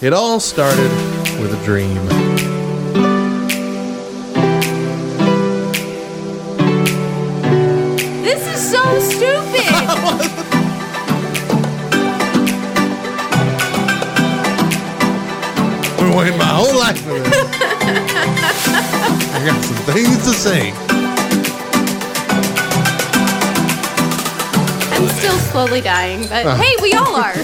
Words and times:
It 0.00 0.12
all 0.12 0.38
started 0.38 0.90
with 1.40 1.52
a 1.60 1.64
dream. 1.64 1.96
This 8.22 8.46
is 8.46 8.70
so 8.70 8.82
stupid. 9.00 9.66
I've 15.80 15.98
been 15.98 16.14
waiting 16.16 16.38
my 16.38 16.44
whole 16.44 16.76
life 16.78 17.00
for 17.02 17.18
this. 17.18 17.32
I 19.34 19.42
got 19.46 19.64
some 19.64 19.76
things 19.94 20.18
to 20.18 20.32
say. 20.34 20.72
I'm 24.94 25.08
still 25.18 25.38
slowly 25.50 25.80
dying, 25.80 26.22
but 26.28 26.46
Uh. 26.46 26.56
hey, 26.56 26.74
we 26.82 26.92
all 26.94 27.16
are. 27.16 27.34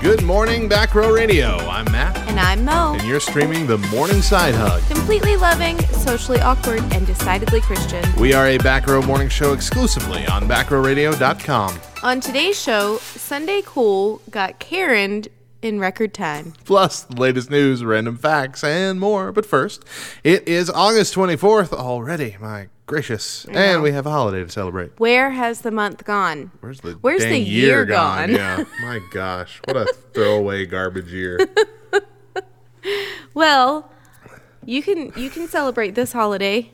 Good 0.00 0.22
morning, 0.22 0.66
Back 0.66 0.94
Row 0.94 1.12
Radio. 1.12 1.56
I'm 1.68 1.84
Matt, 1.92 2.16
And 2.28 2.40
I'm 2.40 2.64
Mo. 2.64 2.94
and 2.98 3.06
you're 3.06 3.20
streaming 3.20 3.66
the 3.66 3.76
Morning 3.78 4.22
Side 4.22 4.54
Hug. 4.54 4.82
Completely 4.88 5.36
loving, 5.36 5.78
socially 5.88 6.40
awkward, 6.40 6.80
and 6.94 7.06
decidedly 7.06 7.60
Christian. 7.60 8.02
We 8.16 8.32
are 8.32 8.46
a 8.46 8.56
Back 8.58 8.86
Row 8.86 9.02
morning 9.02 9.28
show 9.28 9.52
exclusively 9.52 10.26
on 10.26 10.48
backrowradio.com. 10.48 11.78
On 12.02 12.18
today's 12.20 12.58
show, 12.60 12.96
Sunday 12.98 13.60
Cool 13.66 14.22
got 14.30 14.58
Karened 14.58 15.28
in 15.62 15.78
record 15.80 16.14
time. 16.14 16.54
Plus, 16.64 17.02
the 17.02 17.16
latest 17.20 17.50
news, 17.50 17.84
random 17.84 18.16
facts, 18.16 18.64
and 18.64 18.98
more. 19.00 19.32
But 19.32 19.44
first, 19.46 19.84
it 20.24 20.48
is 20.48 20.70
August 20.70 21.14
24th 21.14 21.72
already. 21.72 22.36
My 22.40 22.68
gracious. 22.86 23.44
And 23.46 23.82
we 23.82 23.92
have 23.92 24.06
a 24.06 24.10
holiday 24.10 24.42
to 24.42 24.48
celebrate. 24.48 24.98
Where 24.98 25.30
has 25.30 25.60
the 25.60 25.70
month 25.70 26.04
gone? 26.04 26.50
Where's 26.60 26.80
the 26.80 26.92
Where's 27.00 27.22
the 27.24 27.38
year 27.38 27.84
gone? 27.84 28.30
yeah, 28.30 28.64
my 28.80 29.00
gosh, 29.12 29.60
what 29.66 29.76
a 29.76 29.84
throwaway 30.14 30.66
garbage 30.66 31.12
year. 31.12 31.38
Well, 33.34 33.90
you 34.64 34.82
can 34.82 35.12
you 35.16 35.30
can 35.30 35.46
celebrate 35.48 35.94
this 35.94 36.12
holiday 36.12 36.70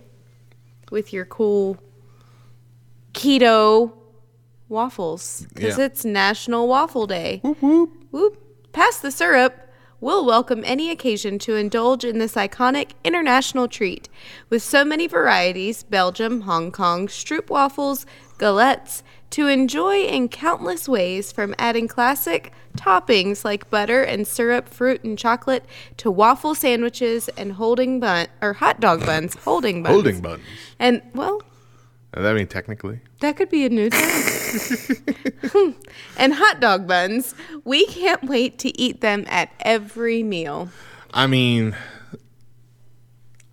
with 0.91 1.13
your 1.13 1.25
cool 1.27 1.77
keto 3.13 3.93
waffles 4.69 5.47
because 5.55 5.77
Yeah. 5.79 5.85
it's 5.85 6.05
National 6.05 6.67
Waffle 6.69 7.07
Day. 7.07 7.41
Whoop 7.43 7.61
whoop. 7.63 7.91
Whoop. 8.11 8.46
Pass 8.77 8.99
the 8.99 9.11
syrup. 9.11 9.71
We'll 10.03 10.27
welcome 10.27 10.63
any 10.67 10.91
occasion 10.91 11.39
to 11.39 11.57
indulge 11.57 12.05
in 12.05 12.19
this 12.19 12.35
iconic 12.35 12.91
international 13.05 13.69
treat. 13.69 14.11
With 14.51 14.63
so 14.63 14.85
many 14.85 15.07
varieties 15.07 15.83
Belgium, 15.83 16.43
Hong 16.43 16.71
Kong, 16.71 17.07
Stroop 17.09 17.49
waffles, 17.49 18.05
galettes 18.37 19.03
to 19.31 19.47
enjoy 19.47 20.03
in 20.03 20.29
countless 20.29 20.91
ways 20.91 21.33
from 21.33 21.55
adding 21.59 21.89
classic 21.89 22.53
toppings 22.77 23.47
like 23.47 23.71
butter 23.71 24.03
and 24.03 24.29
syrup, 24.29 24.69
fruit 24.69 25.03
and 25.03 25.19
chocolate 25.19 25.65
to 25.97 26.11
waffle 26.11 26.55
sandwiches 26.55 27.31
and 27.31 27.53
holding 27.53 27.99
bun 27.99 28.27
or 28.43 28.53
hot 28.53 28.79
dog 28.79 29.07
buns, 29.07 29.37
holding 29.37 29.83
buns. 29.83 29.95
Holding 29.95 30.21
buttons. 30.21 30.47
And 30.79 31.01
well, 31.15 31.41
that 32.13 32.35
mean 32.35 32.47
technically? 32.47 33.01
that 33.21 33.39
could 33.39 33.49
be 33.49 33.65
a 33.65 33.71
new 33.71 33.89
term. 33.89 34.36
and 36.19 36.35
hot 36.35 36.61
dog 36.61 36.87
buns. 36.87 37.35
We 37.65 37.87
can't 37.87 38.25
wait 38.25 38.59
to 38.61 38.81
eat 38.81 39.01
them 39.01 39.25
at 39.29 39.51
every 39.61 40.23
meal. 40.23 40.69
I 41.13 41.27
mean, 41.27 41.75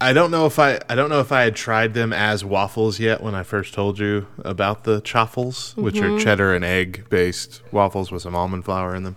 I 0.01 0.11
don't 0.13 0.31
know 0.31 0.45
if 0.45 0.59
I 0.59 0.79
I 0.89 0.95
don't 0.95 1.09
know 1.09 1.19
if 1.21 1.31
I 1.31 1.43
had 1.43 1.55
tried 1.55 1.93
them 1.93 2.11
as 2.11 2.43
waffles 2.43 2.99
yet 2.99 3.21
when 3.21 3.35
I 3.35 3.43
first 3.43 3.73
told 3.73 3.99
you 3.99 4.27
about 4.39 4.83
the 4.83 4.99
chaffles, 5.01 5.73
which 5.77 5.95
Mm-hmm. 5.95 6.15
are 6.15 6.19
cheddar 6.19 6.53
and 6.53 6.65
egg 6.65 7.05
based 7.09 7.61
waffles 7.71 8.11
with 8.11 8.21
some 8.21 8.35
almond 8.35 8.65
flour 8.65 8.95
in 8.95 9.03
them, 9.03 9.15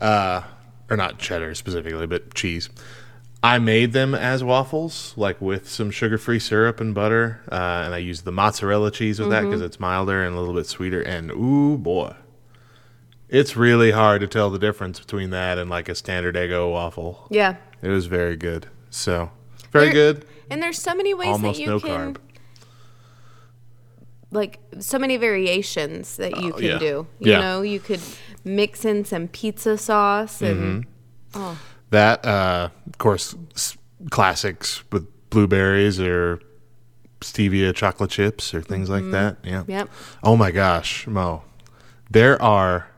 uh, 0.00 0.42
or 0.90 0.96
not 0.96 1.18
cheddar 1.18 1.54
specifically, 1.54 2.06
but 2.06 2.32
cheese. 2.34 2.70
I 3.44 3.58
made 3.58 3.92
them 3.92 4.14
as 4.14 4.42
waffles, 4.42 5.12
like 5.16 5.38
with 5.40 5.68
some 5.68 5.90
sugar 5.90 6.16
free 6.16 6.38
syrup 6.38 6.80
and 6.80 6.94
butter, 6.94 7.42
uh, 7.52 7.82
and 7.84 7.94
I 7.94 7.98
used 7.98 8.24
the 8.24 8.32
mozzarella 8.32 8.90
cheese 8.90 9.20
with 9.20 9.28
that 9.30 9.42
Mm-hmm. 9.42 9.50
because 9.50 9.60
it's 9.60 9.78
milder 9.78 10.24
and 10.24 10.34
a 10.34 10.38
little 10.38 10.54
bit 10.54 10.66
sweeter. 10.66 11.02
And 11.02 11.30
ooh 11.30 11.76
boy, 11.76 12.14
it's 13.28 13.54
really 13.54 13.90
hard 13.90 14.22
to 14.22 14.26
tell 14.26 14.48
the 14.48 14.58
difference 14.58 14.98
between 14.98 15.28
that 15.30 15.58
and 15.58 15.68
like 15.68 15.90
a 15.90 15.94
standard 15.94 16.36
Eggo 16.36 16.72
waffle. 16.72 17.26
Yeah. 17.30 17.56
It 17.82 17.88
was 17.88 18.06
very 18.06 18.36
good. 18.36 18.66
So 18.88 19.30
very 19.70 19.86
There- 19.86 19.92
good. 20.14 20.24
And 20.50 20.62
there's 20.62 20.78
so 20.80 20.94
many 20.94 21.12
ways 21.12 21.28
Almost 21.28 21.58
that 21.58 21.62
you 21.62 21.68
no 21.68 21.80
can 21.80 22.14
carb. 22.14 22.16
like 24.30 24.58
so 24.78 24.98
many 24.98 25.16
variations 25.18 26.16
that 26.16 26.40
you 26.40 26.50
Oh, 26.52 26.56
can 26.56 26.64
yeah. 26.64 26.78
do. 26.78 27.06
You 27.18 27.32
Yeah. 27.32 27.40
know, 27.40 27.62
you 27.62 27.78
could 27.80 28.00
mix 28.42 28.84
in 28.86 29.04
some 29.04 29.28
pizza 29.28 29.76
sauce 29.78 30.40
and 30.42 30.84
Mm-hmm. 31.34 31.52
That, 31.94 32.24
uh, 32.24 32.68
of 32.88 32.98
course, 32.98 33.34
s- 33.54 33.76
classics 34.10 34.82
with 34.90 35.06
blueberries 35.30 36.00
or 36.00 36.40
stevia 37.20 37.72
chocolate 37.74 38.10
chips 38.10 38.52
or 38.52 38.60
things 38.62 38.90
like 38.90 39.08
that. 39.12 39.36
Yeah. 39.44 39.60
Mm-hmm. 39.62 39.70
Yep. 39.70 39.88
Oh 40.22 40.36
my 40.36 40.50
gosh, 40.50 41.06
Mo. 41.06 41.42
There 42.10 42.40
are 42.42 42.88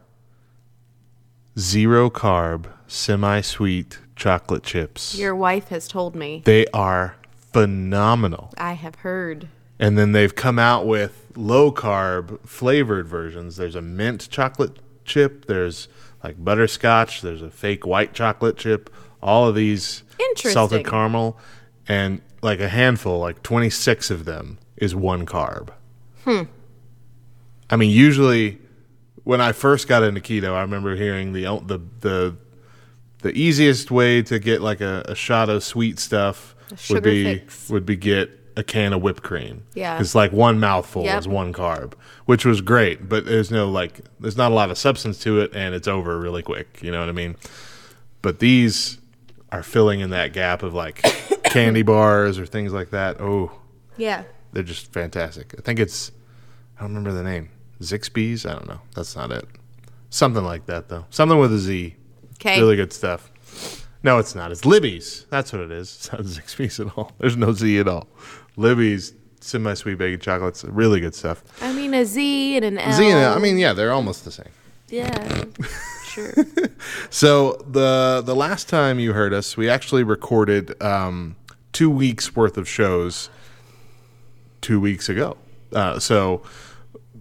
zero 1.59 2.11
carb, 2.11 2.67
semi 2.87 3.41
sweet 3.41 3.99
chocolate 4.17 4.63
chips. 4.63 5.15
your 5.19 5.35
wife 5.37 5.69
has 5.69 5.87
told 5.89 6.15
me. 6.17 6.43
they 6.47 6.67
are 6.73 7.17
phenomenal. 7.53 8.53
I 8.57 8.73
have 8.73 8.95
heard. 8.97 9.49
And 9.79 9.99
then 9.99 10.13
they've 10.13 10.35
come 10.35 10.59
out 10.59 10.87
with 10.87 11.27
low 11.37 11.71
carb 11.71 12.41
flavored 12.49 13.07
versions. 13.07 13.57
There's 13.57 13.75
a 13.75 13.83
mint 13.83 14.29
chocolate 14.31 14.79
chip, 15.05 15.45
there's 15.47 15.87
like 16.27 16.45
butterscotch, 16.45 17.23
there's 17.23 17.41
a 17.41 17.51
fake 17.51 17.87
white 17.87 18.13
chocolate 18.13 18.57
chip, 18.57 18.93
all 19.23 19.47
of 19.49 19.55
these 19.55 20.03
salted 20.35 20.85
caramel 20.85 21.39
and 21.87 22.21
like 22.43 22.59
a 22.59 22.69
handful, 22.69 23.21
like 23.21 23.45
26 23.45 24.11
of 24.11 24.25
them 24.25 24.59
is 24.77 24.93
one 24.93 25.25
carb. 25.25 25.69
Hmm. 26.25 26.43
I 27.71 27.77
mean, 27.77 27.91
usually 27.91 28.59
when 29.23 29.41
I 29.41 29.53
first 29.53 29.87
got 29.87 30.03
into 30.03 30.21
keto, 30.21 30.53
I 30.53 30.63
remember 30.63 30.97
hearing 30.97 31.33
the 31.33 31.45
the 31.65 31.81
the 32.01 32.37
the 33.23 33.31
easiest 33.39 33.93
way 33.93 34.21
to 34.23 34.41
get 34.41 34.61
like 34.61 34.81
a, 34.81 35.05
a 35.07 35.15
shot 35.15 35.49
of 35.49 35.63
sweet 35.63 36.01
stuff 36.01 36.57
would 36.91 37.05
be 37.05 37.23
fix. 37.23 37.71
would 37.71 37.87
be 37.87 37.95
get 37.95 38.31
a 38.57 38.63
can 38.65 38.93
of 38.93 39.03
whipped 39.03 39.23
cream. 39.23 39.63
Yeah. 39.75 40.01
it's 40.01 40.15
like 40.15 40.33
one 40.33 40.59
mouthful 40.59 41.05
Yep. 41.05 41.19
is 41.21 41.29
one 41.29 41.53
carb, 41.53 41.93
which 42.25 42.45
was 42.47 42.61
great. 42.63 43.09
But 43.09 43.27
there's 43.27 43.51
no 43.51 43.69
like, 43.69 44.01
there's 44.19 44.37
not 44.37 44.51
a 44.51 44.55
lot 44.55 44.71
of 44.71 44.79
substance 44.79 45.19
to 45.21 45.41
it, 45.41 45.55
and 45.55 45.75
it's 45.75 45.87
over 45.89 46.19
really 46.19 46.43
quick. 46.43 46.81
You 46.83 46.91
know 46.91 47.01
what 47.01 47.09
I 47.09 47.13
mean? 47.13 47.37
But 48.23 48.39
these 48.39 48.99
are 49.53 49.63
filling 49.63 50.01
in 50.01 50.11
that 50.11 50.33
gap 50.33 50.63
of 50.63 50.75
like 50.75 51.03
candy 51.45 51.83
bars 51.83 52.39
or 52.39 52.47
things 52.47 52.73
like 52.73 52.91
that. 52.91 53.21
Oh, 53.21 53.53
Yeah. 53.97 54.25
they're 54.53 54.63
just 54.63 54.93
fantastic. 54.93 55.55
I 55.59 55.63
think 55.63 55.79
it's 55.79 56.11
I 56.79 56.83
don't 56.83 56.95
remember 56.95 57.13
the 57.13 57.23
name. 57.23 57.51
Zixby's? 57.81 58.45
I 58.47 58.53
don't 58.53 58.69
know. 58.69 58.81
That's 58.95 59.15
not 59.17 59.31
it. 59.31 59.47
Something 60.11 60.45
like 60.45 60.67
that 60.67 60.89
though. 60.89 61.05
Something 61.11 61.39
with 61.39 61.53
a 61.53 61.59
Z. 61.59 61.95
Okay. 62.35 62.59
Really 62.59 62.77
good 62.77 62.93
stuff. 62.93 63.31
No, 64.03 64.19
it's 64.19 64.35
not. 64.35 64.53
It's 64.53 64.65
Lily's. 64.65 65.27
That's 65.31 65.53
what 65.53 65.63
it 65.63 65.71
is. 65.71 65.95
It's 65.97 66.13
not 66.13 66.21
Zixby's 66.23 66.81
at 66.81 66.97
all. 66.97 67.13
There's 67.19 67.37
no 67.37 67.53
Z 67.53 67.79
at 67.79 67.89
all. 67.89 68.09
Lily's 68.57 69.13
semi 69.41 69.75
sweet 69.75 69.99
baked 69.99 70.23
chocolates. 70.23 70.65
Really 70.65 71.01
good 71.01 71.15
stuff. 71.15 71.43
I 71.63 71.73
mean 71.73 71.95
a 71.95 72.05
Z 72.05 72.57
and 72.57 72.65
an 72.65 72.79
L. 72.79 72.93
Z 72.93 73.09
and 73.09 73.19
I 73.19 73.39
mean, 73.39 73.59
yeah, 73.59 73.73
they're 73.73 73.93
almost 73.93 74.25
the 74.25 74.31
same. 74.33 74.51
Yeah. 74.89 75.45
Sure. 76.17 76.33
So 77.11 77.63
the 77.71 78.23
the 78.25 78.35
last 78.35 78.71
time 78.71 78.99
you 78.99 79.13
heard 79.13 79.35
us, 79.35 79.55
we 79.55 79.69
actually 79.69 80.03
recorded 80.03 80.83
um, 80.83 81.37
two 81.75 81.91
weeks 81.91 82.35
worth 82.35 82.57
of 82.57 82.67
shows 82.67 83.29
two 84.63 84.81
weeks 84.81 85.11
ago. 85.11 85.37
Uh, 85.75 85.99
so 85.99 86.43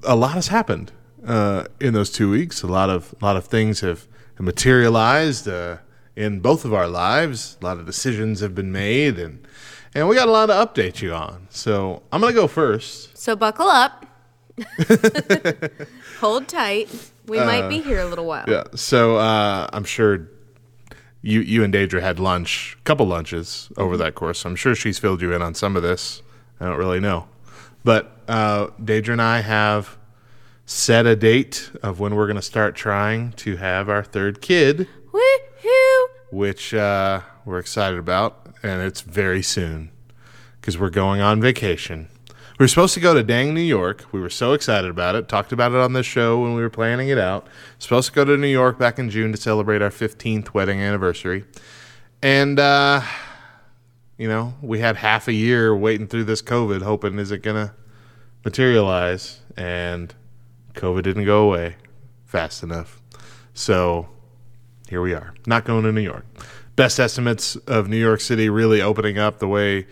a 0.03 0.15
lot 0.15 0.35
has 0.35 0.47
happened 0.47 0.93
uh, 1.27 1.65
in 1.81 1.93
those 1.93 2.09
two 2.09 2.31
weeks. 2.31 2.63
A 2.63 2.67
lot 2.67 2.89
of 2.89 3.13
a 3.21 3.25
lot 3.25 3.35
of 3.35 3.47
things 3.47 3.81
have 3.81 4.07
materialized 4.39 5.45
uh, 5.47 5.77
in 6.15 6.39
both 6.39 6.63
of 6.63 6.73
our 6.73 6.87
lives. 6.87 7.57
A 7.61 7.65
lot 7.65 7.77
of 7.77 7.85
decisions 7.85 8.39
have 8.39 8.55
been 8.55 8.71
made, 8.71 9.19
and 9.19 9.45
and 9.95 10.07
we 10.07 10.15
got 10.15 10.27
a 10.27 10.31
lot 10.31 10.47
to 10.47 10.53
update 10.53 11.01
you 11.01 11.13
on. 11.13 11.47
So 11.49 12.03
I'm 12.11 12.21
gonna 12.21 12.33
go 12.33 12.47
first. 12.47 13.17
So 13.17 13.35
buckle 13.35 13.67
up. 13.67 14.05
Hold 16.19 16.47
tight. 16.47 16.89
We 17.27 17.39
might 17.39 17.67
be 17.67 17.81
here 17.81 17.99
a 17.99 18.05
little 18.05 18.25
while. 18.25 18.45
Yeah. 18.47 18.65
So 18.75 19.17
uh, 19.17 19.67
I'm 19.73 19.83
sure 19.83 20.29
you 21.21 21.41
you 21.41 21.63
and 21.63 21.73
Deidre 21.73 22.01
had 22.01 22.19
lunch, 22.19 22.77
a 22.79 22.83
couple 22.83 23.07
lunches 23.07 23.69
over 23.77 23.97
that 23.97 24.13
course. 24.15 24.39
So 24.39 24.49
I'm 24.49 24.55
sure 24.55 24.75
she's 24.75 24.99
filled 24.99 25.21
you 25.21 25.33
in 25.33 25.41
on 25.41 25.55
some 25.55 25.75
of 25.75 25.81
this. 25.81 26.21
I 26.59 26.65
don't 26.65 26.77
really 26.77 26.99
know, 26.99 27.27
but 27.83 28.19
uh, 28.27 28.67
Deidre 28.81 29.13
and 29.13 29.21
I 29.21 29.39
have 29.41 29.97
set 30.65 31.05
a 31.05 31.15
date 31.15 31.69
of 31.83 31.99
when 31.99 32.15
we're 32.15 32.25
going 32.25 32.37
to 32.37 32.41
start 32.41 32.75
trying 32.75 33.31
to 33.33 33.57
have 33.57 33.89
our 33.89 34.03
third 34.03 34.41
kid, 34.41 34.87
Woohoo! 35.11 36.05
which 36.31 36.73
uh, 36.73 37.21
we're 37.45 37.59
excited 37.59 37.99
about, 37.99 38.44
and 38.65 38.81
it's 38.81 39.01
very 39.01 39.41
soon 39.41 39.91
because 40.59 40.77
we're 40.77 40.89
going 40.89 41.21
on 41.21 41.39
vacation. 41.39 42.07
We 42.57 42.63
were 42.63 42.67
supposed 42.67 42.93
to 42.95 42.99
go 42.99 43.13
to 43.13 43.21
Dang, 43.21 43.53
New 43.53 43.61
York. 43.61 44.05
We 44.11 44.19
were 44.19 44.29
so 44.29 44.53
excited 44.53 44.89
about 44.89 45.15
it. 45.15 45.27
Talked 45.27 45.51
about 45.51 45.73
it 45.73 45.77
on 45.77 45.93
this 45.93 46.05
show 46.05 46.41
when 46.41 46.55
we 46.55 46.61
were 46.61 46.69
planning 46.69 47.09
it 47.09 47.17
out. 47.17 47.47
Supposed 47.79 48.09
to 48.09 48.15
go 48.15 48.25
to 48.25 48.37
New 48.37 48.47
York 48.47 48.79
back 48.79 48.97
in 48.97 49.09
June 49.09 49.31
to 49.33 49.37
celebrate 49.37 49.81
our 49.81 49.89
15th 49.89 50.53
wedding 50.53 50.79
anniversary. 50.79 51.43
And, 52.23 52.59
uh, 52.59 53.01
you 54.17 54.27
know, 54.27 54.55
we 54.61 54.79
had 54.79 54.95
half 54.95 55.27
a 55.27 55.33
year 55.33 55.75
waiting 55.75 56.07
through 56.07 56.23
this 56.23 56.41
COVID, 56.41 56.81
hoping 56.81 57.19
is 57.19 57.31
it 57.31 57.43
going 57.43 57.67
to 57.67 57.73
materialize? 58.43 59.41
And 59.57 60.15
COVID 60.73 61.03
didn't 61.03 61.25
go 61.25 61.43
away 61.43 61.75
fast 62.25 62.63
enough. 62.63 63.01
So 63.53 64.07
here 64.89 65.01
we 65.01 65.13
are, 65.13 65.33
not 65.45 65.65
going 65.65 65.83
to 65.83 65.91
New 65.91 66.01
York. 66.01 66.25
Best 66.75 66.99
estimates 66.99 67.55
of 67.67 67.87
New 67.87 67.97
York 67.97 68.21
City 68.21 68.49
really 68.49 68.81
opening 68.81 69.17
up 69.17 69.39
the 69.39 69.47
way 69.47 69.87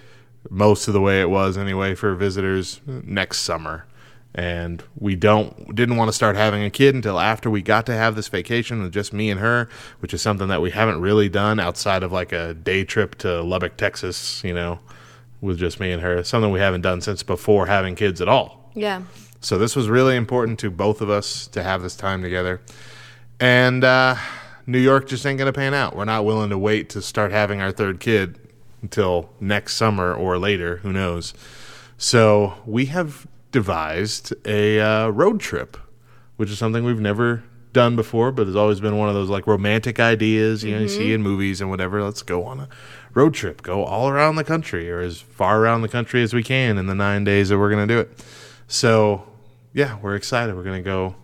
most 0.50 0.88
of 0.88 0.94
the 0.94 1.02
way 1.02 1.22
it 1.22 1.30
was 1.30 1.58
anyway 1.58 1.96
for 1.96 2.14
visitors 2.16 2.82
next 2.86 3.40
summer. 3.40 3.86
And 4.36 4.84
we 4.98 5.16
don't 5.16 5.76
didn't 5.76 5.96
want 5.96 6.10
to 6.10 6.14
start 6.14 6.36
having 6.36 6.64
a 6.64 6.70
kid 6.70 6.96
until 6.96 7.20
after 7.20 7.50
we 7.50 7.62
got 7.62 7.86
to 7.86 7.94
have 7.94 8.16
this 8.16 8.28
vacation 8.28 8.82
with 8.82 8.92
just 8.92 9.14
me 9.14 9.30
and 9.30 9.40
her 9.40 9.70
which 10.00 10.12
is 10.12 10.24
something 10.24 10.48
that 10.48 10.60
we 10.60 10.72
haven't 10.72 11.00
really 11.00 11.30
done 11.30 11.60
outside 11.60 12.02
of 12.02 12.12
like 12.12 12.32
a 12.32 12.56
day 12.56 12.84
trip 12.84 13.14
to 13.20 13.44
lubbock 13.44 13.78
texas 13.78 14.44
you 14.44 14.52
know 14.52 14.80
with 15.44 15.60
just 15.60 15.80
me 15.80 15.92
and 15.92 16.02
her. 16.02 16.24
Something 16.24 16.52
we 16.52 16.62
haven't 16.62 16.82
done 16.82 17.02
since 17.02 17.22
before 17.22 17.68
having 17.68 17.96
kids 17.96 18.22
at 18.22 18.30
all. 18.30 18.72
Yeah. 18.74 19.04
so 19.40 19.60
this 19.60 19.76
was 19.76 19.88
really 19.88 20.16
important 20.16 20.58
to 20.60 20.72
both 20.72 21.00
of 21.02 21.10
us 21.10 21.46
to 21.48 21.62
have 21.62 21.84
this 21.84 21.96
time 21.96 22.24
together. 22.24 22.62
And 23.40 23.84
uh, 23.84 24.16
new 24.66 24.80
york 24.80 25.08
just 25.08 25.26
ain't 25.26 25.40
gonna 25.40 25.54
pan 25.54 25.74
out 25.74 25.96
we're 25.96 26.06
not 26.06 26.26
willing 26.26 26.50
to 26.50 26.58
wait 26.58 26.90
to 26.90 27.02
start 27.02 27.32
having 27.32 27.62
our 27.62 27.72
third 27.72 28.00
kid 28.00 28.40
until 28.82 29.30
next 29.40 29.76
summer 29.76 30.14
or 30.14 30.38
later 30.38 30.78
who 30.78 30.92
knows 30.92 31.34
so 31.98 32.56
we 32.66 32.88
have 32.88 33.28
devised 33.54 34.34
a 34.46 34.80
uh, 34.82 35.08
road 35.08 35.40
trip, 35.40 35.78
which 36.36 36.52
is 36.52 36.58
something 36.58 36.84
we've 36.84 37.00
never 37.00 37.44
done 37.72 37.96
before, 37.96 38.32
but 38.32 38.46
has 38.46 38.58
always 38.58 38.82
been 38.82 38.98
one 38.98 39.08
of 39.08 39.16
those 39.16 39.30
like 39.30 39.48
romantic 39.48 40.00
ideas 40.00 40.64
you 40.64 40.76
know 40.76 40.82
you 40.82 40.90
see 40.90 41.14
in 41.14 41.24
movies 41.24 41.62
and 41.62 41.70
whatever. 41.70 42.04
Let's 42.04 42.22
go 42.22 42.44
on 42.44 42.60
a 42.60 42.70
road 43.14 43.34
trip, 43.34 43.62
go 43.62 43.86
all 43.86 44.10
around 44.10 44.36
the 44.36 44.44
country 44.44 44.92
or 44.92 45.00
as 45.00 45.22
far 45.22 45.62
around 45.62 45.82
the 45.82 45.88
country 45.88 46.22
as 46.22 46.34
we 46.34 46.44
can 46.44 46.78
in 46.78 46.88
the 46.88 46.96
nine 46.96 47.24
days 47.24 47.50
that 47.50 47.58
we're 47.58 47.70
going 47.70 47.88
to 47.88 47.94
do 47.94 48.00
it. 48.02 48.26
So 48.68 49.32
yeah, 49.74 49.98
we're 50.02 50.16
excited. 50.16 50.56
We're 50.56 50.64
going 50.64 50.84
to 50.84 50.86
go 50.86 51.16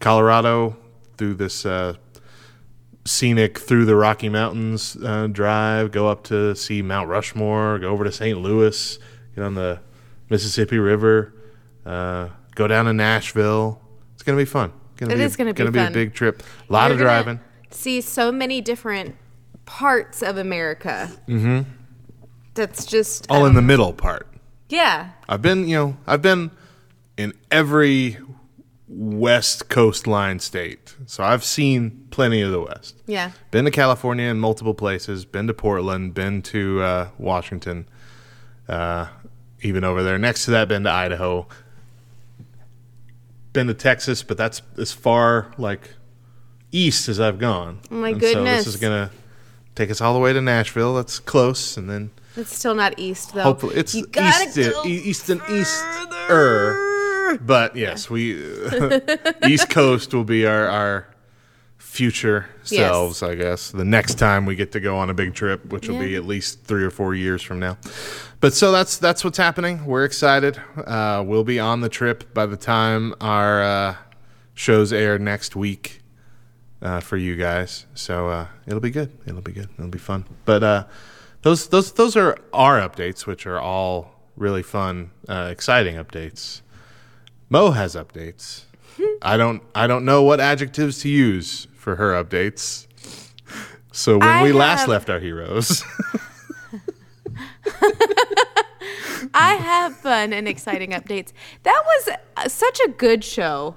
Colorado 0.00 0.76
through 1.18 1.34
this. 1.34 1.66
Uh, 1.66 1.94
scenic 3.04 3.58
through 3.58 3.84
the 3.84 3.96
Rocky 3.96 4.28
Mountains 4.28 4.96
uh, 5.04 5.26
drive, 5.26 5.92
go 5.92 6.08
up 6.08 6.24
to 6.24 6.54
see 6.54 6.82
Mount 6.82 7.08
Rushmore, 7.08 7.78
go 7.78 7.90
over 7.90 8.04
to 8.04 8.12
St. 8.12 8.38
Louis, 8.40 8.98
get 9.34 9.44
on 9.44 9.54
the 9.54 9.80
Mississippi 10.30 10.78
River, 10.78 11.34
uh, 11.84 12.28
go 12.54 12.66
down 12.66 12.86
to 12.86 12.92
Nashville. 12.92 13.80
It's 14.14 14.22
gonna 14.22 14.38
be 14.38 14.44
fun. 14.44 14.72
Gonna 14.96 15.12
It 15.14 15.18
be 15.18 15.22
is 15.24 15.36
gonna 15.36 15.52
be 15.52 15.68
be 15.70 15.78
a 15.78 15.90
big 15.90 16.14
trip. 16.14 16.42
A 16.68 16.72
lot 16.72 16.90
of 16.90 16.98
You're 16.98 17.06
gonna 17.08 17.22
driving. 17.24 17.40
See 17.70 18.00
so 18.00 18.30
many 18.32 18.60
different 18.60 19.16
parts 19.66 20.22
of 20.22 20.36
America. 20.38 21.10
Mm-hmm. 21.28 21.68
That's 22.54 22.86
just 22.86 23.26
All 23.30 23.44
I 23.44 23.48
in 23.48 23.54
the 23.54 23.62
middle 23.62 23.92
part. 23.92 24.28
yeah. 24.68 25.10
I've 25.28 25.42
been, 25.42 25.66
you 25.68 25.76
know, 25.76 25.96
I've 26.06 26.22
been 26.22 26.50
in 27.16 27.32
every 27.50 28.18
West 28.96 29.68
coastline 29.68 30.38
state, 30.38 30.94
so 31.06 31.24
I've 31.24 31.42
seen 31.42 32.06
plenty 32.10 32.40
of 32.42 32.52
the 32.52 32.60
West. 32.60 32.94
Yeah. 33.06 33.32
Been 33.50 33.64
to 33.64 33.70
California 33.72 34.26
in 34.26 34.38
multiple 34.38 34.74
places. 34.74 35.24
Been 35.24 35.46
to 35.48 35.54
Portland. 35.54 36.14
Been 36.14 36.42
to 36.42 36.80
uh, 36.82 37.08
Washington. 37.18 37.86
Uh, 38.68 39.06
even 39.62 39.82
over 39.82 40.02
there. 40.02 40.16
Next 40.18 40.44
to 40.44 40.52
that, 40.52 40.68
been 40.68 40.84
to 40.84 40.90
Idaho. 40.90 41.46
Been 43.52 43.66
to 43.68 43.74
Texas, 43.74 44.22
but 44.22 44.36
that's 44.36 44.62
as 44.78 44.92
far 44.92 45.52
like 45.58 45.90
east 46.72 47.08
as 47.08 47.18
I've 47.20 47.38
gone. 47.38 47.80
Oh 47.90 47.94
my 47.96 48.10
And 48.10 48.20
So 48.20 48.32
goodness. 48.34 48.64
this 48.64 48.74
is 48.74 48.80
gonna 48.80 49.10
take 49.74 49.90
us 49.90 50.00
all 50.00 50.12
the 50.14 50.20
way 50.20 50.32
to 50.32 50.40
Nashville. 50.40 50.94
That's 50.94 51.18
close, 51.18 51.76
and 51.76 51.88
then 51.88 52.10
It's 52.36 52.56
still 52.56 52.74
not 52.74 52.94
east 52.98 53.32
though. 53.34 53.42
hopefully 53.42 53.76
it's 53.76 53.94
east, 53.94 54.08
e- 54.86 54.90
east 55.04 55.30
and 55.30 55.40
east. 55.50 55.82
But 57.40 57.76
yes, 57.76 58.08
we 58.10 58.34
East 59.46 59.70
Coast 59.70 60.12
will 60.14 60.24
be 60.24 60.46
our 60.46 60.66
our 60.68 61.06
future 61.78 62.46
Yes. 62.64 62.68
selves, 62.90 63.22
I 63.22 63.34
guess. 63.36 63.70
The 63.70 63.84
next 63.84 64.14
time 64.18 64.46
we 64.46 64.56
get 64.56 64.72
to 64.72 64.80
go 64.80 64.96
on 64.96 65.10
a 65.10 65.14
big 65.14 65.34
trip, 65.34 65.66
which 65.72 65.88
will 65.88 65.98
be 66.00 66.16
at 66.16 66.24
least 66.24 66.64
three 66.64 66.82
or 66.82 66.90
four 66.90 67.14
years 67.14 67.42
from 67.42 67.60
now. 67.60 67.76
But 68.40 68.52
so 68.54 68.72
that's 68.72 68.96
that's 68.98 69.22
what's 69.24 69.38
happening. 69.38 69.84
We're 69.86 70.04
excited. 70.04 70.60
Uh, 70.76 71.22
we'll 71.26 71.44
be 71.44 71.60
on 71.60 71.80
the 71.82 71.88
trip 71.88 72.34
by 72.34 72.46
the 72.46 72.56
time 72.56 73.14
our 73.20 73.62
uh, 73.62 73.96
shows 74.54 74.92
air 74.92 75.18
next 75.18 75.54
week 75.56 76.02
uh, 76.82 77.00
for 77.00 77.16
you 77.16 77.36
guys. 77.36 77.86
So 77.94 78.28
uh, 78.28 78.46
it'll 78.66 78.80
be 78.80 78.90
good. 78.90 79.10
It'll 79.26 79.40
be 79.42 79.52
good. 79.52 79.68
It'll 79.78 79.88
be 79.88 79.98
fun. 79.98 80.24
But 80.44 80.62
uh, 80.64 80.84
those 81.42 81.68
those 81.68 81.92
those 81.92 82.16
are 82.16 82.36
our 82.52 82.80
updates, 82.80 83.24
which 83.26 83.46
are 83.46 83.60
all 83.60 84.20
really 84.36 84.62
fun, 84.64 85.10
uh, 85.28 85.48
exciting 85.50 85.94
updates. 85.96 86.60
Mo 87.54 87.70
has 87.70 87.94
updates. 87.94 88.64
I 89.22 89.36
don't 89.36 89.62
I 89.76 89.86
don't 89.86 90.04
know 90.04 90.24
what 90.24 90.40
adjectives 90.40 90.98
to 91.02 91.08
use 91.08 91.68
for 91.76 91.94
her 91.94 92.10
updates. 92.12 92.88
So 93.92 94.18
when 94.18 94.28
I 94.28 94.42
we 94.42 94.50
last 94.50 94.88
left 94.88 95.08
our 95.08 95.20
heroes, 95.20 95.84
I 99.32 99.54
have 99.54 99.94
fun 99.96 100.32
and 100.32 100.48
exciting 100.48 100.90
updates. 100.90 101.32
That 101.62 101.80
was 101.86 102.16
uh, 102.36 102.48
such 102.48 102.80
a 102.80 102.88
good 102.88 103.22
show. 103.22 103.76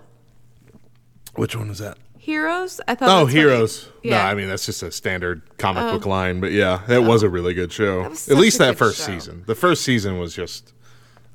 which 1.36 1.56
one 1.56 1.70
was 1.70 1.78
that? 1.78 2.00
Heroes. 2.18 2.82
I 2.88 2.96
thought. 2.96 3.10
Oh, 3.10 3.28
Heroes. 3.28 3.92
yeah. 4.02 4.16
Oh. 4.16 4.24
No, 4.24 4.26
I 4.32 4.34
mean 4.34 4.48
that's 4.48 4.66
just 4.66 4.82
a 4.82 4.92
standard 4.92 5.44
comic 5.60 5.84
book 5.94 6.08
line, 6.08 6.40
but 6.40 6.52
yeah, 6.52 6.82
it 6.90 7.04
was 7.04 7.22
a 7.22 7.30
really 7.30 7.54
good 7.54 7.72
show. 7.72 8.06
At 8.06 8.38
least 8.38 8.58
that 8.58 8.76
first 8.76 8.98
show. 8.98 9.06
season. 9.06 9.44
The 9.46 9.54
first 9.54 9.84
season 9.84 10.18
was 10.18 10.34
just 10.34 10.74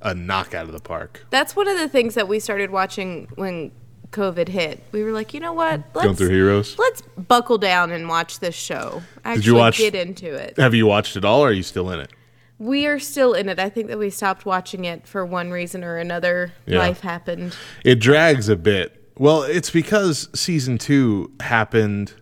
a 0.03 0.15
knock 0.15 0.55
out 0.55 0.67
of 0.67 0.73
the 0.73 0.81
park. 0.81 1.25
That's 1.31 1.55
one 1.57 1.69
of 1.69 1.79
the 1.79 1.89
things 1.89 2.15
that 2.15 2.29
we 2.29 2.41
started 2.41 2.71
watching 2.71 3.29
when 3.37 3.73
COVID 4.11 4.49
hit. 4.49 4.83
We 4.93 5.03
were 5.03 5.13
like, 5.13 5.33
you 5.35 5.41
know 5.41 5.53
what? 5.53 5.83
Let's, 5.95 6.05
Going 6.05 6.17
through 6.17 6.29
Heroes. 6.29 6.79
Let's 6.79 7.03
buckle 7.03 7.59
down 7.59 7.91
and 7.91 8.09
watch 8.09 8.41
this 8.41 8.55
show. 8.55 9.03
Actually, 9.25 9.47
you 9.47 9.55
watch- 9.55 9.79
get 9.79 9.95
into 9.95 10.35
it. 10.35 10.59
Have 10.59 10.75
you 10.75 10.87
watched 10.87 11.17
it 11.17 11.25
all? 11.25 11.41
or 11.41 11.49
Are 11.49 11.53
you 11.53 11.63
still 11.63 11.91
in 11.91 12.01
it? 12.01 12.11
We 12.59 12.87
are 12.87 12.99
still 13.01 13.33
in 13.35 13.49
it. 13.49 13.59
I 13.59 13.69
think 13.69 13.89
that 13.89 13.99
we 13.99 14.09
stopped 14.11 14.47
watching 14.47 14.85
it 14.85 15.07
for 15.07 15.27
one 15.27 15.51
reason 15.51 15.83
or 15.83 15.97
another. 15.97 16.53
Yeah. 16.67 16.79
Life 16.79 17.01
happened. 17.01 17.57
It 17.85 17.97
drags 17.97 18.49
a 18.49 18.55
bit. 18.55 18.99
Well, 19.19 19.43
it's 19.43 19.71
because 19.71 20.29
season 20.35 20.79
two 20.79 21.33
happened 21.41 22.15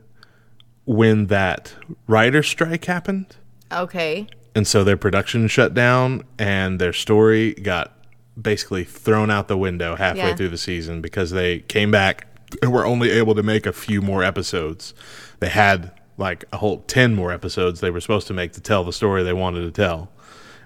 when 0.86 1.26
that 1.26 1.74
writer 2.06 2.42
strike 2.42 2.86
happened. 2.86 3.36
Okay. 3.70 4.28
And 4.60 4.68
so 4.68 4.84
their 4.84 4.98
production 4.98 5.48
shut 5.48 5.72
down 5.72 6.22
and 6.38 6.78
their 6.78 6.92
story 6.92 7.54
got 7.54 7.96
basically 8.38 8.84
thrown 8.84 9.30
out 9.30 9.48
the 9.48 9.56
window 9.56 9.96
halfway 9.96 10.28
Yeah. 10.28 10.36
through 10.36 10.50
the 10.50 10.58
season 10.58 11.00
because 11.00 11.30
they 11.30 11.60
came 11.60 11.90
back 11.90 12.26
and 12.60 12.70
were 12.70 12.84
only 12.84 13.10
able 13.10 13.34
to 13.36 13.42
make 13.42 13.64
a 13.64 13.72
few 13.72 14.02
more 14.02 14.22
episodes. 14.22 14.92
They 15.38 15.48
had 15.48 15.92
like 16.18 16.44
a 16.52 16.58
whole 16.58 16.84
10 16.88 17.14
more 17.14 17.32
episodes 17.32 17.80
they 17.80 17.90
were 17.90 18.02
supposed 18.02 18.26
to 18.26 18.34
make 18.34 18.52
to 18.52 18.60
tell 18.60 18.84
the 18.84 18.92
story 18.92 19.22
they 19.22 19.32
wanted 19.32 19.62
to 19.62 19.70
tell. 19.70 20.10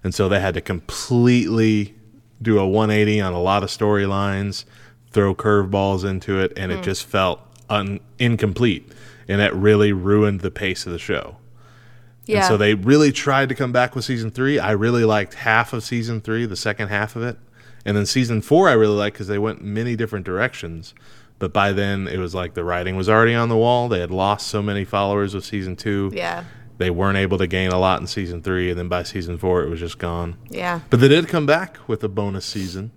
And 0.02 0.12
so 0.12 0.28
they 0.28 0.40
had 0.40 0.54
to 0.54 0.60
completely 0.60 1.94
do 2.42 2.58
a 2.58 2.66
180 2.66 3.20
on 3.20 3.32
a 3.32 3.40
lot 3.40 3.62
of 3.62 3.68
storylines, 3.68 4.64
throw 5.12 5.36
curveballs 5.36 6.04
into 6.04 6.40
it, 6.40 6.52
and 6.56 6.72
it 6.72 6.78
hmm. 6.78 6.82
just 6.82 7.06
felt 7.06 7.38
un- 7.70 8.00
incomplete. 8.18 8.90
And 9.28 9.40
it 9.40 9.54
really 9.54 9.92
ruined 9.92 10.40
the 10.40 10.50
pace 10.50 10.84
of 10.84 10.90
the 10.90 10.98
show. 10.98 11.36
Yeah. 12.26 12.38
And 12.38 12.46
so 12.46 12.56
they 12.56 12.74
really 12.74 13.12
tried 13.12 13.48
to 13.50 13.54
come 13.54 13.72
back 13.72 13.94
with 13.94 14.04
season 14.04 14.30
three. 14.30 14.58
I 14.58 14.72
really 14.72 15.04
liked 15.04 15.34
half 15.34 15.72
of 15.72 15.82
season 15.82 16.20
three, 16.20 16.46
the 16.46 16.56
second 16.56 16.88
half 16.88 17.16
of 17.16 17.22
it. 17.22 17.38
And 17.84 17.96
then 17.96 18.06
season 18.06 18.40
four, 18.40 18.68
I 18.68 18.72
really 18.72 18.96
liked 18.96 19.14
because 19.14 19.26
they 19.28 19.38
went 19.38 19.62
many 19.62 19.94
different 19.94 20.24
directions. 20.24 20.94
But 21.38 21.52
by 21.52 21.72
then, 21.72 22.08
it 22.08 22.18
was 22.18 22.34
like 22.34 22.54
the 22.54 22.64
writing 22.64 22.96
was 22.96 23.08
already 23.08 23.34
on 23.34 23.48
the 23.48 23.56
wall. 23.56 23.88
They 23.88 24.00
had 24.00 24.10
lost 24.10 24.46
so 24.46 24.62
many 24.62 24.84
followers 24.84 25.34
with 25.34 25.44
season 25.44 25.76
two. 25.76 26.10
yeah. 26.14 26.44
They 26.76 26.90
weren't 26.90 27.18
able 27.18 27.38
to 27.38 27.46
gain 27.46 27.70
a 27.70 27.78
lot 27.78 28.00
in 28.00 28.08
season 28.08 28.42
three. 28.42 28.70
And 28.70 28.76
then 28.76 28.88
by 28.88 29.04
season 29.04 29.38
four, 29.38 29.62
it 29.62 29.68
was 29.68 29.78
just 29.78 29.98
gone. 29.98 30.36
Yeah. 30.48 30.80
But 30.90 30.98
they 30.98 31.06
did 31.06 31.28
come 31.28 31.46
back 31.46 31.78
with 31.86 32.02
a 32.02 32.08
bonus 32.08 32.44
season 32.44 32.90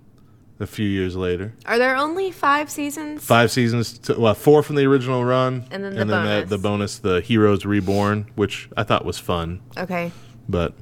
a 0.60 0.68
few 0.68 0.88
years 0.88 1.16
later. 1.16 1.54
Are 1.66 1.78
there 1.78 1.96
only 1.96 2.32
five 2.32 2.70
seasons? 2.70 3.24
Five 3.24 3.52
seasons, 3.52 3.98
to, 4.00 4.20
well, 4.20 4.34
four 4.34 4.64
from 4.64 4.76
the 4.76 4.86
original 4.86 5.24
run. 5.24 5.66
And 5.72 5.84
then 5.84 5.96
the 5.96 6.02
and 6.02 6.10
then 6.10 6.24
bonus. 6.26 6.50
The, 6.50 6.58
the 6.58 6.62
bonus, 6.62 7.00
the 7.00 7.22
Heroes 7.22 7.66
Reborn, 7.66 8.32
which 8.36 8.70
I 8.76 8.84
thought 8.84 9.06
was 9.06 9.20
fun. 9.20 9.62
Okay. 9.78 10.12
But 10.50 10.74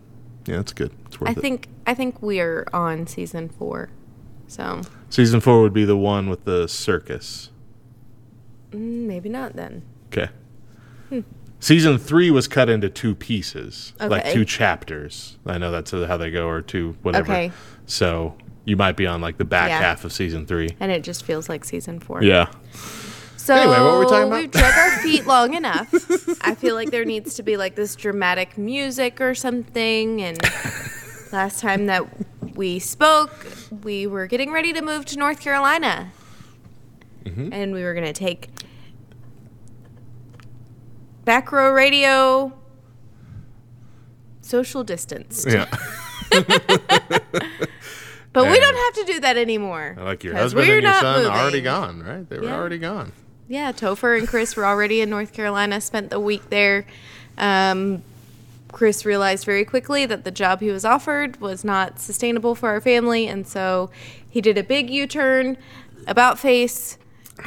yeah, 0.46 0.60
it's 0.60 0.74
good. 0.74 0.92
It's 1.08 1.20
worth 1.20 1.30
it. 1.32 1.38
I 1.38 1.40
it. 1.40 1.42
think 1.42 1.68
I 1.88 1.94
think 1.94 2.22
we're 2.22 2.66
on 2.74 3.08
season 3.08 3.50
four. 3.50 3.90
So 4.48 4.82
Season 5.10 5.40
four 5.40 5.62
would 5.62 5.74
be 5.74 5.86
the 5.86 5.98
one 5.98 6.30
with 6.30 6.46
the 6.46 6.68
circus. 6.68 7.50
mm, 8.72 9.08
maybe 9.08 9.30
not 9.30 9.54
then. 9.56 9.84
Okay. 10.08 10.30
Season 11.60 11.98
three 11.98 12.30
was 12.30 12.48
cut 12.48 12.70
into 12.70 12.90
two 12.90 13.16
pieces, 13.16 13.94
like 14.00 14.32
two 14.32 14.46
chapters. 14.46 15.40
I 15.48 15.58
know 15.58 15.72
that's 15.72 15.90
how 15.92 16.18
they 16.18 16.30
go, 16.30 16.48
or 16.48 16.62
two 16.62 16.96
whatever. 17.02 17.32
Okay. 17.32 17.52
So 17.88 18.36
you 18.66 18.76
might 18.76 18.98
be 18.98 19.06
on 19.08 19.22
like 19.22 19.38
the 19.38 19.46
back 19.46 19.70
Yeah. 19.70 19.80
half 19.80 20.04
of 20.06 20.12
season 20.12 20.46
three. 20.46 20.70
and 20.80 20.92
it 20.92 21.04
just 21.04 21.24
feels 21.24 21.48
like 21.50 21.64
season 21.66 22.00
four. 22.00 22.22
Yeah. 22.24 22.52
So 23.38 23.54
Anyway, 23.54 23.80
what 23.80 23.94
were 23.94 24.00
we 24.00 24.06
talking 24.08 24.28
about? 24.28 24.42
We've 24.42 24.52
drug 24.52 24.74
our 24.76 24.98
feet 25.00 25.26
long 25.28 25.54
enough. 25.54 25.94
I 26.42 26.56
feel 26.56 26.74
like 26.74 26.90
there 26.90 27.06
needs 27.06 27.36
to 27.36 27.44
be 27.44 27.58
like 27.58 27.76
this 27.76 27.96
dramatic 27.96 28.58
music 28.58 29.22
or 29.22 29.36
something. 29.36 30.20
And 30.22 30.40
last 31.32 31.60
time 31.60 31.86
that 31.86 32.04
we 32.56 32.80
spoke, 32.80 33.46
we 33.84 34.08
were 34.08 34.26
getting 34.26 34.52
ready 34.52 34.74
to 34.74 34.82
move 34.82 35.06
to 35.06 35.18
North 35.20 35.40
Carolina, 35.40 36.12
Mm-hmm. 37.26 37.54
and 37.54 37.74
we 37.74 37.84
were 37.84 37.94
going 37.94 38.06
to 38.06 38.14
take 38.14 38.50
back 41.24 41.52
row 41.52 41.72
radio, 41.72 42.54
social 44.42 44.84
distance. 44.84 45.46
Yeah. 45.48 45.66
But 48.36 48.52
we 48.52 48.60
don't 48.60 48.76
have 48.76 49.06
to 49.08 49.14
do 49.14 49.20
that 49.22 49.38
anymore. 49.38 49.96
like 50.00 50.24
your 50.24 50.36
husband 50.36 50.70
and 50.70 50.84
your 50.84 50.94
son 50.94 51.18
moving. 51.24 51.32
already 51.32 51.62
gone, 51.62 52.04
right? 52.04 52.30
They 52.30 52.38
were 52.38 52.46
Yeah. 52.46 52.56
already 52.56 52.78
gone. 52.78 53.12
Yeah, 53.48 53.72
Topher 53.72 54.18
and 54.18 54.28
Chris 54.28 54.56
were 54.56 54.66
already 54.66 55.02
in 55.02 55.10
North 55.10 55.32
Carolina, 55.34 55.80
spent 55.82 56.10
the 56.10 56.20
week 56.20 56.50
there. 56.50 56.86
Um, 57.38 58.04
Chris 58.72 59.06
realized 59.06 59.46
very 59.46 59.64
quickly 59.64 60.06
that 60.06 60.24
the 60.26 60.32
job 60.32 60.60
he 60.60 60.70
was 60.70 60.84
offered 60.84 61.40
was 61.40 61.64
not 61.64 62.00
sustainable 62.00 62.56
for 62.56 62.70
our 62.70 62.82
family, 62.82 63.26
and 63.28 63.48
so 63.48 63.90
he 64.30 64.42
did 64.42 64.58
a 64.58 64.64
big 64.64 64.90
U 64.90 65.08
turn, 65.08 65.58
about 66.08 66.38
face, 66.40 66.98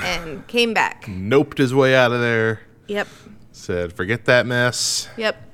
and 0.03 0.47
came 0.47 0.73
back. 0.73 1.05
Noped 1.07 1.59
his 1.59 1.75
way 1.75 1.95
out 1.95 2.13
of 2.13 2.21
there. 2.21 2.61
Yep, 2.87 3.09
Said, 3.53 3.93
forget 3.93 4.25
that 4.27 4.47
mess. 4.47 5.09
yep. 5.17 5.48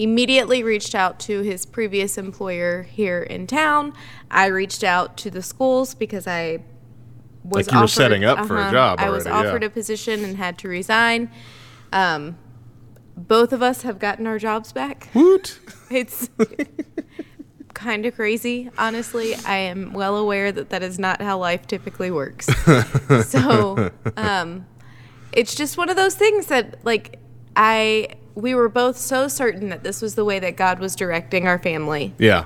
Immediately 0.00 0.62
reached 0.62 0.94
out 0.94 1.20
to 1.20 1.40
his 1.42 1.66
previous 1.66 2.16
employer 2.16 2.84
here 2.84 3.22
in 3.22 3.46
town. 3.46 3.92
I 4.30 4.46
reached 4.46 4.82
out 4.82 5.18
to 5.18 5.30
the 5.30 5.42
schools 5.42 5.94
because 5.94 6.26
I 6.26 6.62
was 7.44 7.66
Like 7.66 7.74
you 7.74 7.80
were 7.82 7.86
setting 7.86 8.24
up 8.24 8.46
for 8.46 8.56
a 8.56 8.70
job 8.70 8.98
I 8.98 9.10
was 9.10 9.26
already, 9.26 9.44
yeah. 9.44 9.50
offered 9.50 9.64
a 9.64 9.68
position 9.68 10.24
and 10.24 10.38
had 10.38 10.56
to 10.60 10.68
resign. 10.68 11.30
Um, 11.92 12.38
both 13.14 13.52
of 13.52 13.62
us 13.62 13.82
have 13.82 13.98
gotten 13.98 14.26
our 14.26 14.38
jobs 14.38 14.72
back. 14.72 15.08
Woot. 15.12 15.58
It's 15.90 16.30
kind 17.74 18.06
of 18.06 18.14
crazy, 18.14 18.70
honestly. 18.78 19.34
I 19.34 19.56
am 19.56 19.92
well 19.92 20.16
aware 20.16 20.50
that 20.50 20.70
that 20.70 20.82
is 20.82 20.98
not 20.98 21.20
how 21.20 21.36
life 21.36 21.66
typically 21.66 22.10
works. 22.10 22.46
so, 23.26 23.90
um, 24.16 24.66
it's 25.32 25.54
just 25.54 25.76
one 25.76 25.90
of 25.90 25.96
those 25.96 26.14
things 26.14 26.46
that, 26.46 26.86
like, 26.86 27.18
I 27.56 28.10
we 28.34 28.54
were 28.54 28.68
both 28.68 28.96
so 28.96 29.28
certain 29.28 29.68
that 29.70 29.82
this 29.82 30.00
was 30.02 30.14
the 30.14 30.24
way 30.24 30.38
that 30.38 30.56
God 30.56 30.78
was 30.78 30.94
directing 30.96 31.46
our 31.46 31.58
family 31.58 32.14
Yeah. 32.18 32.44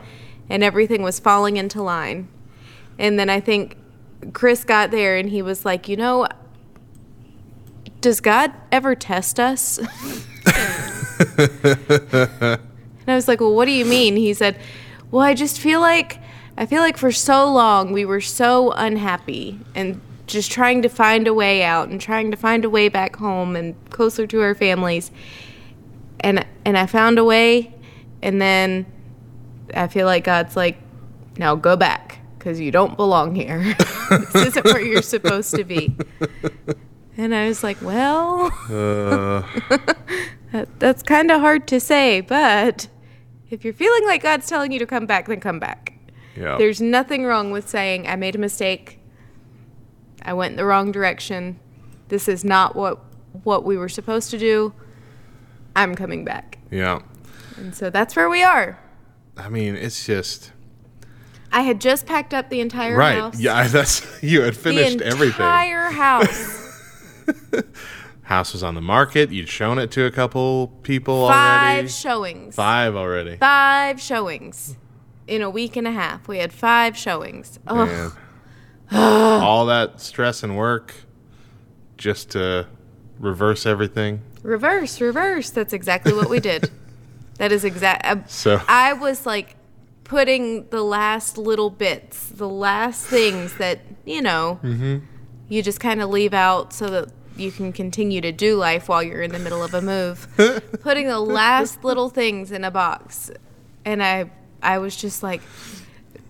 and 0.48 0.62
everything 0.62 1.02
was 1.02 1.18
falling 1.20 1.56
into 1.56 1.82
line. 1.82 2.28
And 2.98 3.18
then 3.18 3.28
I 3.30 3.40
think 3.40 3.76
Chris 4.32 4.64
got 4.64 4.90
there 4.90 5.16
and 5.16 5.28
he 5.28 5.42
was 5.42 5.64
like, 5.64 5.88
you 5.88 5.96
know, 5.96 6.26
does 8.00 8.20
God 8.20 8.52
ever 8.72 8.94
test 8.94 9.38
us? 9.40 9.78
and 9.78 9.88
I 13.06 13.14
was 13.14 13.28
like, 13.28 13.40
well, 13.40 13.54
what 13.54 13.66
do 13.66 13.72
you 13.72 13.84
mean? 13.84 14.16
He 14.16 14.32
said, 14.34 14.58
well, 15.10 15.22
I 15.22 15.34
just 15.34 15.58
feel 15.60 15.80
like, 15.80 16.18
I 16.56 16.66
feel 16.66 16.80
like 16.80 16.96
for 16.96 17.12
so 17.12 17.50
long 17.52 17.92
we 17.92 18.04
were 18.04 18.20
so 18.20 18.72
unhappy 18.72 19.60
and 19.74 20.00
just 20.26 20.50
trying 20.50 20.82
to 20.82 20.88
find 20.88 21.26
a 21.26 21.34
way 21.34 21.62
out 21.62 21.88
and 21.88 22.00
trying 22.00 22.30
to 22.30 22.36
find 22.36 22.64
a 22.64 22.70
way 22.70 22.88
back 22.88 23.16
home 23.16 23.56
and 23.56 23.74
closer 23.90 24.26
to 24.26 24.40
our 24.40 24.54
families. 24.54 25.10
And, 26.24 26.46
and 26.64 26.78
I 26.78 26.86
found 26.86 27.18
a 27.18 27.24
way 27.24 27.74
and 28.22 28.40
then 28.40 28.86
I 29.74 29.88
feel 29.88 30.06
like 30.06 30.24
God's 30.24 30.56
like, 30.56 30.78
now 31.36 31.54
go 31.54 31.76
back 31.76 32.18
because 32.38 32.58
you 32.58 32.70
don't 32.70 32.96
belong 32.96 33.34
here. 33.34 33.58
this 34.10 34.34
isn't 34.34 34.64
where 34.64 34.80
you're 34.80 35.02
supposed 35.02 35.54
to 35.54 35.64
be. 35.64 35.94
And 37.18 37.34
I 37.34 37.46
was 37.48 37.62
like, 37.62 37.76
well, 37.82 38.46
Uh, 38.70 39.42
that, 40.52 40.68
that's 40.78 41.02
kind 41.02 41.30
of 41.30 41.40
hard 41.40 41.66
to 41.68 41.78
say, 41.78 42.22
but 42.22 42.88
if 43.50 43.62
you're 43.64 43.74
feeling 43.74 44.04
like 44.06 44.22
God's 44.22 44.46
telling 44.48 44.72
you 44.72 44.78
to 44.78 44.86
come 44.86 45.04
back, 45.06 45.26
then 45.28 45.40
come 45.40 45.58
back. 45.58 45.92
yeah. 46.36 46.56
There's 46.56 46.80
nothing 46.80 47.24
wrong 47.24 47.50
with 47.50 47.68
saying, 47.68 48.06
I 48.08 48.16
made 48.16 48.34
a 48.34 48.38
mistake. 48.38 48.98
I 50.22 50.32
went 50.32 50.52
in 50.52 50.56
the 50.56 50.64
wrong 50.64 50.90
direction. 50.90 51.60
This 52.08 52.28
is 52.28 52.44
not 52.44 52.74
what 52.74 53.00
what 53.42 53.64
we 53.64 53.76
were 53.76 53.88
supposed 53.88 54.30
to 54.30 54.38
do. 54.38 54.72
I'm 55.76 55.94
coming 55.94 56.24
back. 56.24 56.58
yeah. 56.70 57.00
And 57.56 57.74
so 57.74 57.88
that's 57.88 58.16
where 58.16 58.28
we 58.28 58.42
are. 58.42 58.78
I 59.36 59.48
mean, 59.48 59.76
it's 59.76 60.04
just 60.06 60.50
I 61.52 61.62
had 61.62 61.80
just 61.80 62.04
packed 62.06 62.34
up 62.34 62.50
the 62.50 62.60
entire 62.60 62.96
right. 62.96 63.16
house. 63.18 63.38
Yeah, 63.38 63.66
that's 63.68 64.22
you 64.22 64.42
had 64.42 64.56
finished 64.56 64.98
the 64.98 65.06
everything. 65.06 65.44
entire 65.46 65.90
house. 65.90 66.60
House 68.24 68.54
was 68.54 68.62
on 68.62 68.74
the 68.74 68.80
market. 68.80 69.30
You'd 69.30 69.50
shown 69.50 69.78
it 69.78 69.90
to 69.92 70.06
a 70.06 70.10
couple 70.10 70.68
people 70.82 71.28
Five 71.28 71.72
already. 71.74 71.88
showings. 71.88 72.54
Five 72.54 72.96
already. 72.96 73.36
Five 73.36 74.00
showings. 74.00 74.76
In 75.26 75.42
a 75.42 75.50
week 75.50 75.76
and 75.76 75.86
a 75.86 75.90
half. 75.92 76.26
We 76.26 76.38
had 76.38 76.50
five 76.50 76.96
showings. 76.96 77.58
Oh, 77.66 78.16
All 78.92 79.66
that 79.66 80.00
stress 80.00 80.42
and 80.42 80.56
work 80.56 80.94
just 81.98 82.30
to 82.30 82.66
reverse 83.18 83.66
everything. 83.66 84.22
Reverse, 84.44 85.00
reverse. 85.00 85.50
That's 85.50 85.72
exactly 85.72 86.12
what 86.12 86.28
we 86.30 86.38
did. 86.38 86.70
that 87.38 87.50
is 87.50 87.64
exact. 87.64 88.30
So- 88.30 88.60
I 88.68 88.92
was 88.92 89.26
like 89.26 89.56
putting 90.04 90.68
the 90.68 90.82
last 90.82 91.36
little 91.38 91.70
bits, 91.70 92.28
the 92.28 92.48
last 92.48 93.06
things 93.06 93.56
that, 93.58 93.80
you 94.04 94.22
know, 94.22 94.60
Mm-hmm. 94.62 94.98
you 95.48 95.62
just 95.62 95.80
kind 95.80 96.00
of 96.00 96.10
leave 96.10 96.34
out 96.34 96.72
so 96.72 96.86
that 96.88 97.08
you 97.36 97.50
can 97.50 97.72
continue 97.72 98.20
to 98.20 98.30
do 98.30 98.56
life 98.56 98.88
while 98.88 99.02
you're 99.02 99.22
in 99.22 99.32
the 99.32 99.38
middle 99.40 99.64
of 99.64 99.74
a 99.74 99.82
move. 99.82 100.28
putting 100.82 101.08
the 101.08 101.18
last 101.18 101.82
little 101.82 102.08
things 102.10 102.52
in 102.52 102.62
a 102.64 102.70
box. 102.70 103.30
And 103.84 104.02
I 104.02 104.30
I 104.62 104.78
was 104.78 104.94
just 104.96 105.22
like 105.22 105.42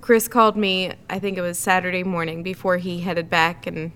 Chris 0.00 0.28
called 0.28 0.56
me, 0.56 0.92
I 1.10 1.18
think 1.18 1.36
it 1.38 1.40
was 1.42 1.58
Saturday 1.58 2.02
morning 2.04 2.42
before 2.42 2.76
he 2.78 3.00
headed 3.00 3.28
back 3.28 3.66
and 3.66 3.92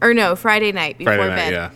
or 0.00 0.12
no, 0.14 0.34
Friday 0.36 0.72
night 0.72 0.98
before 0.98 1.14
Friday 1.16 1.28
night, 1.30 1.36
bed. 1.36 1.52
yeah. 1.52 1.70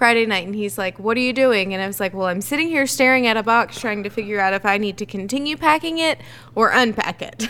Friday 0.00 0.24
night 0.24 0.46
and 0.46 0.54
he's 0.54 0.78
like, 0.78 0.98
"What 0.98 1.18
are 1.18 1.20
you 1.20 1.34
doing?" 1.34 1.74
And 1.74 1.82
I 1.82 1.86
was 1.86 2.00
like, 2.00 2.14
"Well, 2.14 2.26
I'm 2.26 2.40
sitting 2.40 2.68
here 2.68 2.86
staring 2.86 3.26
at 3.26 3.36
a 3.36 3.42
box 3.42 3.78
trying 3.78 4.02
to 4.04 4.08
figure 4.08 4.40
out 4.40 4.54
if 4.54 4.64
I 4.64 4.78
need 4.78 4.96
to 4.96 5.04
continue 5.04 5.58
packing 5.58 5.98
it 5.98 6.18
or 6.54 6.70
unpack 6.70 7.20
it." 7.20 7.48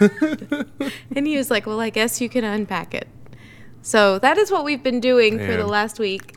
and 1.14 1.28
he 1.28 1.36
was 1.36 1.48
like, 1.48 1.64
"Well, 1.64 1.78
I 1.78 1.90
guess 1.90 2.20
you 2.20 2.28
can 2.28 2.42
unpack 2.42 2.92
it." 2.92 3.06
So, 3.82 4.18
that 4.18 4.36
is 4.36 4.50
what 4.50 4.64
we've 4.64 4.82
been 4.82 4.98
doing 4.98 5.38
for 5.38 5.56
the 5.56 5.64
last 5.66 6.00
week. 6.00 6.34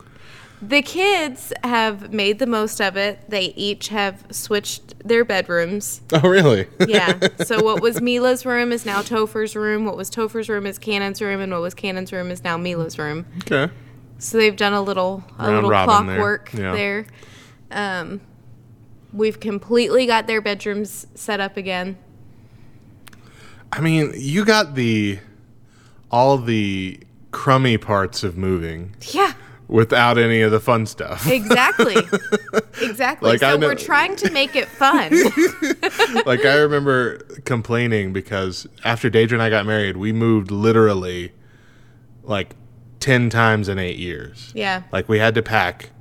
The 0.61 0.83
kids 0.83 1.51
have 1.63 2.13
made 2.13 2.37
the 2.37 2.45
most 2.45 2.79
of 2.79 2.95
it. 2.95 3.27
They 3.27 3.45
each 3.55 3.87
have 3.87 4.23
switched 4.29 4.93
their 5.07 5.25
bedrooms. 5.25 6.01
Oh, 6.13 6.29
really? 6.29 6.67
Yeah. 6.87 7.17
So 7.43 7.63
what 7.63 7.81
was 7.81 8.01
Mila's 8.01 8.45
room 8.45 8.71
is 8.71 8.85
now 8.85 9.01
Topher's 9.01 9.55
room. 9.55 9.85
What 9.85 9.97
was 9.97 10.11
Topher's 10.11 10.47
room 10.47 10.67
is 10.67 10.77
Cannon's 10.77 11.21
room, 11.23 11.41
and 11.41 11.51
what 11.51 11.61
was 11.61 11.73
Cannon's 11.73 12.13
room 12.13 12.29
is 12.29 12.43
now 12.43 12.55
Mila's 12.55 12.99
room. 12.99 13.25
okay. 13.39 13.73
So 14.17 14.37
they've 14.37 14.55
done 14.55 14.73
a 14.73 14.81
little 14.81 15.23
a 15.37 15.43
Round 15.43 15.55
little 15.55 15.69
there. 15.69 15.83
clockwork 15.85 16.53
Yeah. 16.53 16.71
there. 16.73 17.05
Um, 17.71 18.21
we've 19.13 19.39
completely 19.39 20.05
got 20.05 20.27
their 20.27 20.41
bedrooms 20.41 21.07
set 21.15 21.39
up 21.39 21.57
again. 21.57 21.97
I 23.71 23.81
mean, 23.81 24.13
you 24.15 24.45
got 24.45 24.75
the 24.75 25.19
all 26.11 26.37
the 26.37 26.99
crummy 27.31 27.77
parts 27.77 28.23
of 28.23 28.37
moving 28.37 28.95
Yeah, 29.11 29.33
without 29.67 30.17
any 30.17 30.41
of 30.41 30.51
the 30.51 30.61
fun 30.61 30.85
stuff. 30.85 31.27
exactly, 31.27 31.95
exactly. 32.81 33.31
Like, 33.31 33.39
so 33.41 33.57
we're 33.57 33.75
trying 33.75 34.15
to 34.17 34.31
make 34.31 34.55
it 34.55 34.67
fun. 34.69 35.11
like 36.25 36.45
I 36.45 36.55
remember 36.55 37.17
complaining 37.43 38.13
because 38.13 38.65
after 38.85 39.09
Deidre 39.09 39.33
and 39.33 39.41
I 39.41 39.49
got 39.49 39.65
married, 39.65 39.97
we 39.97 40.13
moved 40.13 40.51
literally 40.51 41.33
like 42.23 42.55
ten 43.05 43.29
times 43.29 43.69
in 43.69 43.77
eight 43.77 43.97
years. 43.97 44.51
yeah, 44.55 44.81
Like 44.91 45.07
we 45.07 45.19
had 45.19 45.35
to 45.35 45.41
pack 45.43 45.91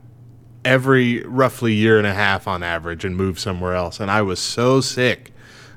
every 0.64 1.22
roughly 1.24 1.74
year 1.74 1.98
and 1.98 2.06
a 2.06 2.14
half 2.14 2.48
on 2.48 2.62
average 2.62 3.04
and 3.04 3.14
move 3.16 3.38
somewhere 3.38 3.74
else. 3.74 4.00
And 4.00 4.10
I 4.10 4.22
was 4.22 4.40
so 4.40 4.80
sick 4.80 5.32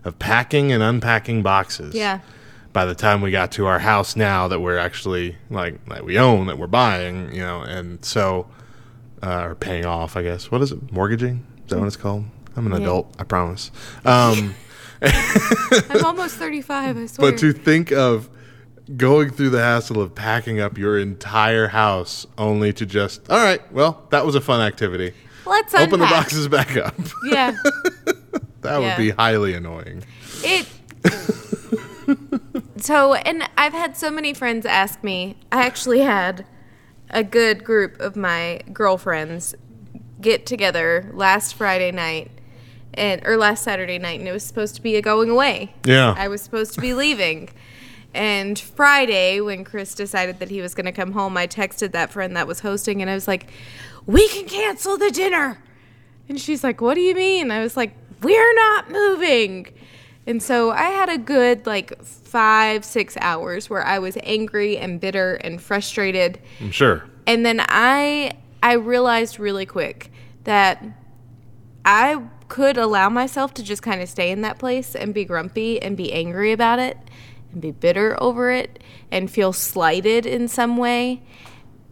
of 0.05 0.17
packing 0.19 0.71
and 0.71 0.81
unpacking 0.81 1.43
boxes. 1.43 1.93
yeah, 1.93 2.19
By 2.71 2.85
the 2.85 2.95
time 2.95 3.21
we 3.21 3.29
got 3.31 3.51
to 3.53 3.65
our 3.65 3.79
house 3.79 4.15
now 4.15 4.47
that 4.47 4.61
we're 4.61 4.77
actually 4.77 5.35
like 5.49 5.83
that 5.89 6.05
we 6.05 6.17
own 6.17 6.47
that 6.47 6.57
we're 6.57 6.67
buying, 6.67 7.33
you 7.33 7.41
know, 7.41 7.61
and 7.61 8.03
so 8.05 8.47
uh, 9.21 9.41
or 9.47 9.55
paying 9.55 9.85
off, 9.85 10.15
I 10.15 10.23
guess. 10.23 10.49
What 10.49 10.61
is 10.61 10.71
it? 10.71 10.91
Mortgaging? 10.93 11.45
Is 11.65 11.71
that 11.71 11.79
what 11.79 11.87
it's 11.87 11.97
called? 11.97 12.23
I'm 12.55 12.65
an 12.67 12.71
Yeah. 12.73 12.79
adult, 12.87 13.13
I 13.19 13.23
promise. 13.25 13.71
Um, 14.05 14.55
I'm 15.01 16.05
almost 16.05 16.35
thirty-five. 16.37 16.97
I 16.97 17.05
swear. 17.07 17.31
but 17.31 17.39
to 17.39 17.51
think 17.51 17.91
of 17.91 18.29
going 18.95 19.31
through 19.31 19.49
the 19.49 19.59
hassle 19.59 20.01
of 20.01 20.15
packing 20.15 20.59
up 20.59 20.77
your 20.77 20.97
entire 20.97 21.67
house 21.67 22.25
only 22.37 22.71
to 22.73 22.85
just, 22.85 23.29
all 23.29 23.37
right, 23.37 23.61
well, 23.73 24.05
that 24.11 24.25
was 24.25 24.35
a 24.35 24.41
fun 24.41 24.61
activity. 24.61 25.13
Let's 25.45 25.73
Open 25.73 25.99
the 25.99 26.05
boxes 26.05 26.47
back 26.47 26.75
up. 26.77 26.95
Yeah, 27.25 27.55
that 28.61 28.79
would 28.79 28.97
be 28.97 29.11
highly 29.11 29.53
annoying. 29.53 30.03
it. 30.43 30.67
So, 32.79 33.15
and 33.15 33.43
I've 33.57 33.73
had 33.73 33.97
so 33.97 34.11
many 34.11 34.33
friends 34.33 34.65
ask 34.65 35.03
me. 35.03 35.35
I 35.51 35.65
actually 35.65 36.01
had 36.01 36.45
a 37.09 37.23
good 37.23 37.63
group 37.63 37.99
of 37.99 38.15
my 38.15 38.61
girlfriends 38.71 39.55
get 40.21 40.45
together 40.45 41.09
last 41.13 41.55
Friday 41.55 41.91
night 41.91 42.31
and 42.93 43.25
or 43.25 43.37
last 43.37 43.63
Saturday 43.63 43.99
night 43.99 44.19
and 44.19 44.27
it 44.27 44.31
was 44.31 44.43
supposed 44.43 44.75
to 44.75 44.81
be 44.81 44.95
a 44.95 45.01
going 45.01 45.29
away. 45.29 45.73
Yeah. 45.85 46.13
I 46.17 46.27
was 46.27 46.41
supposed 46.41 46.73
to 46.75 46.81
be 46.81 46.93
leaving. 46.93 47.49
And 48.13 48.57
Friday 48.57 49.41
when 49.41 49.63
Chris 49.63 49.93
decided 49.93 50.39
that 50.39 50.49
he 50.49 50.61
was 50.61 50.73
going 50.73 50.85
to 50.85 50.91
come 50.91 51.11
home, 51.11 51.37
I 51.37 51.47
texted 51.47 51.91
that 51.91 52.11
friend 52.11 52.35
that 52.35 52.47
was 52.47 52.61
hosting 52.61 53.01
and 53.01 53.11
I 53.11 53.13
was 53.13 53.27
like, 53.27 53.47
"We 54.05 54.27
can 54.29 54.47
cancel 54.47 54.97
the 54.97 55.11
dinner." 55.11 55.59
And 56.29 56.39
she's 56.39 56.63
like, 56.63 56.81
"What 56.81 56.95
do 56.95 57.01
you 57.01 57.13
mean?" 57.13 57.51
I 57.51 57.61
was 57.61 57.77
like, 57.77 57.93
"We're 58.23 58.53
not 58.55 58.89
moving." 58.89 59.67
And 60.25 60.41
so 60.43 60.71
I 60.71 60.89
had 60.89 61.09
a 61.09 61.17
good 61.17 61.65
like 61.65 62.01
5 62.03 62.83
6 62.83 63.17
hours 63.21 63.69
where 63.69 63.85
I 63.85 63.99
was 63.99 64.17
angry 64.23 64.77
and 64.77 64.99
bitter 64.99 65.35
and 65.35 65.61
frustrated 65.61 66.39
I'm 66.59 66.71
sure. 66.71 67.05
and 67.25 67.45
then 67.45 67.61
I 67.69 68.33
I 68.61 68.73
realized 68.73 69.39
really 69.39 69.65
quick 69.65 70.11
that 70.43 70.83
I 71.85 72.23
could 72.49 72.77
allow 72.77 73.09
myself 73.09 73.53
to 73.55 73.63
just 73.63 73.81
kind 73.81 74.01
of 74.01 74.09
stay 74.09 74.31
in 74.31 74.41
that 74.41 74.57
place 74.59 74.95
and 74.95 75.13
be 75.13 75.23
grumpy 75.23 75.81
and 75.81 75.95
be 75.95 76.11
angry 76.11 76.51
about 76.51 76.79
it 76.79 76.97
and 77.51 77.61
be 77.61 77.71
bitter 77.71 78.21
over 78.21 78.51
it 78.51 78.81
and 79.11 79.29
feel 79.29 79.53
slighted 79.53 80.25
in 80.25 80.47
some 80.47 80.77
way 80.77 81.21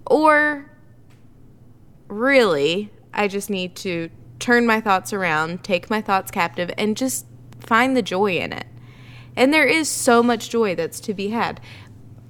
or 0.05 0.71
really 2.07 2.91
I 3.13 3.27
just 3.27 3.49
need 3.49 3.75
to 3.77 4.09
turn 4.39 4.65
my 4.65 4.81
thoughts 4.81 5.13
around, 5.13 5.63
take 5.63 5.89
my 5.89 6.01
thoughts 6.01 6.31
captive 6.31 6.69
and 6.77 6.97
just 6.97 7.25
find 7.59 7.95
the 7.95 8.01
joy 8.01 8.37
in 8.37 8.51
it. 8.53 8.67
And 9.35 9.53
there 9.53 9.65
is 9.65 9.89
so 9.89 10.21
much 10.21 10.49
joy 10.49 10.75
that's 10.75 10.99
to 11.01 11.13
be 11.13 11.29
had. 11.29 11.59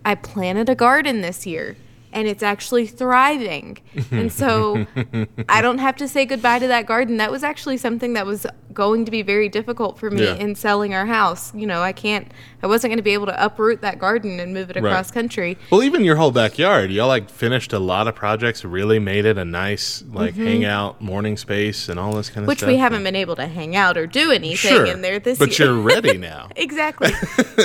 I 0.04 0.16
planted 0.16 0.70
a 0.70 0.76
garden 0.76 1.22
this 1.22 1.46
year 1.46 1.76
and 2.16 2.28
it's 2.28 2.42
actually 2.42 2.88
thriving. 2.88 3.78
And 4.10 4.32
so 4.32 4.88
I 5.50 5.62
don't 5.62 5.78
have 5.78 5.98
to 5.98 6.08
say 6.08 6.26
goodbye 6.26 6.60
to 6.60 6.68
that 6.68 6.86
garden. 6.88 7.18
That 7.18 7.30
was 7.32 7.44
actually 7.44 7.78
something 7.78 8.14
that 8.14 8.26
was 8.26 8.48
going 8.74 9.06
to 9.06 9.12
be 9.12 9.22
very 9.22 9.48
difficult 9.48 9.98
for 10.00 10.10
me 10.12 10.24
Yeah. 10.24 10.34
in 10.36 10.56
selling 10.56 10.94
our 10.94 11.06
house. 11.06 11.54
You 11.54 11.66
know, 11.68 11.82
I 11.82 11.92
can't, 11.94 12.30
I 12.64 12.68
wasn't 12.68 12.90
going 12.92 12.98
to 12.98 13.04
be 13.04 13.14
able 13.14 13.28
to 13.28 13.46
uproot 13.46 13.82
that 13.82 14.00
garden 14.00 14.40
and 14.40 14.54
move 14.54 14.70
it 14.70 14.76
Right. 14.76 14.90
across 14.90 15.12
country. 15.12 15.58
Well, 15.72 15.84
even 15.84 16.04
your 16.04 16.16
whole 16.16 16.32
backyard, 16.32 16.92
y'all 16.92 17.08
like 17.08 17.30
finished 17.30 17.72
a 17.74 17.80
lot 17.80 18.08
of 18.08 18.16
projects, 18.16 18.66
really 18.66 19.00
made 19.00 19.26
it 19.26 19.38
a 19.38 19.46
nice 19.46 20.04
like 20.12 20.36
hangout 20.36 21.02
morning 21.02 21.38
space 21.38 21.88
and 21.90 22.00
all 22.00 22.14
this 22.14 22.30
kind 22.30 22.40
of 22.40 22.44
Mm-hmm. 22.44 22.48
Which 22.48 22.64
we 22.64 22.78
haven't 22.78 23.04
been 23.04 23.16
able 23.16 23.36
to 23.38 23.48
hang 23.48 23.76
out 23.76 23.98
or 23.98 24.08
do 24.08 24.32
anything 24.32 24.72
sure 24.72 24.86
in 24.86 25.02
there 25.02 25.20
this 25.20 25.38
but 25.40 25.58
year. 25.60 25.68
But 25.68 25.74
you're 25.74 25.82
ready 25.82 26.18
now. 26.34 26.50
exactly. 26.56 27.12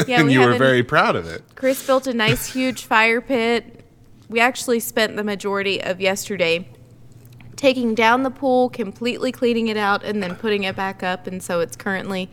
Yeah, 0.06 0.18
and 0.20 0.28
we 0.28 0.34
you 0.34 0.40
were 0.40 0.54
very 0.56 0.82
proud 0.84 1.14
of 1.16 1.26
it. 1.26 1.42
Chris 1.56 1.84
built 1.86 2.06
a 2.06 2.14
nice, 2.14 2.52
huge 2.52 2.84
fire 2.84 3.20
pit. 3.20 3.79
We 4.30 4.40
actually 4.40 4.80
spent 4.80 5.16
the 5.16 5.24
majority 5.24 5.82
of 5.82 6.00
yesterday 6.00 6.68
taking 7.56 7.94
down 7.94 8.22
the 8.22 8.30
pool, 8.30 8.70
completely 8.70 9.32
cleaning 9.32 9.68
it 9.68 9.76
out, 9.76 10.02
and 10.04 10.22
then 10.22 10.34
putting 10.36 10.62
it 10.64 10.74
back 10.76 11.02
up. 11.02 11.26
And 11.26 11.42
so 11.42 11.60
it's 11.60 11.76
currently 11.76 12.30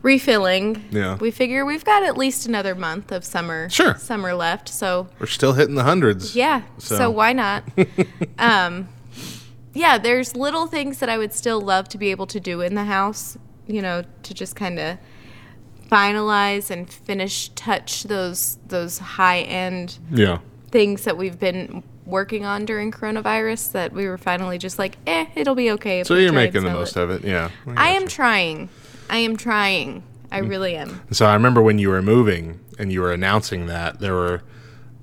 refilling. 0.00 0.84
Yeah. 0.90 1.16
We 1.16 1.30
figure 1.30 1.66
we've 1.66 1.84
got 1.84 2.02
at 2.04 2.16
least 2.16 2.46
another 2.46 2.74
month 2.74 3.10
of 3.12 3.24
summer 3.24 3.68
Sure. 3.68 3.96
summer 3.96 4.32
left. 4.32 4.68
So 4.68 5.08
We're 5.18 5.26
still 5.26 5.54
hitting 5.54 5.74
the 5.74 5.82
hundreds. 5.84 6.34
yeah. 6.36 6.62
So- 6.78 6.96
So, 6.96 7.10
why 7.10 7.32
not? 7.32 7.64
um, 8.38 8.88
yeah, 9.74 9.98
there's 9.98 10.36
little 10.36 10.66
things 10.68 10.98
that 11.00 11.08
I 11.08 11.18
would 11.18 11.32
still 11.34 11.60
love 11.60 11.88
to 11.90 11.98
be 11.98 12.10
able 12.12 12.26
to 12.28 12.38
do 12.38 12.60
in 12.60 12.74
the 12.74 12.84
house, 12.84 13.36
you 13.66 13.82
know, 13.82 14.04
to 14.22 14.32
just 14.34 14.54
kind 14.56 14.78
of 14.78 14.98
finalize 15.90 16.70
and 16.70 16.88
finish 16.90 17.48
touch 17.50 18.04
those 18.04 18.58
those 18.68 18.98
high 18.98 19.40
end 19.40 19.98
Yeah. 20.10 20.38
Things 20.74 21.04
that 21.04 21.16
we've 21.16 21.38
been 21.38 21.84
working 22.04 22.44
on 22.44 22.64
during 22.64 22.90
coronavirus 22.90 23.70
that 23.70 23.92
we 23.92 24.08
were 24.08 24.18
finally 24.18 24.58
just 24.58 24.76
like, 24.76 24.96
eh, 25.06 25.24
it'll 25.36 25.54
be 25.54 25.70
okay. 25.70 26.00
If 26.00 26.08
So 26.08 26.16
you're 26.16 26.32
making 26.32 26.64
the 26.64 26.70
most 26.72 26.96
it. 26.96 27.00
of 27.04 27.10
it. 27.10 27.22
Yeah. 27.24 27.50
I 27.76 27.90
am 27.90 28.08
trying. 28.08 28.68
I 29.08 29.18
am 29.18 29.36
trying. 29.36 30.02
I 30.32 30.40
Mm. 30.40 30.48
really 30.48 30.74
am. 30.74 31.00
So 31.12 31.26
I 31.26 31.34
remember 31.34 31.62
when 31.62 31.78
you 31.78 31.90
were 31.90 32.02
moving 32.02 32.58
and 32.76 32.92
you 32.92 33.02
were 33.02 33.12
announcing 33.12 33.66
that 33.66 34.00
there 34.00 34.14
were 34.14 34.42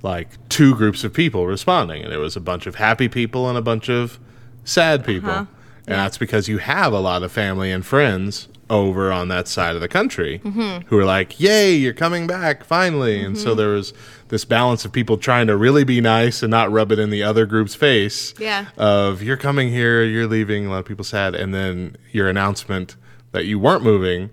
like 0.04 0.28
two 0.50 0.76
groups 0.76 1.06
of 1.06 1.14
people 1.14 1.48
responding, 1.48 2.04
and 2.04 2.12
it 2.12 2.18
was 2.18 2.36
a 2.36 2.42
bunch 2.42 2.66
of 2.68 2.76
happy 2.76 3.08
people 3.08 3.48
and 3.48 3.58
a 3.58 3.62
bunch 3.62 3.88
of 3.90 4.20
sad 4.66 5.06
people. 5.06 5.30
Uh-huh. 5.30 5.46
And 5.88 5.96
that's 5.96 6.18
because 6.18 6.50
you 6.50 6.58
have 6.58 6.92
a 6.92 7.00
lot 7.00 7.24
of 7.24 7.32
family 7.32 7.72
and 7.72 7.86
friends 7.86 8.50
over 8.72 9.12
on 9.12 9.28
that 9.28 9.48
side 9.48 9.76
of 9.76 9.82
the 9.82 9.88
country 9.88 10.40
Mm-hmm. 10.44 10.88
who 10.88 10.96
were 10.96 11.06
like, 11.06 11.40
"Yay, 11.40 11.76
you're 11.76 11.94
coming 11.94 12.26
back 12.26 12.64
finally!" 12.64 13.22
And 13.24 13.38
so 13.38 13.54
there 13.54 13.70
was 13.70 13.94
this 14.30 14.46
balance 14.46 14.86
of 14.86 14.92
people 14.92 15.18
trying 15.18 15.48
to 15.48 15.56
really 15.58 15.84
be 15.84 16.02
nice 16.02 16.42
and 16.42 16.50
not 16.50 16.72
rub 16.72 16.92
it 16.92 16.98
in 17.00 17.10
the 17.10 17.22
other 17.22 17.46
group's 17.46 17.76
face. 17.76 18.34
Yeah. 18.40 18.66
Of 18.78 19.22
you're 19.22 19.38
coming 19.38 19.70
here, 19.70 20.04
you're 20.04 20.26
leaving. 20.28 20.66
A 20.66 20.70
lot 20.72 20.80
of 20.80 20.86
people 20.86 21.04
sad, 21.04 21.36
and 21.36 21.54
then 21.54 21.98
your 22.12 22.28
announcement 22.30 22.96
that 23.34 23.46
you 23.46 23.60
weren't 23.60 23.84
moving 23.84 24.30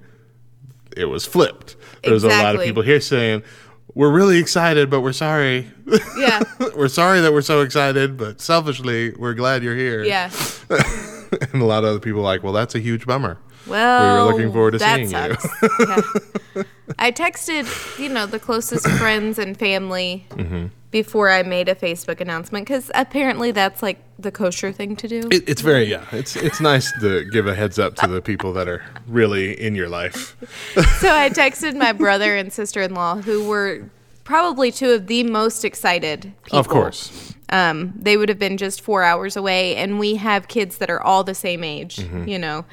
it 0.96 1.04
was 1.04 1.24
flipped. 1.26 1.76
There 2.02 2.12
was 2.12 2.24
a 2.24 2.28
lot 2.28 2.54
of 2.56 2.62
people 2.62 2.82
here 2.82 3.00
saying, 3.00 3.42
"We're 3.94 4.10
really 4.10 4.38
excited, 4.38 4.88
but 4.90 5.00
we're 5.00 5.12
sorry. 5.12 5.70
Yeah. 6.16 6.42
we're 6.76 6.88
sorry 6.88 7.20
that 7.20 7.32
we're 7.32 7.40
so 7.42 7.60
excited, 7.60 8.16
but 8.16 8.40
selfishly, 8.40 9.12
we're 9.18 9.34
glad 9.34 9.62
you're 9.62 9.76
here." 9.76 10.02
Yeah. 10.04 10.30
and 11.52 11.62
a 11.62 11.64
lot 11.64 11.84
of 11.84 11.90
other 11.90 12.00
people 12.00 12.22
like, 12.22 12.42
"Well, 12.42 12.52
that's 12.52 12.74
a 12.74 12.80
huge 12.80 13.06
bummer." 13.06 13.38
Well, 13.66 14.02
we 14.02 14.22
were 14.22 14.32
looking 14.32 14.52
forward 14.52 14.70
to 14.72 14.78
seeing 14.78 15.10
you. 15.10 15.36
yeah. 15.86 16.62
I 16.98 17.12
texted, 17.12 17.98
you 17.98 18.08
know, 18.08 18.24
the 18.26 18.38
closest 18.38 18.88
friends 18.98 19.38
and 19.38 19.58
family 19.58 20.26
Mm-hmm. 20.30 20.66
before 20.90 21.28
I 21.30 21.42
made 21.42 21.68
a 21.68 21.74
Facebook 21.74 22.20
announcement 22.22 22.66
because 22.66 22.90
apparently 22.94 23.50
that's 23.50 23.82
like 23.82 23.98
the 24.18 24.32
kosher 24.32 24.72
thing 24.72 24.96
to 24.96 25.08
do. 25.08 25.28
It, 25.30 25.46
it's 25.46 25.60
very 25.60 25.84
yeah. 25.84 26.06
It's 26.12 26.34
it's 26.34 26.60
nice 26.62 26.90
to 27.00 27.24
give 27.30 27.46
a 27.46 27.54
heads 27.54 27.78
up 27.78 27.94
to 27.96 28.06
the 28.06 28.22
people 28.22 28.54
that 28.54 28.68
are 28.68 28.82
really 29.06 29.52
in 29.60 29.74
your 29.74 29.88
life. 29.90 30.34
so 31.00 31.14
I 31.14 31.28
texted 31.28 31.76
my 31.76 31.92
brother 31.92 32.36
and 32.36 32.50
sister 32.50 32.80
in 32.80 32.94
law, 32.94 33.16
who 33.16 33.46
were 33.46 33.82
probably 34.28 34.70
two 34.70 34.90
of 34.90 35.06
the 35.06 35.22
most 35.24 35.64
excited 35.64 36.20
people. 36.44 36.58
Of 36.58 36.68
course. 36.68 37.34
Um, 37.48 37.94
they 37.96 38.18
would 38.18 38.28
have 38.28 38.38
been 38.38 38.58
just 38.58 38.82
four 38.82 39.02
hours 39.02 39.36
away, 39.36 39.74
and 39.76 39.98
we 39.98 40.16
have 40.16 40.48
kids 40.48 40.76
that 40.78 40.90
are 40.90 41.00
all 41.00 41.24
the 41.24 41.34
same 41.34 41.64
age, 41.64 41.96
Mm-hmm. 41.96 42.28
you 42.28 42.38
know. 42.38 42.66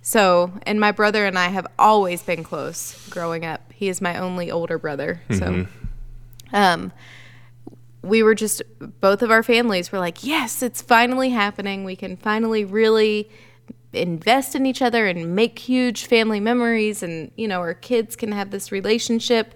So, 0.00 0.50
and 0.62 0.80
my 0.80 0.90
brother 0.90 1.26
and 1.26 1.38
I 1.38 1.48
have 1.48 1.66
always 1.78 2.22
been 2.22 2.42
close 2.42 3.08
growing 3.10 3.44
up. 3.44 3.60
He 3.74 3.88
is 3.88 4.00
my 4.00 4.18
only 4.18 4.50
older 4.50 4.78
brother. 4.78 5.20
So, 5.30 5.46
Mm-hmm. 5.46 6.56
um, 6.56 6.92
we 8.02 8.22
were 8.22 8.34
just, 8.34 8.62
both 9.00 9.20
of 9.22 9.30
our 9.30 9.42
families 9.42 9.92
were 9.92 9.98
like, 10.00 10.24
yes, 10.24 10.62
it's 10.62 10.80
finally 10.82 11.28
happening. 11.30 11.84
We 11.84 11.94
can 11.94 12.16
finally 12.16 12.64
really 12.64 13.28
invest 13.92 14.54
in 14.54 14.64
each 14.64 14.80
other 14.80 15.06
and 15.06 15.36
make 15.36 15.58
huge 15.58 16.06
family 16.06 16.40
memories, 16.40 17.02
and, 17.02 17.30
you 17.36 17.46
know, 17.46 17.60
our 17.60 17.74
kids 17.74 18.16
can 18.16 18.32
have 18.32 18.50
this 18.50 18.72
relationship 18.72 19.54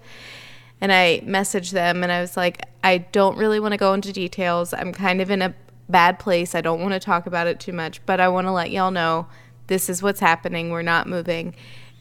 and 0.80 0.92
I 0.92 1.20
messaged 1.24 1.72
them 1.72 2.02
and 2.02 2.12
I 2.12 2.20
was 2.20 2.36
like, 2.36 2.62
I 2.84 2.98
don't 2.98 3.38
really 3.38 3.60
want 3.60 3.72
to 3.72 3.78
go 3.78 3.94
into 3.94 4.12
details. 4.12 4.74
I'm 4.74 4.92
kind 4.92 5.20
of 5.20 5.30
in 5.30 5.42
a 5.42 5.54
bad 5.88 6.18
place. 6.18 6.54
I 6.54 6.60
don't 6.60 6.80
want 6.80 6.92
to 6.92 7.00
talk 7.00 7.26
about 7.26 7.46
it 7.46 7.60
too 7.60 7.72
much, 7.72 8.04
but 8.06 8.20
I 8.20 8.28
want 8.28 8.46
to 8.46 8.52
let 8.52 8.70
y'all 8.70 8.90
know 8.90 9.26
this 9.68 9.88
is 9.88 10.02
what's 10.02 10.20
happening. 10.20 10.70
We're 10.70 10.82
not 10.82 11.08
moving. 11.08 11.54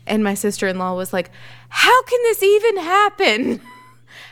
And 0.05 0.23
my 0.23 0.33
sister 0.33 0.67
in 0.67 0.77
law 0.77 0.95
was 0.95 1.13
like, 1.13 1.31
How 1.69 2.03
can 2.03 2.19
this 2.23 2.43
even 2.43 2.77
happen? 2.77 3.61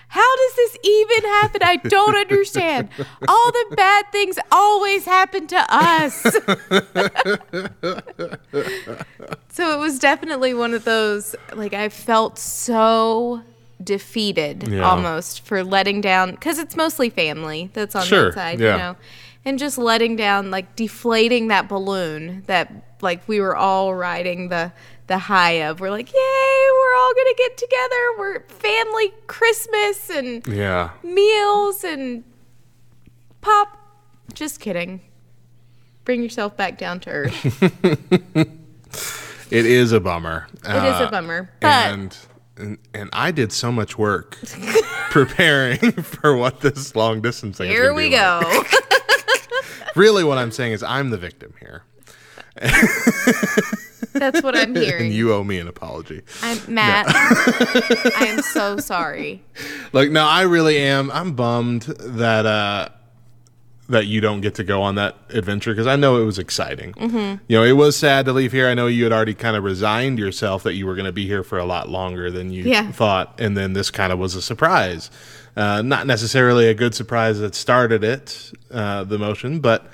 How 0.08 0.36
does 0.36 0.56
this 0.56 0.78
even 0.84 1.24
happen? 1.24 1.62
I 1.64 1.78
don't 1.78 2.16
understand. 2.16 2.90
All 3.28 3.52
the 3.52 3.76
bad 3.76 4.12
things 4.12 4.38
always 4.52 5.06
happen 5.06 5.48
to 5.48 5.66
us. 5.70 6.22
so 9.50 9.76
it 9.76 9.80
was 9.80 9.98
definitely 9.98 10.54
one 10.54 10.76
of 10.76 10.84
those, 10.84 11.36
like, 11.56 11.74
I 11.74 11.90
felt 11.90 12.38
so 12.38 13.42
defeated 13.84 14.68
Yeah. 14.68 14.82
almost 14.82 15.46
for 15.46 15.64
letting 15.64 16.02
down, 16.02 16.32
because 16.32 16.58
it's 16.60 16.76
mostly 16.76 17.10
family 17.10 17.70
that's 17.74 17.96
on 17.96 18.04
Sure, 18.06 18.26
that 18.26 18.34
side, 18.34 18.60
yeah. 18.60 18.72
you 18.72 18.78
know, 18.78 18.96
and 19.46 19.60
just 19.60 19.78
letting 19.78 20.16
down, 20.16 20.52
like, 20.52 20.76
deflating 20.76 21.48
that 21.50 21.68
balloon 21.68 22.44
that, 22.48 22.72
like, 23.02 23.28
we 23.28 23.40
were 23.42 23.56
all 23.56 23.94
riding 23.96 24.50
the 24.50 24.72
the 25.08 25.18
high 25.18 25.62
of. 25.68 25.82
We're 25.82 25.90
like, 25.92 26.14
yay, 26.14 26.16
we're 26.16 26.98
all 26.98 27.14
gonna 27.14 27.36
get 27.38 27.58
together. 27.58 28.18
We're 28.18 28.40
family 28.48 29.12
Christmas 29.28 30.10
and 30.10 30.48
Yeah. 30.48 30.92
meals 31.04 31.84
and 31.84 32.24
pop. 33.42 33.78
Just 34.34 34.62
kidding. 34.62 35.02
Bring 36.06 36.24
yourself 36.24 36.56
back 36.56 36.78
down 36.78 37.02
to 37.02 37.10
earth. 37.10 38.48
It 39.52 39.68
is 39.68 39.92
a 39.92 40.00
bummer. 40.00 40.48
It 40.64 40.70
is 40.70 41.00
a 41.00 41.08
uh, 41.08 41.12
bummer, 41.12 41.50
but 41.60 41.68
and, 41.94 42.18
and 42.58 42.78
and 42.94 43.10
I 43.14 43.32
did 43.32 43.52
so 43.52 43.72
much 43.72 43.98
work 43.98 44.38
preparing 45.10 45.92
for 46.04 46.36
what 46.36 46.62
this 46.62 46.96
long 46.96 47.22
distance 47.22 47.58
thing. 47.58 47.70
is 47.70 47.74
here 47.76 47.94
we 47.94 48.10
be 48.10 48.18
like. 48.18 48.42
go. 48.42 48.64
Really, 49.96 50.24
what 50.24 50.40
I'm 50.40 50.50
saying 50.52 50.72
is 50.72 50.82
I'm 50.82 51.12
the 51.12 51.18
victim 51.20 51.54
here. 51.60 51.84
That's 54.14 54.42
what 54.42 54.56
I'm 54.58 54.74
hearing. 54.76 55.06
and 55.08 55.14
you 55.14 55.32
owe 55.34 55.44
me 55.44 55.60
an 55.60 55.68
apology. 55.68 56.22
I'm 56.42 56.58
Matt. 56.68 57.06
I 57.10 58.26
am 58.28 58.42
so 58.42 58.78
sorry. 58.78 59.44
Like, 59.92 60.10
no, 60.10 60.26
I 60.26 60.42
really 60.44 60.78
am. 60.80 61.12
I'm 61.12 61.34
bummed 61.34 61.84
that 61.84 62.48
uh, 62.48 62.90
that 63.90 64.06
you 64.08 64.22
don't 64.22 64.40
get 64.42 64.56
to 64.56 64.64
go 64.64 64.82
on 64.82 64.96
that 64.96 65.16
adventure 65.30 65.72
because 65.74 65.88
I 65.88 65.96
know 65.98 66.22
it 66.22 66.26
was 66.26 66.40
exciting. 66.40 66.94
Mm-hmm. 66.94 67.44
You 67.48 67.58
know, 67.58 67.64
it 67.64 67.74
was 67.74 67.98
sad 67.98 68.26
to 68.26 68.34
leave 68.34 68.52
here. 68.54 68.68
I 68.68 68.74
know 68.74 68.88
you 68.88 69.04
had 69.04 69.12
already 69.12 69.34
kind 69.34 69.58
of 69.58 69.64
resigned 69.64 70.18
yourself 70.20 70.64
that 70.64 70.74
you 70.76 70.88
were 70.88 70.96
going 70.96 71.06
to 71.06 71.12
be 71.12 71.28
here 71.28 71.44
for 71.44 71.58
a 71.60 71.66
lot 71.66 71.90
longer 71.90 72.32
than 72.32 72.52
you 72.52 72.64
Yeah. 72.64 72.92
thought, 72.92 73.36
and 73.40 73.58
then 73.58 73.74
this 73.74 73.92
kind 73.92 74.14
of 74.14 74.20
was 74.20 74.36
a 74.36 74.42
surprise. 74.42 75.12
Uh, 75.58 75.82
not 75.82 76.08
necessarily 76.08 76.68
a 76.68 76.74
good 76.74 76.96
surprise 76.96 77.40
that 77.40 77.54
started 77.56 78.04
it, 78.04 78.52
uh, 78.72 79.04
the 79.04 79.20
motion, 79.20 79.60
but 79.60 79.86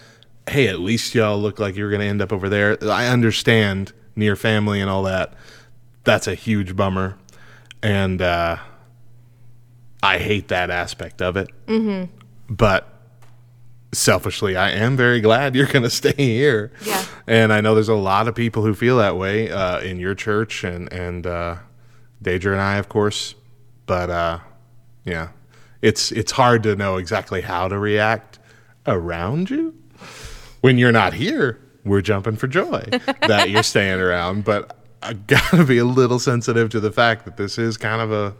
hey, 0.47 0.67
at 0.67 0.79
least 0.79 1.13
y'all 1.15 1.39
look 1.39 1.59
like 1.59 1.75
you're 1.75 1.89
going 1.89 2.01
to 2.01 2.07
end 2.07 2.21
up 2.21 2.31
over 2.31 2.47
there. 2.47 2.77
I 2.83 3.07
understand 3.07 3.91
near 4.15 4.35
family 4.35 4.79
and 4.81 4.89
all 4.89 5.03
that. 5.03 5.33
That's 6.03 6.27
a 6.27 6.35
huge 6.35 6.75
bummer, 6.75 7.17
and. 7.81 8.21
uh 8.21 8.57
I 10.01 10.17
hate 10.17 10.47
that 10.47 10.69
aspect 10.69 11.21
of 11.21 11.35
it. 11.35 11.49
Mm-hmm. 11.67 12.05
But 12.53 12.87
selfishly, 13.91 14.55
I 14.55 14.71
am 14.71 14.95
very 14.95 15.21
glad 15.21 15.55
you're 15.55 15.65
going 15.65 15.83
to 15.83 15.89
stay 15.89 16.13
here. 16.13 16.71
Yeah. 16.83 17.05
And 17.27 17.53
I 17.53 17.61
know 17.61 17.75
there's 17.75 17.89
a 17.89 17.95
lot 17.95 18.27
of 18.27 18.35
people 18.35 18.63
who 18.63 18.73
feel 18.73 18.97
that 18.97 19.17
way 19.17 19.51
uh, 19.51 19.79
in 19.79 19.99
your 19.99 20.15
church 20.15 20.63
and 20.63 20.91
and 20.91 21.25
uh, 21.25 21.57
Deidre 22.23 22.53
and 22.53 22.61
I, 22.61 22.77
of 22.77 22.89
course. 22.89 23.35
But 23.85 24.09
uh, 24.09 24.39
yeah, 25.05 25.29
it's 25.81 26.11
it's 26.11 26.31
hard 26.31 26.63
to 26.63 26.75
know 26.75 26.97
exactly 26.97 27.41
how 27.41 27.67
to 27.67 27.77
react 27.77 28.39
around 28.87 29.49
you 29.49 29.75
when 30.61 30.77
you're 30.77 30.91
not 30.91 31.13
here. 31.13 31.59
We're 31.85 32.01
jumping 32.01 32.35
for 32.35 32.47
joy 32.47 32.83
that 33.27 33.49
you're 33.49 33.63
staying 33.63 33.99
around, 33.99 34.43
but 34.43 34.75
I 35.01 35.13
gotta 35.13 35.63
be 35.63 35.77
a 35.77 35.85
little 35.85 36.19
sensitive 36.19 36.69
to 36.71 36.79
the 36.79 36.91
fact 36.91 37.25
that 37.25 37.37
this 37.37 37.57
is 37.57 37.77
kind 37.77 38.01
of 38.01 38.11
a 38.11 38.35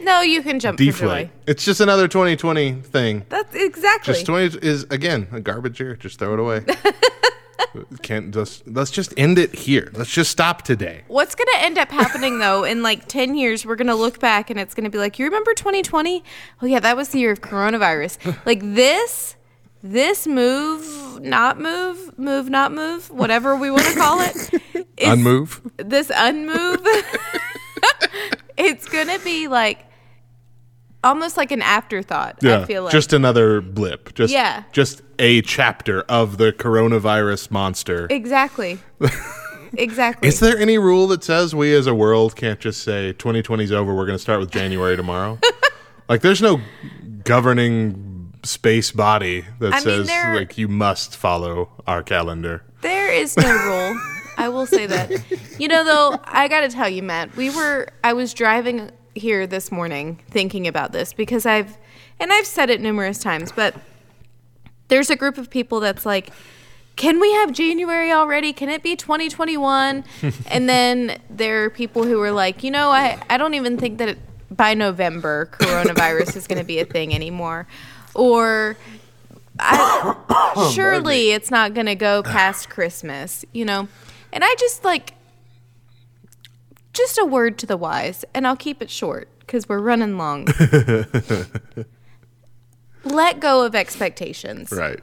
No, 0.00 0.20
you 0.20 0.42
can 0.42 0.58
jump 0.60 0.78
for 0.78 0.84
deflate. 0.84 1.28
joy. 1.28 1.32
It's 1.46 1.64
just 1.64 1.80
another 1.80 2.08
2020 2.08 2.72
thing. 2.82 3.24
That's 3.28 3.54
exactly. 3.54 4.12
Just 4.14 4.26
20 4.26 4.58
is 4.66 4.84
again 4.90 5.28
a 5.32 5.40
garbage 5.40 5.80
year. 5.80 5.96
Just 5.96 6.18
throw 6.18 6.34
it 6.34 6.40
away. 6.40 6.64
Can't 8.02 8.32
just 8.32 8.66
let's 8.68 8.90
just 8.90 9.14
end 9.16 9.38
it 9.38 9.54
here. 9.54 9.90
Let's 9.94 10.12
just 10.12 10.30
stop 10.30 10.62
today. 10.62 11.02
What's 11.08 11.34
going 11.34 11.48
to 11.54 11.64
end 11.64 11.78
up 11.78 11.90
happening 11.90 12.38
though 12.38 12.64
in 12.64 12.82
like 12.82 13.08
10 13.08 13.34
years 13.34 13.66
we're 13.66 13.76
going 13.76 13.88
to 13.88 13.94
look 13.94 14.20
back 14.20 14.50
and 14.50 14.60
it's 14.60 14.74
going 14.74 14.84
to 14.84 14.90
be 14.90 14.98
like 14.98 15.18
you 15.18 15.24
remember 15.24 15.54
2020? 15.54 16.22
Oh 16.62 16.66
yeah, 16.66 16.80
that 16.80 16.96
was 16.96 17.08
the 17.08 17.18
year 17.18 17.32
of 17.32 17.40
coronavirus. 17.40 18.36
like 18.46 18.60
this 18.60 19.36
this 19.82 20.26
move, 20.26 21.20
not 21.20 21.60
move, 21.60 22.18
move 22.18 22.48
not 22.48 22.72
move, 22.72 23.10
whatever 23.10 23.54
we 23.56 23.70
want 23.70 23.84
to 23.84 23.94
call 23.94 24.20
it. 24.20 24.86
Unmove. 24.98 25.60
This 25.76 26.10
unmove. 26.10 26.84
It's 28.56 28.88
going 28.88 29.08
to 29.08 29.18
be 29.24 29.48
like 29.48 29.84
almost 31.02 31.36
like 31.36 31.50
an 31.52 31.60
afterthought, 31.62 32.38
Yeah, 32.42 32.60
I 32.60 32.64
feel 32.64 32.84
like. 32.84 32.92
just 32.92 33.12
another 33.12 33.60
blip. 33.60 34.14
Just 34.14 34.32
Yeah. 34.32 34.64
just 34.72 35.02
a 35.18 35.42
chapter 35.42 36.02
of 36.02 36.38
the 36.38 36.52
coronavirus 36.52 37.50
monster. 37.50 38.06
exactly. 38.10 38.78
exactly. 39.74 40.28
Is 40.28 40.40
there 40.40 40.56
any 40.58 40.78
rule 40.78 41.06
that 41.08 41.22
says 41.24 41.54
we 41.54 41.74
as 41.74 41.86
a 41.86 41.94
world 41.94 42.36
can't 42.36 42.58
just 42.60 42.82
say 42.82 43.12
2020's 43.12 43.72
over, 43.72 43.94
we're 43.94 44.06
going 44.06 44.16
to 44.18 44.22
start 44.22 44.40
with 44.40 44.50
January 44.50 44.96
tomorrow? 44.96 45.38
like 46.08 46.22
there's 46.22 46.40
no 46.42 46.60
governing 47.24 48.32
space 48.42 48.90
body 48.92 49.44
that 49.58 49.72
I 49.72 49.76
mean, 49.76 49.82
says 49.84 50.06
there- 50.06 50.34
like 50.36 50.56
you 50.58 50.68
must 50.68 51.16
follow 51.16 51.70
our 51.86 52.02
calendar. 52.02 52.62
There 52.82 53.12
is 53.12 53.36
no 53.36 53.50
rule. 53.50 54.00
I 54.36 54.48
will 54.48 54.66
say 54.66 54.86
that. 54.86 55.10
You 55.58 55.68
know, 55.68 55.84
though, 55.84 56.18
I 56.24 56.48
got 56.48 56.60
to 56.60 56.68
tell 56.68 56.88
you, 56.88 57.02
Matt, 57.02 57.36
we 57.36 57.48
were, 57.48 57.88
I 58.02 58.12
was 58.12 58.34
driving 58.34 58.90
here 59.14 59.46
this 59.46 59.70
morning 59.70 60.20
thinking 60.28 60.66
about 60.66 60.92
this 60.92 61.12
because 61.12 61.46
I've, 61.46 61.76
and 62.18 62.32
I've 62.32 62.46
said 62.46 62.70
it 62.70 62.80
numerous 62.80 63.18
times, 63.18 63.52
but 63.52 63.74
there's 64.88 65.10
a 65.10 65.16
group 65.16 65.38
of 65.38 65.50
people 65.50 65.80
that's 65.80 66.04
like, 66.04 66.30
can 66.96 67.20
we 67.20 67.32
have 67.32 67.52
January 67.52 68.12
already? 68.12 68.52
Can 68.52 68.68
it 68.68 68.82
be 68.82 68.96
2021? 68.96 70.04
and 70.46 70.68
then 70.68 71.20
there 71.28 71.64
are 71.64 71.70
people 71.70 72.04
who 72.04 72.20
are 72.20 72.30
like, 72.30 72.62
you 72.62 72.70
know, 72.70 72.90
I, 72.90 73.20
I 73.28 73.36
don't 73.36 73.54
even 73.54 73.78
think 73.78 73.98
that 73.98 74.10
it, 74.10 74.18
by 74.50 74.74
November, 74.74 75.48
coronavirus 75.52 76.36
is 76.36 76.46
going 76.46 76.58
to 76.58 76.64
be 76.64 76.78
a 76.78 76.84
thing 76.84 77.14
anymore. 77.14 77.66
Or 78.14 78.76
I, 79.58 80.70
surely 80.74 81.32
it's 81.32 81.50
not 81.50 81.74
going 81.74 81.86
to 81.86 81.94
go 81.96 82.22
past 82.22 82.70
Christmas, 82.70 83.44
you 83.52 83.64
know? 83.64 83.88
And 84.34 84.44
I 84.44 84.54
just 84.58 84.84
like, 84.84 85.14
just 86.92 87.16
a 87.18 87.24
word 87.24 87.56
to 87.58 87.66
the 87.66 87.78
wise, 87.78 88.24
and 88.34 88.46
I'll 88.46 88.56
keep 88.56 88.82
it 88.82 88.90
short 88.90 89.28
because 89.40 89.68
we're 89.68 89.78
running 89.78 90.18
long. 90.18 90.44
Let 93.04 93.40
go 93.40 93.64
of 93.64 93.74
expectations. 93.74 94.70
Right. 94.70 95.00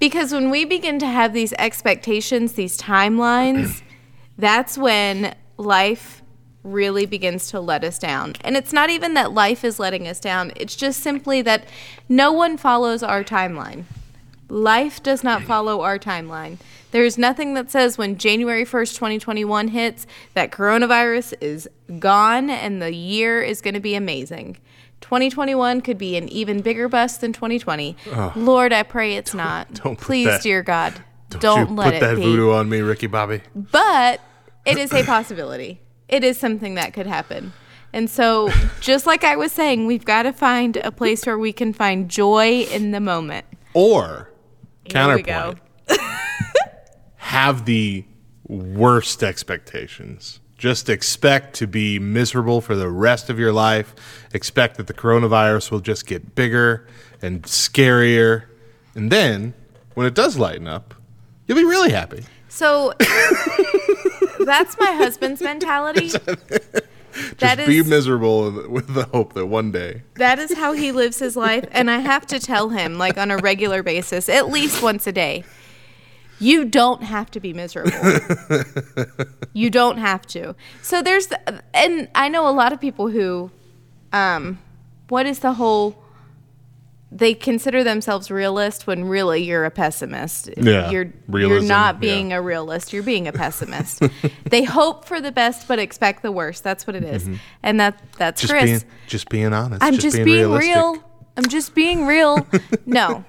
Because 0.00 0.32
when 0.32 0.50
we 0.50 0.64
begin 0.64 0.98
to 1.00 1.06
have 1.06 1.34
these 1.34 1.52
expectations, 1.58 2.54
these 2.54 2.78
timelines, 2.78 3.82
that's 4.38 4.78
when 4.78 5.36
life 5.58 6.22
really 6.62 7.04
begins 7.04 7.50
to 7.50 7.60
let 7.60 7.84
us 7.84 7.98
down. 7.98 8.32
And 8.40 8.56
it's 8.56 8.72
not 8.72 8.88
even 8.88 9.12
that 9.14 9.32
life 9.32 9.62
is 9.62 9.78
letting 9.78 10.08
us 10.08 10.18
down, 10.18 10.52
it's 10.56 10.74
just 10.74 11.00
simply 11.00 11.42
that 11.42 11.66
no 12.08 12.32
one 12.32 12.56
follows 12.56 13.02
our 13.02 13.22
timeline. 13.22 13.84
Life 14.48 15.02
does 15.02 15.22
not 15.22 15.42
follow 15.42 15.82
our 15.82 15.98
timeline. 15.98 16.56
There 16.90 17.04
is 17.04 17.16
nothing 17.18 17.54
that 17.54 17.70
says 17.70 17.96
when 17.96 18.18
January 18.18 18.64
1st, 18.64 18.94
2021 18.94 19.68
hits 19.68 20.06
that 20.34 20.50
coronavirus 20.50 21.34
is 21.40 21.68
gone 21.98 22.50
and 22.50 22.82
the 22.82 22.92
year 22.92 23.40
is 23.42 23.60
going 23.60 23.74
to 23.74 23.80
be 23.80 23.94
amazing. 23.94 24.56
2021 25.00 25.80
could 25.80 25.98
be 25.98 26.16
an 26.16 26.28
even 26.28 26.60
bigger 26.62 26.88
bust 26.88 27.20
than 27.20 27.32
2020. 27.32 27.96
Lord, 28.36 28.72
I 28.72 28.82
pray 28.82 29.14
it's 29.16 29.34
not. 29.34 29.72
don't 29.74 29.98
Please, 29.98 30.26
that- 30.26 30.42
dear 30.42 30.62
God, 30.62 30.94
Don't, 31.30 31.40
don't, 31.40 31.68
you 31.70 31.74
let 31.76 31.84
put 31.86 31.94
it 31.94 32.00
that 32.00 32.16
be. 32.16 32.22
voodoo 32.22 32.50
on 32.52 32.68
me, 32.68 32.80
Ricky 32.80 33.06
Bobby. 33.06 33.40
But 33.54 34.20
it 34.66 34.76
is 34.76 34.92
a 34.92 35.04
possibility. 35.04 35.80
It 36.08 36.24
is 36.24 36.38
something 36.38 36.74
that 36.74 36.92
could 36.92 37.06
happen. 37.06 37.52
And 37.92 38.10
so, 38.10 38.50
just 38.80 39.06
like 39.06 39.24
I 39.24 39.36
was 39.36 39.52
saying, 39.52 39.86
we've 39.86 40.04
got 40.04 40.24
to 40.24 40.32
find 40.32 40.76
a 40.76 40.92
place 40.92 41.24
where 41.24 41.38
we 41.38 41.52
can 41.52 41.72
find 41.72 42.08
joy 42.08 42.62
in 42.70 42.90
the 42.92 43.00
moment. 43.00 43.46
Or 43.74 44.30
Here 44.84 45.14
we 45.14 45.22
go. 45.22 45.32
counterpoint. 45.32 45.60
have 47.20 47.66
the 47.66 48.04
worst 48.48 49.22
expectations. 49.22 50.40
Just 50.56 50.88
expect 50.88 51.54
to 51.56 51.66
be 51.66 51.98
miserable 51.98 52.60
for 52.60 52.74
the 52.74 52.88
rest 52.88 53.30
of 53.30 53.38
your 53.38 53.52
life. 53.52 53.94
Expect 54.34 54.76
that 54.78 54.86
the 54.86 54.94
coronavirus 54.94 55.70
will 55.70 55.80
just 55.80 56.06
get 56.06 56.34
bigger 56.34 56.86
and 57.22 57.42
scarier. 57.44 58.44
And 58.94 59.10
then, 59.12 59.54
when 59.94 60.06
it 60.06 60.14
does 60.14 60.36
lighten 60.38 60.66
up, 60.66 60.94
you'll 61.46 61.58
be 61.58 61.64
really 61.64 61.90
happy. 61.92 62.24
So 62.48 62.92
that's 64.40 64.78
my 64.78 64.92
husband's 64.92 65.40
mentality. 65.40 66.10
Just 67.12 67.40
That 67.40 67.66
be 67.66 67.78
is 67.78 67.88
miserable 67.88 68.68
with 68.68 68.94
the 68.94 69.02
hope 69.04 69.32
that 69.32 69.46
one 69.46 69.72
day. 69.72 70.02
that 70.14 70.38
is 70.38 70.54
how 70.56 70.72
he 70.74 70.92
lives 70.92 71.18
his 71.18 71.36
life, 71.36 71.64
and 71.72 71.90
I 71.90 71.98
have 71.98 72.24
to 72.28 72.38
tell 72.38 72.68
him 72.68 72.98
like 72.98 73.18
on 73.18 73.32
a 73.32 73.36
regular 73.38 73.82
basis, 73.82 74.28
at 74.28 74.48
least 74.48 74.80
once 74.80 75.08
a 75.08 75.12
day. 75.12 75.42
You 76.40 76.64
don't 76.64 77.02
have 77.02 77.30
to 77.32 77.40
be 77.40 77.52
miserable. 77.52 77.92
you 79.52 79.70
don't 79.70 79.98
have 79.98 80.26
to. 80.28 80.54
So 80.82 81.02
there's, 81.02 81.26
the, 81.28 81.62
and 81.74 82.08
I 82.14 82.28
know 82.28 82.48
a 82.48 82.50
lot 82.50 82.72
of 82.72 82.80
people 82.80 83.08
who, 83.08 83.50
um, 84.12 84.58
what 85.08 85.26
is 85.26 85.40
the 85.40 85.52
whole? 85.52 86.02
They 87.12 87.34
consider 87.34 87.82
themselves 87.82 88.30
realist 88.30 88.86
when 88.86 89.04
really 89.04 89.42
you're 89.42 89.64
a 89.64 89.70
pessimist. 89.70 90.48
Yeah, 90.56 90.90
you're 90.90 91.04
you're 91.04 91.12
realism, 91.26 91.66
not 91.66 91.96
yeah. 91.96 92.00
being 92.00 92.32
a 92.32 92.40
realist. 92.40 92.92
You're 92.92 93.02
being 93.02 93.26
a 93.26 93.32
pessimist. 93.32 94.02
they 94.48 94.62
hope 94.62 95.04
for 95.04 95.20
the 95.20 95.32
best 95.32 95.66
but 95.66 95.80
expect 95.80 96.22
the 96.22 96.30
worst. 96.30 96.62
That's 96.62 96.86
what 96.86 96.94
it 96.94 97.02
is. 97.02 97.28
and 97.64 97.80
that 97.80 98.00
that's 98.16 98.42
Mm-hmm. 98.42 98.46
Just 98.46 98.52
Chris. 98.52 98.84
being, 98.84 98.92
just 99.08 99.28
being 99.28 99.52
honest. 99.52 99.82
I'm 99.82 99.98
just, 99.98 100.16
being, 100.16 100.26
realistic. 100.26 100.74
real. 100.74 101.04
I'm 101.40 101.48
just 101.48 101.74
being 101.74 102.04
real. 102.06 102.46
no. 102.86 103.24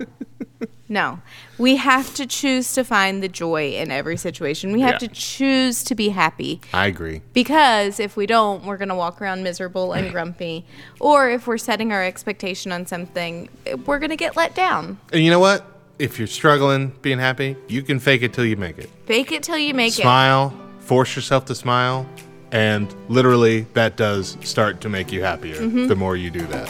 No. 0.89 1.21
We 1.57 1.77
have 1.77 2.13
to 2.15 2.25
choose 2.27 2.73
to 2.73 2.83
find 2.83 3.23
the 3.23 3.29
joy 3.29 3.69
in 3.75 3.91
every 3.91 4.17
situation. 4.17 4.73
We 4.73 4.81
have 4.81 4.95
Yeah. 4.95 5.07
to 5.07 5.07
choose 5.07 5.83
to 5.85 5.95
be 5.95 6.09
happy. 6.09 6.59
I 6.73 6.87
agree. 6.87 7.21
Because 7.31 7.97
if 8.01 8.17
we 8.17 8.25
don't, 8.25 8.65
we're 8.65 8.75
going 8.75 8.89
to 8.89 8.95
walk 8.95 9.21
around 9.21 9.43
miserable 9.43 9.93
and 9.93 10.11
grumpy. 10.15 10.65
Or 10.99 11.29
if 11.29 11.47
we're 11.47 11.57
setting 11.57 11.93
our 11.93 12.03
expectation 12.03 12.73
on 12.73 12.85
something, 12.85 13.47
we're 13.85 13.99
going 13.99 14.09
to 14.09 14.17
get 14.17 14.35
let 14.35 14.53
down. 14.53 14.99
And 15.13 15.23
you 15.23 15.31
know 15.31 15.39
what? 15.39 15.65
If 15.97 16.19
you're 16.19 16.27
struggling 16.27 16.89
being 17.01 17.19
happy, 17.19 17.55
you 17.69 17.81
can 17.83 17.99
fake 17.99 18.23
it 18.23 18.33
till 18.33 18.45
you 18.45 18.57
make 18.57 18.77
it. 18.77 18.89
Fake 19.05 19.31
it 19.31 19.43
till 19.43 19.57
you 19.57 19.73
make 19.73 19.93
it. 19.97 20.01
smile, 20.01 20.53
force 20.79 21.15
yourself 21.15 21.45
to 21.45 21.55
smile, 21.55 22.05
and 22.51 22.93
literally 23.07 23.61
that 23.75 23.95
does 23.95 24.35
start 24.43 24.81
to 24.81 24.89
make 24.89 25.13
you 25.13 25.21
happier 25.21 25.55
Mm-hmm. 25.55 25.87
the 25.87 25.95
more 25.95 26.17
you 26.17 26.29
do 26.31 26.45
that. 26.47 26.69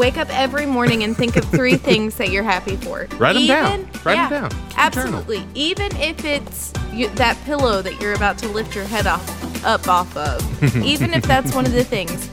Wake 0.00 0.16
up 0.16 0.30
every 0.30 0.64
morning 0.64 1.02
and 1.02 1.14
think 1.14 1.36
of 1.36 1.44
three 1.44 1.76
things 1.88 2.16
that 2.16 2.30
you're 2.30 2.42
happy 2.42 2.76
for. 2.76 3.06
Write 3.18 3.36
'em 3.36 3.46
down. 3.46 3.90
Write 4.02 4.16
'em 4.16 4.30
down. 4.30 4.50
Keep 4.50 4.58
a 4.58 4.90
journal. 4.90 5.18
Absolutely. 5.18 5.46
Even 5.54 5.94
if 5.96 6.24
it's 6.24 6.72
you, 6.90 7.10
that 7.10 7.36
pillow 7.44 7.82
that 7.82 8.00
you're 8.00 8.14
about 8.14 8.38
to 8.38 8.48
lift 8.48 8.74
your 8.74 8.84
head 8.84 9.06
off 9.06 9.22
up 9.62 9.86
off 9.88 10.16
of. 10.16 10.76
even 10.82 11.12
if 11.12 11.22
that's 11.24 11.54
one 11.54 11.66
of 11.66 11.72
the 11.72 11.84
things. 11.84 12.30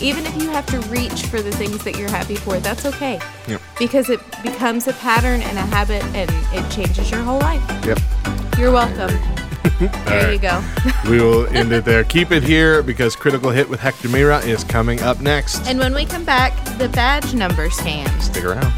Even 0.00 0.24
if 0.24 0.34
you 0.42 0.48
have 0.48 0.64
to 0.64 0.80
reach 0.88 1.26
for 1.26 1.42
the 1.42 1.52
things 1.52 1.84
that 1.84 1.98
you're 1.98 2.08
happy 2.08 2.36
for, 2.36 2.58
that's 2.58 2.86
okay. 2.86 3.20
Yep. 3.46 3.60
Because 3.78 4.08
it 4.08 4.20
becomes 4.42 4.88
a 4.88 4.94
pattern 4.94 5.42
and 5.42 5.58
a 5.58 5.66
habit 5.76 6.02
and 6.14 6.30
it 6.54 6.70
changes 6.72 7.10
your 7.10 7.20
whole 7.20 7.40
life. 7.40 7.62
Yep. 7.84 7.98
You're 8.56 8.72
welcome. 8.72 9.39
Mm-hmm. 9.80 10.04
there 10.04 10.24
right. 10.24 10.32
you 10.34 10.38
go. 10.38 10.62
We 11.10 11.22
will 11.22 11.46
end 11.46 11.72
it 11.72 11.86
there. 11.86 12.04
Keep 12.04 12.32
it 12.32 12.42
here 12.42 12.82
because 12.82 13.16
Critical 13.16 13.48
Hit 13.50 13.66
with 13.68 13.80
Hector 13.80 14.08
Miray 14.08 14.46
is 14.46 14.62
coming 14.62 15.00
up 15.00 15.20
next. 15.20 15.66
and 15.66 15.78
when 15.78 15.94
we 15.94 16.04
come 16.04 16.24
back, 16.24 16.52
the 16.76 16.88
badge 16.90 17.32
number 17.32 17.68
scam. 17.70 18.08
Stick 18.20 18.44
around. 18.44 18.70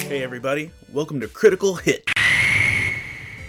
Hey 0.00 0.22
everybody, 0.22 0.70
welcome 0.92 1.20
to 1.20 1.28
Critical 1.28 1.76
Hit. 1.76 2.11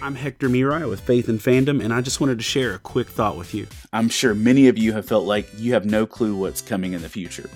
I'm 0.04 0.16
Hector 0.16 0.50
Miray 0.50 0.90
with 0.90 1.00
Faith 1.00 1.30
and 1.30 1.40
Fandom, 1.40 1.82
and 1.82 1.94
I 1.94 2.02
just 2.02 2.20
wanted 2.20 2.38
to 2.38 2.44
share 2.44 2.74
a 2.74 2.80
quick 2.80 3.08
thought 3.08 3.38
with 3.38 3.54
you. 3.54 3.68
I'm 3.94 4.10
sure 4.10 4.36
many 4.36 4.68
of 4.68 4.78
you 4.78 4.92
have 4.92 5.06
felt 5.06 5.24
like 5.24 5.48
you 5.58 5.72
have 5.76 5.86
no 5.86 6.06
clue 6.06 6.36
what's 6.36 6.62
coming 6.62 6.92
in 6.92 7.02
the 7.02 7.08
future. 7.08 7.50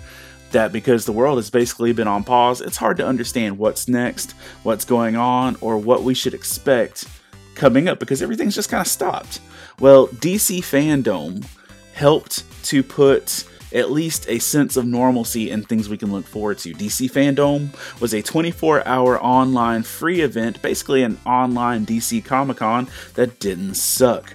That 0.52 0.72
because 0.72 1.04
the 1.04 1.12
world 1.12 1.40
has 1.40 1.50
basically 1.50 1.92
been 1.92 2.08
on 2.08 2.24
pause, 2.24 2.62
it's 2.62 2.78
hard 2.78 2.96
to 2.98 3.06
understand 3.06 3.58
what's 3.58 3.90
next, 3.90 4.32
what's 4.64 4.86
going 4.86 5.18
on, 5.18 5.58
or 5.60 5.78
what 5.78 6.04
we 6.04 6.14
should 6.14 6.34
expect 6.34 7.06
coming 7.54 7.90
up 7.90 8.00
because 8.00 8.22
everything's 8.22 8.56
just 8.56 8.70
kind 8.70 8.80
of 8.80 8.88
stopped. 8.88 9.42
Well, 9.82 10.08
DC 10.08 10.60
Fandom 10.60 11.46
helped 11.92 12.46
to 12.68 12.82
put 12.82 13.44
at 13.74 13.92
least 13.92 14.28
a 14.30 14.40
sense 14.40 14.78
of 14.78 14.86
normalcy 14.86 15.52
and 15.52 15.68
things 15.68 15.90
we 15.90 15.98
can 15.98 16.12
look 16.12 16.26
forward 16.26 16.58
to. 16.60 16.74
DC 16.74 17.12
Fandom 17.12 17.70
was 18.00 18.14
a 18.14 18.22
24 18.22 18.88
hour 18.88 19.22
online 19.22 19.84
free 19.84 20.22
event, 20.22 20.62
basically 20.62 21.04
an 21.04 21.18
online 21.26 21.86
DC 21.86 22.24
Comic 22.24 22.58
Con 22.58 22.88
that 23.16 23.40
didn't 23.40 23.76
suck. 23.76 24.34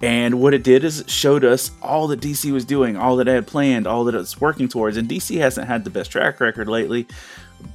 And 0.00 0.40
what 0.40 0.52
it 0.52 0.64
did 0.64 0.82
is 0.82 1.00
it 1.00 1.10
showed 1.10 1.44
us 1.44 1.70
all 1.80 2.08
that 2.08 2.20
DC 2.20 2.50
was 2.52 2.64
doing, 2.64 2.96
all 2.96 3.16
that 3.16 3.28
it 3.28 3.34
had 3.34 3.46
planned, 3.46 3.86
all 3.86 4.04
that 4.04 4.16
it's 4.16 4.40
working 4.40 4.68
towards. 4.68 4.96
And 4.96 5.08
DC 5.08 5.38
hasn't 5.38 5.68
had 5.68 5.84
the 5.84 5.90
best 5.90 6.10
track 6.10 6.40
record 6.40 6.66
lately, 6.66 7.06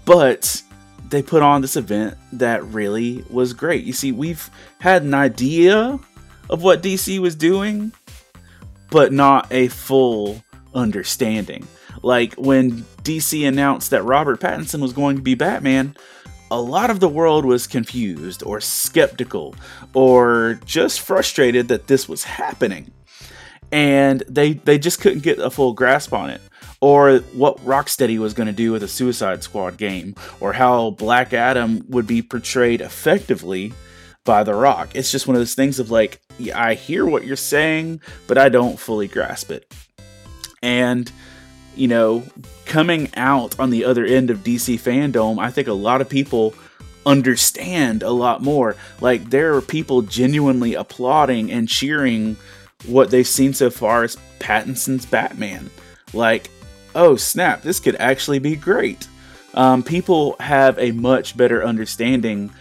but 0.04 0.62
they 1.10 1.22
put 1.24 1.42
on 1.42 1.62
this 1.62 1.78
event 1.78 2.18
that 2.34 2.64
really 2.66 3.24
was 3.30 3.54
great. 3.54 3.86
You 3.86 3.94
see, 3.94 4.12
we've 4.12 4.50
had 4.80 5.04
an 5.04 5.14
idea 5.14 5.98
of 6.50 6.64
what 6.64 6.84
DC 6.84 7.18
was 7.20 7.34
doing, 7.34 7.94
but 8.92 9.14
not 9.14 9.48
a 9.52 9.70
full 9.70 10.44
understanding. 10.74 11.68
Like 12.04 12.34
when 12.36 12.84
DC 13.04 13.48
announced 13.48 13.90
that 13.92 14.04
Robert 14.04 14.40
Pattinson 14.40 14.82
was 14.82 14.94
going 14.94 15.18
to 15.18 15.22
be 15.22 15.36
Batman, 15.36 15.96
a 16.50 16.62
lot 16.62 16.90
of 16.90 17.00
the 17.00 17.10
world 17.10 17.46
was 17.46 17.68
confused 17.68 18.44
or 18.44 18.62
skeptical 18.62 19.56
or 19.94 20.60
just 20.66 21.02
frustrated 21.02 21.68
that 21.68 21.88
this 21.88 22.08
was 22.08 22.24
happening. 22.24 22.92
And 23.72 24.24
they 24.30 24.54
they 24.54 24.78
just 24.80 25.02
couldn't 25.02 25.24
get 25.24 25.40
a 25.40 25.50
full 25.50 25.74
grasp 25.74 26.14
on 26.14 26.30
it. 26.30 26.42
Or 26.80 27.18
what 27.34 27.58
Rocksteady 27.66 28.20
was 28.20 28.34
going 28.34 28.48
to 28.48 28.54
do 28.54 28.72
with 28.72 28.84
a 28.84 28.88
Suicide 28.88 29.42
Squad 29.42 29.78
game, 29.78 30.14
or 30.40 30.54
how 30.54 30.92
Black 30.92 31.34
Adam 31.34 31.84
would 31.90 32.06
be 32.06 32.22
portrayed 32.22 32.82
effectively 32.82 33.74
by 34.26 34.44
The 34.44 34.54
Rock. 34.54 34.92
It's 34.94 35.12
just 35.12 35.26
one 35.26 35.36
of 35.36 35.40
those 35.40 35.56
things 35.56 35.80
of 35.80 35.90
like, 35.90 36.22
I 36.54 36.76
hear 36.76 37.04
what 37.04 37.26
you're 37.26 37.36
saying, 37.36 38.02
but 38.28 38.38
I 38.38 38.50
don't 38.50 38.80
fully 38.80 39.08
grasp 39.08 39.50
it. 39.50 39.74
And, 40.62 41.12
you 41.76 41.88
know, 41.88 42.24
coming 42.66 43.10
out 43.16 43.60
on 43.60 43.70
the 43.70 43.86
other 43.86 44.06
end 44.06 44.30
of 44.30 44.40
DC 44.40 44.80
fandom, 44.80 45.40
I 45.40 45.52
think 45.52 45.68
a 45.68 45.74
lot 45.74 46.02
of 46.02 46.10
people 46.10 46.54
understand 47.06 48.04
a 48.04 48.12
lot 48.12 48.42
more. 48.42 48.76
Like, 49.00 49.30
there 49.30 49.56
are 49.56 49.62
people 49.62 50.02
genuinely 50.02 50.74
applauding 50.74 51.52
and 51.52 51.70
cheering 51.70 52.38
what 52.86 53.10
they've 53.10 53.28
seen 53.28 53.54
so 53.54 53.70
far 53.70 54.04
as 54.04 54.18
Pattinson's 54.40 55.06
Batman. 55.06 55.70
Like, 56.14 56.50
oh 56.96 57.16
snap, 57.16 57.62
this 57.62 57.80
could 57.80 57.96
actually 57.96 58.40
be 58.40 58.56
great. 58.56 59.08
Um, 59.54 59.84
people 59.84 60.36
have 60.40 60.78
a 60.78 60.92
much 60.92 61.38
better 61.38 61.64
understanding 61.64 62.52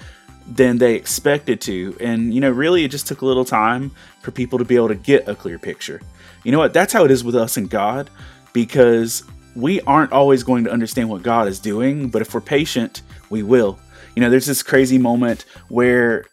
than 0.46 0.78
they 0.78 0.94
expected 0.94 1.60
to. 1.62 1.96
And, 2.00 2.32
you 2.32 2.40
know, 2.40 2.50
really, 2.50 2.84
it 2.84 2.90
just 2.90 3.06
took 3.06 3.22
a 3.22 3.26
little 3.26 3.44
time 3.44 3.90
for 4.22 4.30
people 4.30 4.58
to 4.58 4.64
be 4.64 4.76
able 4.76 4.88
to 4.88 4.94
get 4.94 5.28
a 5.28 5.34
clear 5.34 5.58
picture. 5.58 6.00
You 6.46 6.52
know 6.52 6.58
what? 6.58 6.72
That's 6.72 6.92
how 6.92 7.04
it 7.04 7.10
is 7.10 7.24
with 7.24 7.34
us 7.34 7.56
and 7.56 7.68
God 7.68 8.08
because 8.52 9.24
we 9.56 9.80
aren't 9.80 10.12
always 10.12 10.44
going 10.44 10.62
to 10.62 10.70
understand 10.70 11.08
what 11.08 11.24
God 11.24 11.48
is 11.48 11.58
doing, 11.58 12.08
but 12.08 12.22
if 12.22 12.32
we're 12.32 12.40
patient, 12.40 13.02
we 13.30 13.42
will. 13.42 13.80
You 14.14 14.22
know, 14.22 14.30
there's 14.30 14.46
this 14.46 14.62
crazy 14.62 14.96
moment 14.96 15.44
where 15.70 16.26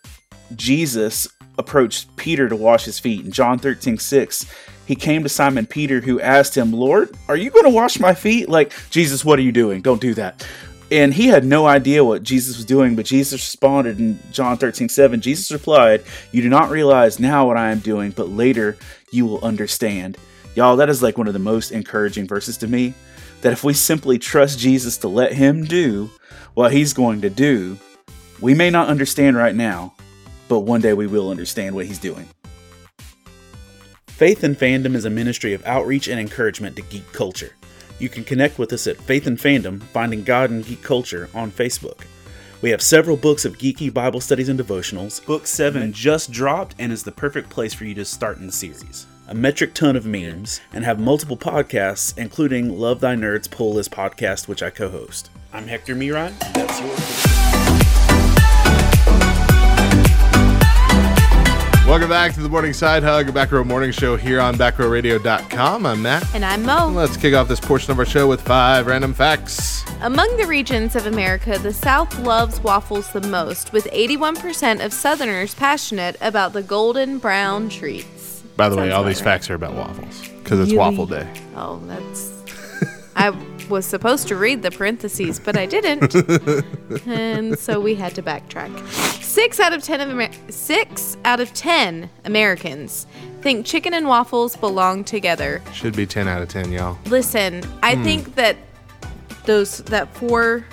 Jesus 0.55 1.27
approached 1.57 2.15
Peter 2.15 2.47
to 2.47 2.55
wash 2.55 2.85
his 2.85 2.99
feet. 2.99 3.25
In 3.25 3.31
John 3.31 3.57
13, 3.57 3.97
6, 3.97 4.45
he 4.85 4.93
came 4.93 5.23
to 5.23 5.29
Simon 5.29 5.65
Peter, 5.65 5.99
who 5.99 6.21
asked 6.21 6.55
him, 6.55 6.71
Lord, 6.73 7.09
are 7.27 7.35
you 7.35 7.49
going 7.49 7.65
to 7.65 7.71
wash 7.71 7.99
my 7.99 8.13
feet? 8.13 8.49
Like, 8.49 8.71
Jesus, 8.91 9.25
what 9.25 9.39
are 9.39 9.43
you 9.43 9.51
doing? 9.51 9.81
Don't 9.81 9.99
do 9.99 10.13
that. 10.13 10.47
And 10.91 11.11
he 11.11 11.25
had 11.25 11.43
no 11.43 11.65
idea 11.65 12.05
what 12.05 12.21
Jesus 12.21 12.55
was 12.55 12.65
doing, 12.65 12.95
but 12.95 13.05
Jesus 13.05 13.41
responded 13.41 13.97
in 13.97 14.19
John 14.31 14.57
13, 14.57 14.89
7. 14.89 15.21
Jesus 15.21 15.51
replied, 15.51 16.03
You 16.31 16.43
do 16.43 16.49
not 16.49 16.69
realize 16.69 17.19
now 17.19 17.47
what 17.47 17.57
I 17.57 17.71
am 17.71 17.79
doing, 17.79 18.11
but 18.11 18.29
later 18.29 18.77
you 19.13 19.25
will 19.25 19.43
understand. 19.43 20.17
Y'all, 20.55 20.75
that 20.77 20.89
is 20.89 21.01
like 21.01 21.17
one 21.17 21.27
of 21.27 21.33
the 21.33 21.39
most 21.39 21.71
encouraging 21.71 22.27
verses 22.27 22.57
to 22.57 22.67
me. 22.67 22.93
That 23.41 23.53
if 23.53 23.63
we 23.63 23.73
simply 23.73 24.17
trust 24.17 24.59
Jesus 24.59 24.97
to 24.97 25.07
let 25.07 25.33
him 25.33 25.65
do 25.65 26.09
what 26.53 26.71
he's 26.71 26.93
going 26.93 27.21
to 27.21 27.29
do, 27.29 27.77
we 28.39 28.53
may 28.53 28.69
not 28.69 28.87
understand 28.87 29.35
right 29.35 29.55
now, 29.55 29.93
but 30.47 30.61
one 30.61 30.81
day 30.81 30.93
we 30.93 31.07
will 31.07 31.29
understand 31.29 31.75
what 31.75 31.85
he's 31.85 31.99
doing. 31.99 32.27
Faith 34.07 34.43
and 34.43 34.57
Fandom 34.57 34.95
is 34.95 35.05
a 35.05 35.09
ministry 35.09 35.53
of 35.53 35.65
outreach 35.65 36.07
and 36.07 36.19
encouragement 36.19 36.75
to 36.75 36.81
geek 36.83 37.11
culture. 37.11 37.53
You 37.99 38.09
can 38.09 38.23
connect 38.23 38.59
with 38.59 38.71
us 38.73 38.87
at 38.87 38.97
Faith 38.97 39.27
and 39.27 39.37
Fandom, 39.37 39.81
Finding 39.81 40.23
God 40.23 40.51
in 40.51 40.61
Geek 40.61 40.81
Culture 40.81 41.29
on 41.33 41.51
Facebook. 41.51 42.01
We 42.63 42.69
have 42.69 42.81
several 42.81 43.17
books 43.17 43.43
of 43.43 43.57
geeky 43.57 43.93
Bible 43.93 44.21
studies 44.21 44.47
and 44.47 44.57
devotionals. 44.57 45.23
Book 45.25 45.47
7 45.47 45.91
just 45.91 46.31
dropped 46.31 46.75
and 46.79 46.93
is 46.93 47.03
the 47.03 47.11
perfect 47.11 47.49
place 47.49 47.73
for 47.73 47.83
you 47.83 47.93
to 47.95 48.05
start 48.05 48.37
in 48.37 48.45
the 48.45 48.53
series. 48.53 49.05
A 49.27 49.33
metric 49.33 49.73
ton 49.73 49.97
of 49.97 50.05
memes, 50.05 50.61
and 50.71 50.85
have 50.85 50.97
multiple 50.97 51.35
podcasts, 51.35 52.17
including 52.17 52.79
Love 52.79 53.01
Thy 53.01 53.15
Nerds 53.15 53.51
Pull 53.51 53.73
List 53.73 53.91
podcast, 53.91 54.47
which 54.47 54.63
I 54.63 54.69
co 54.69 54.87
host. 54.89 55.29
I'm 55.51 55.67
Hector 55.67 55.93
Miray, 55.93 56.39
that's 56.53 56.79
your. 56.79 58.02
Welcome 61.93 62.09
back 62.09 62.33
to 62.33 62.41
the 62.41 62.49
Morning 62.49 62.73
Side 62.73 63.03
Hug, 63.03 63.29
a 63.29 63.31
Back 63.31 63.51
Row 63.51 63.63
Morning 63.63 63.91
Show 63.91 64.15
here 64.17 64.41
on 64.41 64.55
backrowradio.com. 64.55 65.85
I'm 65.85 66.01
Matt. 66.01 66.25
And 66.33 66.43
I'm 66.43 66.63
Mo. 66.63 66.87
Let's 66.87 67.15
kick 67.15 67.35
off 67.35 67.47
this 67.47 67.59
portion 67.59 67.91
of 67.91 67.99
our 67.99 68.05
show 68.05 68.27
with 68.27 68.41
five 68.41 68.87
random 68.87 69.13
facts. 69.13 69.85
Among 70.01 70.35
the 70.37 70.47
regions 70.47 70.95
of 70.95 71.05
America, 71.05 71.59
the 71.59 71.71
South 71.71 72.17
loves 72.17 72.59
waffles 72.61 73.11
the 73.11 73.21
most, 73.21 73.73
with 73.73 73.85
81% 73.91 74.83
of 74.83 74.91
Southerners 74.91 75.53
passionate 75.53 76.15
about 76.19 76.53
the 76.53 76.63
golden 76.63 77.19
brown 77.19 77.69
treats. 77.69 78.41
By 78.57 78.69
the 78.69 78.75
way, 78.75 78.89
all 78.89 79.03
these 79.03 79.17
right. 79.17 79.25
facts 79.25 79.51
are 79.51 79.53
about 79.53 79.75
waffles 79.75 80.27
because 80.39 80.61
it's 80.61 80.73
waffle 80.73 81.05
day. 81.05 81.31
Oh, 81.55 81.79
that's. 81.85 82.31
I 83.15 83.29
was 83.73 83.85
supposed 83.87 84.27
to 84.27 84.35
read 84.35 84.61
the 84.61 84.69
parentheses, 84.71 85.39
but 85.39 85.57
I 85.57 85.65
didn't, 85.65 86.13
and 87.07 87.57
so 87.57 87.81
we 87.81 87.95
had 87.95 88.13
to 88.15 88.21
backtrack. 88.21 88.71
Six 89.21 89.59
out 89.59 89.73
of 89.73 89.81
ten 89.83 89.99
of 89.99 90.09
Amer- 90.11 90.29
six 90.49 91.17
out 91.25 91.39
of 91.39 91.51
ten 91.53 92.09
Americans 92.23 93.07
think 93.41 93.65
chicken 93.65 93.93
and 93.93 94.07
waffles 94.07 94.55
belong 94.55 95.03
together. 95.03 95.61
Should 95.73 95.95
be 95.97 96.05
10 96.05 96.29
out 96.29 96.41
of 96.41 96.47
10, 96.47 96.71
y'all. 96.71 96.97
Listen, 97.07 97.61
I 97.83 97.95
Hmm. 97.95 98.03
think 98.05 98.35
that 98.35 98.55
those 99.45 99.79
that 99.79 100.15
four, 100.15 100.63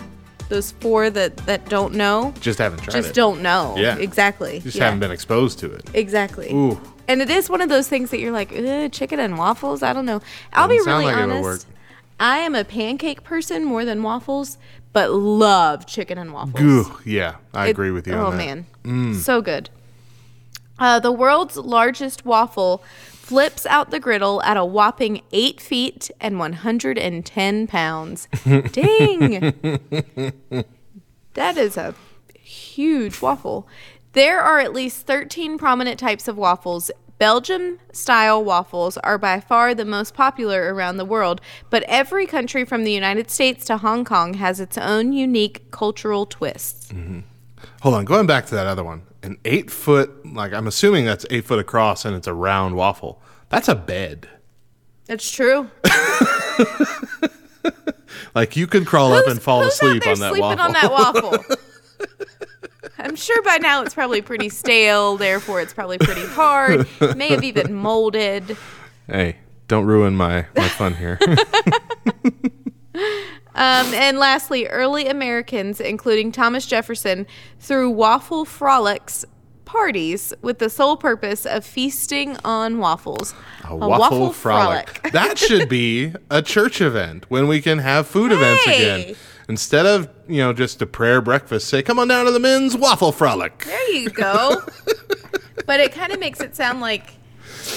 those 0.51 0.71
four 0.73 1.11
that 1.11 1.37
that 1.47 1.69
don't 1.69 1.95
know, 1.95 2.33
Just 2.41 2.61
haven't 2.61 2.79
tried 2.83 2.95
it, 2.95 2.99
just 2.99 3.09
it. 3.11 3.15
don't 3.15 3.41
know. 3.43 3.75
Yeah. 3.77 3.97
exactly. 3.97 4.61
Just 4.61 4.77
Yeah. 4.77 4.85
haven't 4.85 5.01
been 5.01 5.11
exposed 5.11 5.59
to 5.61 5.73
it. 5.73 5.83
Exactly. 5.95 6.53
Ooh. 6.53 6.79
And 7.09 7.21
it 7.21 7.29
is 7.31 7.51
one 7.51 7.61
of 7.61 7.69
those 7.69 7.89
things 7.89 8.11
that 8.11 8.21
you're 8.21 8.31
like, 8.31 8.51
chicken 8.93 9.19
and 9.19 9.37
waffles. 9.37 9.83
I 9.83 9.93
don't 9.93 10.07
know. 10.07 10.21
I'll 10.53 10.69
Doesn't 10.69 10.85
be 10.85 10.91
really 10.93 11.05
like 11.07 11.17
honest. 11.17 11.67
I 12.21 12.39
am 12.39 12.55
a 12.55 12.65
pancake 12.65 13.25
person 13.25 13.65
more 13.65 13.85
than 13.85 14.03
waffles, 14.03 14.59
but 14.93 15.11
love 15.13 15.87
chicken 15.87 16.19
and 16.19 16.33
waffles. 16.33 16.61
Ooh, 16.63 16.99
yeah, 17.05 17.37
I 17.55 17.69
It- 17.69 17.71
agree 17.71 17.91
with 17.91 18.07
you 18.07 18.13
Oh 18.15 18.27
on 18.27 18.37
that. 18.37 18.43
Mm. 18.45 18.65
man, 18.85 19.15
so 19.15 19.41
good. 19.41 19.71
Uh, 20.79 20.99
the 21.01 21.13
world's 21.13 21.57
largest 21.57 22.25
waffle 22.25 22.83
flips 23.11 23.65
out 23.67 23.91
the 23.91 24.01
griddle 24.01 24.43
at 24.43 24.57
a 24.57 24.65
whopping 24.65 25.23
eight 25.33 25.61
feet 25.61 26.11
and 26.21 26.39
110 26.39 27.67
pounds. 27.67 28.29
Dang, 28.73 29.53
that 31.35 31.57
is 31.57 31.77
a 31.77 31.95
huge 32.43 33.21
waffle. 33.23 33.69
There 34.13 34.41
are 34.41 34.59
at 34.59 34.73
least 34.73 35.07
13 35.07 35.59
prominent 35.59 35.99
types 36.01 36.27
of 36.29 36.37
waffles. 36.37 36.91
Belgium 37.21 37.79
style 37.93 38.43
waffles 38.43 38.97
are 38.99 39.19
by 39.19 39.41
far 39.41 39.75
the 39.75 39.85
most 39.85 40.15
popular 40.15 40.75
around 40.75 40.97
the 40.97 41.05
world, 41.05 41.43
but 41.69 41.83
every 41.83 42.27
country 42.27 42.65
from 42.65 42.83
the 42.83 42.91
United 42.91 43.31
States 43.31 43.67
to 43.67 43.77
Hong 43.77 44.07
Kong 44.07 44.35
has 44.35 44.59
its 44.59 44.79
own 44.79 45.13
unique 45.13 45.71
cultural 45.71 46.25
twists. 46.25 46.91
Mm-hmm. 46.91 47.21
Hold 47.83 47.95
on, 47.95 48.05
going 48.07 48.27
back 48.27 48.47
to 48.47 48.55
that 48.55 48.67
other 48.67 48.83
one. 48.83 49.03
An 49.23 49.37
eight 49.45 49.71
foot, 49.71 50.27
like 50.27 50.55
I'm 50.55 50.67
assuming 50.67 51.05
that's 51.05 51.27
eight 51.29 51.45
foot 51.45 51.59
across 51.59 52.07
and 52.07 52.17
it's 52.17 52.27
a 52.27 52.33
round 52.33 52.75
waffle. 52.75 53.21
That's 53.51 53.69
a 53.69 53.75
bed. 53.75 54.27
That's 55.05 55.31
true. 55.31 55.71
Like 58.35 58.57
you 58.57 58.67
could 58.67 58.87
crawl 58.87 59.13
up 59.13 59.27
and 59.27 59.41
fall 59.41 59.63
asleep 59.63 60.07
on 60.07 60.19
that 60.21 60.41
on 60.41 60.73
that 60.73 60.91
waffle? 60.91 61.45
I'm 63.03 63.17
sure 63.17 63.43
by 63.43 63.59
now 63.59 63.83
it's 63.83 63.95
probably 63.95 64.23
pretty 64.23 64.49
stale, 64.49 65.17
therefore 65.17 65.61
it's 65.61 65.73
probably 65.73 65.99
pretty 65.99 66.27
hard. 66.27 66.87
May 67.17 67.29
have 67.31 67.45
even 67.45 67.73
molded. 67.75 68.57
hey, 69.07 69.37
don't 69.69 69.87
ruin 69.87 70.17
my, 70.17 70.47
my 70.57 70.69
fun 70.69 70.95
here. 70.95 71.19
Um, 73.53 73.93
and 73.95 74.19
lastly, 74.19 74.67
early 74.69 75.07
Americans, 75.07 75.81
including 75.81 76.33
Thomas 76.33 76.67
Jefferson, 76.67 77.27
threw 77.59 77.91
waffle 77.91 78.45
frolics 78.45 79.25
parties 79.65 80.33
with 80.41 80.61
the 80.61 80.71
sole 80.71 80.97
purpose 80.97 81.45
of 81.47 81.65
feasting 81.65 82.37
on 82.45 82.79
waffles. 82.79 83.35
A 83.65 83.77
waffle, 83.77 84.33
frolic. 84.33 85.11
that 85.13 85.37
should 85.39 85.69
be 85.69 86.13
a 86.31 86.43
church 86.43 86.81
event 86.81 87.27
when 87.29 87.49
we 87.49 87.61
can 87.61 87.79
have 87.79 88.07
food 88.07 88.33
events 88.33 88.67
again. 88.67 89.15
Instead 89.51 89.85
of, 89.85 90.09
you 90.29 90.39
know, 90.39 90.53
just 90.53 90.81
a 90.81 90.87
prayer 90.87 91.21
breakfast, 91.21 91.67
say, 91.67 91.83
come 91.83 91.99
on 91.99 92.07
down 92.07 92.25
to 92.25 92.31
the 92.31 92.39
men's 92.39 92.77
waffle 92.77 93.11
frolic. 93.11 93.65
There 93.65 93.91
you 93.91 94.09
go. 94.09 94.63
but 95.67 95.81
it 95.81 95.91
kind 95.91 96.13
of 96.13 96.21
makes 96.21 96.41
it 96.41 96.55
sound 96.55 96.81
like 96.81 97.15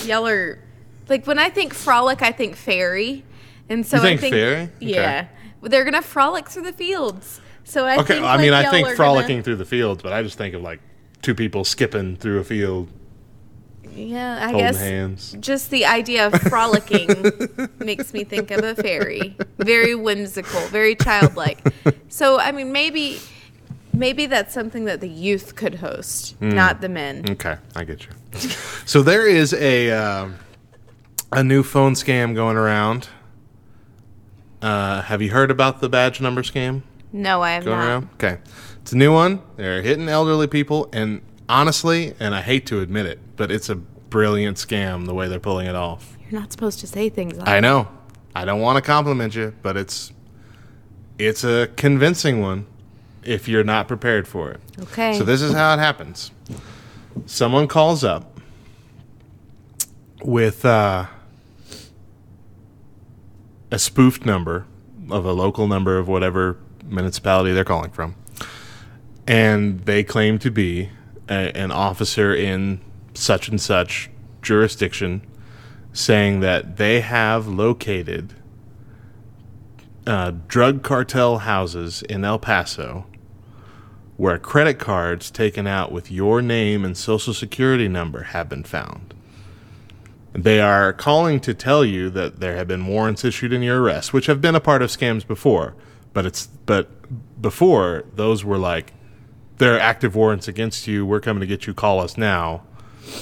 yeller. 0.06 0.60
Like 1.10 1.26
when 1.26 1.40
I 1.40 1.50
think 1.50 1.74
frolic, 1.74 2.22
I 2.22 2.32
think 2.32 2.56
fairy, 2.56 3.26
and 3.70 3.84
so 3.88 3.98
You 3.98 4.04
think 4.04 4.20
I 4.20 4.22
think 4.22 4.34
fairy? 4.36 4.62
Okay. 4.62 4.72
Yeah, 4.82 5.28
they're 5.64 5.84
gonna 5.84 6.04
frolic 6.04 6.48
through 6.48 6.62
the 6.62 6.74
fields. 6.74 7.42
So 7.64 7.88
I 7.88 7.98
Okay, 7.98 8.14
think 8.16 8.26
I 8.26 8.38
mean, 8.38 8.54
I 8.54 8.70
think 8.70 8.90
frolicking 8.90 9.38
Gonna, 9.38 9.44
through 9.44 9.56
the 9.56 9.66
fields, 9.66 10.04
but 10.04 10.14
I 10.14 10.22
just 10.22 10.38
think 10.38 10.54
of 10.54 10.62
like 10.62 10.80
two 11.24 11.34
people 11.34 11.64
skipping 11.64 12.18
through 12.18 12.38
a 12.38 12.44
field, 12.44 12.88
yeah, 13.96 14.38
I 14.42 14.46
holding 14.52 14.60
guess 14.60 14.80
hands. 14.80 15.36
just 15.40 15.70
the 15.72 15.86
idea 15.86 16.28
of 16.28 16.34
frolicking 16.42 17.10
makes 17.80 18.14
me 18.14 18.24
think 18.24 18.52
of 18.52 18.64
a 18.64 18.76
fairy. 18.76 19.36
Very 19.58 19.96
whimsical, 19.96 20.62
very 20.68 20.96
childlike. 20.96 21.60
So 22.10 22.40
I 22.40 22.52
mean, 22.52 22.72
maybe 22.72 23.20
maybe 23.94 24.26
that's 24.26 24.54
something 24.54 24.86
that 24.86 25.02
the 25.02 25.10
youth 25.10 25.56
could 25.56 25.76
host, 25.76 26.36
Hmm. 26.40 26.50
not 26.50 26.82
the 26.82 26.90
men. 26.90 27.26
Okay, 27.32 27.58
I 27.76 27.84
get 27.84 28.06
you. 28.06 28.50
so 28.86 29.02
there 29.04 29.28
is 29.28 29.54
a 29.54 29.92
um 29.92 30.36
a 31.32 31.44
new 31.44 31.64
phone 31.64 31.94
scam 31.94 32.36
going 32.36 32.58
around. 32.58 33.08
Uh, 34.62 35.02
have 35.02 35.22
you 35.22 35.30
heard 35.32 35.52
about 35.52 35.82
the 35.82 35.90
badge 35.90 36.22
number 36.22 36.42
scam 36.42 36.84
No, 37.12 37.42
I 37.42 37.52
have 37.52 37.66
going 37.66 37.78
not. 37.80 37.86
around? 37.88 38.10
Okay, 38.14 38.38
it's 38.82 38.94
a 38.94 38.98
new 38.98 39.12
one. 39.14 39.42
They're 39.58 39.82
hitting 39.82 40.08
elderly 40.08 40.48
people, 40.48 40.88
and 40.94 41.22
honestly, 41.50 42.14
and 42.20 42.34
I 42.34 42.42
hate 42.42 42.66
to 42.68 42.80
admit 42.80 43.06
it, 43.06 43.20
but 43.36 43.52
it's 43.52 43.69
a 43.69 43.76
brilliant 43.76 44.58
scam 44.58 45.06
the 45.06 45.13
way 45.13 45.28
they're 45.28 45.39
pulling 45.39 45.67
it 45.67 45.76
off. 45.76 46.17
You're 46.30 46.39
not 46.39 46.52
supposed 46.52 46.80
to 46.80 46.88
say 46.88 47.10
things 47.10 47.36
like 47.38 47.48
I 47.48 47.60
know. 47.60 47.88
I 48.36 48.46
don't 48.46 48.62
want 48.62 48.78
to 48.78 48.82
compliment 48.82 49.36
you, 49.36 49.54
but 49.62 49.78
it's 49.78 50.12
it's 51.17 51.43
a 51.43 51.67
convincing 51.76 52.41
one 52.41 52.65
if 53.24 53.48
you're 53.48 53.63
not 53.63 53.88
prepared 53.88 54.28
for 54.28 54.52
it. 54.52 54.60
Okay. 54.82 55.17
So 55.17 55.24
this 55.24 55.41
is 55.41 55.54
how 55.54 55.74
it 55.74 55.80
happens. 55.80 56.32
Someone 57.26 57.67
calls 57.67 58.04
up 58.04 58.39
with 60.24 60.65
uh, 60.65 61.06
a 63.72 63.80
spoofed 63.80 64.26
number 64.26 64.65
of 65.10 65.26
a 65.26 65.34
local 65.34 65.67
number 65.67 65.98
of 65.98 66.08
whatever 66.08 66.58
municipality 66.86 67.54
they're 67.54 67.63
calling 67.63 67.91
from, 67.91 68.15
and 69.28 69.82
they 69.82 70.04
claim 70.04 70.39
to 70.39 70.52
be 70.52 70.89
a, 71.30 71.56
an 71.56 71.72
officer 71.72 72.34
in 72.34 72.82
such 73.13 73.47
and 73.47 73.60
such 73.60 74.10
jurisdiction, 74.41 75.26
saying 75.91 76.39
that 76.41 76.78
they 76.78 77.02
have 77.02 77.47
located 77.47 78.34
uh, 80.06 80.32
drug 80.47 80.84
cartel 80.84 81.39
houses 81.39 82.02
in 82.04 82.26
El 82.26 82.39
Paso 82.39 83.06
where 84.17 84.38
credit 84.38 84.80
cards 84.80 85.32
taken 85.32 85.65
out 85.67 85.91
with 85.91 86.12
your 86.12 86.41
name 86.41 86.86
and 86.86 86.95
social 86.95 87.34
security 87.34 87.88
number 87.88 88.23
have 88.23 88.47
been 88.47 88.63
found. 88.63 89.13
They 90.34 90.60
are 90.60 90.93
calling 90.93 91.39
to 91.41 91.54
tell 91.54 91.86
you 91.86 92.10
that 92.12 92.39
there 92.39 92.56
have 92.56 92.67
been 92.67 92.88
warrants 92.88 93.23
issued 93.23 93.54
in 93.54 93.62
your 93.62 93.82
arrest, 93.82 94.13
which 94.13 94.26
have 94.28 94.41
been 94.41 94.56
a 94.56 94.60
part 94.60 94.82
of 94.82 94.89
scams 94.89 95.26
before, 95.26 95.76
but 96.12 96.26
it's 96.26 96.47
but 96.47 97.41
before 97.41 98.06
those 98.15 98.43
were 98.43 98.58
like 98.58 98.93
there 99.58 99.76
are 99.76 99.80
active 99.80 100.15
warrants 100.15 100.47
against 100.47 100.88
you, 100.88 101.06
we're 101.06 101.19
coming 101.19 101.41
to 101.41 101.47
get 101.47 101.67
you, 101.67 101.73
call 101.73 101.99
us 101.99 102.17
now. 102.17 102.63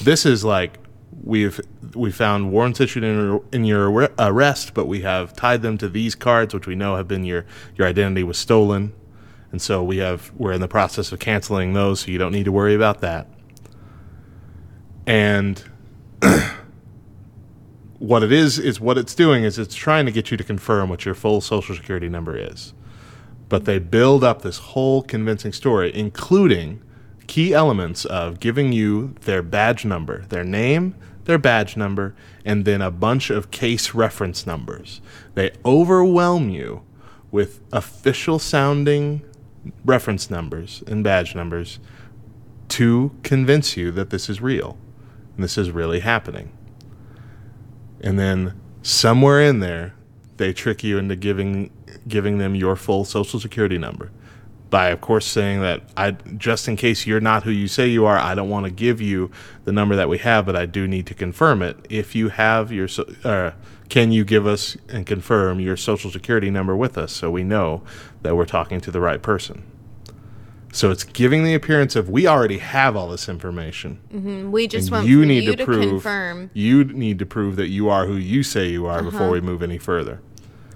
This 0.03 0.25
is 0.25 0.43
like 0.43 0.77
we've 1.23 1.59
we 1.93 2.11
found 2.11 2.51
warrants 2.51 2.79
issued 2.79 3.03
in 3.03 3.15
your, 3.15 3.43
in 3.51 3.65
your 3.65 4.11
arrest, 4.17 4.73
but 4.73 4.85
we 4.85 5.01
have 5.01 5.35
tied 5.35 5.61
them 5.61 5.77
to 5.79 5.89
these 5.89 6.15
cards, 6.15 6.53
which 6.53 6.67
we 6.67 6.75
know 6.75 6.95
have 6.95 7.07
been 7.07 7.23
your 7.23 7.45
your 7.75 7.87
identity 7.87 8.23
was 8.23 8.37
stolen, 8.37 8.93
and 9.51 9.61
so 9.61 9.83
we 9.83 9.97
have 9.97 10.31
we're 10.35 10.53
in 10.53 10.61
the 10.61 10.67
process 10.67 11.11
of 11.11 11.19
canceling 11.19 11.73
those, 11.73 12.01
so 12.01 12.11
you 12.11 12.17
don't 12.17 12.31
need 12.31 12.45
to 12.45 12.51
worry 12.51 12.75
about 12.75 13.01
that. 13.01 13.27
And 15.05 15.63
what 17.99 18.23
it 18.23 18.31
is 18.31 18.57
is 18.59 18.79
what 18.79 18.97
it's 18.97 19.15
doing 19.15 19.43
is 19.43 19.59
it's 19.59 19.75
trying 19.75 20.05
to 20.05 20.11
get 20.11 20.31
you 20.31 20.37
to 20.37 20.43
confirm 20.43 20.89
what 20.89 21.05
your 21.05 21.15
full 21.15 21.41
social 21.41 21.75
security 21.75 22.09
number 22.09 22.37
is. 22.37 22.73
But 23.49 23.65
they 23.65 23.79
build 23.79 24.23
up 24.23 24.43
this 24.43 24.57
whole 24.57 25.01
convincing 25.01 25.51
story, 25.51 25.93
including 25.93 26.81
key 27.31 27.53
elements 27.53 28.03
of 28.03 28.41
giving 28.41 28.73
you 28.73 29.15
their 29.21 29.41
badge 29.41 29.85
number, 29.85 30.25
their 30.25 30.43
name, 30.43 30.93
their 31.23 31.37
badge 31.37 31.77
number, 31.77 32.13
and 32.43 32.65
then 32.65 32.81
a 32.81 32.91
bunch 32.91 33.29
of 33.29 33.51
case 33.51 33.93
reference 33.93 34.45
numbers. 34.45 34.99
They 35.33 35.51
overwhelm 35.63 36.49
you 36.49 36.83
with 37.31 37.61
official 37.71 38.37
sounding 38.37 39.21
reference 39.85 40.29
numbers 40.29 40.83
and 40.87 41.05
badge 41.05 41.33
numbers 41.33 41.79
to 42.67 43.15
convince 43.23 43.77
you 43.77 43.91
that 43.91 44.09
this 44.09 44.29
is 44.29 44.41
real 44.41 44.77
and 45.35 45.41
this 45.41 45.57
is 45.57 45.71
really 45.71 46.01
happening. 46.01 46.51
And 48.01 48.19
then 48.19 48.59
somewhere 48.81 49.41
in 49.41 49.61
there, 49.61 49.93
they 50.35 50.51
trick 50.51 50.83
you 50.83 50.97
into 50.97 51.15
giving 51.15 51.71
giving 52.09 52.39
them 52.39 52.55
your 52.55 52.75
full 52.75 53.05
social 53.05 53.39
security 53.39 53.77
number 53.77 54.11
by 54.71 54.87
of 54.89 55.01
course 55.01 55.25
saying 55.27 55.61
that 55.61 55.81
I 55.95 56.11
just 56.37 56.67
in 56.67 56.75
case 56.77 57.05
you're 57.05 57.19
not 57.21 57.43
who 57.43 57.51
you 57.51 57.67
say 57.67 57.87
you 57.87 58.05
are, 58.05 58.17
I 58.17 58.33
don't 58.33 58.49
want 58.49 58.65
to 58.65 58.71
give 58.71 58.99
you 58.99 59.29
the 59.65 59.71
number 59.71 59.95
that 59.95 60.09
we 60.09 60.17
have, 60.19 60.47
but 60.47 60.55
I 60.55 60.65
do 60.65 60.87
need 60.87 61.05
to 61.07 61.13
confirm 61.13 61.61
it. 61.61 61.77
If 61.89 62.15
you 62.15 62.29
have 62.29 62.71
your 62.71 62.87
uh, 63.23 63.51
can 63.89 64.11
you 64.11 64.23
give 64.23 64.47
us 64.47 64.77
and 64.89 65.05
confirm 65.05 65.59
your 65.59 65.77
social 65.77 66.09
security 66.09 66.49
number 66.49 66.75
with 66.75 66.97
us 66.97 67.11
so 67.11 67.29
we 67.29 67.43
know 67.43 67.83
that 68.23 68.35
we're 68.35 68.45
talking 68.45 68.81
to 68.81 68.89
the 68.91 69.01
right 69.01 69.21
person? 69.21 69.63
So 70.73 70.89
it's 70.89 71.03
giving 71.03 71.43
the 71.43 71.53
appearance 71.53 71.97
of 71.97 72.09
we 72.09 72.25
already 72.25 72.59
have 72.59 72.95
all 72.95 73.09
this 73.09 73.27
information. 73.27 73.99
We 74.53 74.69
just 74.69 74.87
And 74.87 74.95
want 74.99 75.07
you 75.07 75.25
need 75.25 75.43
you 75.43 75.51
to 75.51 75.57
to, 75.57 75.65
prove 75.65 75.89
confirm. 75.89 76.49
you 76.53 76.85
need 76.85 77.19
to 77.19 77.25
prove 77.25 77.57
that 77.57 77.67
you 77.67 77.89
are 77.89 78.05
who 78.05 78.15
you 78.15 78.41
say 78.41 78.69
you 78.69 78.85
are 78.85 79.03
before 79.03 79.23
Uh-huh. 79.23 79.31
we 79.31 79.41
move 79.41 79.61
any 79.61 79.77
further. 79.77 80.21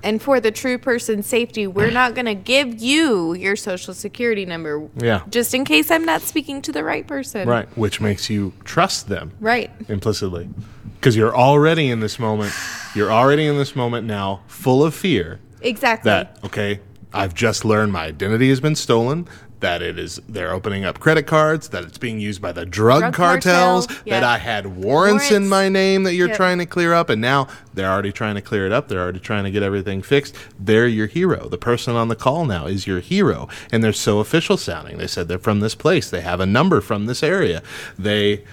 And 0.06 0.22
for 0.22 0.39
the 0.39 0.52
true 0.52 0.78
person's 0.78 1.26
safety, 1.26 1.65
we're 1.65 1.89
not 1.89 2.13
going 2.13 2.28
to 2.28 2.36
give 2.36 2.80
you 2.80 3.34
your 3.34 3.56
social 3.56 3.91
security 3.96 4.46
number. 4.46 4.88
Yeah. 4.98 5.24
Just 5.32 5.56
in 5.56 5.65
case 5.65 5.89
I'm 5.89 6.06
not 6.06 6.22
speaking 6.22 6.62
to 6.62 6.72
the 6.72 6.84
right 6.84 7.08
person. 7.08 7.50
Right, 7.50 7.68
which 7.76 8.00
makes 8.00 8.30
you 8.30 8.54
trust 8.63 9.10
them 9.10 9.32
Right. 9.39 9.72
implicitly. 9.89 10.48
Because 10.94 11.18
you're 11.18 11.36
already 11.36 11.89
in 11.89 12.02
this 12.02 12.20
moment, 12.20 12.54
you're 12.94 13.12
already 13.12 13.48
in 13.48 13.58
this 13.58 13.76
moment 13.76 14.06
now 14.06 14.41
full 14.46 14.84
of 14.84 14.94
fear 14.94 15.39
Exactly. 15.62 16.08
that, 16.12 16.38
okay, 16.46 16.82
I've 17.12 17.34
just 17.34 17.65
learned 17.65 17.91
my 17.91 18.06
identity 18.06 18.50
has 18.50 18.60
been 18.60 18.76
stolen, 18.76 19.28
that 19.65 19.82
it 19.82 19.97
is 19.97 20.22
they're 20.30 20.51
opening 20.53 20.86
up 20.86 20.99
credit 20.99 21.24
cards, 21.26 21.70
that 21.70 21.84
it's 21.84 21.97
being 21.97 22.20
used 22.20 22.39
by 22.39 22.51
the 22.51 22.68
drug, 22.68 22.99
Drug 22.99 23.13
cartels, 23.16 23.88
cartel, 23.88 24.03
that. 24.05 24.24
I 24.24 24.38
had 24.38 24.68
warrants, 24.68 25.32
in 25.32 25.49
my 25.49 25.70
name 25.70 26.03
that 26.03 26.13
you're 26.13 26.28
Yep. 26.28 26.38
trying 26.38 26.59
to 26.59 26.68
clear 26.68 26.93
up, 26.93 27.09
and 27.09 27.20
now 27.20 27.47
they're 27.74 27.89
already 27.89 28.11
trying 28.11 28.36
to 28.36 28.41
clear 28.41 28.68
it 28.68 28.72
up. 28.72 28.88
They're 28.89 29.01
already 29.01 29.20
trying 29.20 29.43
to 29.43 29.49
get 29.49 29.63
everything 29.63 30.03
fixed. 30.03 30.36
They're 30.59 30.86
your 30.86 31.07
hero. 31.07 31.49
The 31.49 31.57
person 31.57 31.95
on 31.95 32.09
the 32.09 32.16
call 32.16 32.45
now 32.45 32.68
is 32.68 32.86
your 32.86 32.99
hero, 32.99 33.47
and 33.72 33.84
they're 33.84 33.91
so 33.91 34.20
official 34.20 34.55
sounding. 34.55 34.99
They 34.99 35.07
said 35.07 35.28
they're 35.28 35.39
from 35.39 35.61
this 35.61 35.74
place. 35.74 36.11
They 36.11 36.22
have 36.22 36.39
a 36.39 36.45
number 36.45 36.80
from 36.80 37.07
this 37.07 37.24
area. 37.24 37.63
They 37.97 38.43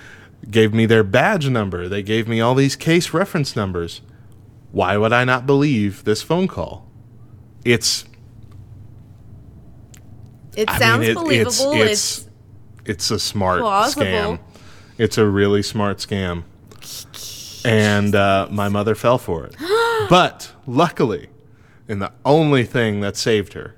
gave 0.50 0.72
me 0.72 0.86
their 0.86 1.04
badge 1.04 1.46
number. 1.46 1.88
They 1.90 2.02
gave 2.02 2.26
me 2.26 2.40
all 2.40 2.54
these 2.54 2.74
case 2.74 3.12
reference 3.12 3.54
numbers. 3.54 4.00
Why 4.70 4.96
would 4.96 5.12
I 5.12 5.24
not 5.24 5.44
believe 5.46 6.04
this 6.04 6.22
phone 6.22 6.48
call? 6.48 6.88
It's 7.66 8.06
it 10.56 10.68
I 10.70 10.78
sounds 10.78 11.00
mean, 11.00 11.10
it- 11.10 11.14
believable. 11.14 11.72
It's, 11.74 12.18
It's, 12.18 12.28
it's 12.84 13.10
a 13.10 13.18
smart 13.18 13.60
Plausible. 13.60 14.04
scam. 14.06 14.38
It's 14.98 15.18
a 15.18 15.26
really 15.26 15.62
smart 15.62 15.98
scam. 15.98 16.44
And 17.64 18.14
uh, 18.14 18.48
my 18.50 18.68
mother 18.68 18.94
fell 18.94 19.18
for 19.18 19.44
it. 19.46 19.54
but 20.10 20.50
luckily, 20.66 21.28
and 21.88 22.02
the 22.02 22.12
only 22.24 22.64
thing 22.64 23.00
that 23.00 23.16
saved 23.16 23.52
her 23.54 23.74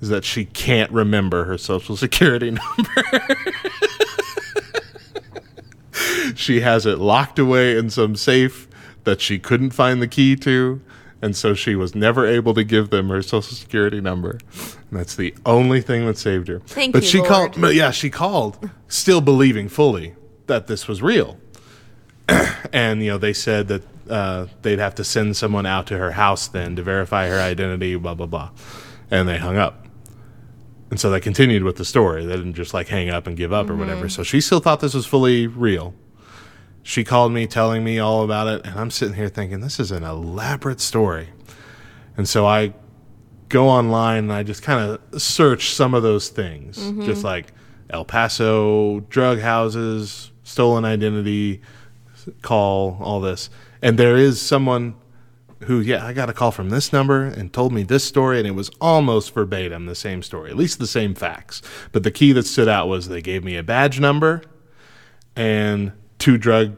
is 0.00 0.08
that 0.08 0.24
she 0.24 0.46
can't 0.46 0.90
remember 0.90 1.44
her 1.44 1.58
social 1.58 1.96
security 1.96 2.50
number. 2.76 3.36
she 6.34 6.60
has 6.60 6.86
it 6.86 6.98
locked 6.98 7.38
away 7.38 7.76
in 7.76 7.90
some 7.90 8.16
safe 8.16 8.66
that 9.04 9.20
she 9.20 9.38
couldn't 9.38 9.70
find 9.70 10.00
the 10.00 10.08
key 10.08 10.36
to. 10.36 10.80
And 11.22 11.36
so 11.36 11.54
she 11.54 11.74
was 11.74 11.94
never 11.94 12.26
able 12.26 12.54
to 12.54 12.64
give 12.64 12.90
them 12.90 13.08
her 13.10 13.20
social 13.22 13.54
security 13.54 14.00
number. 14.00 14.38
And 14.90 14.98
that's 14.98 15.16
the 15.16 15.34
only 15.44 15.80
thing 15.82 16.06
that 16.06 16.16
saved 16.16 16.48
her. 16.48 16.60
Thank 16.60 16.94
but 16.94 17.02
you, 17.02 17.08
she 17.08 17.18
Lord. 17.18 17.28
called 17.28 17.60
but 17.60 17.74
yeah, 17.74 17.90
she 17.90 18.08
called 18.10 18.70
still 18.88 19.20
believing 19.20 19.68
fully 19.68 20.14
that 20.46 20.66
this 20.66 20.88
was 20.88 21.02
real. 21.02 21.38
and 22.72 23.02
you 23.02 23.10
know, 23.10 23.18
they 23.18 23.32
said 23.32 23.68
that 23.68 23.82
uh, 24.08 24.46
they'd 24.62 24.78
have 24.78 24.94
to 24.96 25.04
send 25.04 25.36
someone 25.36 25.66
out 25.66 25.86
to 25.88 25.98
her 25.98 26.12
house 26.12 26.48
then 26.48 26.74
to 26.76 26.82
verify 26.82 27.28
her 27.28 27.38
identity, 27.38 27.96
blah 27.96 28.14
blah 28.14 28.26
blah. 28.26 28.50
And 29.10 29.28
they 29.28 29.38
hung 29.38 29.56
up. 29.56 29.86
And 30.90 30.98
so 30.98 31.10
they 31.10 31.20
continued 31.20 31.62
with 31.62 31.76
the 31.76 31.84
story. 31.84 32.24
They 32.24 32.36
didn't 32.36 32.54
just 32.54 32.74
like 32.74 32.88
hang 32.88 33.10
up 33.10 33.26
and 33.26 33.36
give 33.36 33.52
up 33.52 33.70
or 33.70 33.76
whatever. 33.76 34.08
So 34.08 34.24
she 34.24 34.40
still 34.40 34.58
thought 34.58 34.80
this 34.80 34.94
was 34.94 35.06
fully 35.06 35.46
real. 35.46 35.94
She 36.82 37.04
called 37.04 37.32
me 37.32 37.46
telling 37.46 37.84
me 37.84 37.98
all 37.98 38.24
about 38.24 38.48
it, 38.48 38.66
and 38.66 38.78
I'm 38.78 38.90
sitting 38.90 39.14
here 39.14 39.28
thinking, 39.28 39.60
this 39.60 39.78
is 39.78 39.90
an 39.90 40.02
elaborate 40.02 40.80
story. 40.80 41.28
And 42.16 42.28
so 42.28 42.46
I 42.46 42.74
go 43.48 43.68
online 43.68 44.24
and 44.24 44.32
I 44.32 44.42
just 44.42 44.62
kind 44.62 44.98
of 45.12 45.22
search 45.22 45.70
some 45.74 45.94
of 45.94 46.02
those 46.02 46.28
things, 46.28 46.78
mm-hmm. 46.78 47.04
just 47.04 47.22
like 47.24 47.52
El 47.90 48.04
Paso 48.04 49.00
drug 49.00 49.40
houses, 49.40 50.30
stolen 50.42 50.84
identity, 50.84 51.60
call, 52.42 52.98
all 53.00 53.20
this. 53.20 53.50
And 53.82 53.98
there 53.98 54.16
is 54.16 54.40
someone 54.40 54.94
who, 55.64 55.80
yeah, 55.80 56.06
I 56.06 56.12
got 56.12 56.30
a 56.30 56.32
call 56.32 56.52
from 56.52 56.70
this 56.70 56.92
number 56.92 57.24
and 57.24 57.52
told 57.52 57.72
me 57.72 57.82
this 57.82 58.04
story, 58.04 58.38
and 58.38 58.46
it 58.46 58.52
was 58.52 58.70
almost 58.80 59.34
verbatim 59.34 59.86
the 59.86 59.94
same 59.94 60.22
story, 60.22 60.50
at 60.50 60.56
least 60.56 60.78
the 60.78 60.86
same 60.86 61.14
facts. 61.14 61.60
But 61.92 62.02
the 62.02 62.10
key 62.10 62.32
that 62.32 62.46
stood 62.46 62.68
out 62.68 62.88
was 62.88 63.08
they 63.08 63.20
gave 63.20 63.44
me 63.44 63.56
a 63.56 63.62
badge 63.62 64.00
number 64.00 64.42
and 65.36 65.92
two 66.20 66.38
drug, 66.38 66.76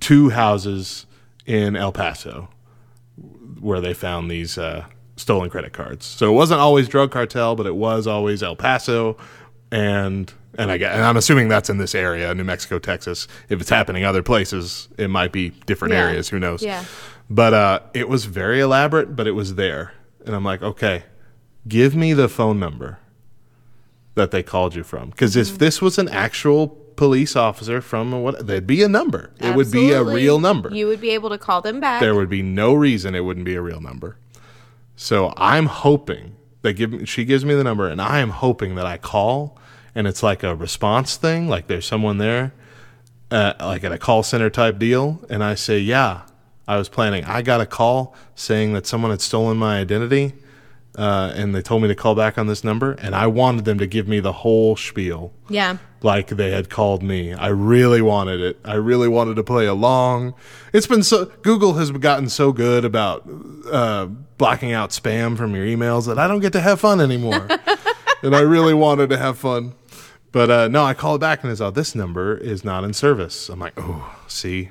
two 0.00 0.30
houses 0.30 1.04
in 1.44 1.76
El 1.76 1.92
Paso 1.92 2.48
where 3.60 3.80
they 3.80 3.92
found 3.94 4.30
these 4.30 4.56
uh, 4.58 4.84
stolen 5.16 5.48
credit 5.50 5.72
cards. 5.72 6.04
So 6.06 6.30
it 6.30 6.34
wasn't 6.34 6.60
always 6.60 6.88
drug 6.88 7.10
cartel, 7.10 7.54
but 7.56 7.66
it 7.66 7.74
was 7.76 8.06
always 8.06 8.42
El 8.42 8.56
Paso, 8.56 9.16
and 9.70 10.32
and 10.56 10.70
I 10.70 10.76
and 10.76 11.02
I'm 11.02 11.16
assuming 11.16 11.48
that's 11.48 11.68
in 11.70 11.78
this 11.78 11.94
area, 11.94 12.34
New 12.34 12.44
Mexico, 12.44 12.78
Texas. 12.78 13.26
If 13.48 13.60
it's 13.60 13.70
happening 13.70 14.04
other 14.04 14.22
places, 14.22 14.88
it 14.98 15.08
might 15.08 15.32
be 15.32 15.50
different 15.66 15.92
Yeah. 15.94 16.04
areas. 16.08 16.28
Who 16.28 16.38
knows? 16.38 16.62
Yeah. 16.62 16.84
But 17.30 17.54
uh, 17.54 17.80
it 17.94 18.08
was 18.08 18.26
very 18.26 18.60
elaborate, 18.60 19.16
but 19.16 19.26
it 19.26 19.32
was 19.32 19.54
there, 19.54 19.92
and 20.26 20.34
I'm 20.36 20.44
like, 20.44 20.62
okay, 20.62 21.04
give 21.66 21.96
me 21.96 22.12
the 22.12 22.28
phone 22.28 22.60
number 22.60 22.98
that 24.14 24.30
they 24.30 24.42
called 24.42 24.74
you 24.74 24.84
from, 24.84 25.10
because 25.10 25.32
Mm-hmm. 25.34 25.52
if 25.54 25.58
this 25.58 25.80
was 25.82 25.98
an 25.98 26.08
actual 26.10 26.78
police 26.96 27.36
officer 27.36 27.80
from 27.80 28.22
what, 28.22 28.46
there'd 28.46 28.66
be 28.66 28.82
a 28.82 28.88
number. 28.88 29.32
It 29.38 29.54
would 29.54 29.70
be 29.70 29.92
a 29.92 30.02
real 30.02 30.38
number 30.38 30.72
You 30.74 30.86
would 30.86 31.00
be 31.00 31.10
able 31.10 31.30
to 31.30 31.38
call 31.38 31.60
them 31.60 31.80
back. 31.80 32.00
there 32.00 32.14
would 32.14 32.30
be 32.30 32.42
no 32.42 32.74
reason 32.74 33.14
it 33.14 33.20
wouldn't 33.20 33.46
be 33.46 33.54
a 33.54 33.62
real 33.62 33.80
number. 33.80 34.16
So 34.96 35.32
I'm 35.36 35.66
hoping 35.66 36.36
they 36.62 36.72
give 36.72 36.92
me, 36.92 37.04
she 37.04 37.24
gives 37.24 37.44
me 37.44 37.54
the 37.54 37.64
number, 37.64 37.88
and 37.88 38.00
I 38.00 38.20
am 38.20 38.30
hoping 38.30 38.74
that 38.76 38.86
I 38.86 38.96
call, 38.96 39.58
and 39.94 40.06
it's 40.06 40.22
like 40.22 40.42
a 40.42 40.54
response 40.54 41.16
thing, 41.16 41.48
like 41.48 41.66
there's 41.66 41.86
someone 41.86 42.18
there, 42.18 42.52
uh, 43.30 43.54
like 43.60 43.84
at 43.84 43.92
a 43.92 43.98
call 43.98 44.22
center 44.22 44.48
type 44.50 44.78
deal, 44.78 45.20
and 45.28 45.42
I 45.44 45.56
say, 45.56 45.78
yeah, 45.78 46.22
I 46.66 46.78
was 46.78 46.88
planning. 46.88 47.24
I 47.24 47.42
got 47.42 47.60
a 47.60 47.66
call 47.66 48.14
saying 48.34 48.72
that 48.72 48.86
someone 48.86 49.10
had 49.10 49.20
stolen 49.20 49.56
my 49.58 49.78
identity, 49.78 50.32
uh, 50.96 51.32
and 51.34 51.54
they 51.54 51.60
told 51.60 51.82
me 51.82 51.88
to 51.88 51.94
call 51.94 52.14
back 52.14 52.38
on 52.38 52.46
this 52.46 52.64
number, 52.64 52.92
and 52.92 53.14
I 53.14 53.26
wanted 53.26 53.64
them 53.64 53.78
to 53.78 53.86
give 53.86 54.06
me 54.08 54.20
the 54.20 54.32
whole 54.32 54.76
spiel 54.76 55.32
yeah. 55.48 55.78
Like 56.04 56.28
they 56.28 56.50
had 56.50 56.70
called 56.70 57.02
me. 57.02 57.32
I 57.32 57.48
really 57.48 58.02
wanted 58.02 58.40
it. 58.40 58.58
I 58.64 58.74
really 58.74 59.08
wanted 59.08 59.36
to 59.36 59.42
play 59.42 59.66
along. 59.66 60.34
It's 60.72 60.86
been 60.86 61.02
so 61.02 61.26
Google 61.42 61.74
has 61.74 61.90
gotten 61.90 62.28
so 62.28 62.52
good 62.52 62.84
about 62.84 63.28
uh, 63.70 64.06
blocking 64.38 64.72
out 64.72 64.90
spam 64.90 65.36
from 65.36 65.54
your 65.54 65.64
emails 65.64 66.06
that 66.06 66.18
I 66.18 66.28
don't 66.28 66.40
get 66.40 66.52
to 66.52 66.60
have 66.60 66.80
fun 66.80 67.00
anymore. 67.00 67.48
and 68.22 68.36
I 68.36 68.40
really 68.40 68.74
wanted 68.74 69.10
to 69.10 69.16
have 69.16 69.38
fun. 69.38 69.74
But 70.30 70.50
uh, 70.50 70.68
no, 70.68 70.84
I 70.84 70.94
call 70.94 71.14
it 71.14 71.20
back 71.20 71.42
and 71.42 71.52
it's, 71.52 71.60
oh, 71.60 71.70
this 71.70 71.94
number 71.94 72.36
is 72.36 72.64
not 72.64 72.84
in 72.84 72.92
service. 72.92 73.48
I'm 73.48 73.60
like, 73.60 73.74
oh, 73.76 74.16
see. 74.26 74.70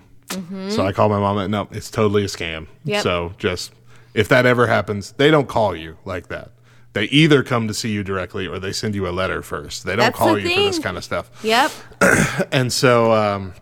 So 0.71 0.85
I 0.85 0.91
call 0.91 1.09
my 1.09 1.19
mom 1.19 1.37
and 1.37 1.51
no, 1.51 1.67
it's 1.71 1.91
totally 1.91 2.23
a 2.23 2.27
scam. 2.27 2.67
Yep. 2.85 3.03
So 3.03 3.33
just 3.37 3.71
if 4.13 4.27
that 4.29 4.45
ever 4.45 4.67
happens, 4.67 5.13
they 5.13 5.31
don't 5.31 5.47
call 5.47 5.75
you 5.75 5.97
like 6.05 6.27
that. 6.27 6.51
They 6.93 7.05
either 7.05 7.41
come 7.41 7.67
to 7.67 7.73
see 7.73 7.89
you 7.89 8.03
directly 8.03 8.47
or 8.47 8.59
they 8.59 8.71
send 8.71 8.93
you 8.93 9.07
a 9.07 9.11
letter 9.11 9.41
first. 9.41 9.83
They 9.83 9.95
don't 9.95 10.05
That's 10.05 10.17
call 10.17 10.35
the 10.35 10.41
you 10.41 10.49
for 10.49 10.61
this 10.61 10.79
kind 10.79 10.95
of 10.95 11.03
stuff. 11.03 11.29
Yep. 11.43 11.71
And 12.51 12.71
so 12.71 13.11
um, 13.13 13.53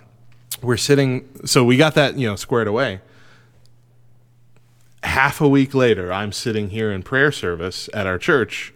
we're 0.61 0.77
sitting. 0.77 1.27
So 1.45 1.63
we 1.63 1.77
got 1.77 1.95
that 1.95 2.17
you 2.17 2.27
know 2.27 2.35
squared 2.35 2.67
away. 2.67 3.01
Half 5.03 5.41
a 5.41 5.47
week 5.47 5.73
later, 5.73 6.11
I'm 6.11 6.31
sitting 6.31 6.69
here 6.69 6.91
in 6.91 7.03
prayer 7.03 7.31
service 7.31 7.89
at 7.93 8.05
our 8.05 8.17
church, 8.17 8.73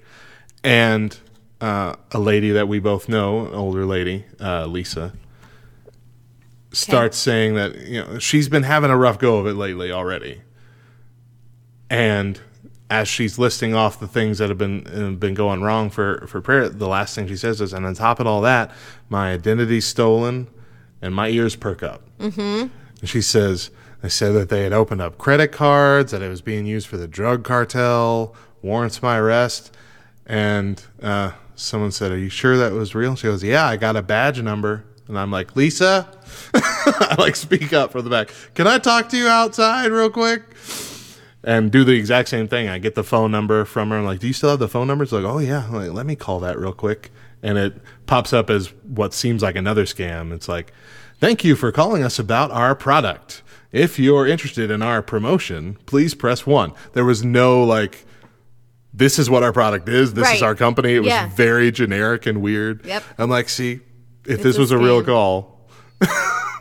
and 0.63 1.17
uh, 1.61 1.95
a 2.11 2.19
lady 2.19 2.51
that 2.51 2.67
we 2.67 2.79
both 2.79 3.07
know, 3.07 3.47
an 3.47 3.53
older 3.53 3.85
lady, 3.85 4.25
uh, 4.39 4.65
Lisa, 4.65 5.13
starts 6.71 7.17
saying 7.17 7.55
that 7.55 7.75
you 7.87 8.03
know 8.03 8.19
she's 8.19 8.49
been 8.49 8.63
having 8.63 8.89
a 8.89 8.97
rough 8.97 9.19
go 9.19 9.37
of 9.37 9.47
it 9.47 9.53
lately 9.53 9.91
already, 9.91 10.41
and 11.89 12.39
as 12.89 13.07
she's 13.07 13.39
listing 13.39 13.73
off 13.73 13.99
the 13.99 14.07
things 14.07 14.37
that 14.37 14.49
have 14.49 14.57
been 14.57 14.87
uh, 14.87 15.11
been 15.11 15.33
going 15.33 15.61
wrong 15.61 15.89
for 15.89 16.25
for 16.27 16.41
prayer, 16.41 16.69
the 16.69 16.87
last 16.87 17.15
thing 17.15 17.27
she 17.27 17.37
says 17.37 17.61
is, 17.61 17.73
"And 17.73 17.85
on 17.85 17.95
top 17.95 18.19
of 18.19 18.27
all 18.27 18.41
that, 18.41 18.71
my 19.09 19.33
identity's 19.33 19.85
stolen, 19.87 20.47
and 21.01 21.13
my 21.13 21.29
ears 21.29 21.55
perk 21.55 21.81
up." 21.81 22.01
Mm-hmm. 22.19 22.67
And 22.99 23.09
she 23.09 23.21
says, 23.21 23.71
"They 24.01 24.09
said 24.09 24.33
that 24.33 24.49
they 24.49 24.63
had 24.63 24.73
opened 24.73 25.01
up 25.01 25.17
credit 25.17 25.51
cards, 25.51 26.11
that 26.11 26.21
it 26.21 26.29
was 26.29 26.41
being 26.41 26.65
used 26.65 26.87
for 26.87 26.97
the 26.97 27.07
drug 27.07 27.43
cartel, 27.43 28.35
warrants 28.61 29.01
my 29.01 29.17
arrest." 29.17 29.75
And 30.27 30.83
uh, 31.01 31.31
someone 31.55 31.91
said, 31.91 32.11
"Are 32.11 32.17
you 32.17 32.29
sure 32.29 32.55
that 32.57 32.73
was 32.73 32.93
real?" 32.93 33.15
She 33.15 33.27
goes, 33.27 33.43
"Yeah, 33.43 33.65
I 33.65 33.77
got 33.77 33.95
a 33.95 34.03
badge 34.03 34.41
number." 34.41 34.83
And 35.07 35.17
I'm 35.17 35.31
like, 35.31 35.55
"Lisa," 35.55 36.07
I 36.53 37.15
like 37.17 37.35
speak 37.35 37.73
up 37.73 37.91
from 37.91 38.03
the 38.03 38.11
back. 38.11 38.31
Can 38.53 38.67
I 38.67 38.77
talk 38.77 39.09
to 39.09 39.17
you 39.17 39.27
outside 39.27 39.91
real 39.91 40.11
quick? 40.11 40.43
And 41.45 41.71
do 41.71 41.83
the 41.85 41.93
exact 41.93 42.27
same 42.27 42.47
thing. 42.49 42.67
I 42.67 42.79
get 42.79 42.95
the 42.95 43.03
phone 43.03 43.31
number 43.31 43.63
from 43.63 43.91
her. 43.91 43.97
I'm 43.99 44.05
like, 44.05 44.19
"Do 44.19 44.27
you 44.27 44.33
still 44.33 44.49
have 44.49 44.59
the 44.59 44.67
phone 44.67 44.87
number?" 44.87 45.03
It's 45.03 45.13
like, 45.13 45.23
"Oh 45.23 45.37
yeah." 45.39 45.65
I'm 45.67 45.73
like, 45.75 45.91
let 45.91 46.05
me 46.05 46.15
call 46.17 46.39
that 46.41 46.59
real 46.59 46.73
quick, 46.73 47.11
and 47.43 47.57
it 47.57 47.77
pops 48.07 48.33
up 48.33 48.49
as 48.49 48.73
what 48.83 49.13
seems 49.13 49.41
like 49.43 49.55
another 49.55 49.85
scam. 49.85 50.33
It's 50.33 50.49
like, 50.49 50.73
"Thank 51.21 51.45
you 51.45 51.55
for 51.55 51.71
calling 51.71 52.03
us 52.03 52.19
about 52.19 52.51
our 52.51 52.75
product. 52.75 53.43
If 53.71 53.99
you're 53.99 54.25
interested 54.25 54.71
in 54.71 54.81
our 54.81 55.01
promotion, 55.01 55.77
please 55.85 56.15
press 56.15 56.45
one." 56.47 56.71
There 56.93 57.05
was 57.05 57.23
no 57.23 57.63
like, 57.63 58.05
"This 58.93 59.19
is 59.19 59.29
what 59.29 59.43
our 59.43 59.53
product 59.53 59.87
is. 59.87 60.15
This 60.15 60.31
is 60.33 60.41
our 60.41 60.55
company." 60.55 60.95
It 60.95 60.99
was 61.01 61.09
Yeah. 61.09 61.29
very 61.35 61.71
generic 61.71 62.25
and 62.25 62.41
weird. 62.41 62.85
Yep. 62.85 63.03
I'm 63.19 63.29
like, 63.29 63.49
"See, 63.49 63.81
if 64.25 64.35
It's 64.35 64.43
this 64.43 64.57
was 64.57 64.71
a 64.71 64.77
real 64.79 65.03
call." 65.03 65.69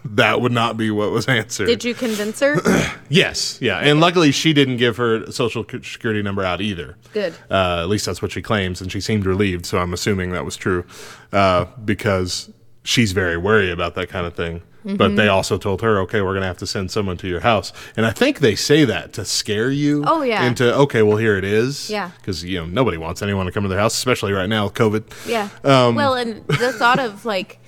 That 0.05 0.41
would 0.41 0.53
not 0.53 0.77
be 0.77 0.91
what 0.91 1.11
was 1.11 1.27
answered. 1.29 1.67
Did 1.67 1.85
you 1.85 1.95
convince 1.95 2.41
her? 2.41 2.57
Yes, 3.11 3.59
yeah, 3.61 3.79
and 3.79 4.01
luckily 4.01 4.33
she 4.33 4.55
didn't 4.55 4.79
give 4.79 4.97
her 4.97 5.31
social 5.31 5.63
security 5.63 6.23
number 6.23 6.43
out 6.43 6.61
either. 6.63 6.97
Good. 7.13 7.35
Uh, 7.51 7.83
at 7.83 7.89
least 7.89 8.07
that's 8.07 8.23
what 8.23 8.33
she 8.33 8.41
claims, 8.43 8.81
and 8.81 8.91
she 8.91 9.01
seemed 9.01 9.27
relieved. 9.27 9.67
So 9.67 9.79
I'm 9.79 9.93
assuming 9.93 10.33
that 10.33 10.45
was 10.45 10.57
true, 10.57 10.85
uh, 11.33 11.67
because 11.85 12.51
she's 12.83 13.13
very 13.13 13.37
wary 13.37 13.71
about 13.71 13.95
that 13.97 14.09
kind 14.09 14.27
of 14.27 14.35
thing. 14.35 14.63
Mm-hmm. 14.85 14.97
But 14.97 15.17
they 15.17 15.29
also 15.29 15.57
told 15.57 15.81
her, 15.83 16.01
okay, 16.01 16.21
we're 16.21 16.33
going 16.33 16.43
to 16.43 16.47
have 16.47 16.59
to 16.59 16.67
send 16.67 16.91
someone 16.91 17.17
to 17.19 17.29
your 17.29 17.41
house, 17.41 17.73
and 17.97 18.05
I 18.05 18.11
think 18.11 18.41
they 18.41 18.55
say 18.55 18.85
that 18.85 19.13
to 19.15 19.25
scare 19.25 19.71
you. 19.71 20.05
Oh, 20.07 20.23
yeah. 20.23 20.45
Into 20.45 20.75
okay, 20.75 21.03
well 21.03 21.17
here 21.17 21.39
it 21.39 21.45
is. 21.45 21.89
Yeah. 21.89 22.11
Because 22.19 22.45
you 22.45 22.59
know 22.59 22.67
nobody 22.67 22.99
wants 22.99 23.23
anyone 23.23 23.47
to 23.47 23.53
come 23.53 23.63
to 23.63 23.69
their 23.69 23.79
house, 23.79 23.95
especially 23.95 24.33
right 24.33 24.49
now 24.49 24.65
with 24.65 24.75
COVID. 24.75 25.05
Yeah. 25.27 25.49
Um, 25.63 25.95
well, 25.95 26.15
and 26.15 26.47
the 26.49 26.73
thought 26.73 26.99
of 26.99 27.25
like, 27.25 27.61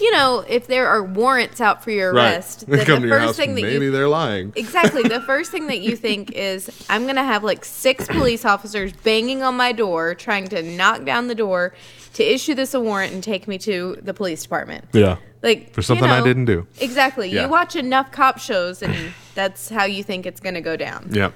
you 0.00 0.10
know, 0.12 0.44
if 0.48 0.66
there 0.66 0.86
are 0.88 1.02
warrants 1.02 1.60
out 1.60 1.82
for 1.84 1.90
your 1.90 2.12
arrest, 2.12 2.66
They 2.66 2.76
then 2.78 2.86
come 2.86 2.94
the 2.96 3.00
to 3.02 3.06
your 3.08 3.16
first 3.18 3.26
house. 3.28 3.36
thing 3.36 3.54
that 3.54 3.62
Maybe 3.62 3.86
you 3.86 3.90
they're 3.90 4.08
lying. 4.08 4.52
exactly 4.56 5.02
the 5.02 5.20
first 5.26 5.50
thing 5.50 5.66
that 5.68 5.80
you 5.80 5.96
think 5.96 6.32
is 6.32 6.70
I'm 6.88 7.06
gonna 7.06 7.24
have 7.24 7.44
like 7.44 7.64
six 7.64 8.06
police 8.08 8.44
officers 8.44 8.92
banging 8.92 9.42
on 9.42 9.56
my 9.56 9.72
door 9.72 10.14
trying 10.14 10.48
to 10.48 10.62
knock 10.62 11.04
down 11.04 11.28
the 11.28 11.34
door 11.34 11.74
to 12.14 12.24
issue 12.24 12.54
this 12.54 12.74
a 12.74 12.80
warrant 12.80 13.12
and 13.12 13.22
take 13.22 13.46
me 13.48 13.56
to 13.58 13.96
the 14.02 14.12
police 14.14 14.42
department. 14.42 14.84
Yeah. 14.92 15.16
Like 15.42 15.72
For 15.72 15.80
something 15.82 16.08
you 16.08 16.14
I 16.14 16.22
didn't 16.22 16.44
do. 16.46 16.66
Exactly. 16.80 17.30
Yeah. 17.30 17.44
You 17.44 17.48
watch 17.48 17.76
enough 17.76 18.10
cop 18.12 18.38
shows 18.38 18.82
and 18.82 19.12
that's 19.34 19.68
how 19.68 19.84
you 19.84 20.02
think 20.02 20.26
it's 20.26 20.40
gonna 20.40 20.60
go 20.60 20.76
down. 20.76 21.08
Yeah. 21.12 21.30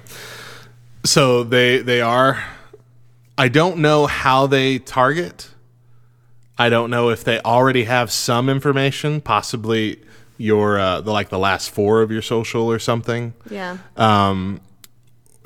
So 1.05 1.45
they 1.45 1.79
they 1.79 2.01
are. 2.01 2.43
I 3.37 3.49
don't 3.49 3.79
know 3.79 4.07
how 4.07 4.47
they 4.47 4.79
target. 4.79 5.49
I 6.59 6.69
don't 6.69 6.91
know 6.91 7.11
if 7.11 7.25
they 7.25 7.41
already 7.41 7.85
have 7.85 8.13
some 8.13 8.49
information, 8.49 9.21
possibly 9.21 10.01
your 10.39 10.79
uh, 10.79 11.01
the 11.01 11.11
like 11.13 11.29
the 11.29 11.39
last 11.39 11.71
four 11.71 12.03
of 12.03 12.11
your 12.11 12.23
social 12.23 12.71
or 12.71 12.79
something. 12.79 13.35
Yeah. 13.51 13.79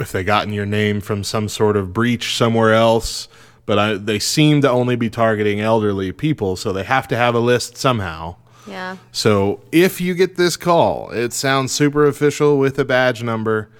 If 0.00 0.12
they 0.12 0.22
gotten 0.22 0.52
your 0.52 0.66
name 0.66 1.00
from 1.00 1.24
some 1.24 1.48
sort 1.48 1.76
of 1.76 1.92
breach 1.92 2.36
somewhere 2.36 2.72
else, 2.72 3.26
but 3.66 3.78
I, 3.80 3.94
they 3.94 4.20
seem 4.20 4.60
to 4.62 4.70
only 4.70 4.94
be 4.94 5.10
targeting 5.10 5.60
elderly 5.60 6.12
people, 6.12 6.54
so 6.54 6.72
they 6.72 6.84
have 6.84 7.08
to 7.08 7.16
have 7.16 7.34
a 7.34 7.40
list 7.40 7.76
somehow. 7.76 8.36
yeah. 8.68 8.96
So 9.10 9.60
if 9.72 10.00
you 10.00 10.14
get 10.14 10.36
this 10.36 10.56
call, 10.56 11.10
it 11.10 11.32
sounds 11.32 11.72
super 11.72 12.06
official 12.06 12.58
with 12.58 12.78
a 12.78 12.84
badge 12.84 13.22
number. 13.24 13.70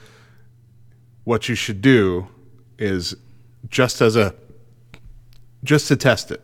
What 1.22 1.48
you 1.48 1.54
should 1.54 1.80
do 1.80 2.26
is 2.78 3.14
just 3.68 4.00
as 4.00 4.16
a 4.16 4.34
just 5.62 5.86
to 5.88 5.96
test 5.96 6.32
it, 6.32 6.42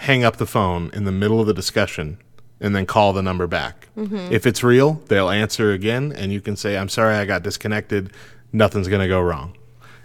hang 0.00 0.24
up 0.24 0.38
the 0.38 0.46
phone 0.46 0.90
in 0.94 1.04
the 1.04 1.12
middle 1.12 1.40
of 1.40 1.46
the 1.46 1.52
discussion 1.54 2.16
and 2.58 2.74
then 2.74 2.86
call 2.86 3.12
the 3.12 3.22
number 3.22 3.46
back. 3.46 3.88
Mm-hmm. 3.96 4.32
If 4.32 4.46
it's 4.46 4.62
real, 4.62 4.94
they'll 5.08 5.28
answer 5.30 5.72
again 5.72 6.12
and 6.12 6.32
you 6.32 6.40
can 6.40 6.56
say, 6.56 6.76
"I'm 6.76 6.88
sorry 6.88 7.16
I 7.16 7.24
got 7.26 7.42
disconnected. 7.42 8.12
Nothing's 8.52 8.88
going 8.88 9.02
to 9.02 9.08
go 9.08 9.20
wrong." 9.20 9.56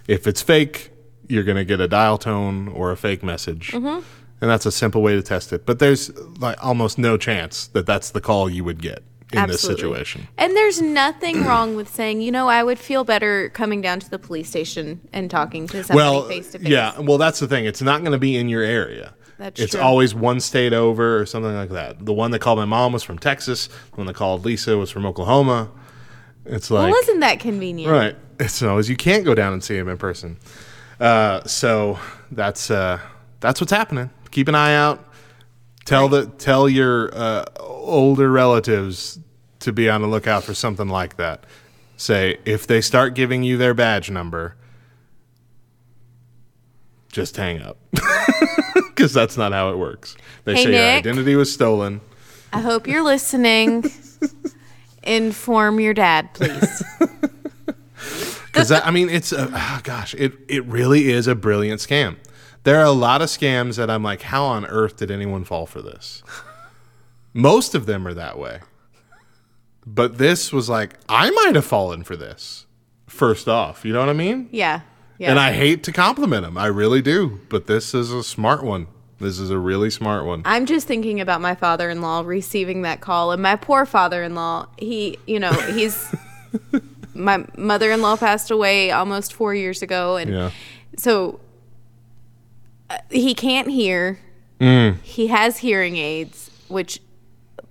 If 0.08 0.28
it's 0.28 0.42
fake, 0.42 0.92
you're 1.28 1.44
going 1.44 1.58
to 1.58 1.66
get 1.66 1.80
a 1.80 1.88
dial 1.88 2.18
tone 2.18 2.68
or 2.68 2.92
a 2.92 2.98
fake 2.98 3.24
message. 3.24 3.72
Mm-hmm. 3.72 4.04
And 4.42 4.52
that's 4.52 4.66
a 4.66 4.72
simple 4.72 5.02
way 5.02 5.16
to 5.16 5.24
test 5.24 5.54
it. 5.54 5.66
But 5.66 5.80
there's 5.80 6.16
like 6.40 6.62
almost 6.64 6.98
no 6.98 7.18
chance 7.18 7.68
that 7.68 7.86
that's 7.86 8.12
the 8.12 8.22
call 8.22 8.50
you 8.50 8.64
would 8.66 8.82
get 8.82 9.02
in 9.32 9.48
this 9.48 9.62
situation. 9.62 10.28
And 10.38 10.56
there's 10.56 10.82
nothing 10.82 11.44
wrong 11.46 11.76
with 11.76 11.90
saying, 11.90 12.22
you 12.22 12.32
know, 12.32 12.48
I 12.48 12.64
would 12.64 12.78
feel 12.78 13.04
better 13.04 13.50
coming 13.50 13.82
down 13.82 14.02
to 14.02 14.10
the 14.10 14.20
police 14.20 14.50
station 14.50 15.00
and 15.14 15.32
talking 15.32 15.68
to 15.68 15.84
somebody 15.84 16.28
face 16.28 16.52
to 16.52 16.60
face. 16.60 16.68
yeah. 16.68 17.00
Well, 17.00 17.18
that's 17.18 17.40
the 17.40 17.48
thing. 17.48 17.66
It's 17.66 17.82
not 17.82 18.02
going 18.02 18.12
to 18.12 18.20
be 18.20 18.36
in 18.36 18.50
your 18.50 18.62
area. 18.62 19.14
That's 19.38 19.60
it's 19.60 19.72
true. 19.74 19.82
always 19.82 20.16
one 20.16 20.40
state 20.40 20.72
over 20.74 21.20
or 21.20 21.26
something 21.26 21.54
like 21.54 21.70
that. 21.72 22.06
The 22.06 22.14
one 22.14 22.32
that 22.32 22.40
called 22.40 22.58
my 22.58 22.66
mom 22.66 22.94
was 22.94 23.04
from 23.04 23.20
Texas. 23.20 23.68
The 23.68 23.96
one 23.96 24.08
that 24.08 24.16
called 24.16 24.46
Lisa 24.46 24.78
was 24.78 24.90
from 24.92 25.06
Oklahoma. 25.06 25.70
It's 26.46 26.70
like 26.72 26.92
Well, 26.92 27.02
isn't 27.04 27.20
that 27.22 27.40
convenient? 27.40 27.92
right. 27.92 28.16
It's 28.40 28.62
always 28.62 28.90
you 28.90 28.96
can't 28.96 29.26
go 29.26 29.34
down 29.36 29.54
and 29.54 29.64
see 29.64 29.76
him 29.78 29.88
in 29.90 29.98
person. 29.98 30.38
Uh, 31.00 31.44
so 31.46 32.00
that's 32.32 32.70
uh, 32.72 33.00
that's 33.40 33.60
what's 33.60 33.72
happening. 33.72 34.10
Keep 34.32 34.48
an 34.48 34.56
eye 34.56 34.76
out. 34.76 35.04
Tell 35.86 36.08
the 36.10 36.26
tell 36.28 36.68
your 36.70 37.10
uh, 37.14 37.46
older 37.60 38.32
relatives 38.32 39.20
to 39.60 39.72
be 39.74 39.90
on 39.90 40.02
the 40.02 40.08
lookout 40.08 40.44
for 40.44 40.54
something 40.54 40.88
like 40.90 41.18
that. 41.18 41.46
Say 41.98 42.38
if 42.46 42.68
they 42.68 42.82
start 42.82 43.16
giving 43.16 43.44
you 43.44 43.58
their 43.58 43.74
badge 43.74 44.10
number, 44.10 44.56
just 47.16 47.38
hang 47.38 47.62
up 47.62 47.78
because 48.76 49.14
that's 49.14 49.38
not 49.38 49.54
how 49.54 49.70
it 49.70 49.78
works. 49.78 50.18
They 50.44 50.56
Hey, 50.56 50.64
say 50.66 50.72
your 50.74 50.98
identity 50.98 51.36
was 51.36 51.52
stolen. 51.52 52.02
I 52.52 52.60
hope 52.60 52.88
you're 52.88 53.04
listening. 53.04 53.90
Inform 55.04 55.80
your 55.80 55.94
dad, 55.94 56.34
please. 56.34 56.84
Because 58.52 58.72
I 58.72 58.90
mean, 58.90 59.10
it's 59.10 59.34
a, 59.34 59.50
ah, 59.52 59.82
gosh, 59.84 60.16
it 60.16 60.32
it 60.48 60.64
really 60.64 61.12
is 61.12 61.28
a 61.28 61.36
brilliant 61.36 61.82
scam. 61.82 62.16
There 62.64 62.80
are 62.80 62.86
a 62.86 62.92
lot 62.92 63.22
of 63.22 63.28
scams 63.28 63.76
that 63.76 63.90
I'm 63.90 64.02
like, 64.02 64.22
how 64.22 64.46
on 64.46 64.66
earth 64.68 64.96
did 64.96 65.12
anyone 65.12 65.44
fall 65.44 65.66
for 65.66 65.82
this? 65.82 66.24
Most 67.34 67.76
of 67.76 67.86
them 67.86 68.08
are 68.08 68.14
that 68.14 68.40
way, 68.40 68.62
but 69.86 70.20
this 70.20 70.54
was 70.54 70.70
like, 70.70 70.96
I 71.10 71.32
might 71.32 71.56
have 71.56 71.66
fallen 71.66 72.06
for 72.06 72.16
this. 72.16 72.66
First 73.08 73.50
off, 73.50 73.84
you 73.84 73.92
know 73.92 74.00
what 74.00 74.08
I 74.08 74.14
mean? 74.14 74.48
Yeah. 74.54 74.80
Yeah. 75.18 75.32
And 75.32 75.40
I 75.40 75.54
hate 75.54 75.84
to 75.84 75.92
compliment 75.92 76.46
him. 76.46 76.58
I 76.58 76.68
really 76.68 77.02
do. 77.02 77.40
But 77.50 77.68
this 77.68 77.94
is 77.94 78.12
a 78.12 78.24
smart 78.24 78.64
one. 78.64 78.88
This 79.20 79.40
is 79.40 79.50
a 79.50 79.58
really 79.58 79.90
smart 79.90 80.26
one. 80.26 80.42
I'm 80.44 80.66
just 80.66 80.88
thinking 80.88 81.22
about 81.22 81.40
my 81.40 81.56
father 81.56 81.90
in 81.90 82.02
law 82.02 82.22
receiving 82.26 82.82
that 82.82 83.00
call. 83.00 83.32
And 83.32 83.42
my 83.42 83.56
poor 83.56 83.86
father 83.86 84.22
in 84.24 84.36
law, 84.36 84.68
he, 84.78 85.18
you 85.26 85.40
know, 85.40 85.52
he's. 85.54 86.14
my 87.14 87.46
mother 87.58 87.92
in 87.92 88.02
law 88.02 88.18
passed 88.18 88.52
away 88.52 88.92
almost 88.92 89.32
four 89.34 89.56
years 89.56 89.82
ago. 89.82 90.18
And 90.18 90.32
Yeah. 90.32 90.52
so 90.98 91.40
uh, 92.90 92.98
he 93.10 93.34
can't 93.34 93.70
hear. 93.70 94.20
Mm. 94.60 95.02
He 95.02 95.28
has 95.28 95.60
hearing 95.60 95.96
aids, 95.96 96.52
which 96.68 97.00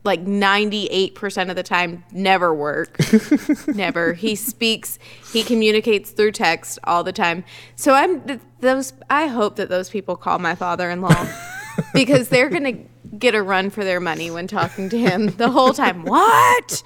like 0.05 0.25
98% 0.25 1.51
of 1.51 1.57
the 1.57 1.63
time 1.63 2.05
never 2.13 2.55
work. 2.55 2.99
never. 3.69 4.13
He 4.13 4.35
speaks, 4.35 4.99
he 5.33 5.43
communicates 5.43 6.11
through 6.11 6.33
text 6.33 6.79
all 6.85 7.03
the 7.03 7.13
time. 7.13 7.45
So 7.75 7.95
I'm 7.95 8.21
th- 8.21 8.41
those 8.61 8.93
I 9.09 9.27
hope 9.27 9.57
that 9.57 9.69
those 9.69 9.91
people 9.91 10.17
call 10.17 10.39
my 10.39 10.55
father-in-law 10.55 11.27
because 11.95 12.29
they're 12.29 12.51
going 12.51 12.65
to 12.65 13.17
get 13.17 13.35
a 13.35 13.43
run 13.43 13.71
for 13.71 13.83
their 13.83 14.01
money 14.01 14.31
when 14.31 14.47
talking 14.47 14.89
to 14.91 14.99
him 14.99 15.29
the 15.29 15.51
whole 15.51 15.73
time. 15.73 16.05
What? 16.05 16.83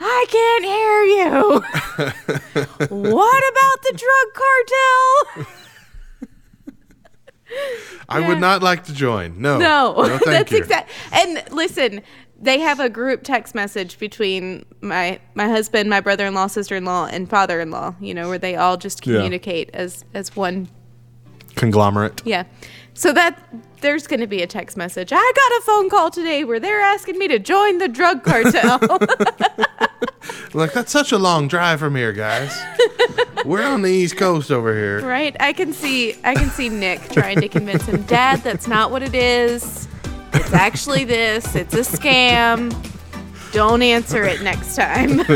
I 0.00 0.26
can't 0.28 0.64
hear 0.64 1.02
you. 1.02 1.60
what 3.04 3.42
about 3.50 3.82
the 3.82 3.92
drug 3.96 4.34
cartel? 4.34 5.54
I 8.08 8.26
would 8.28 8.38
not 8.40 8.62
like 8.62 8.84
to 8.84 8.94
join. 8.94 9.40
No. 9.40 9.58
No, 9.58 10.18
thank 10.18 10.24
that's 10.24 10.52
exact. 10.52 10.90
And 11.12 11.42
listen, 11.50 12.02
they 12.40 12.60
have 12.60 12.78
a 12.80 12.88
group 12.88 13.22
text 13.24 13.54
message 13.54 13.98
between 13.98 14.64
my 14.80 15.18
my 15.34 15.48
husband, 15.48 15.90
my 15.90 16.00
brother-in-law, 16.00 16.46
sister-in-law, 16.48 17.06
and 17.10 17.28
father-in-law. 17.28 17.94
You 18.00 18.14
know, 18.14 18.28
where 18.28 18.38
they 18.38 18.56
all 18.56 18.76
just 18.76 19.06
Yeah. 19.06 19.16
communicate 19.16 19.70
as 19.74 20.04
as 20.14 20.34
one. 20.36 20.68
Conglomerate. 21.56 22.22
Yeah. 22.24 22.44
So 22.94 23.12
that 23.12 23.38
there's 23.80 24.06
going 24.08 24.20
to 24.20 24.26
be 24.26 24.42
a 24.42 24.46
text 24.46 24.76
message. 24.76 25.12
I 25.12 25.16
got 25.16 25.52
a 25.58 25.62
phone 25.64 25.88
call 25.88 26.10
today 26.10 26.42
where 26.44 26.58
they're 26.58 26.80
asking 26.80 27.16
me 27.18 27.28
to 27.28 27.38
join 27.38 27.78
the 27.78 27.88
drug 27.88 28.22
cartel. 28.24 28.80
Like 30.54 30.72
that's 30.72 30.90
such 30.90 31.12
a 31.12 31.18
long 31.18 31.46
drive 31.48 31.78
from 31.78 31.94
here, 31.94 32.12
guys. 32.12 32.58
We're 33.44 33.66
on 33.66 33.82
the 33.82 33.90
East 33.90 34.16
Coast 34.16 34.50
over 34.50 34.74
here. 34.74 35.06
right? 35.06 35.36
I 35.40 35.52
can 35.52 35.72
see 35.72 36.14
I 36.24 36.34
can 36.34 36.48
see 36.50 36.68
Nick 36.70 37.10
trying 37.10 37.40
to 37.40 37.48
convince 37.48 37.84
him, 37.84 38.02
Dad, 38.04 38.40
that's 38.42 38.66
not 38.66 38.90
what 38.90 39.02
it 39.02 39.14
is. 39.14 39.87
It's 40.38 40.52
actually 40.52 41.04
this. 41.04 41.54
It's 41.54 41.74
a 41.74 41.78
scam. 41.80 42.74
Don't 43.52 43.82
answer 43.82 44.24
it 44.24 44.42
next 44.42 44.76
time. 44.76 45.20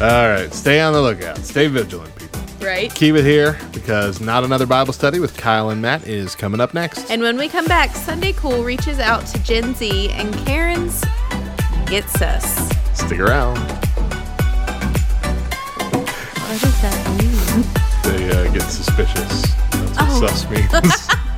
All 0.00 0.28
right, 0.28 0.48
stay 0.52 0.80
on 0.80 0.92
the 0.92 1.00
lookout. 1.02 1.38
Stay 1.38 1.66
vigilant, 1.66 2.14
people. 2.16 2.40
right? 2.60 2.94
Keep 2.94 3.16
it 3.16 3.24
here 3.24 3.58
because 3.72 4.20
not 4.20 4.44
another 4.44 4.66
Bible 4.66 4.92
study 4.92 5.18
with 5.18 5.36
Kyle 5.36 5.70
and 5.70 5.82
Matt 5.82 6.06
is 6.06 6.34
coming 6.34 6.60
up 6.60 6.72
next. 6.72 7.10
And 7.10 7.20
when 7.22 7.36
we 7.36 7.48
come 7.48 7.66
back, 7.66 7.94
Sunday 7.94 8.32
Cool 8.32 8.64
reaches 8.64 8.98
out 8.98 9.26
to 9.26 9.38
Gen 9.42 9.74
Z 9.74 10.08
and 10.10 10.32
Karen's 10.46 11.04
gets 11.86 12.20
us. 12.22 12.68
Stick 12.94 13.18
around. 13.20 13.58
What 16.38 16.60
does 16.60 16.82
that 16.82 16.98
mean? 17.18 17.64
They 18.04 18.30
uh, 18.30 18.52
get 18.52 18.62
suspicious. 18.62 19.42
That's 19.70 19.98
what 19.98 20.22
Oh. 20.22 20.26
sus 20.26 20.48
means. 20.50 21.08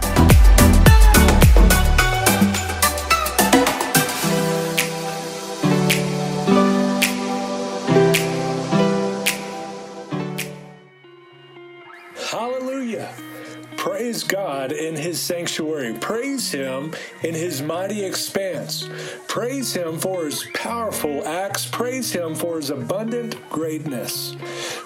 Praise 14.12 14.24
God 14.24 14.72
in 14.72 14.94
his 14.94 15.18
sanctuary. 15.18 15.94
Praise 15.94 16.52
him 16.52 16.94
in 17.22 17.32
his 17.32 17.62
mighty 17.62 18.04
expanse. 18.04 18.86
Praise 19.26 19.72
him 19.72 19.98
for 19.98 20.26
his 20.26 20.44
powerful 20.52 21.26
acts. 21.26 21.64
Praise 21.64 22.12
him 22.12 22.34
for 22.34 22.58
his 22.58 22.68
abundant 22.68 23.38
greatness. 23.48 24.36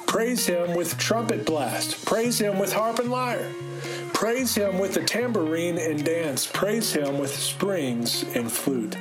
Praise 0.07 0.47
him 0.47 0.77
with 0.77 0.97
trumpet 0.97 1.45
blast. 1.45 2.07
Praise 2.07 2.41
him 2.41 2.61
with 2.61 2.73
harp 2.73 3.01
and 3.01 3.11
lyre. 3.11 3.51
Praise 4.15 4.55
him 4.55 4.79
with 4.79 4.95
the 4.95 5.03
tambourine 5.03 5.79
and 5.79 6.05
dance. 6.05 6.47
Praise 6.47 6.93
him 6.93 7.19
with 7.19 7.35
strings 7.35 8.23
and 8.37 8.51
flute. 8.51 8.97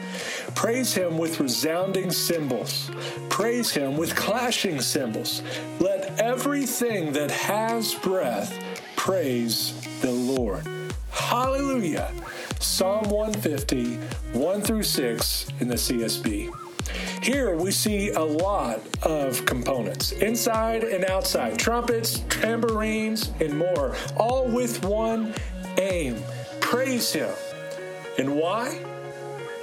Praise 0.55 0.91
him 0.91 1.19
with 1.19 1.39
resounding 1.39 2.09
cymbals. 2.09 2.89
Praise 3.29 3.69
him 3.69 3.95
with 3.95 4.15
clashing 4.15 4.81
cymbals. 4.81 5.43
Let 5.79 6.19
everything 6.19 7.11
that 7.11 7.29
has 7.29 7.93
breath 7.93 8.59
praise 8.95 9.84
the 10.01 10.11
Lord. 10.11 10.65
Hallelujah. 11.11 12.11
Psalm 12.59 13.09
150, 13.09 13.95
1 14.37 14.61
through 14.61 14.83
6 14.83 15.47
in 15.59 15.67
the 15.67 15.75
CSB. 15.75 16.51
Here 17.23 17.55
we 17.55 17.71
see 17.71 18.09
a 18.11 18.23
lot 18.23 18.81
of 19.03 19.45
components, 19.45 20.11
inside 20.11 20.83
and 20.83 21.05
outside, 21.05 21.57
trumpets, 21.57 22.19
tambourines, 22.29 23.31
and 23.39 23.57
more, 23.57 23.95
all 24.17 24.47
with 24.47 24.83
one 24.85 25.33
aim 25.77 26.21
praise 26.61 27.11
Him. 27.13 27.33
And 28.17 28.35
why? 28.35 28.79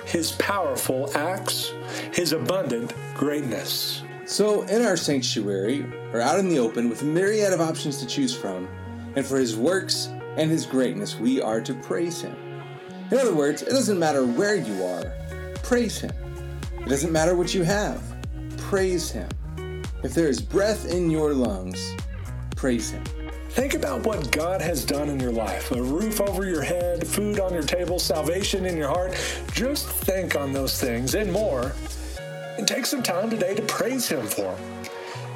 His 0.05 0.33
powerful 0.33 1.11
acts, 1.16 1.72
His 2.12 2.33
abundant 2.33 2.95
greatness. 3.14 4.03
So, 4.24 4.62
in 4.62 4.83
our 4.83 4.97
sanctuary, 4.97 5.85
or 6.12 6.20
out 6.20 6.39
in 6.39 6.49
the 6.49 6.59
open 6.59 6.89
with 6.89 7.03
a 7.03 7.05
myriad 7.05 7.53
of 7.53 7.61
options 7.61 7.99
to 7.99 8.07
choose 8.07 8.35
from, 8.35 8.68
and 9.16 9.26
for 9.26 9.37
his 9.39 9.57
works 9.57 10.09
and 10.37 10.51
His 10.51 10.66
greatness, 10.66 11.18
we 11.18 11.41
are 11.41 11.61
to 11.61 11.74
praise 11.74 12.20
Him. 12.22 12.37
In 13.11 13.18
other 13.18 13.35
words, 13.35 13.62
it 13.62 13.70
doesn't 13.70 13.99
matter 13.99 14.24
where 14.24 14.57
you 14.57 14.85
are, 14.85 15.12
praise 15.62 15.99
Him. 15.99 16.12
It 16.80 16.89
doesn't 16.89 17.12
matter 17.12 17.35
what 17.35 17.55
you 17.55 17.62
have, 17.62 18.03
praise 18.57 19.11
Him. 19.11 19.28
If 20.03 20.14
there 20.14 20.28
is 20.28 20.41
breath 20.41 20.91
in 20.91 21.11
your 21.11 21.35
lungs, 21.35 21.95
praise 22.57 22.91
Him. 22.91 23.05
Think 23.51 23.74
about 23.74 24.07
what 24.07 24.33
God 24.33 24.62
has 24.62 24.83
done 24.83 25.11
in 25.11 25.20
your 25.20 25.30
life 25.30 25.70
a 25.72 25.83
roof 25.83 26.22
over 26.22 26.47
your 26.47 26.62
head, 26.62 27.07
food 27.07 27.39
on 27.39 27.53
your 27.53 27.62
table, 27.62 27.99
salvation 27.99 28.64
in 28.64 28.78
your 28.78 28.89
heart. 28.89 29.12
Just 29.53 29.89
think 29.89 30.37
on 30.37 30.55
those 30.55 30.80
things 30.80 31.14
and 31.14 31.30
more, 31.30 31.72
and 32.57 32.66
take 32.66 32.87
some 32.87 33.03
time 33.03 33.28
today 33.28 33.55
to 33.55 33.62
praise 33.62 34.09
Him 34.09 34.26
for 34.26 34.43
them. 34.57 34.85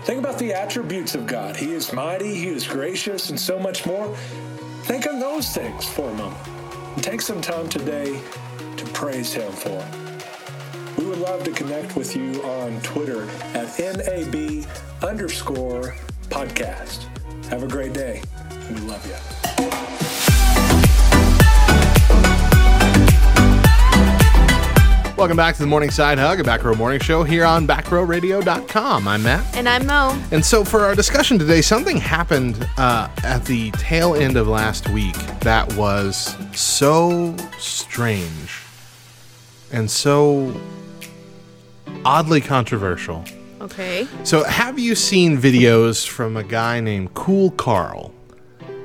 Think 0.05 0.19
about 0.19 0.39
the 0.39 0.55
attributes 0.55 1.15
of 1.15 1.27
God. 1.27 1.57
He 1.57 1.73
is 1.73 1.93
mighty, 1.93 2.35
He 2.35 2.49
is 2.49 2.67
gracious, 2.67 3.29
and 3.29 3.39
so 3.39 3.59
much 3.59 3.85
more. 3.85 4.17
Think 4.87 5.09
on 5.09 5.19
those 5.19 5.53
things 5.53 5.85
for 5.85 6.09
a 6.09 6.15
moment. 6.15 6.47
And 6.95 7.03
take 7.03 7.21
some 7.21 7.41
time 7.41 7.69
today 7.69 8.21
to 8.77 8.85
praise 8.93 9.33
Him 9.33 9.51
for 9.51 9.71
them. 9.71 10.21
We 10.97 11.07
would 11.07 11.19
love 11.19 11.43
to 11.43 11.51
connect 11.51 11.97
with 11.97 12.15
you 12.15 12.41
on 12.45 12.81
Twitter 12.83 13.29
at 13.55 13.77
NAB 13.81 14.65
underscore 15.03 15.97
podcast. 16.29 17.07
Have 17.47 17.65
a 17.65 17.69
great 17.69 17.95
day. 17.95 18.23
We 18.71 18.77
love 18.77 19.05
you. 19.07 20.16
Welcome 25.17 25.39
back 25.39 25.55
to 25.55 25.63
the 25.63 25.67
Morning 25.67 25.91
Side 25.91 26.19
Hug, 26.19 26.41
a 26.41 26.45
Back 26.45 26.63
Row 26.63 26.75
Morning 26.75 27.01
Show 27.01 27.25
here 27.25 27.47
on 27.47 27.67
backrowradio.com. 27.67 29.09
I'm 29.09 29.23
Matt. 29.23 29.57
And 29.57 29.67
I'm 29.67 29.87
Mo. 29.87 30.23
And 30.31 30.45
so 30.45 30.63
for 30.63 30.81
our 30.81 30.95
discussion 30.95 31.39
today, 31.39 31.63
something 31.63 31.97
happened 31.97 32.69
uh, 32.77 33.09
at 33.25 33.43
the 33.47 33.71
tail 33.73 34.15
end 34.15 34.37
of 34.37 34.47
last 34.47 34.91
week 34.91 35.15
that 35.41 35.73
was 35.73 36.37
so 36.55 37.35
strange 37.59 38.61
and 39.73 39.91
so 39.91 40.55
oddly 42.05 42.43
controversial. 42.43 43.25
Okay. 43.63 44.07
So, 44.23 44.45
have 44.45 44.79
you 44.79 44.95
seen 44.95 45.39
videos 45.39 46.07
from 46.07 46.37
a 46.37 46.45
guy 46.45 46.81
named 46.81 47.15
Cool 47.15 47.53
Carl? 47.53 48.13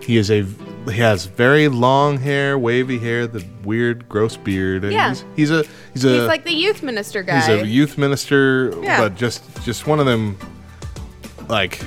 He 0.02 0.16
is 0.16 0.32
a 0.32 0.46
he 0.90 1.00
has 1.00 1.26
very 1.26 1.68
long 1.68 2.18
hair, 2.18 2.58
wavy 2.58 2.98
hair, 2.98 3.28
the 3.28 3.46
weird, 3.64 4.08
gross 4.10 4.36
beard. 4.38 4.84
and 4.84 4.94
Yeah. 4.94 5.10
He's, 5.10 5.26
he's 5.36 5.52
a 5.52 5.64
he's 5.94 6.06
a 6.06 6.10
He's 6.20 6.28
like 6.28 6.44
the 6.44 6.54
youth 6.54 6.82
minister 6.84 7.24
guy. 7.24 7.40
he's 7.40 7.48
a 7.50 7.68
youth 7.68 7.98
minister, 7.98 8.74
Yeah. 8.82 9.00
but 9.02 9.16
just 9.16 9.44
just 9.64 9.88
one 9.88 10.00
of 10.00 10.06
them. 10.06 10.38
Like, 11.48 11.82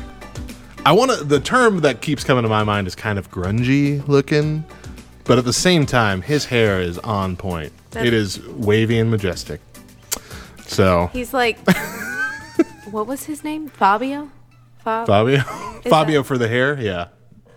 I 0.85 0.93
want 0.93 1.11
to. 1.13 1.25
The 1.25 1.41
term 1.41 1.81
that 1.81 2.01
keeps 2.03 2.23
coming 2.25 2.43
to 2.43 2.49
my 2.49 2.65
mind 2.65 2.87
is 2.87 2.95
kind 2.95 3.19
of 3.19 3.31
grungy 3.31 4.07
looking, 4.07 4.65
but 5.25 5.39
at 5.39 5.45
the 5.45 5.53
same 5.53 5.87
time, 5.87 6.21
his 6.23 6.45
hair 6.45 6.81
is 6.81 6.99
on 6.99 7.37
point. 7.37 7.73
That- 7.93 8.07
it 8.07 8.13
is 8.13 8.41
wavy 8.49 8.99
and 8.99 9.11
majestic. 9.11 9.61
So 10.67 11.09
He's 11.13 11.33
like, 11.35 11.59
what 12.91 13.07
was 13.07 13.25
his 13.25 13.45
name? 13.45 13.69
Fabio? 13.69 14.31
Fab- 14.83 15.07
Fabio, 15.07 15.39
Is 15.85 15.91
Fabio 15.91 16.21
that- 16.21 16.27
for 16.27 16.37
the 16.39 16.49
hair, 16.49 16.79
yeah, 16.81 17.09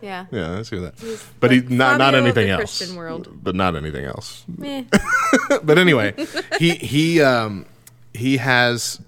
yeah. 0.01 0.25
yeah, 0.31 0.49
let's 0.49 0.69
do 0.69 0.79
that. 0.81 0.95
But 1.39 1.51
he 1.51 1.61
not 1.61 1.97
not 1.97 2.15
anything 2.15 2.49
else. 2.49 2.77
Christian 2.77 2.95
world. 2.95 3.29
But 3.43 3.55
not 3.55 3.75
anything 3.75 4.05
else. 4.05 4.45
Eh. 4.63 4.83
but 5.63 5.77
anyway, 5.77 6.13
he 6.59 6.75
he 6.75 7.21
um 7.21 7.65
he 8.13 8.37
has 8.37 8.99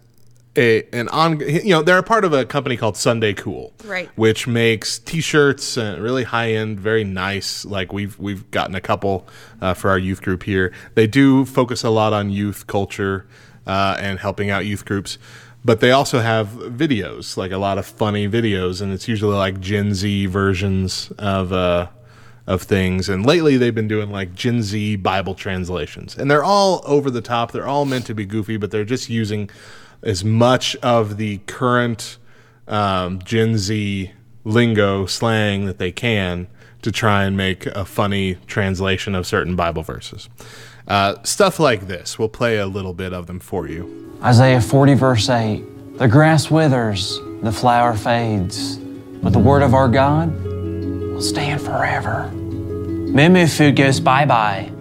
a 0.56 0.84
an 0.92 1.08
on 1.10 1.40
you 1.40 1.70
know 1.70 1.82
they're 1.82 1.98
a 1.98 2.04
part 2.04 2.26
of 2.26 2.34
a 2.34 2.46
company 2.46 2.76
called 2.78 2.98
Sunday 2.98 3.34
Cool, 3.34 3.74
Right. 3.86 4.10
Which 4.16 4.48
makes 4.48 5.00
T-shirts 5.00 5.78
and 5.78 6.02
really 6.02 6.24
high 6.24 6.54
end, 6.54 6.80
very 6.80 7.04
nice. 7.04 7.66
Like 7.66 7.94
we've 7.94 8.18
we've 8.20 8.50
gotten 8.52 8.76
a 8.76 8.82
couple 8.82 9.28
uh, 9.62 9.74
for 9.74 9.90
our 9.90 10.00
youth 10.00 10.22
group 10.22 10.44
here. 10.44 10.74
They 10.96 11.08
do 11.08 11.46
focus 11.46 11.84
a 11.84 11.90
lot 11.90 12.14
on 12.14 12.30
youth 12.30 12.68
culture 12.68 13.26
uh, 13.68 13.98
and 14.00 14.20
helping 14.20 14.50
out 14.50 14.66
youth 14.66 14.86
groups. 14.86 15.18
But 15.64 15.82
they 15.82 15.92
also 15.92 16.20
have 16.20 16.50
videos, 16.50 17.36
like 17.36 17.52
a 17.52 17.58
lot 17.58 17.78
of 17.78 17.86
funny 17.86 18.30
videos, 18.30 18.82
and 18.82 18.94
it's 18.94 19.08
usually 19.08 19.36
like 19.36 19.60
Gen 19.60 19.94
Z 19.94 20.26
versions 20.28 21.12
of 21.18 21.52
uh, 21.52 21.88
of 22.48 22.62
things. 22.64 23.10
And 23.10 23.26
lately, 23.26 23.58
they've 23.58 23.76
been 23.76 23.88
doing 23.88 24.10
like 24.10 24.34
Gen 24.34 24.64
Z 24.64 24.96
Bible 24.98 25.36
translations, 25.36 26.16
and 26.18 26.32
they're 26.32 26.44
all 26.44 26.82
over 26.86 27.12
the 27.12 27.22
top. 27.22 27.52
They're 27.52 27.68
all 27.68 27.86
meant 27.86 28.06
to 28.06 28.14
be 28.14 28.26
goofy, 28.26 28.58
but 28.58 28.72
they're 28.72 28.86
just 28.86 29.10
using 29.10 29.50
as 30.02 30.24
much 30.24 30.76
of 30.78 31.18
the 31.18 31.40
current 31.40 32.18
um, 32.68 33.20
Gen 33.20 33.58
Z 33.58 34.12
lingo 34.46 35.06
slang 35.06 35.66
that 35.66 35.78
they 35.78 35.92
can 35.92 36.48
to 36.82 36.92
try 36.92 37.26
and 37.26 37.36
make 37.36 37.66
a 37.66 37.84
funny 37.84 38.36
translation 38.48 39.14
of 39.14 39.28
certain 39.28 39.56
Bible 39.56 39.84
verses. 39.84 40.30
Uh, 40.90 41.22
stuff 41.22 41.60
like 41.60 41.86
this. 41.86 42.18
We'll 42.18 42.30
play 42.30 42.58
a 42.58 42.66
little 42.66 42.96
bit 42.96 43.14
of 43.14 43.28
them 43.28 43.40
for 43.40 43.68
you. 43.68 44.18
Isaiah 44.24 44.60
40, 44.60 44.96
verse 44.96 45.30
8 45.30 45.98
The 46.00 46.08
grass 46.08 46.50
withers, 46.50 47.20
the 47.44 47.52
flower 47.52 47.96
fades, 47.96 48.78
but 49.22 49.32
the 49.32 49.40
word 49.40 49.62
of 49.62 49.76
our 49.76 49.88
God 49.88 50.34
will 50.44 51.22
stand 51.22 51.62
forever. 51.62 52.32
Moo 52.32 53.46
food 53.46 53.76
goes 53.76 54.00
bye 54.00 54.26
bye, 54.26 54.72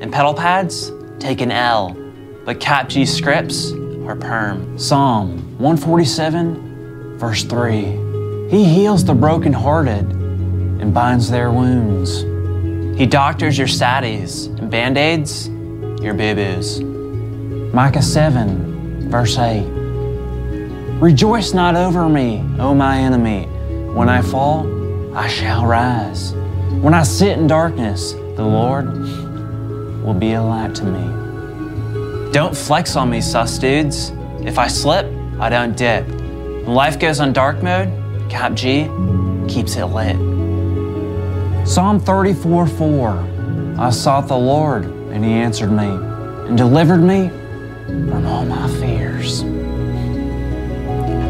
and 0.00 0.12
pedal 0.12 0.34
pads 0.34 0.92
take 1.18 1.40
an 1.40 1.50
L, 1.50 1.96
but 2.44 2.60
CapG 2.60 3.08
scripts 3.08 3.72
are 4.06 4.16
perm. 4.16 4.78
Psalm 4.78 5.38
147, 5.58 7.16
verse 7.18 7.42
3 7.42 8.48
He 8.50 8.64
heals 8.64 9.02
the 9.02 9.14
brokenhearted 9.14 10.10
and 10.10 10.92
binds 10.92 11.30
their 11.30 11.50
wounds. 11.50 12.33
He 12.96 13.06
doctors 13.06 13.58
your 13.58 13.66
saddies 13.66 14.46
and 14.58 14.70
band 14.70 14.96
aids 14.96 15.48
your 16.04 16.14
boo 16.14 16.34
boos. 16.34 16.80
Micah 17.74 18.02
7, 18.02 19.10
verse 19.10 19.38
8. 19.38 19.62
Rejoice 21.00 21.54
not 21.54 21.74
over 21.74 22.08
me, 22.08 22.44
O 22.58 22.74
my 22.74 22.98
enemy. 22.98 23.46
When 23.94 24.08
I 24.08 24.22
fall, 24.22 25.16
I 25.16 25.28
shall 25.28 25.66
rise. 25.66 26.34
When 26.82 26.94
I 26.94 27.02
sit 27.02 27.38
in 27.38 27.46
darkness, 27.46 28.12
the 28.12 28.44
Lord 28.44 28.86
will 30.04 30.14
be 30.14 30.34
a 30.34 30.42
light 30.42 30.74
to 30.76 30.84
me. 30.84 32.32
Don't 32.32 32.56
flex 32.56 32.96
on 32.96 33.10
me, 33.10 33.20
sus 33.20 33.58
dudes. 33.58 34.12
If 34.42 34.58
I 34.58 34.68
slip, 34.68 35.06
I 35.40 35.48
don't 35.48 35.76
dip. 35.76 36.06
When 36.06 36.74
life 36.74 36.98
goes 36.98 37.18
on 37.18 37.32
dark 37.32 37.62
mode, 37.62 37.88
Cap 38.30 38.54
G 38.54 38.88
keeps 39.48 39.76
it 39.76 39.86
lit. 39.86 40.33
Psalm 41.64 41.98
34 41.98 42.66
4. 42.66 43.76
I 43.78 43.88
sought 43.88 44.28
the 44.28 44.36
Lord, 44.36 44.84
and 44.84 45.24
he 45.24 45.32
answered 45.32 45.72
me, 45.72 45.86
and 45.86 46.58
delivered 46.58 46.98
me 46.98 47.30
from 47.86 48.26
all 48.26 48.44
my 48.44 48.68
fears. 48.78 49.42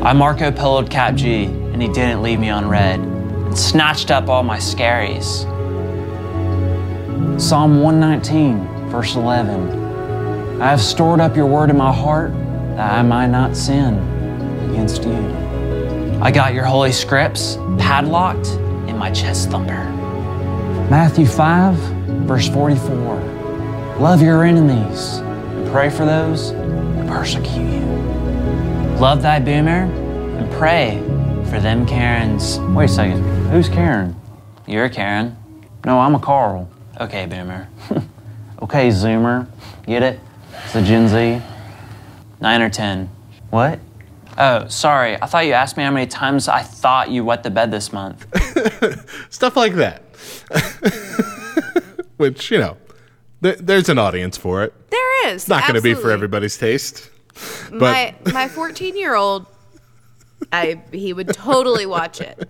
I 0.05 0.12
Marco 0.12 0.51
Poloed 0.51 0.91
Cap 0.91 1.14
G, 1.14 1.45
and 1.45 1.80
he 1.80 1.87
didn't 1.87 2.20
leave 2.20 2.41
me 2.41 2.51
on 2.51 2.68
red, 2.68 2.99
and 2.99 3.57
snatched 3.57 4.11
up 4.11 4.28
all 4.28 4.43
my 4.43 4.59
scaries. 4.59 5.45
Psalm 7.41 7.80
119, 7.80 8.89
verse 8.89 9.14
11. 9.14 10.61
I 10.61 10.70
have 10.70 10.80
stored 10.80 11.20
up 11.20 11.37
your 11.37 11.47
word 11.47 11.70
in 11.70 11.76
my 11.76 11.93
heart 11.93 12.32
that 12.74 12.93
I 12.93 13.03
might 13.03 13.28
not 13.28 13.57
sin 13.57 13.99
against 14.68 15.05
you. 15.05 16.18
I 16.20 16.32
got 16.32 16.55
your 16.55 16.64
holy 16.64 16.91
scripts 16.91 17.55
padlocked 17.78 18.49
in 18.89 18.99
my 18.99 19.12
chest 19.12 19.51
thumper. 19.51 19.93
Matthew 20.91 21.24
5, 21.24 21.74
verse 22.26 22.47
44. 22.49 23.16
Love 23.99 24.20
your 24.20 24.45
enemies 24.45 25.16
and 25.16 25.66
pray 25.70 25.89
for 25.89 26.05
those 26.05 26.51
who 26.51 27.07
persecute 27.09 27.72
you. 27.72 27.87
Love 29.01 29.22
thy 29.22 29.41
boomer 29.41 29.85
and 30.37 30.53
pray 30.53 31.01
for 31.51 31.59
them 31.59 31.87
Karens. 31.87 32.59
Wait 32.76 32.85
a 32.85 32.89
second. 32.89 33.22
Who's 33.49 33.66
Karen? 33.70 34.14
You're 34.66 34.85
a 34.85 34.91
Karen. 34.91 35.35
No, 35.87 35.99
I'm 36.01 36.14
a 36.14 36.20
Carl. 36.20 36.68
Okay, 37.01 37.24
boomer. 37.24 37.66
okay, 38.62 38.89
Zoomer. 38.89 39.49
Get 39.87 40.03
it? 40.03 40.20
It's 40.66 40.74
a 40.74 40.82
Gen 40.82 41.09
Z. 41.09 41.43
Nine 42.43 42.61
or 42.61 42.68
ten. 42.68 43.09
What? 43.49 43.80
Oh, 44.37 44.68
sorry. 44.68 45.20
I 45.20 45.24
thought 45.26 45.47
you 45.47 45.55
asked 45.55 45.78
me 45.78 45.82
how 45.82 45.91
many 45.91 46.07
times 46.07 46.47
I 46.47 46.61
thought 46.61 47.11
you 47.11 47.24
wet 47.24 47.43
the 47.43 47.51
bed 47.51 47.70
this 47.70 47.91
month. 47.91 48.26
Stuff 49.30 49.57
like 49.57 49.74
that. 49.74 50.03
Which, 52.16 52.50
you 52.50 52.58
know, 52.58 52.76
th- 53.42 53.58
there's 53.58 53.88
an 53.88 53.98
audience 53.98 54.36
for 54.36 54.62
it. 54.64 54.72
There 54.90 55.28
is. 55.28 55.42
It's 55.42 55.48
not 55.48 55.62
going 55.62 55.74
to 55.74 55.82
be 55.82 55.94
for 55.94 56.10
everybody's 56.10 56.56
taste. 56.56 57.10
But 57.70 57.80
my 57.80 58.32
my 58.32 58.48
14 58.48 58.96
year 58.96 59.14
old, 59.14 59.46
I 60.52 60.80
he 60.92 61.12
would 61.12 61.28
totally 61.28 61.86
watch 61.86 62.20
it. 62.20 62.48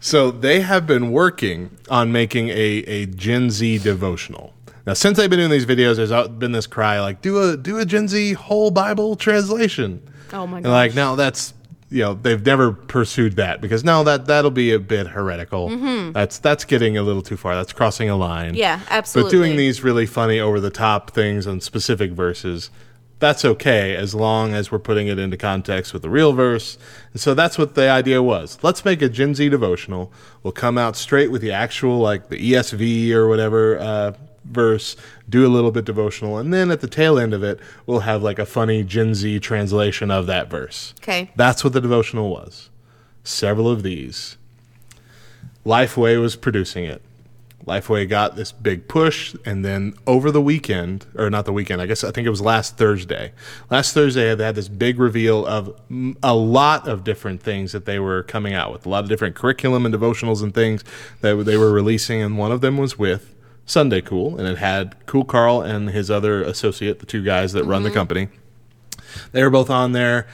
So 0.00 0.30
they 0.30 0.60
have 0.60 0.86
been 0.86 1.12
working 1.12 1.76
on 1.90 2.10
making 2.10 2.48
a, 2.48 2.54
a 2.86 3.06
Gen 3.06 3.50
Z 3.50 3.78
devotional. 3.78 4.54
Now, 4.86 4.94
since 4.94 5.18
they've 5.18 5.28
been 5.28 5.38
doing 5.38 5.50
these 5.50 5.66
videos, 5.66 5.96
there's 5.96 6.28
been 6.38 6.52
this 6.52 6.66
cry 6.66 7.00
like, 7.00 7.20
do 7.20 7.42
a 7.42 7.56
do 7.56 7.78
a 7.78 7.84
Gen 7.84 8.08
Z 8.08 8.32
whole 8.32 8.70
Bible 8.70 9.14
translation. 9.14 10.02
Oh 10.32 10.46
my 10.46 10.58
And 10.58 10.68
like, 10.68 10.94
now 10.94 11.16
that's 11.16 11.52
you 11.90 12.02
know 12.02 12.14
they've 12.14 12.44
never 12.44 12.72
pursued 12.72 13.36
that 13.36 13.60
because 13.60 13.82
no 13.84 14.04
that 14.04 14.26
that'll 14.26 14.50
be 14.50 14.72
a 14.72 14.78
bit 14.78 15.08
heretical. 15.08 15.68
That's 16.12 16.38
that's 16.38 16.64
getting 16.64 16.96
a 16.96 17.02
little 17.02 17.22
too 17.22 17.36
far. 17.36 17.54
That's 17.54 17.72
crossing 17.72 18.08
a 18.08 18.16
line. 18.16 18.54
yeah 18.54 18.80
absolutely 18.88 19.30
But 19.30 19.36
doing 19.36 19.56
these 19.56 19.82
really 19.82 20.06
funny 20.06 20.38
over 20.40 20.60
the 20.60 20.70
top 20.70 21.10
things 21.10 21.46
on 21.46 21.60
specific 21.60 22.12
verses, 22.12 22.70
that's 23.18 23.44
okay 23.44 23.94
as 23.96 24.14
long 24.14 24.54
as 24.54 24.70
we're 24.72 24.78
putting 24.78 25.08
it 25.08 25.18
into 25.18 25.36
context 25.36 25.92
with 25.92 26.02
the 26.02 26.08
real 26.08 26.32
verse. 26.32 26.78
And 27.12 27.20
so 27.20 27.34
that's 27.34 27.58
what 27.58 27.74
the 27.74 27.88
idea 27.90 28.22
was. 28.22 28.58
Let's 28.62 28.84
make 28.84 29.02
a 29.02 29.08
Gen 29.08 29.34
Z 29.34 29.48
devotional. 29.48 30.12
We'll 30.42 30.52
come 30.52 30.78
out 30.78 30.96
straight 30.96 31.30
with 31.30 31.42
the 31.42 31.52
actual 31.52 31.98
like 31.98 32.28
the 32.28 32.38
ESV 32.52 33.10
or 33.12 33.28
whatever 33.28 33.78
uh, 33.78 34.12
verse, 34.44 34.96
do 35.28 35.46
a 35.46 35.48
little 35.48 35.70
bit 35.70 35.84
devotional, 35.84 36.38
and 36.38 36.52
then 36.52 36.70
at 36.70 36.80
the 36.80 36.88
tail 36.88 37.18
end 37.18 37.34
of 37.34 37.42
it, 37.42 37.60
we'll 37.86 38.00
have 38.00 38.22
like 38.22 38.38
a 38.38 38.46
funny 38.46 38.82
Gen 38.82 39.14
Z 39.14 39.40
translation 39.40 40.10
of 40.10 40.26
that 40.26 40.48
verse. 40.48 40.94
Okay. 41.02 41.30
That's 41.36 41.62
what 41.62 41.72
the 41.72 41.80
devotional 41.80 42.30
was. 42.30 42.70
Several 43.22 43.70
of 43.70 43.82
these. 43.82 44.36
Lifeway 45.64 46.20
was 46.20 46.36
producing 46.36 46.84
it. 46.84 47.02
Lifeway 47.66 48.08
got 48.08 48.36
this 48.36 48.52
big 48.52 48.88
push, 48.88 49.36
and 49.44 49.62
then 49.62 49.92
over 50.06 50.30
the 50.30 50.40
weekend, 50.40 51.04
or 51.14 51.28
not 51.28 51.44
the 51.44 51.52
weekend, 51.52 51.82
I 51.82 51.86
guess 51.86 52.02
I 52.02 52.10
think 52.10 52.26
it 52.26 52.30
was 52.30 52.40
last 52.40 52.78
Thursday. 52.78 53.32
Last 53.68 53.92
Thursday, 53.92 54.34
they 54.34 54.44
had 54.44 54.54
this 54.54 54.68
big 54.68 54.98
reveal 54.98 55.46
of 55.46 55.78
a 56.22 56.34
lot 56.34 56.88
of 56.88 57.04
different 57.04 57.42
things 57.42 57.72
that 57.72 57.84
they 57.84 57.98
were 57.98 58.22
coming 58.22 58.54
out 58.54 58.72
with, 58.72 58.86
a 58.86 58.88
lot 58.88 59.04
of 59.04 59.10
different 59.10 59.36
curriculum 59.36 59.84
and 59.84 59.94
devotionals 59.94 60.42
and 60.42 60.54
things 60.54 60.82
that 61.20 61.44
they 61.44 61.58
were 61.58 61.70
releasing, 61.70 62.22
and 62.22 62.38
one 62.38 62.50
of 62.50 62.62
them 62.62 62.78
was 62.78 62.98
with 62.98 63.34
Sunday 63.70 64.00
Cool, 64.00 64.36
and 64.36 64.48
it 64.48 64.58
had 64.58 64.96
Cool 65.06 65.24
Carl 65.24 65.62
and 65.62 65.90
his 65.90 66.10
other 66.10 66.42
associate, 66.42 66.98
the 66.98 67.06
two 67.06 67.22
guys 67.22 67.52
that 67.52 67.64
run 67.64 67.84
the 67.84 67.88
mm-hmm. 67.88 67.98
company. 67.98 68.28
They 69.30 69.44
were 69.44 69.50
both 69.50 69.70
on 69.70 69.92
there 69.92 70.26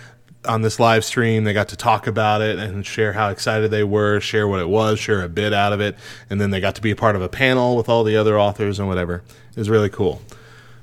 on 0.46 0.62
this 0.62 0.80
live 0.80 1.04
stream. 1.04 1.44
They 1.44 1.52
got 1.52 1.68
to 1.68 1.76
talk 1.76 2.06
about 2.06 2.40
it 2.40 2.58
and 2.58 2.86
share 2.86 3.12
how 3.12 3.28
excited 3.28 3.70
they 3.70 3.84
were, 3.84 4.20
share 4.20 4.48
what 4.48 4.60
it 4.60 4.68
was, 4.68 4.98
share 4.98 5.22
a 5.22 5.28
bit 5.28 5.52
out 5.52 5.74
of 5.74 5.80
it, 5.80 5.96
and 6.30 6.40
then 6.40 6.50
they 6.50 6.60
got 6.60 6.76
to 6.76 6.82
be 6.82 6.90
a 6.90 6.96
part 6.96 7.14
of 7.14 7.20
a 7.20 7.28
panel 7.28 7.76
with 7.76 7.90
all 7.90 8.04
the 8.04 8.16
other 8.16 8.38
authors 8.38 8.78
and 8.78 8.88
whatever. 8.88 9.22
It 9.50 9.58
was 9.58 9.68
really 9.68 9.90
cool. 9.90 10.22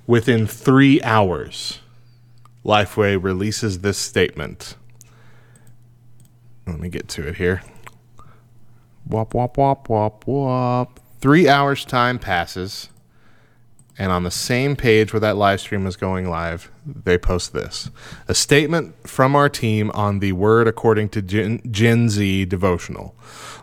Within 0.05 0.45
three 0.45 1.01
hours, 1.01 1.79
Lifeway 2.63 3.21
releases 3.21 3.79
this 3.79 3.97
statement. 3.97 4.75
Let 6.67 6.79
me 6.79 6.89
get 6.89 7.07
to 7.09 7.27
it 7.27 7.37
here. 7.37 7.63
Wop, 9.07 9.33
wop, 9.33 9.57
wop, 9.57 9.89
wop, 9.89 10.27
wop. 10.27 10.99
Three 11.23 11.47
hours' 11.47 11.85
time 11.85 12.19
passes. 12.19 12.89
And 13.97 14.11
on 14.11 14.23
the 14.23 14.29
same 14.29 14.75
page 14.75 15.13
where 15.13 15.21
that 15.21 15.37
live 15.37 15.61
stream 15.61 15.85
was 15.85 15.95
going 15.95 16.29
live, 16.29 16.69
they 16.85 17.17
post 17.17 17.53
this 17.53 17.89
a 18.27 18.35
statement 18.35 19.07
from 19.07 19.33
our 19.33 19.47
team 19.47 19.89
on 19.93 20.19
the 20.19 20.33
Word 20.33 20.67
According 20.67 21.07
to 21.09 21.21
Gen, 21.21 21.61
Gen 21.71 22.09
Z 22.09 22.43
devotional. 22.43 23.15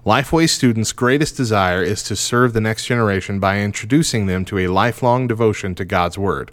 Lifeway 0.07 0.49
students' 0.49 0.93
greatest 0.93 1.37
desire 1.37 1.83
is 1.83 2.03
to 2.05 2.17
serve 2.17 2.55
the 2.55 2.63
next 2.63 2.87
generation 2.87 3.39
by 3.39 3.61
introducing 3.61 4.25
them 4.25 4.47
to 4.47 4.57
a 4.57 4.69
lifelong 4.69 5.27
devotion 5.27 5.75
to 5.75 5.85
God's 5.85 6.17
Word. 6.17 6.51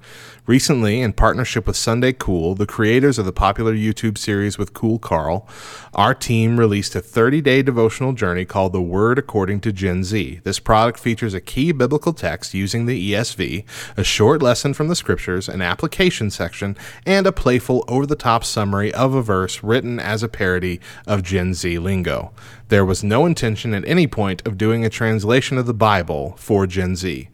Recently, 0.48 1.02
in 1.02 1.12
partnership 1.12 1.68
with 1.68 1.76
Sunday 1.76 2.14
Cool, 2.14 2.56
the 2.56 2.66
creators 2.66 3.20
of 3.20 3.26
the 3.26 3.34
popular 3.34 3.76
YouTube 3.76 4.18
series 4.18 4.58
with 4.58 4.74
Cool 4.74 4.98
Carl, 4.98 5.46
our 5.94 6.14
team 6.14 6.58
released 6.58 6.96
a 6.96 7.02
30 7.02 7.42
day 7.42 7.62
devotional 7.62 8.14
journey 8.14 8.46
called 8.46 8.72
The 8.72 8.82
Word 8.82 9.20
According 9.20 9.60
to 9.60 9.74
Gen 9.74 10.06
Z. 10.06 10.40
This 10.46 10.60
product 10.60 11.02
features 11.02 11.34
a 11.34 11.42
key 11.42 11.74
biblical 11.74 12.14
text 12.14 12.54
using 12.54 12.86
the 12.86 13.12
ESV, 13.12 13.66
a 13.98 14.06
short 14.06 14.42
lesson 14.42 14.74
from 14.74 14.88
the 14.88 14.96
scriptures, 14.96 15.50
an 15.50 15.62
application 15.62 16.32
section, 16.32 16.78
and 17.06 17.28
a 17.28 17.34
playful 17.34 17.84
over 17.90 18.06
the 18.06 18.16
top 18.16 18.46
summary 18.46 18.94
of 18.94 19.14
a 19.14 19.22
verse 19.22 19.62
written 19.62 20.00
as 20.00 20.24
a 20.24 20.30
parody 20.30 20.80
of 21.06 21.24
Gen 21.24 21.56
Z 21.56 21.78
lingo. 21.78 22.32
There 22.70 22.86
was 22.86 23.04
no 23.04 23.26
intention 23.26 23.74
at 23.74 23.86
any 23.86 24.08
point 24.08 24.48
of 24.48 24.58
doing 24.58 24.86
a 24.86 24.90
translation 24.90 25.58
of 25.58 25.66
the 25.66 25.74
Bible 25.74 26.36
for 26.38 26.66
Gen 26.66 26.96
Z. 26.96 27.28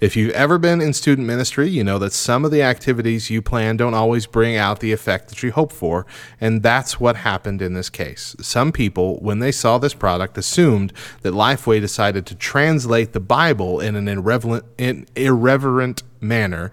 If 0.00 0.14
you've 0.14 0.30
ever 0.30 0.58
been 0.58 0.80
in 0.80 0.92
student 0.92 1.26
ministry, 1.26 1.68
you 1.68 1.82
know 1.82 1.98
that 1.98 2.12
some 2.12 2.44
of 2.44 2.52
the 2.52 2.62
activities 2.62 3.30
you 3.30 3.42
plan 3.42 3.76
don't 3.76 3.94
always 3.94 4.26
bring 4.26 4.56
out 4.56 4.78
the 4.78 4.92
effect 4.92 5.28
that 5.28 5.42
you 5.42 5.50
hope 5.50 5.72
for, 5.72 6.06
and 6.40 6.62
that's 6.62 7.00
what 7.00 7.16
happened 7.16 7.60
in 7.60 7.74
this 7.74 7.90
case. 7.90 8.36
Some 8.40 8.70
people, 8.70 9.18
when 9.18 9.40
they 9.40 9.50
saw 9.50 9.76
this 9.76 9.94
product, 9.94 10.38
assumed 10.38 10.92
that 11.22 11.32
Lifeway 11.32 11.80
decided 11.80 12.26
to 12.26 12.36
translate 12.36 13.12
the 13.12 13.18
Bible 13.18 13.80
in 13.80 13.96
an 13.96 14.06
irreverent, 14.06 14.64
in 14.78 15.04
irreverent 15.16 16.04
manner 16.20 16.70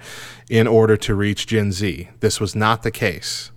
in 0.47 0.67
order 0.67 0.95
to 0.95 1.15
reach 1.15 1.47
Gen 1.47 1.71
Z. 1.71 2.09
This 2.19 2.39
was 2.39 2.55
not 2.55 2.83
the 2.83 2.91
case. 2.91 3.49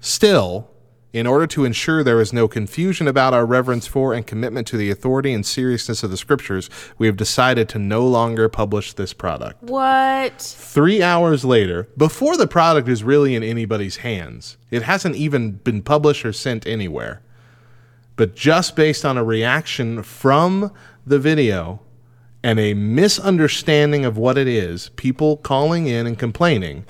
Still, 0.00 0.73
in 1.14 1.28
order 1.28 1.46
to 1.46 1.64
ensure 1.64 2.02
there 2.02 2.20
is 2.20 2.32
no 2.32 2.48
confusion 2.48 3.06
about 3.06 3.32
our 3.32 3.46
reverence 3.46 3.86
for 3.86 4.12
and 4.12 4.26
commitment 4.26 4.66
to 4.66 4.76
the 4.76 4.90
authority 4.90 5.32
and 5.32 5.46
seriousness 5.46 6.02
of 6.02 6.10
the 6.10 6.16
scriptures, 6.16 6.68
we 6.98 7.06
have 7.06 7.16
decided 7.16 7.68
to 7.68 7.78
no 7.78 8.04
longer 8.04 8.48
publish 8.48 8.92
this 8.92 9.12
product. 9.12 9.62
What? 9.62 10.42
Three 10.42 11.04
hours 11.04 11.44
later, 11.44 11.88
before 11.96 12.36
the 12.36 12.48
product 12.48 12.88
is 12.88 13.04
really 13.04 13.36
in 13.36 13.44
anybody's 13.44 13.98
hands, 13.98 14.56
it 14.72 14.82
hasn't 14.82 15.14
even 15.14 15.52
been 15.52 15.82
published 15.82 16.24
or 16.26 16.32
sent 16.32 16.66
anywhere. 16.66 17.22
But 18.16 18.34
just 18.34 18.74
based 18.74 19.04
on 19.04 19.16
a 19.16 19.22
reaction 19.22 20.02
from 20.02 20.72
the 21.06 21.20
video 21.20 21.80
and 22.42 22.58
a 22.58 22.74
misunderstanding 22.74 24.04
of 24.04 24.18
what 24.18 24.36
it 24.36 24.48
is, 24.48 24.88
people 24.96 25.36
calling 25.36 25.86
in 25.86 26.08
and 26.08 26.18
complaining, 26.18 26.86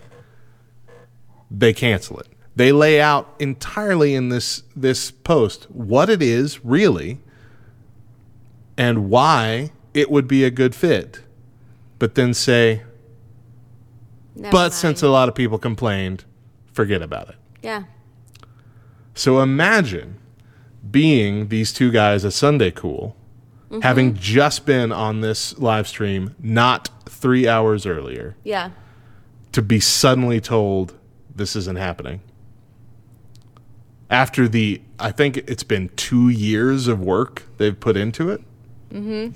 they 1.50 1.74
cancel 1.74 2.18
it. 2.20 2.28
They 2.57 2.70
lay 2.72 3.00
out 3.00 3.34
entirely 3.38 4.14
in 4.14 4.28
this 4.28 4.62
this 4.76 5.11
post 5.11 5.64
what 5.70 6.09
it 6.09 6.22
is 6.22 6.64
really 6.64 7.20
and 8.76 9.11
why 9.11 9.72
it 9.92 10.11
would 10.11 10.26
be 10.28 10.44
a 10.44 10.50
good 10.50 10.74
fit. 10.74 11.20
But 11.98 12.14
then 12.14 12.34
say, 12.34 12.82
Never 14.36 14.50
but 14.52 14.59
mind. 14.62 14.72
since 14.74 15.02
a 15.02 15.09
lot 15.09 15.28
of 15.28 15.34
people 15.34 15.59
complained, 15.59 16.24
forget 16.72 17.02
about 17.02 17.28
it. 17.30 17.36
yeah, 17.62 17.84
So 19.14 19.40
imagine 19.40 20.18
being 20.90 21.48
these 21.48 21.72
two 21.72 21.90
guys 21.92 22.24
at 22.24 22.32
Sunday 22.32 22.70
Cool, 22.72 23.16
mm-hmm. 23.70 23.80
having 23.82 24.14
just 24.14 24.66
been 24.66 24.90
on 24.92 25.20
this 25.20 25.57
live 25.59 25.86
stream 25.86 26.34
not 26.40 26.90
three 27.09 27.46
hours 27.46 27.86
earlier, 27.86 28.36
yeah, 28.42 28.70
to 29.52 29.62
be 29.62 29.78
suddenly 29.78 30.40
told 30.40 30.98
this 31.34 31.55
isn't 31.55 31.78
happening. 31.78 32.20
After 34.14 34.46
the, 34.46 34.80
I 35.00 35.10
think 35.10 35.38
it's 35.38 35.64
been 35.64 35.88
two 35.96 36.28
years 36.28 36.86
of 36.86 37.00
work 37.00 37.42
they've 37.56 37.78
put 37.78 37.96
into 37.96 38.30
it. 38.30 38.40
Mm-hmm. 38.92 39.32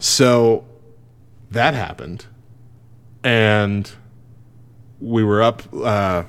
So 0.00 0.64
that 1.52 1.74
happened. 1.74 2.26
And 3.22 3.88
we 5.00 5.22
were 5.22 5.40
up, 5.40 5.62
uh, 5.72 6.24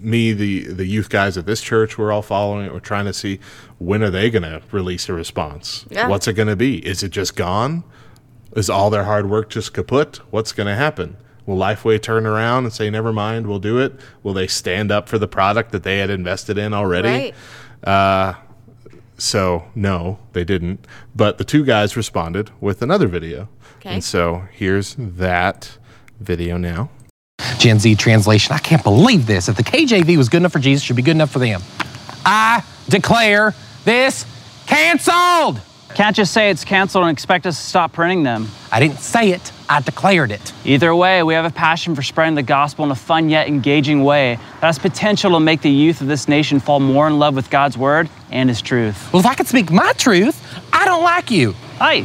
me, 0.00 0.32
the, 0.32 0.68
the 0.68 0.86
youth 0.86 1.10
guys 1.10 1.36
at 1.36 1.44
this 1.44 1.60
church, 1.60 1.98
we're 1.98 2.10
all 2.10 2.22
following 2.22 2.64
it. 2.64 2.72
We're 2.72 2.80
trying 2.80 3.04
to 3.04 3.12
see 3.12 3.40
when 3.78 4.02
are 4.02 4.10
they 4.10 4.30
going 4.30 4.44
to 4.44 4.62
release 4.72 5.08
a 5.10 5.12
response? 5.12 5.84
Yeah. 5.90 6.08
What's 6.08 6.28
it 6.28 6.32
going 6.32 6.48
to 6.48 6.56
be? 6.56 6.78
Is 6.78 7.02
it 7.02 7.10
just 7.10 7.36
gone? 7.36 7.84
Is 8.56 8.70
all 8.70 8.88
their 8.88 9.04
hard 9.04 9.28
work 9.28 9.50
just 9.50 9.74
kaput? 9.74 10.20
What's 10.30 10.52
going 10.52 10.68
to 10.68 10.74
happen? 10.74 11.18
Will 11.48 11.56
Lifeway 11.56 12.00
turn 12.00 12.26
around 12.26 12.64
and 12.64 12.74
say, 12.74 12.90
never 12.90 13.10
mind, 13.10 13.46
we'll 13.46 13.58
do 13.58 13.78
it? 13.78 13.98
Will 14.22 14.34
they 14.34 14.46
stand 14.46 14.92
up 14.92 15.08
for 15.08 15.18
the 15.18 15.26
product 15.26 15.72
that 15.72 15.82
they 15.82 15.96
had 15.96 16.10
invested 16.10 16.58
in 16.58 16.74
already? 16.74 17.08
right. 17.08 17.34
Uh, 17.82 18.34
so, 19.16 19.64
no, 19.74 20.18
they 20.34 20.44
didn't. 20.44 20.86
But 21.16 21.38
the 21.38 21.44
two 21.44 21.64
guys 21.64 21.96
responded 21.96 22.50
with 22.60 22.82
another 22.82 23.08
video. 23.08 23.48
Okay. 23.78 23.94
And 23.94 24.04
so 24.04 24.46
here's 24.52 24.94
that 24.98 25.78
video 26.20 26.58
now. 26.58 26.90
Gen 27.56 27.78
Z 27.78 27.94
translation. 27.94 28.54
I 28.54 28.58
can't 28.58 28.84
believe 28.84 29.26
this. 29.26 29.48
If 29.48 29.56
the 29.56 29.64
KJV 29.64 30.18
was 30.18 30.28
good 30.28 30.42
enough 30.42 30.52
for 30.52 30.58
Jesus, 30.58 30.84
it 30.84 30.86
should 30.88 30.96
be 30.96 31.02
good 31.02 31.12
enough 31.12 31.30
for 31.30 31.38
them. 31.38 31.62
I 32.26 32.62
declare 32.90 33.54
this 33.86 34.26
canceled. 34.66 35.62
Can't 35.94 36.14
just 36.14 36.32
say 36.32 36.50
it's 36.50 36.64
canceled 36.64 37.04
and 37.04 37.12
expect 37.12 37.46
us 37.46 37.56
to 37.56 37.62
stop 37.62 37.92
printing 37.92 38.22
them. 38.22 38.48
I 38.70 38.78
didn't 38.78 38.98
say 38.98 39.30
it, 39.30 39.52
I 39.68 39.80
declared 39.80 40.30
it. 40.30 40.52
Either 40.64 40.94
way, 40.94 41.22
we 41.22 41.34
have 41.34 41.44
a 41.44 41.50
passion 41.50 41.94
for 41.94 42.02
spreading 42.02 42.34
the 42.34 42.42
gospel 42.42 42.84
in 42.84 42.90
a 42.90 42.94
fun 42.94 43.28
yet 43.28 43.48
engaging 43.48 44.04
way 44.04 44.36
that 44.36 44.66
has 44.66 44.78
potential 44.78 45.32
to 45.32 45.40
make 45.40 45.62
the 45.62 45.70
youth 45.70 46.00
of 46.00 46.06
this 46.06 46.28
nation 46.28 46.60
fall 46.60 46.78
more 46.78 47.06
in 47.06 47.18
love 47.18 47.34
with 47.34 47.50
God's 47.50 47.76
word 47.76 48.08
and 48.30 48.48
his 48.48 48.60
truth. 48.62 49.12
Well, 49.12 49.20
if 49.20 49.26
I 49.26 49.34
could 49.34 49.46
speak 49.46 49.70
my 49.70 49.92
truth, 49.94 50.44
I 50.72 50.84
don't 50.84 51.02
like 51.02 51.30
you. 51.30 51.52
Hey, 51.78 52.02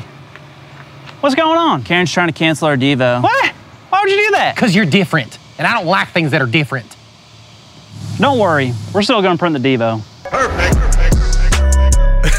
what's 1.19 1.36
going 1.36 1.57
on? 1.57 1.84
Karen's 1.84 2.11
trying 2.11 2.29
to 2.29 2.34
cancel 2.34 2.67
our 2.67 2.77
Devo. 2.77 3.21
What? 3.21 3.51
Why 3.89 4.01
would 4.01 4.09
you 4.09 4.17
do 4.25 4.31
that? 4.31 4.55
Because 4.55 4.73
you're 4.73 4.86
different, 4.86 5.38
and 5.57 5.67
I 5.67 5.73
don't 5.73 5.86
like 5.88 6.09
things 6.09 6.31
that 6.31 6.41
are 6.41 6.47
different. 6.47 6.95
Don't 8.17 8.39
worry, 8.39 8.73
we're 8.93 9.03
still 9.03 9.21
going 9.21 9.38
to 9.38 9.39
print 9.39 9.61
the 9.61 9.75
Devo. 9.75 10.01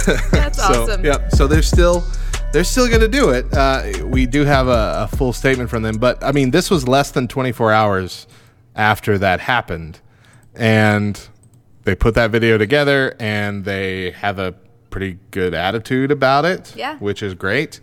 That's 0.33 0.54
so, 0.54 0.54
awesome. 0.71 1.05
Yep. 1.05 1.33
So 1.33 1.47
they're 1.47 1.63
still 1.63 2.05
they're 2.53 2.65
still 2.65 2.89
going 2.89 3.01
to 3.01 3.09
do 3.09 3.31
it. 3.31 3.53
Uh, 3.53 4.07
we 4.07 4.27
do 4.27 4.45
have 4.45 4.69
a, 4.69 5.09
a 5.11 5.17
full 5.17 5.33
statement 5.33 5.71
from 5.71 5.83
them, 5.83 5.99
but 5.99 6.23
I 6.23 6.33
mean, 6.33 6.53
this 6.53 6.71
was 6.71 6.87
less 6.87 7.11
than 7.11 7.27
24 7.27 7.73
hours 7.73 8.27
after 8.77 9.19
that 9.19 9.41
happened, 9.41 10.01
and 10.55 11.21
they 11.83 11.95
put 11.95 12.15
that 12.15 12.31
video 12.31 12.57
together 12.59 13.15
and 13.19 13.65
they 13.65 14.13
have 14.13 14.39
a 14.39 14.55
pretty 14.95 15.19
good 15.33 15.55
attitude 15.55 16.13
about 16.13 16.45
it, 16.45 16.73
Yeah. 16.77 16.97
which 16.99 17.21
is 17.21 17.35
great. 17.35 17.81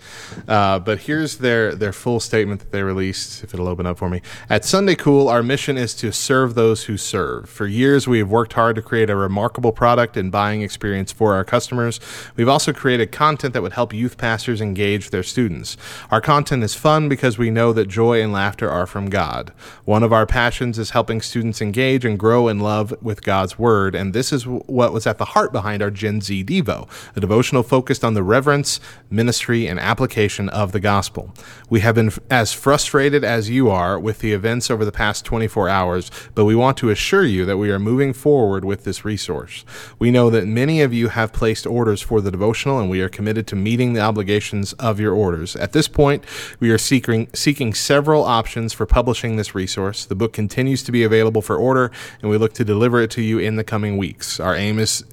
Uh, 0.48 0.80
but 0.80 1.00
here's 1.00 1.40
their 1.40 1.76
their 1.76 1.92
full 1.92 2.22
statement 2.22 2.62
that 2.62 2.72
they 2.72 2.84
released. 2.84 3.44
If 3.44 3.54
it'll 3.54 3.68
open 3.68 3.86
up 3.86 3.98
for 3.98 4.10
me, 4.10 4.22
at 4.50 4.64
Sunday 4.64 4.96
Cool, 4.96 5.28
our 5.28 5.44
mission 5.44 5.78
is 5.78 5.94
to 5.96 6.14
serve 6.14 6.56
those 6.56 6.86
who 6.86 6.96
serve. 6.96 7.50
For 7.50 7.68
years, 7.68 8.08
we 8.08 8.20
have 8.20 8.30
worked 8.30 8.54
hard 8.54 8.78
to 8.78 8.82
create 8.82 9.10
a 9.10 9.16
remarkable 9.18 9.74
product 9.74 10.16
and 10.16 10.32
buying 10.32 10.62
experience 10.62 11.12
for 11.12 11.34
our 11.34 11.44
customers. 11.44 12.00
We've 12.38 12.48
also 12.48 12.72
created 12.72 13.12
content 13.12 13.54
that 13.54 13.62
would 13.62 13.74
help 13.74 13.94
youth 13.94 14.18
pastors 14.18 14.62
engage 14.62 15.10
their 15.10 15.24
students. 15.24 15.76
Our 16.12 16.22
content 16.22 16.64
is 16.64 16.76
fun 16.76 17.10
because 17.10 17.38
we 17.38 17.50
know 17.52 17.74
that 17.74 17.90
joy 17.90 18.22
and 18.22 18.32
laughter 18.32 18.70
are 18.72 18.88
from 18.88 19.10
God. 19.10 19.52
One 19.84 20.02
of 20.02 20.14
our 20.14 20.26
passions 20.26 20.80
is 20.80 20.92
helping 20.92 21.20
students 21.20 21.62
engage 21.62 22.06
and 22.06 22.18
grow 22.18 22.48
in 22.48 22.60
love 22.62 22.94
with 23.02 23.22
God's 23.22 23.60
Word, 23.60 23.96
and 23.96 24.14
this 24.14 24.32
is 24.32 24.48
what 24.48 24.94
was 24.94 25.06
at 25.06 25.18
the 25.18 25.26
heart 25.36 25.52
behind 25.52 25.82
our 25.84 25.92
Gen 25.92 26.22
Z 26.22 26.46
Devo, 26.46 26.88
a 27.16 27.20
devotional 27.20 27.64
focused 27.64 28.04
on 28.04 28.14
the 28.14 28.24
reverence, 28.24 28.80
ministry, 29.10 29.68
and 29.68 29.80
application 29.80 30.50
of 30.50 30.72
the 30.72 30.80
gospel. 30.80 31.34
We 31.70 31.82
have 31.82 31.96
been 31.96 32.12
as 32.30 32.54
frustrated 32.54 33.24
as 33.24 33.50
you 33.50 33.70
are 33.70 34.00
with 34.00 34.20
the 34.20 34.34
events 34.34 34.70
over 34.70 34.86
the 34.86 34.92
past 34.92 35.26
24 35.26 35.70
hours, 35.70 36.12
but 36.36 36.46
we 36.46 36.56
want 36.56 36.78
to 36.78 36.90
assure 36.90 37.26
you 37.26 37.46
that 37.46 37.58
we 37.58 37.72
are 37.72 37.80
moving 37.80 38.14
forward 38.14 38.66
with 38.66 38.84
this 38.84 39.06
resource. 39.06 39.66
We 40.00 40.12
know 40.12 40.30
that 40.30 40.48
many 40.48 40.82
of 40.82 40.94
you 40.94 41.10
have 41.10 41.34
placed 41.34 41.66
orders 41.66 42.02
for 42.02 42.22
the 42.22 42.32
devotional, 42.32 42.80
and 42.80 42.90
we 42.90 43.02
are 43.02 43.10
committed 43.10 43.48
to 43.48 43.56
meeting 43.56 43.94
the 43.94 44.02
obligations 44.02 44.74
of 44.74 45.00
your 45.00 45.14
orders. 45.14 45.56
At 45.56 45.74
this 45.74 45.88
point, 45.88 46.24
we 46.60 46.72
are 46.72 46.78
seeking, 46.78 47.30
seeking 47.34 47.74
several 47.74 48.24
options 48.24 48.74
for 48.74 48.86
publishing 48.86 49.36
this 49.36 49.56
resource. 49.56 50.06
The 50.06 50.16
book 50.16 50.34
continues 50.34 50.84
to 50.84 50.92
be 50.92 51.04
available 51.04 51.42
for 51.42 51.56
order, 51.56 51.92
and 52.22 52.30
we 52.30 52.38
look 52.38 52.54
to 52.54 52.66
deliver 52.66 53.02
it 53.02 53.12
to 53.12 53.22
you 53.22 53.40
in 53.40 53.56
the 53.56 53.64
coming 53.64 53.98
weeks. 53.98 54.40
Our 54.40 54.56
aim 54.56 54.80
is 54.80 55.04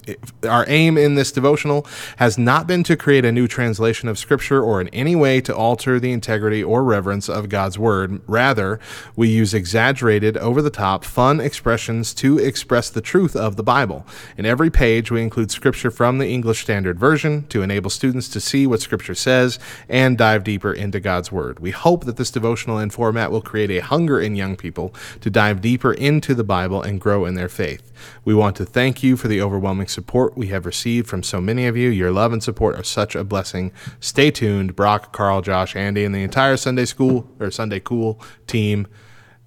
our 0.49 0.65
aim 0.69 0.97
in 0.97 1.15
this 1.15 1.33
devotional 1.33 1.78
has 2.17 2.39
not 2.39 2.67
been 2.67 2.83
to 2.85 2.97
create 2.97 3.25
a 3.25 3.33
new 3.33 3.49
translation 3.49 4.09
of 4.09 4.19
Scripture 4.19 4.63
or 4.63 4.81
in 4.81 4.89
any 4.89 5.17
way 5.17 5.41
to 5.41 5.55
alter 5.55 5.99
the 5.99 6.13
integrity 6.13 6.63
or 6.63 6.85
reverence 6.85 7.29
of 7.29 7.49
God's 7.49 7.79
Word. 7.79 8.21
Rather, 8.27 8.81
we 9.17 9.29
use 9.29 9.55
exaggerated, 9.55 10.37
over 10.37 10.63
the 10.63 10.71
top, 10.71 11.05
fun 11.05 11.41
expressions 11.41 12.15
to 12.15 12.39
express 12.39 12.91
the 12.91 13.01
truth 13.01 13.35
of 13.37 13.57
the 13.57 13.63
Bible. 13.63 14.07
In 14.37 14.47
every 14.47 14.71
page, 14.71 15.11
we 15.11 15.23
include 15.23 15.51
Scripture 15.51 15.91
from 15.91 16.19
the 16.19 16.29
English 16.29 16.63
Standard 16.63 16.99
Version 16.99 17.47
to 17.49 17.63
enable 17.63 17.91
students 17.91 18.29
to 18.29 18.41
see 18.41 18.67
what 18.67 18.81
Scripture 18.81 19.15
says 19.15 19.59
and 19.89 20.19
dive 20.19 20.45
deeper 20.45 20.73
into 20.73 21.01
God's 21.01 21.33
Word. 21.33 21.61
We 21.61 21.71
hope 21.71 22.05
that 22.05 22.17
this 22.17 22.31
devotional 22.31 22.79
and 22.79 22.93
format 22.93 23.31
will 23.31 23.43
create 23.43 23.71
a 23.71 23.79
hunger 23.79 24.21
in 24.21 24.37
young 24.37 24.57
people 24.57 24.95
to 25.21 25.31
dive 25.31 25.61
deeper 25.61 25.93
into 25.93 26.35
the 26.35 26.45
Bible 26.45 26.83
and 26.83 27.01
grow 27.01 27.25
in 27.25 27.35
their 27.35 27.49
faith. 27.49 27.88
We 28.25 28.35
want 28.35 28.57
to 28.57 28.65
thank 28.65 29.03
you 29.03 29.17
for 29.17 29.29
the 29.29 29.41
overwhelming 29.41 29.89
support 29.89 30.37
we 30.37 30.49
have 30.49 30.67
received 30.67 31.09
from 31.09 31.23
so 31.23 31.41
many 31.41 31.67
of 31.67 31.77
you. 31.77 31.89
Your 31.89 32.11
love 32.11 32.33
and 32.33 32.43
support 32.43 32.77
are 32.77 32.85
such 32.85 33.15
a 33.15 33.25
blessing. 33.25 33.73
Stay 34.01 34.31
tuned, 34.31 34.77
Brock, 34.77 35.13
Carl, 35.13 35.43
Josh, 35.43 35.77
Andy, 35.77 36.05
and 36.05 36.15
the 36.15 36.23
entire 36.23 36.57
Sunday 36.57 36.85
School 36.85 37.29
or 37.41 37.51
Sunday 37.51 37.81
Cool 37.81 38.21
team, 38.47 38.87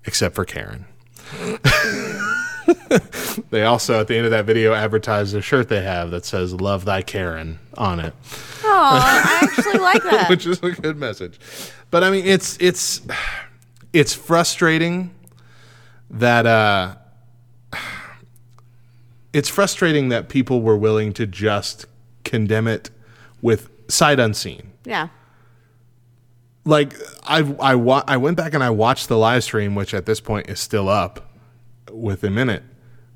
except 0.06 0.36
for 0.36 0.46
Karen. 0.46 0.86
they 3.50 3.64
also, 3.64 4.00
at 4.00 4.08
the 4.08 4.16
end 4.16 4.26
of 4.26 4.32
that 4.32 4.46
video, 4.46 4.74
advertise 4.74 5.34
a 5.34 5.42
shirt 5.42 5.70
they 5.70 5.82
have 5.82 6.12
that 6.12 6.26
says 6.26 6.54
"Love 6.54 6.86
Thy 6.86 7.02
Karen" 7.02 7.60
on 7.78 8.00
it. 8.00 8.14
Oh, 8.64 9.00
I 9.02 9.40
actually 9.42 9.80
like 9.80 10.04
that. 10.12 10.30
which 10.30 10.46
is 10.46 10.62
a 10.64 10.72
good 10.72 10.98
message. 10.98 11.40
But 11.90 12.04
I 12.04 12.12
mean, 12.12 12.26
it's 12.26 12.58
it's 12.60 13.02
it's 13.94 14.14
frustrating 14.14 15.14
that 16.10 16.46
uh, 16.46 16.96
it's 19.34 19.50
frustrating 19.50 20.10
that 20.10 20.30
people 20.30 20.62
were 20.62 20.76
willing 20.78 21.14
to 21.14 21.26
just 21.26 21.86
condemn 22.24 22.68
it 22.68 22.90
with 23.42 23.70
sight 23.88 24.20
unseen. 24.20 24.72
yeah. 24.86 25.08
Like 26.64 26.94
I 27.24 27.40
I 27.60 27.74
wa- 27.76 28.04
I 28.08 28.18
went 28.18 28.38
back 28.38 28.54
and 28.54 28.64
I 28.64 28.70
watched 28.70 29.08
the 29.08 29.18
live 29.18 29.44
stream, 29.44 29.74
which 29.74 29.94
at 29.96 30.06
this 30.06 30.20
point 30.20 30.48
is 30.48 30.60
still 30.60 30.88
up 30.90 31.32
with 31.92 32.24
a 32.24 32.30
minute. 32.30 32.62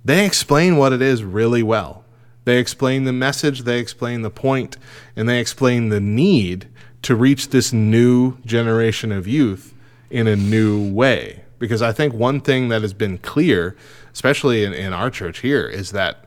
They 0.03 0.25
explain 0.25 0.77
what 0.77 0.93
it 0.93 1.01
is 1.01 1.23
really 1.23 1.61
well. 1.61 2.03
They 2.45 2.57
explain 2.57 3.03
the 3.03 3.13
message, 3.13 3.61
they 3.61 3.79
explain 3.79 4.21
the 4.23 4.29
point, 4.31 4.77
and 5.15 5.29
they 5.29 5.39
explain 5.39 5.89
the 5.89 5.99
need 5.99 6.67
to 7.03 7.15
reach 7.15 7.49
this 7.49 7.71
new 7.71 8.37
generation 8.45 9.11
of 9.11 9.27
youth 9.27 9.73
in 10.09 10.27
a 10.27 10.35
new 10.35 10.91
way. 10.91 11.43
Because 11.59 11.81
I 11.83 11.91
think 11.91 12.13
one 12.15 12.41
thing 12.41 12.69
that 12.69 12.81
has 12.81 12.93
been 12.93 13.17
clear, 13.19 13.75
especially 14.15 14.63
in, 14.63 14.73
in 14.73 14.93
our 14.93 15.11
church 15.11 15.39
here, 15.41 15.67
is 15.67 15.91
that 15.91 16.25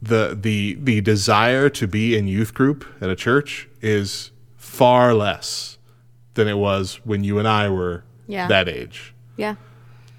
the 0.00 0.38
the 0.40 0.76
the 0.80 1.00
desire 1.00 1.68
to 1.70 1.86
be 1.88 2.16
in 2.16 2.28
youth 2.28 2.54
group 2.54 2.84
at 3.00 3.08
a 3.10 3.16
church 3.16 3.68
is 3.80 4.30
far 4.56 5.14
less 5.14 5.78
than 6.34 6.46
it 6.46 6.58
was 6.58 7.00
when 7.04 7.24
you 7.24 7.38
and 7.38 7.48
I 7.48 7.68
were 7.68 8.04
Yeah. 8.26 8.46
that 8.48 8.68
age. 8.68 9.14
Yeah. 9.36 9.56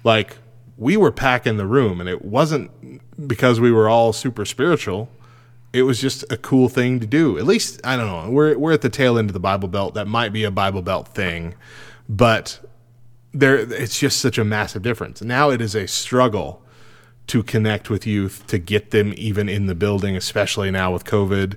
like 0.04 0.36
we 0.78 0.96
were 0.96 1.10
packing 1.12 1.56
the 1.56 1.66
room 1.66 2.00
and 2.00 2.08
it 2.08 2.22
wasn't 2.22 2.70
because 3.26 3.58
we 3.60 3.72
were 3.72 3.88
all 3.88 4.12
super 4.12 4.44
spiritual. 4.44 5.08
It 5.72 5.82
was 5.82 6.00
just 6.00 6.22
a 6.30 6.36
cool 6.36 6.68
thing 6.68 7.00
to 7.00 7.06
do. 7.06 7.38
At 7.38 7.44
least 7.46 7.80
i 7.84 7.96
don't 7.96 8.06
know 8.06 8.30
we're, 8.30 8.58
we're 8.58 8.72
at 8.72 8.82
the 8.82 8.90
tail 8.90 9.16
end 9.18 9.30
of 9.30 9.34
the 9.34 9.40
bible 9.40 9.68
belt. 9.68 9.94
That 9.94 10.06
might 10.06 10.32
be 10.32 10.42
a 10.44 10.50
bible 10.50 10.82
belt 10.82 11.08
thing. 11.08 11.54
But 12.08 12.60
there 13.38 13.56
it's 13.56 13.98
just 13.98 14.20
such 14.20 14.38
a 14.38 14.44
massive 14.44 14.82
difference 14.82 15.22
now 15.22 15.50
it 15.50 15.60
is 15.60 15.74
a 15.74 15.86
struggle 15.86 16.62
to 17.26 17.42
connect 17.42 17.90
with 17.90 18.06
youth 18.06 18.46
to 18.46 18.58
get 18.58 18.90
them 18.92 19.12
even 19.16 19.48
in 19.48 19.66
the 19.66 19.74
building 19.74 20.16
especially 20.16 20.70
now 20.70 20.92
with 20.92 21.04
covid 21.04 21.56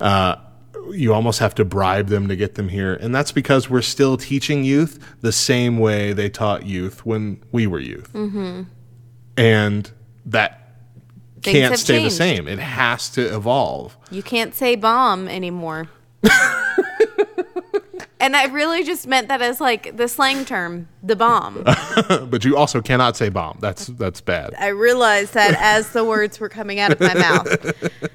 uh, 0.00 0.36
you 0.90 1.12
almost 1.12 1.38
have 1.38 1.54
to 1.54 1.64
bribe 1.64 2.08
them 2.08 2.28
to 2.28 2.36
get 2.36 2.54
them 2.54 2.68
here 2.68 2.94
and 2.94 3.14
that's 3.14 3.32
because 3.32 3.70
we're 3.70 3.82
still 3.82 4.16
teaching 4.16 4.62
youth 4.64 4.98
the 5.20 5.32
same 5.32 5.78
way 5.78 6.12
they 6.12 6.28
taught 6.28 6.66
youth 6.66 7.04
when 7.06 7.42
we 7.50 7.66
were 7.66 7.80
youth 7.80 8.12
mm-hmm. 8.12 8.62
and 9.36 9.90
that 10.24 10.62
Things 11.42 11.58
can't 11.68 11.78
stay 11.78 11.98
changed. 11.98 12.12
the 12.12 12.16
same 12.16 12.48
it 12.48 12.58
has 12.58 13.08
to 13.10 13.22
evolve 13.34 13.96
You 14.10 14.22
can't 14.22 14.54
say 14.54 14.74
bomb 14.74 15.28
anymore. 15.28 15.88
and 18.18 18.34
I 18.36 18.46
really 18.46 18.82
just 18.82 19.06
meant 19.06 19.28
that 19.28 19.42
as 19.42 19.60
like 19.60 19.96
the 19.96 20.08
slang 20.08 20.44
term, 20.44 20.88
the 21.02 21.16
bomb. 21.16 21.62
but 22.30 22.44
you 22.44 22.56
also 22.56 22.80
cannot 22.80 23.16
say 23.16 23.28
bomb 23.28 23.58
that's 23.60 23.86
that's 23.86 24.20
bad 24.20 24.54
I 24.58 24.68
realized 24.68 25.34
that 25.34 25.54
as 25.60 25.90
the 25.90 26.04
words 26.04 26.40
were 26.40 26.48
coming 26.48 26.80
out 26.80 26.92
of 26.92 27.00
my 27.00 27.14
mouth. 27.14 27.74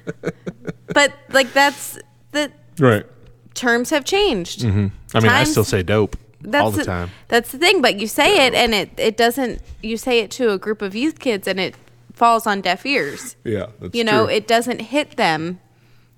But 0.94 1.14
like 1.30 1.52
that's 1.54 1.98
the 2.32 2.52
right 2.78 3.06
terms 3.54 3.90
have 3.90 4.04
changed. 4.04 4.60
Mm-hmm. 4.60 4.88
i 5.14 5.20
mean 5.20 5.30
i 5.30 5.44
still 5.44 5.64
say 5.64 5.82
dope 5.82 6.16
That's 6.42 6.64
all 6.64 6.70
the 6.70 6.84
time 6.84 7.10
That's 7.28 7.50
the 7.52 7.58
thing, 7.58 7.80
but 7.80 7.98
you 7.98 8.06
say 8.06 8.46
it 8.46 8.52
and 8.54 8.74
it 8.74 8.90
it 8.98 9.16
doesn't. 9.16 9.62
You 9.82 9.96
say 9.96 10.18
it 10.20 10.30
to 10.32 10.50
a 10.50 10.58
group 10.58 10.82
of 10.82 10.94
youth 10.94 11.18
kids 11.18 11.48
and 11.48 11.58
it 11.58 11.76
falls 12.12 12.46
on 12.46 12.60
deaf 12.60 12.84
ears. 12.84 13.36
yeah 13.44 13.66
that's 13.80 13.94
you 13.94 14.04
know, 14.04 14.26
true. 14.26 14.34
it 14.34 14.46
doesn't 14.46 14.80
hit 14.80 15.16
them 15.16 15.60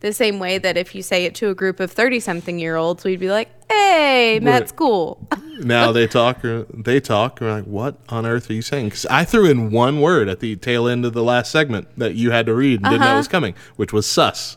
the 0.05 0.13
same 0.13 0.39
way 0.39 0.59
that 0.59 0.77
if 0.77 0.95
you 0.95 1.03
say 1.03 1.25
it 1.25 1.35
to 1.37 1.49
a 1.49 1.55
group 1.55 1.81
of 1.81 1.91
30 1.91 2.21
something 2.21 2.59
year 2.59 2.77
olds, 2.77 3.05
we'd 3.05 3.19
be 3.19 3.31
like, 3.31 3.49
hey, 3.71 4.39
that's 4.39 4.71
cool. 4.71 5.27
now 5.61 5.91
they 5.93 6.07
talk 6.07 6.45
or 6.45 6.65
they 6.75 7.01
talk 7.01 7.41
and 7.41 7.49
we're 7.49 7.55
like 7.57 7.65
what 7.65 7.97
on 8.09 8.27
earth 8.27 8.51
are 8.51 8.55
you 8.55 8.61
saying 8.63 8.87
because 8.87 9.07
i 9.07 9.25
threw 9.25 9.47
in 9.49 9.71
one 9.71 10.01
word 10.01 10.29
at 10.29 10.41
the 10.41 10.57
tail 10.57 10.89
end 10.89 11.05
of 11.05 11.13
the 11.13 11.23
last 11.23 11.53
segment 11.53 11.87
that 11.97 12.17
you 12.17 12.33
had 12.33 12.45
to 12.45 12.53
read 12.53 12.81
and 12.81 12.87
didn't 12.87 13.01
know 13.01 13.07
Uh-huh. 13.07 13.17
was 13.19 13.29
coming 13.29 13.55
which 13.77 13.93
was 13.93 14.05
sus 14.05 14.57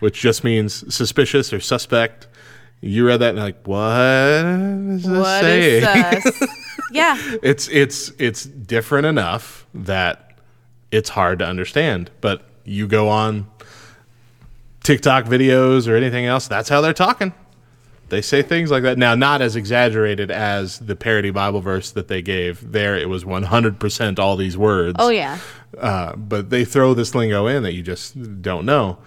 which 0.00 0.20
just 0.20 0.44
means 0.44 0.94
suspicious 0.94 1.54
or 1.54 1.58
suspect 1.60 2.28
you 2.82 3.06
read 3.06 3.16
that 3.20 3.30
and 3.30 3.38
like 3.38 3.66
what 3.66 3.82
this 4.98 5.06
What 5.06 5.40
say 5.40 5.78
is 5.78 5.84
sus? 5.84 6.48
yeah. 6.92 7.16
it's 7.42 7.66
it's 7.68 8.12
it's 8.18 8.44
different 8.44 9.06
enough 9.06 9.66
that 9.72 10.38
it's 10.90 11.08
hard 11.08 11.38
to 11.38 11.46
understand 11.46 12.10
but 12.20 12.42
you 12.64 12.86
go 12.86 13.08
on 13.08 13.46
tiktok 14.86 15.24
videos 15.24 15.88
or 15.88 15.96
anything 15.96 16.26
else 16.26 16.46
that's 16.46 16.68
how 16.68 16.80
they're 16.80 16.92
talking 16.92 17.32
they 18.08 18.22
say 18.22 18.40
things 18.40 18.70
like 18.70 18.84
that 18.84 18.96
now 18.98 19.16
not 19.16 19.42
as 19.42 19.56
exaggerated 19.56 20.30
as 20.30 20.78
the 20.78 20.94
parody 20.94 21.30
bible 21.30 21.60
verse 21.60 21.90
that 21.90 22.06
they 22.06 22.22
gave 22.22 22.70
there 22.72 22.96
it 22.96 23.08
was 23.08 23.24
100% 23.24 24.18
all 24.20 24.36
these 24.36 24.56
words 24.56 24.94
Oh, 25.00 25.08
yeah. 25.08 25.38
uh, 25.78 26.14
but 26.14 26.50
they 26.50 26.64
throw 26.64 26.94
this 26.94 27.14
lingo 27.16 27.48
in 27.48 27.64
that 27.64 27.72
you 27.74 27.82
just 27.82 28.40
don't 28.42 28.64
know. 28.64 28.98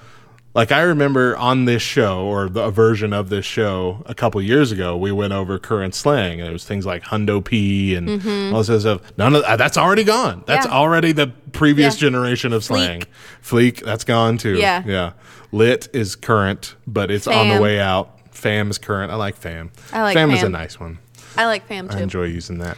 Like 0.60 0.74
I 0.74 0.82
remember 0.82 1.38
on 1.38 1.64
this 1.64 1.82
show 1.82 2.26
or 2.26 2.50
the 2.50 2.64
a 2.66 2.70
version 2.70 3.14
of 3.14 3.30
this 3.30 3.46
show 3.46 4.04
a 4.08 4.14
couple 4.14 4.42
years 4.42 4.74
ago, 4.74 4.98
we 4.98 5.10
went 5.10 5.32
over 5.32 5.58
current 5.58 5.96
slang. 5.96 6.42
And 6.42 6.50
it 6.50 6.52
was 6.52 6.66
things 6.66 6.86
like 6.86 7.02
hundo 7.04 7.42
p 7.42 7.96
and 7.96 8.10
all 8.54 8.62
this 8.62 8.82
stuff. 8.82 9.00
None 9.18 9.36
of 9.36 9.44
uh, 9.44 9.56
that's 9.56 9.78
already 9.78 10.04
gone. 10.04 10.44
That's 10.48 10.66
Mm-hmm. 10.66 10.74
Yeah. 10.76 10.80
already 10.82 11.12
the 11.14 11.28
previous 11.54 11.96
Yeah. 11.96 12.00
generation 12.10 12.52
of 12.52 12.66
slang. 12.66 13.04
Fleek, 13.42 13.86
that's 13.86 14.04
gone 14.04 14.38
too. 14.38 14.58
Yeah. 14.58 14.84
yeah. 14.86 15.14
Lit 15.54 15.88
is 15.94 16.18
current, 16.18 16.76
but 16.86 17.10
it's 17.10 17.26
on 17.26 17.48
the 17.48 17.62
way 17.62 17.80
out. 17.80 18.20
Fam 18.36 18.70
is 18.70 18.78
current. 18.78 19.14
I 19.14 19.16
like 19.16 19.38
fam. 19.38 19.72
I 19.94 20.02
like 20.02 20.14
fam 20.14 20.30
is 20.32 20.44
a 20.44 20.50
nice 20.50 20.78
one. 20.78 21.00
I 21.38 21.46
like 21.46 21.68
fam 21.68 21.88
I 21.90 22.02
enjoy 22.02 22.26
using 22.26 22.58
that. 22.58 22.78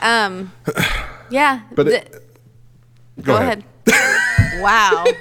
Um, 0.00 0.50
yeah. 1.30 1.60
But 1.72 1.88
it- 1.88 2.24
go, 3.20 3.36
ahead. 3.36 3.64
Wow. 4.62 5.04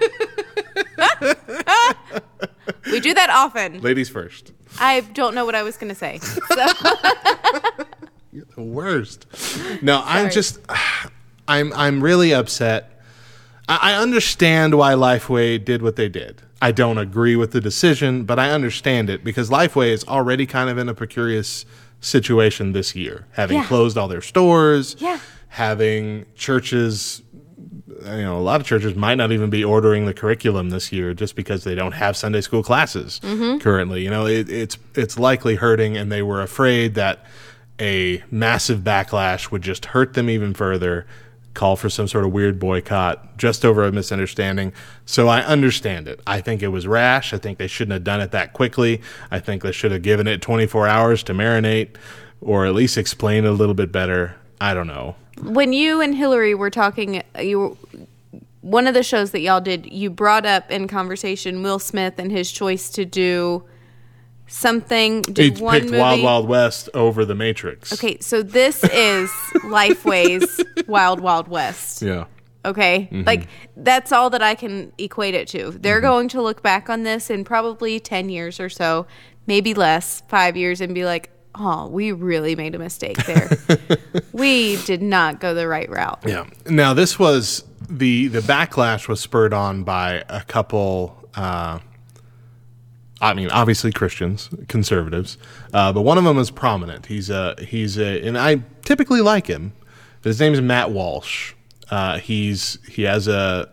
we 2.91 2.99
do 2.99 3.13
that 3.13 3.29
often. 3.29 3.81
Ladies 3.81 4.09
first. 4.09 4.51
I 4.79 5.01
don't 5.01 5.33
know 5.35 5.45
what 5.45 5.55
I 5.55 5.63
was 5.63 5.77
going 5.77 5.89
to 5.89 5.95
say. 5.95 6.19
So, 6.19 6.35
The 8.55 8.61
worst. 8.61 9.25
No, 9.81 10.01
I'm 10.05 10.29
just, 10.29 10.59
I'm, 11.47 11.73
I'm 11.73 12.01
really 12.03 12.33
upset. 12.33 13.01
I, 13.67 13.93
I 13.93 14.01
understand 14.01 14.75
why 14.77 14.93
Lifeway 14.93 15.63
did 15.63 15.81
what 15.81 15.95
they 15.95 16.09
did. 16.09 16.41
I 16.61 16.71
don't 16.71 16.97
agree 16.97 17.35
with 17.35 17.51
the 17.51 17.61
decision, 17.61 18.23
but 18.25 18.37
I 18.39 18.51
understand 18.51 19.09
it 19.09 19.23
because 19.23 19.49
Lifeway 19.49 19.89
is 19.89 20.03
already 20.05 20.45
kind 20.45 20.69
of 20.69 20.77
in 20.77 20.89
a 20.89 20.93
precarious 20.93 21.65
situation 21.99 22.73
this 22.73 22.95
year, 22.95 23.25
having 23.31 23.57
Yeah. 23.57 23.65
closed 23.65 23.97
all 23.97 24.07
their 24.07 24.21
stores, 24.21 24.95
Yeah. 24.99 25.19
having 25.49 26.25
churches. 26.35 27.21
You 27.87 28.23
know, 28.23 28.37
a 28.37 28.41
lot 28.41 28.59
of 28.59 28.67
churches 28.67 28.95
might 28.95 29.15
not 29.15 29.31
even 29.31 29.49
be 29.49 29.63
ordering 29.63 30.05
the 30.05 30.13
curriculum 30.13 30.71
this 30.71 30.91
year 30.91 31.13
just 31.13 31.35
because 31.35 31.63
they 31.63 31.73
don't 31.73 31.93
have 31.93 32.17
Sunday 32.17 32.41
school 32.41 32.61
classes 32.61 33.21
mm-hmm. 33.23 33.59
currently. 33.59 34.03
You 34.03 34.09
know, 34.09 34.25
it, 34.25 34.49
it's 34.49 34.77
it's 34.93 35.17
likely 35.17 35.55
hurting, 35.55 35.95
and 35.95 36.11
they 36.11 36.21
were 36.21 36.41
afraid 36.41 36.95
that 36.95 37.25
a 37.79 38.23
massive 38.29 38.81
backlash 38.81 39.51
would 39.51 39.61
just 39.61 39.85
hurt 39.85 40.13
them 40.13 40.29
even 40.29 40.53
further. 40.53 41.07
Call 41.53 41.75
for 41.75 41.89
some 41.89 42.07
sort 42.07 42.25
of 42.25 42.33
weird 42.33 42.59
boycott 42.59 43.37
just 43.37 43.65
over 43.65 43.83
a 43.83 43.91
misunderstanding. 43.91 44.73
So 45.05 45.27
I 45.27 45.41
understand 45.41 46.07
it. 46.07 46.19
I 46.27 46.41
think 46.41 46.61
it 46.61 46.67
was 46.67 46.85
rash. 46.85 47.33
I 47.33 47.37
think 47.37 47.57
they 47.57 47.67
shouldn't 47.67 47.93
have 47.93 48.03
done 48.03 48.21
it 48.21 48.31
that 48.31 48.53
quickly. 48.53 49.01
I 49.31 49.39
think 49.39 49.63
they 49.63 49.71
should 49.71 49.91
have 49.91 50.03
given 50.03 50.27
it 50.27 50.41
24 50.41 50.87
hours 50.87 51.23
to 51.23 51.33
marinate, 51.33 51.95
or 52.41 52.67
at 52.67 52.75
least 52.75 52.97
explain 52.97 53.45
it 53.45 53.49
a 53.49 53.53
little 53.53 53.73
bit 53.73 53.91
better. 53.91 54.35
I 54.61 54.73
don't 54.73 54.87
know. 54.87 55.15
When 55.41 55.73
you 55.73 56.01
and 56.01 56.15
Hillary 56.15 56.53
were 56.55 56.69
talking, 56.69 57.23
you 57.39 57.59
were, 57.59 57.99
one 58.61 58.87
of 58.87 58.93
the 58.93 59.03
shows 59.03 59.31
that 59.31 59.39
y'all 59.39 59.61
did, 59.61 59.91
you 59.91 60.09
brought 60.09 60.45
up 60.45 60.69
in 60.71 60.87
conversation 60.87 61.63
Will 61.63 61.79
Smith 61.79 62.15
and 62.17 62.31
his 62.31 62.51
choice 62.51 62.89
to 62.91 63.05
do 63.05 63.63
something. 64.47 65.23
He 65.27 65.51
Do 65.51 65.63
one 65.63 65.73
picked 65.73 65.85
movie. 65.91 65.99
Wild 65.99 66.23
Wild 66.23 66.47
West 66.47 66.89
over 66.93 67.23
The 67.23 67.35
Matrix. 67.35 67.93
Okay, 67.93 68.17
so 68.19 68.43
this 68.43 68.83
is 68.83 69.29
Lifeway's 69.63 70.63
Wild 70.87 71.21
Wild 71.21 71.47
West. 71.47 72.01
Yeah. 72.01 72.25
Okay. 72.65 73.07
Mm-hmm. 73.11 73.23
Like, 73.23 73.47
that's 73.77 74.11
all 74.11 74.29
that 74.31 74.41
I 74.41 74.55
can 74.55 74.91
equate 74.97 75.33
it 75.33 75.47
to. 75.49 75.71
They're 75.71 76.01
going 76.01 76.27
to 76.29 76.41
look 76.41 76.61
back 76.61 76.89
on 76.89 77.03
this 77.03 77.29
in 77.29 77.45
probably 77.45 77.99
10 77.99 78.27
years 78.29 78.59
or 78.59 78.67
so, 78.67 79.07
maybe 79.45 79.73
less, 79.73 80.21
five 80.27 80.57
years, 80.57 80.81
and 80.81 80.93
be 80.93 81.05
like, 81.05 81.29
oh, 81.59 81.87
we 81.87 82.11
really 82.11 82.55
made 82.55 82.75
a 82.75 82.79
mistake 82.79 83.17
there. 83.25 83.49
we 84.31 84.77
did 84.83 85.01
not 85.01 85.39
go 85.39 85.53
the 85.53 85.67
right 85.67 85.89
route. 85.89 86.19
Yeah. 86.25 86.45
Now 86.67 86.93
this 86.93 87.17
was 87.17 87.63
the 87.89 88.27
the 88.27 88.39
backlash 88.39 89.07
was 89.07 89.19
spurred 89.19 89.53
on 89.53 89.83
by 89.83 90.23
a 90.29 90.43
couple. 90.43 91.17
Uh, 91.35 91.79
I 93.19 93.33
mean, 93.33 93.49
obviously 93.49 93.91
Christians, 93.91 94.49
conservatives, 94.67 95.37
uh, 95.73 95.91
but 95.91 96.01
one 96.01 96.17
of 96.17 96.23
them 96.23 96.37
is 96.37 96.51
prominent. 96.51 97.07
He's 97.07 97.29
a 97.29 97.55
he's 97.59 97.97
a, 97.97 98.21
and 98.21 98.37
I 98.37 98.61
typically 98.83 99.21
like 99.21 99.47
him. 99.47 99.73
But 100.21 100.29
His 100.29 100.39
name 100.39 100.53
is 100.53 100.61
Matt 100.61 100.91
Walsh. 100.91 101.53
Uh, 101.89 102.19
he's 102.19 102.77
he 102.87 103.03
has 103.03 103.27
a 103.27 103.69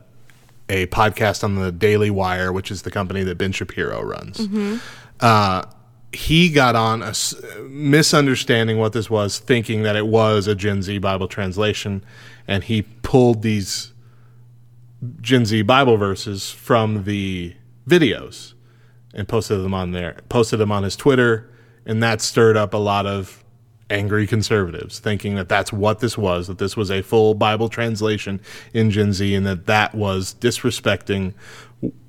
a 0.68 0.86
podcast 0.86 1.44
on 1.44 1.56
the 1.56 1.70
Daily 1.70 2.10
Wire, 2.10 2.52
which 2.52 2.70
is 2.70 2.82
the 2.82 2.90
company 2.90 3.22
that 3.24 3.36
Ben 3.36 3.52
Shapiro 3.52 4.02
runs. 4.02 4.48
Uh, 5.20 5.64
he 6.14 6.48
got 6.48 6.76
on 6.76 7.02
a 7.02 7.14
misunderstanding 7.68 8.78
what 8.78 8.92
this 8.92 9.10
was, 9.10 9.38
thinking 9.38 9.82
that 9.82 9.96
it 9.96 10.06
was 10.06 10.46
a 10.46 10.54
Gen 10.54 10.82
Z 10.82 10.98
Bible 10.98 11.28
translation, 11.28 12.04
and 12.46 12.64
he 12.64 12.82
pulled 12.82 13.42
these 13.42 13.92
Gen 15.20 15.44
Z 15.44 15.62
Bible 15.62 15.96
verses 15.96 16.50
from 16.50 17.04
the 17.04 17.54
videos 17.88 18.54
and 19.12 19.28
posted 19.28 19.62
them 19.62 19.74
on 19.74 19.92
there, 19.92 20.16
posted 20.28 20.58
them 20.58 20.72
on 20.72 20.82
his 20.82 20.96
Twitter, 20.96 21.50
and 21.86 22.02
that 22.02 22.20
stirred 22.20 22.56
up 22.56 22.74
a 22.74 22.78
lot 22.78 23.06
of 23.06 23.44
angry 23.90 24.26
conservatives, 24.26 24.98
thinking 24.98 25.34
that 25.34 25.48
that's 25.48 25.72
what 25.72 26.00
this 26.00 26.16
was, 26.16 26.46
that 26.46 26.58
this 26.58 26.76
was 26.76 26.90
a 26.90 27.02
full 27.02 27.34
Bible 27.34 27.68
translation 27.68 28.40
in 28.72 28.90
Gen 28.90 29.12
Z, 29.12 29.34
and 29.34 29.46
that 29.46 29.66
that 29.66 29.94
was 29.94 30.34
disrespecting 30.40 31.34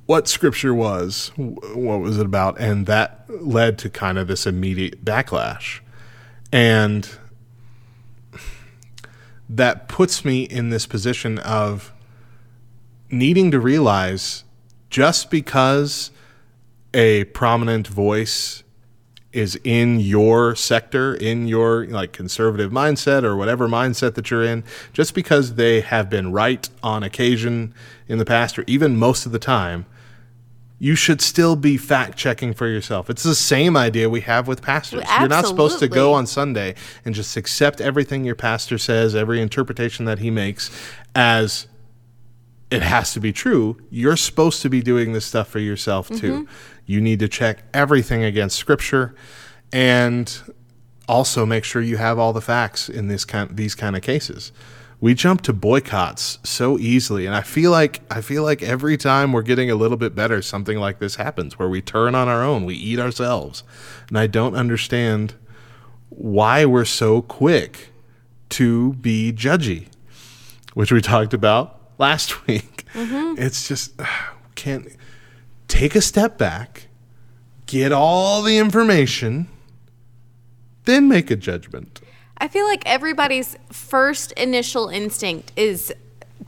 what 0.05 0.27
Scripture 0.27 0.73
was, 0.73 1.31
what 1.35 1.99
was 1.99 2.19
it 2.19 2.25
about, 2.25 2.59
and 2.59 2.85
that 2.85 3.25
led 3.27 3.77
to 3.79 3.89
kind 3.89 4.17
of 4.17 4.27
this 4.27 4.45
immediate 4.45 5.03
backlash, 5.03 5.79
and 6.51 7.09
that 9.49 9.87
puts 9.87 10.23
me 10.23 10.43
in 10.43 10.69
this 10.69 10.85
position 10.85 11.39
of 11.39 11.91
needing 13.09 13.51
to 13.51 13.59
realize 13.59 14.43
just 14.89 15.29
because 15.29 16.11
a 16.93 17.23
prominent 17.25 17.87
voice 17.87 18.63
is 19.33 19.59
in 19.65 19.99
your 19.99 20.55
sector, 20.55 21.13
in 21.13 21.47
your 21.47 21.85
like 21.87 22.13
conservative 22.13 22.71
mindset 22.71 23.23
or 23.23 23.35
whatever 23.35 23.67
mindset 23.67 24.15
that 24.15 24.31
you're 24.31 24.43
in, 24.43 24.63
just 24.93 25.13
because 25.13 25.55
they 25.55 25.81
have 25.81 26.09
been 26.09 26.31
right 26.31 26.69
on 26.81 27.03
occasion 27.03 27.73
in 28.07 28.17
the 28.17 28.23
past 28.23 28.57
or 28.57 28.63
even 28.65 28.95
most 28.95 29.25
of 29.25 29.33
the 29.33 29.39
time, 29.39 29.85
you 30.77 30.95
should 30.95 31.21
still 31.21 31.55
be 31.55 31.77
fact 31.77 32.17
checking 32.17 32.53
for 32.53 32.67
yourself. 32.67 33.09
It's 33.09 33.23
the 33.23 33.35
same 33.35 33.77
idea 33.77 34.09
we 34.09 34.21
have 34.21 34.47
with 34.47 34.61
pastors. 34.61 35.03
You're 35.19 35.29
not 35.29 35.45
supposed 35.45 35.79
to 35.79 35.87
go 35.87 36.13
on 36.13 36.27
Sunday 36.27 36.75
and 37.05 37.15
just 37.15 37.37
accept 37.37 37.79
everything 37.79 38.25
your 38.25 38.35
pastor 38.35 38.77
says, 38.77 39.15
every 39.15 39.41
interpretation 39.41 40.05
that 40.05 40.19
he 40.19 40.29
makes 40.29 40.69
as 41.15 41.67
it 42.69 42.81
has 42.81 43.13
to 43.13 43.19
be 43.19 43.31
true. 43.31 43.77
You're 43.89 44.17
supposed 44.17 44.61
to 44.63 44.69
be 44.69 44.81
doing 44.81 45.13
this 45.13 45.25
stuff 45.25 45.47
for 45.47 45.59
yourself 45.59 46.09
too. 46.09 46.41
Mm-hmm. 46.43 46.51
You 46.85 46.99
need 46.99 47.19
to 47.19 47.27
check 47.27 47.63
everything 47.73 48.23
against 48.23 48.57
scripture 48.57 49.15
and 49.71 50.53
also 51.07 51.45
make 51.45 51.63
sure 51.63 51.81
you 51.81 51.97
have 51.97 52.19
all 52.19 52.33
the 52.33 52.41
facts 52.41 52.89
in 52.89 53.07
this 53.07 53.23
kind 53.23 53.55
these 53.55 53.75
kind 53.75 53.95
of 53.95 54.01
cases. 54.01 54.51
We 55.01 55.13
jump 55.13 55.41
to 55.41 55.53
boycotts 55.53 56.39
so 56.43 56.79
easily 56.79 57.25
and 57.25 57.35
I 57.35 57.41
feel 57.41 57.71
like 57.71 58.01
I 58.09 58.21
feel 58.21 58.43
like 58.43 58.63
every 58.63 58.97
time 58.97 59.33
we're 59.33 59.41
getting 59.41 59.69
a 59.69 59.75
little 59.75 59.97
bit 59.97 60.15
better 60.15 60.41
something 60.41 60.77
like 60.79 60.99
this 60.99 61.15
happens 61.15 61.59
where 61.59 61.69
we 61.69 61.81
turn 61.81 62.15
on 62.15 62.27
our 62.27 62.43
own, 62.43 62.65
we 62.65 62.75
eat 62.75 62.99
ourselves. 62.99 63.63
And 64.07 64.17
I 64.17 64.27
don't 64.27 64.55
understand 64.55 65.35
why 66.09 66.65
we're 66.65 66.85
so 66.85 67.21
quick 67.21 67.89
to 68.49 68.93
be 68.93 69.33
judgy 69.33 69.87
which 70.75 70.91
we 70.91 71.01
talked 71.01 71.33
about 71.33 71.79
last 71.97 72.45
week. 72.47 72.85
Mm-hmm. 72.93 73.41
It's 73.41 73.67
just 73.67 73.99
can't 74.55 74.87
take 75.67 75.95
a 75.95 76.01
step 76.01 76.37
back, 76.37 76.87
get 77.65 77.91
all 77.91 78.43
the 78.43 78.59
information, 78.59 79.47
then 80.83 81.07
make 81.07 81.31
a 81.31 81.35
judgment. 81.35 81.99
I 82.37 82.47
feel 82.47 82.65
like 82.65 82.83
everybody's 82.85 83.57
first 83.71 84.31
initial 84.33 84.89
instinct 84.89 85.51
is 85.55 85.93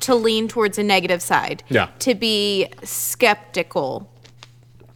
to 0.02 0.16
lean 0.16 0.48
towards 0.48 0.78
a 0.78 0.84
negative 0.84 1.22
side. 1.22 1.64
Yeah. 1.70 1.90
To 2.00 2.14
be 2.14 2.68
skeptical 2.84 4.12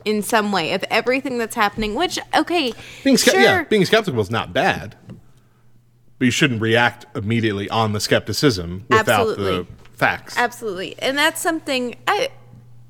in 0.03 0.21
some 0.21 0.51
way 0.51 0.73
of 0.73 0.83
everything 0.89 1.37
that's 1.37 1.55
happening, 1.55 1.95
which, 1.95 2.19
okay, 2.35 2.73
Being 3.03 3.17
sure. 3.17 3.39
yeah, 3.39 3.63
being 3.63 3.85
skeptical 3.85 4.19
is 4.19 4.31
not 4.31 4.53
bad, 4.53 4.95
but 6.17 6.25
you 6.25 6.31
shouldn't 6.31 6.61
react 6.61 7.05
immediately 7.15 7.69
on 7.69 7.93
the 7.93 7.99
skepticism 7.99 8.85
without 8.89 9.07
Absolutely. 9.07 9.57
the 9.57 9.67
facts. 9.93 10.37
Absolutely. 10.37 10.99
And 10.99 11.17
that's 11.17 11.39
something 11.39 11.95
I 12.07 12.29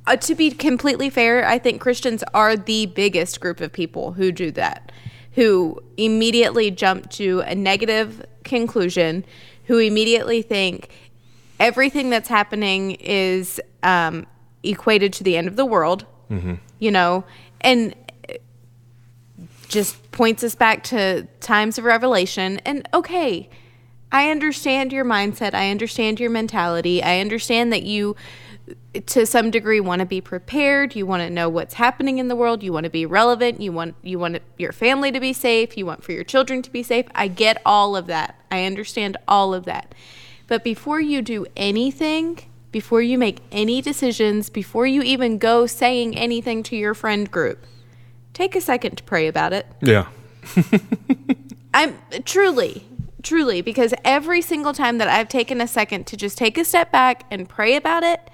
uh, 0.08 0.16
to 0.16 0.34
be 0.34 0.50
completely 0.52 1.10
fair, 1.10 1.48
I 1.48 1.60
think 1.60 1.80
Christians 1.80 2.24
are 2.34 2.56
the 2.56 2.88
biggest 2.88 3.40
group 3.40 3.62
of 3.62 3.72
people 3.72 4.14
who 4.14 4.32
do 4.32 4.52
that. 4.52 4.92
Who 5.34 5.82
immediately 5.98 6.72
jump 6.72 7.10
to 7.12 7.42
a 7.42 7.56
negative 7.56 8.26
conclusion, 8.44 9.24
who 9.66 9.78
immediately 9.78 10.42
think 10.42 10.90
everything 11.60 12.10
that's 12.10 12.28
happening 12.28 12.92
is 13.00 13.62
um, 13.84 14.26
equated 14.64 15.14
to 15.14 15.24
the 15.24 15.38
end 15.38 15.48
of 15.48 15.56
the 15.56 15.66
world, 15.66 16.06
you 16.80 16.92
know, 16.92 17.24
and 17.62 17.96
just 19.70 20.12
points 20.12 20.44
us 20.44 20.54
back 20.56 20.84
to 20.84 21.26
times 21.40 21.78
of 21.78 21.86
revelation. 21.86 22.60
And 22.66 22.88
okay, 22.94 23.50
I 24.12 24.30
understand 24.30 24.92
your 24.92 25.06
mindset. 25.06 25.54
I 25.54 25.72
understand 25.72 26.20
your 26.20 26.30
mentality. 26.30 27.02
I 27.02 27.20
understand 27.22 27.72
that 27.72 27.84
you, 27.84 28.16
to 29.06 29.26
some 29.26 29.52
degree, 29.52 29.80
want 29.80 30.00
to 30.00 30.06
be 30.06 30.22
prepared. 30.22 30.96
You 30.96 31.06
want 31.06 31.24
to 31.24 31.30
know 31.30 31.50
what's 31.50 31.76
happening 31.76 32.18
in 32.18 32.28
the 32.28 32.36
world. 32.36 32.64
You 32.64 32.74
want 32.74 32.84
to 32.86 32.90
be 32.90 33.06
relevant. 33.06 33.62
You 33.62 33.72
want 33.72 33.96
you 34.04 34.20
want 34.20 34.42
your 34.58 34.72
family 34.72 35.12
to 35.12 35.20
be 35.20 35.34
safe. 35.34 35.78
You 35.78 35.86
want 35.86 36.04
for 36.04 36.12
your 36.12 36.24
children 36.24 36.62
to 36.62 36.72
be 36.72 36.84
safe. 36.84 37.06
I 37.14 37.28
get 37.28 37.62
all 37.66 37.96
of 37.96 38.08
that. 38.08 38.40
I 38.50 38.66
understand 38.66 39.18
all 39.28 39.54
of 39.54 39.66
that. 39.66 39.94
But 40.48 40.64
before 40.64 41.00
you 41.00 41.22
do 41.22 41.46
anything, 41.56 42.40
before 42.72 43.02
you 43.02 43.18
make 43.18 43.40
any 43.52 43.82
decisions, 43.82 44.50
before 44.50 44.88
you 44.88 45.02
even 45.02 45.38
go 45.38 45.66
saying 45.66 46.18
anything 46.18 46.64
to 46.64 46.76
your 46.76 46.94
friend 46.94 47.30
group, 47.30 47.66
take 48.34 48.56
a 48.56 48.62
second 48.62 48.98
to 48.98 49.04
pray 49.04 49.28
about 49.28 49.54
it. 49.54 49.66
yeah. 49.82 50.08
I'm 51.74 51.98
truly, 52.26 52.86
truly, 53.24 53.62
because 53.62 53.94
every 54.04 54.42
single 54.42 54.74
time 54.74 54.98
that 54.98 55.08
I've 55.08 55.30
taken 55.30 55.62
a 55.62 55.68
second 55.68 56.08
to 56.08 56.18
just 56.18 56.38
take 56.38 56.58
a 56.58 56.66
step 56.66 56.92
back 56.92 57.24
and 57.32 57.48
pray 57.48 57.76
about 57.76 58.04
it, 58.04 58.31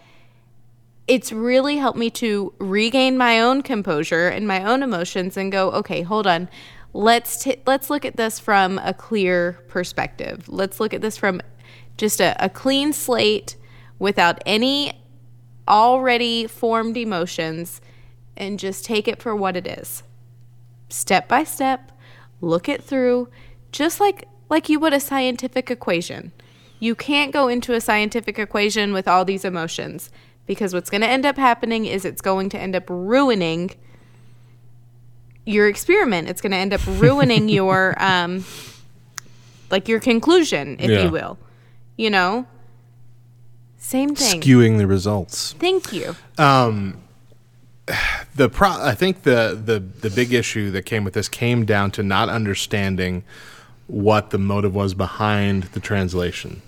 it's 1.08 1.32
really 1.32 1.78
helped 1.78 1.98
me 1.98 2.10
to 2.10 2.54
regain 2.60 3.18
my 3.18 3.40
own 3.40 3.62
composure 3.62 4.28
and 4.28 4.48
my 4.48 4.64
own 4.64 4.84
emotions 4.84 5.38
and 5.38 5.52
go, 5.52 5.72
okay, 5.72 6.02
hold 6.02 6.28
on. 6.28 6.50
Let's 6.94 7.44
t- 7.44 7.62
let's 7.66 7.90
look 7.90 8.06
at 8.06 8.18
this 8.18 8.40
from 8.40 8.80
a 8.80 8.94
clear 8.94 9.60
perspective. 9.68 10.50
Let's 10.50 10.80
look 10.80 10.94
at 10.94 11.02
this 11.02 11.18
from 11.18 11.42
just 11.96 12.20
a, 12.20 12.36
a 12.44 12.50
clean 12.50 12.92
slate 12.92 13.56
without 14.00 14.42
any 14.46 14.94
already 15.68 16.48
formed 16.48 16.98
emotions 16.98 17.82
and 18.36 18.60
just 18.60 18.86
take 18.86 19.08
it 19.08 19.22
for 19.22 19.36
what 19.36 19.56
it 19.56 19.68
is. 19.68 20.04
Step 20.90 21.28
by 21.28 21.44
step, 21.44 21.92
look 22.42 22.70
it 22.70 22.84
through, 22.84 23.30
just 23.72 24.00
like 24.00 24.28
like 24.50 24.70
you 24.70 24.80
would 24.80 24.94
a 24.94 25.00
scientific 25.00 25.70
equation. 25.70 26.32
You 26.80 26.96
can't 26.96 27.34
go 27.34 27.48
into 27.48 27.74
a 27.74 27.82
scientific 27.82 28.38
equation 28.38 28.94
with 28.94 29.08
all 29.08 29.26
these 29.26 29.46
emotions 29.46 30.10
because 30.48 30.74
what's 30.74 30.90
going 30.90 31.02
to 31.02 31.08
end 31.08 31.26
up 31.26 31.38
happening 31.38 31.86
is 31.86 32.04
it's 32.06 32.22
going 32.22 32.50
to 32.50 32.60
end 32.60 32.76
up 32.76 32.86
ruining 32.90 33.72
your 35.46 35.68
experiment. 35.68 36.28
It's 36.30 36.42
going 36.42 36.52
to 36.52 36.58
end 36.58 36.74
up 36.74 36.82
ruining 36.88 37.48
your 37.50 37.96
um 38.02 38.44
like 39.70 39.88
your 39.88 40.00
conclusion, 40.00 40.78
if 40.80 40.90
Yeah. 40.90 41.04
you 41.04 41.10
will. 41.12 41.38
You 41.98 42.10
know? 42.10 42.48
Same 43.78 44.16
thing. 44.16 44.42
Skewing 44.42 44.78
the 44.78 44.88
results. 44.88 45.54
Thank 45.60 45.94
you. 45.94 46.16
the 48.36 48.50
pro 48.50 48.70
I 48.70 48.96
think 48.96 49.24
the, 49.24 49.60
the 49.64 49.80
the 49.80 50.10
big 50.10 50.34
issue 50.34 50.72
that 50.72 50.84
came 50.84 51.04
with 51.04 51.14
this 51.14 51.30
came 51.30 51.66
down 51.66 51.92
to 51.92 52.04
not 52.04 52.28
understanding 52.30 53.24
what 53.88 54.32
the 54.32 54.38
motive 54.38 54.76
was 54.76 54.94
behind 54.94 55.64
the 55.74 55.80
translation. 55.80 56.62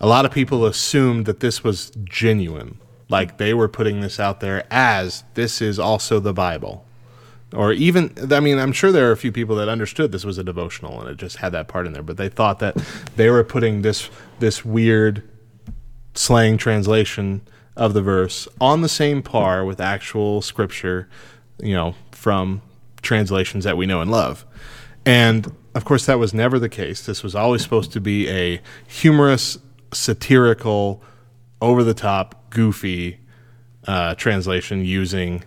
A 0.00 0.06
lot 0.08 0.24
of 0.24 0.32
people 0.32 0.64
assumed 0.66 1.26
that 1.26 1.38
this 1.40 1.62
was 1.62 1.90
genuine, 2.04 2.78
like 3.08 3.38
they 3.38 3.54
were 3.54 3.68
putting 3.68 4.00
this 4.00 4.20
out 4.20 4.40
there 4.40 4.66
as 4.70 5.24
this 5.34 5.60
is 5.60 5.78
also 5.78 6.20
the 6.20 6.32
Bible. 6.32 6.84
Or 7.54 7.72
even 7.72 8.14
I 8.32 8.40
mean, 8.40 8.58
I'm 8.58 8.72
sure 8.72 8.92
there 8.92 9.08
are 9.08 9.12
a 9.12 9.16
few 9.16 9.32
people 9.32 9.56
that 9.56 9.68
understood 9.68 10.12
this 10.12 10.24
was 10.24 10.36
a 10.38 10.44
devotional 10.44 11.00
and 11.00 11.08
it 11.08 11.16
just 11.16 11.36
had 11.36 11.52
that 11.52 11.68
part 11.68 11.86
in 11.86 11.92
there, 11.92 12.02
but 12.02 12.18
they 12.18 12.28
thought 12.28 12.58
that 12.58 12.76
they 13.16 13.30
were 13.30 13.44
putting 13.44 13.82
this 13.82 14.10
this 14.38 14.64
weird 14.64 15.22
slang 16.14 16.58
translation 16.58 17.40
of 17.76 17.94
the 17.94 18.02
verse 18.02 18.48
on 18.60 18.82
the 18.82 18.88
same 18.88 19.22
par 19.22 19.64
with 19.64 19.80
actual 19.80 20.42
scripture, 20.42 21.08
you 21.60 21.72
know, 21.72 21.94
from 22.12 22.60
translations 23.00 23.64
that 23.64 23.76
we 23.76 23.86
know 23.86 24.00
and 24.00 24.10
love. 24.10 24.44
And 25.06 25.54
of 25.74 25.84
course, 25.84 26.06
that 26.06 26.18
was 26.18 26.34
never 26.34 26.58
the 26.58 26.68
case. 26.68 27.06
This 27.06 27.22
was 27.22 27.34
always 27.34 27.62
supposed 27.62 27.92
to 27.92 28.00
be 28.00 28.28
a 28.28 28.60
humorous, 28.86 29.58
satirical, 29.92 31.02
over 31.60 31.82
the 31.82 31.94
top, 31.94 32.37
goofy 32.50 33.20
uh, 33.86 34.14
translation 34.14 34.84
using 34.84 35.44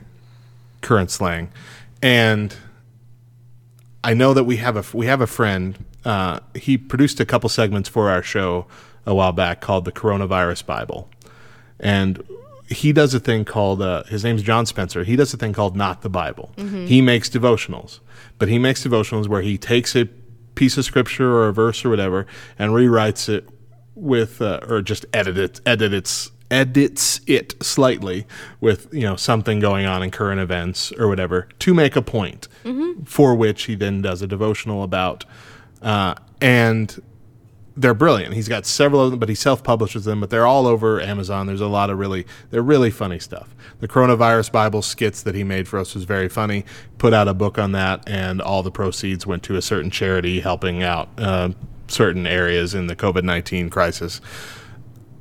current 0.82 1.12
slang. 1.12 1.52
And 2.02 2.56
I 4.04 4.14
know 4.14 4.34
that 4.34 4.45
we 4.45 4.58
have 4.58 4.76
a 4.78 4.97
we 4.97 5.06
have 5.06 5.22
a 5.22 5.28
friend. 5.28 5.86
Uh, 6.04 6.39
he 6.56 6.78
produced 6.78 7.20
a 7.20 7.26
couple 7.26 7.49
segments 7.49 7.88
for 7.88 8.10
our 8.10 8.24
show 8.24 8.66
a 9.06 9.14
while 9.14 9.32
back 9.32 9.62
called 9.62 9.86
the 9.86 9.91
Coronavirus 9.91 10.66
Bible, 10.66 11.10
and 11.80 12.24
he 12.68 12.93
does 12.93 13.14
a 13.14 13.20
thing 13.20 13.45
called 13.45 13.82
uh, 13.82 14.04
his 14.06 14.24
name's 14.24 14.41
John 14.41 14.66
Spencer. 14.66 15.04
He 15.04 15.16
does 15.16 15.34
a 15.34 15.38
thing 15.38 15.54
called 15.54 15.76
Not 15.76 16.02
the 16.02 16.10
Bible. 16.10 16.52
He 16.88 17.02
makes 17.02 17.30
devotionals, 17.30 17.99
but 18.39 18.47
he 18.47 18.58
makes 18.58 18.84
devotionals 18.84 19.28
where 19.28 19.41
he 19.41 19.58
takes 19.58 19.95
a 19.95 20.06
piece 20.56 20.78
of 20.78 20.86
scripture 20.86 21.32
or 21.34 21.47
a 21.47 21.54
verse 21.54 21.86
or 21.86 21.89
whatever 21.89 22.26
and 22.58 22.72
rewrites 22.72 23.30
it 23.30 23.47
with 23.95 24.41
uh, 24.41 24.60
or 24.68 24.82
just 24.82 25.06
edit 25.14 25.38
it 25.38 25.62
edit 25.66 25.93
its 25.93 26.32
edits 26.52 27.22
it 27.26 27.56
slightly 27.64 28.28
with 28.60 28.93
you 28.93 29.02
know 29.02 29.16
something 29.16 29.60
going 29.60 29.86
on 29.86 30.04
in 30.04 30.12
current 30.12 30.39
events 30.39 30.91
or 30.99 31.08
whatever 31.08 31.47
to 31.58 31.74
make 31.74 31.95
a 31.95 32.02
point 32.02 32.47
for 33.06 33.34
which 33.34 33.64
he 33.64 33.74
then 33.74 34.02
does 34.02 34.22
a 34.22 34.28
devotional 34.28 34.84
about 34.84 35.24
uh, 35.82 36.14
and 36.41 37.02
they're 37.78 37.93
brilliant. 37.93 38.34
He's 38.34 38.49
got 38.49 38.66
several 38.66 39.02
of 39.02 39.12
them 39.12 39.20
but 39.20 39.30
he 39.30 39.36
self-publishes 39.36 40.04
them 40.04 40.20
but 40.20 40.30
they're 40.30 40.45
all 40.45 40.68
over 40.68 41.02
amazon. 41.02 41.47
There's 41.47 41.62
a 41.62 41.68
lot 41.68 41.89
of 41.89 41.97
really 41.97 42.28
they're 42.49 42.62
really 42.62 42.91
funny 42.91 43.18
stuff. 43.18 43.56
The 43.80 43.88
coronavirus 43.88 44.52
bible 44.52 44.82
skits 44.82 45.24
that 45.24 45.34
he 45.34 45.45
made 45.45 45.70
for 45.70 45.80
us 45.80 45.95
was 45.95 46.04
very 46.04 46.28
funny. 46.28 46.66
Put 46.97 47.14
out 47.14 47.30
a 47.30 47.34
book 47.34 47.58
on 47.58 47.72
that 47.72 48.08
and 48.08 48.41
all 48.41 48.62
the 48.62 48.72
proceeds 48.72 49.26
went 49.26 49.43
to 49.43 49.56
a 49.56 49.62
certain 49.62 49.89
charity 49.89 50.41
helping 50.41 50.84
out 50.84 51.08
uh, 51.18 51.52
certain 51.88 52.28
areas 52.28 52.76
in 52.76 52.88
the 52.88 52.95
covid-19 52.95 53.72
crisis. 53.72 54.20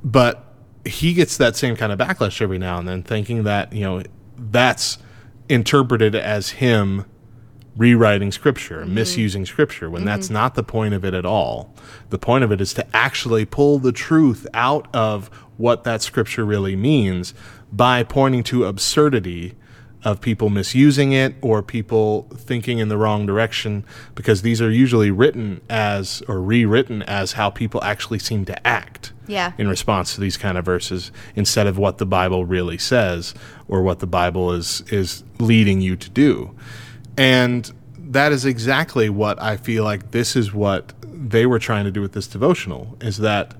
But 0.03 0.50
he 0.85 1.13
gets 1.13 1.37
that 1.37 1.57
same 1.57 1.77
kind 1.77 1.93
of 1.93 1.99
backlash 1.99 2.41
every 2.41 2.59
now 2.59 2.79
and 2.79 2.89
then, 2.89 3.03
thinking 3.03 3.45
that 3.45 3.73
you 3.73 3.83
know 3.83 4.03
that's 4.37 4.99
interpreted 5.49 6.15
as 6.15 6.51
him 6.51 7.05
rewriting 7.77 8.33
scripture, 8.33 8.83
mm-hmm. 8.83 8.95
misusing 8.95 9.47
scripture, 9.47 9.91
when 9.91 10.05
that's 10.05 10.27
mm-hmm. 10.27 10.35
not 10.35 10.55
the 10.55 10.63
point 10.63 10.95
of 10.95 11.05
it 11.05 11.15
at 11.15 11.25
all. 11.25 11.75
The 12.11 12.19
point 12.19 12.45
of 12.45 12.53
it 12.53 12.61
is 12.61 12.75
to 12.75 12.97
actually 12.97 13.45
pull 13.45 13.79
the 13.79 13.93
truth 13.93 14.47
out 14.55 14.89
of 14.95 15.29
what 15.57 15.85
that 15.85 16.03
scripture 16.03 16.45
really 16.45 16.77
means 16.77 17.35
by 17.73 18.03
pointing 18.03 18.43
to 18.45 18.65
absurdity 18.65 19.55
of 20.03 20.21
people 20.21 20.49
misusing 20.49 21.13
it 21.13 21.35
or 21.43 21.63
people 21.63 22.27
thinking 22.35 22.79
in 22.79 22.89
the 22.89 22.97
wrong 22.97 23.27
direction 23.27 23.85
because 24.15 24.43
these 24.43 24.63
are 24.63 24.71
usually 24.71 25.11
written 25.11 25.61
as 25.69 26.23
or 26.27 26.41
rewritten 26.41 27.03
as 27.03 27.33
how 27.33 27.51
people 27.51 27.83
actually 27.85 28.19
seem 28.19 28.45
to 28.47 28.67
act 28.67 29.13
Yeah. 29.31 29.53
in 29.59 29.69
response 29.69 30.15
to 30.15 30.21
these 30.21 30.37
kind 30.37 30.59
of 30.59 30.65
verses 30.65 31.13
instead 31.35 31.67
of 31.67 31.79
what 31.79 31.99
the 31.99 32.07
Bible 32.07 32.45
really 32.45 32.79
says 32.79 33.35
or 33.69 33.83
what 33.83 34.01
the 34.01 34.07
Bible 34.07 34.53
is 34.53 34.83
is 34.91 35.25
leading 35.39 35.81
you 35.81 35.97
to 35.97 36.11
do. 36.11 36.55
And 37.17 37.73
that 37.97 38.33
is 38.33 38.45
exactly 38.45 39.09
what 39.09 39.41
I 39.41 39.57
feel 39.57 39.85
like 39.85 40.11
this 40.11 40.35
is 40.35 40.53
what 40.53 40.93
they 41.03 41.47
were 41.47 41.59
trying 41.59 41.85
to 41.85 41.91
do 41.91 42.01
with 42.01 42.13
this 42.13 42.27
devotional 42.27 42.97
is 43.01 43.19
that 43.19 43.55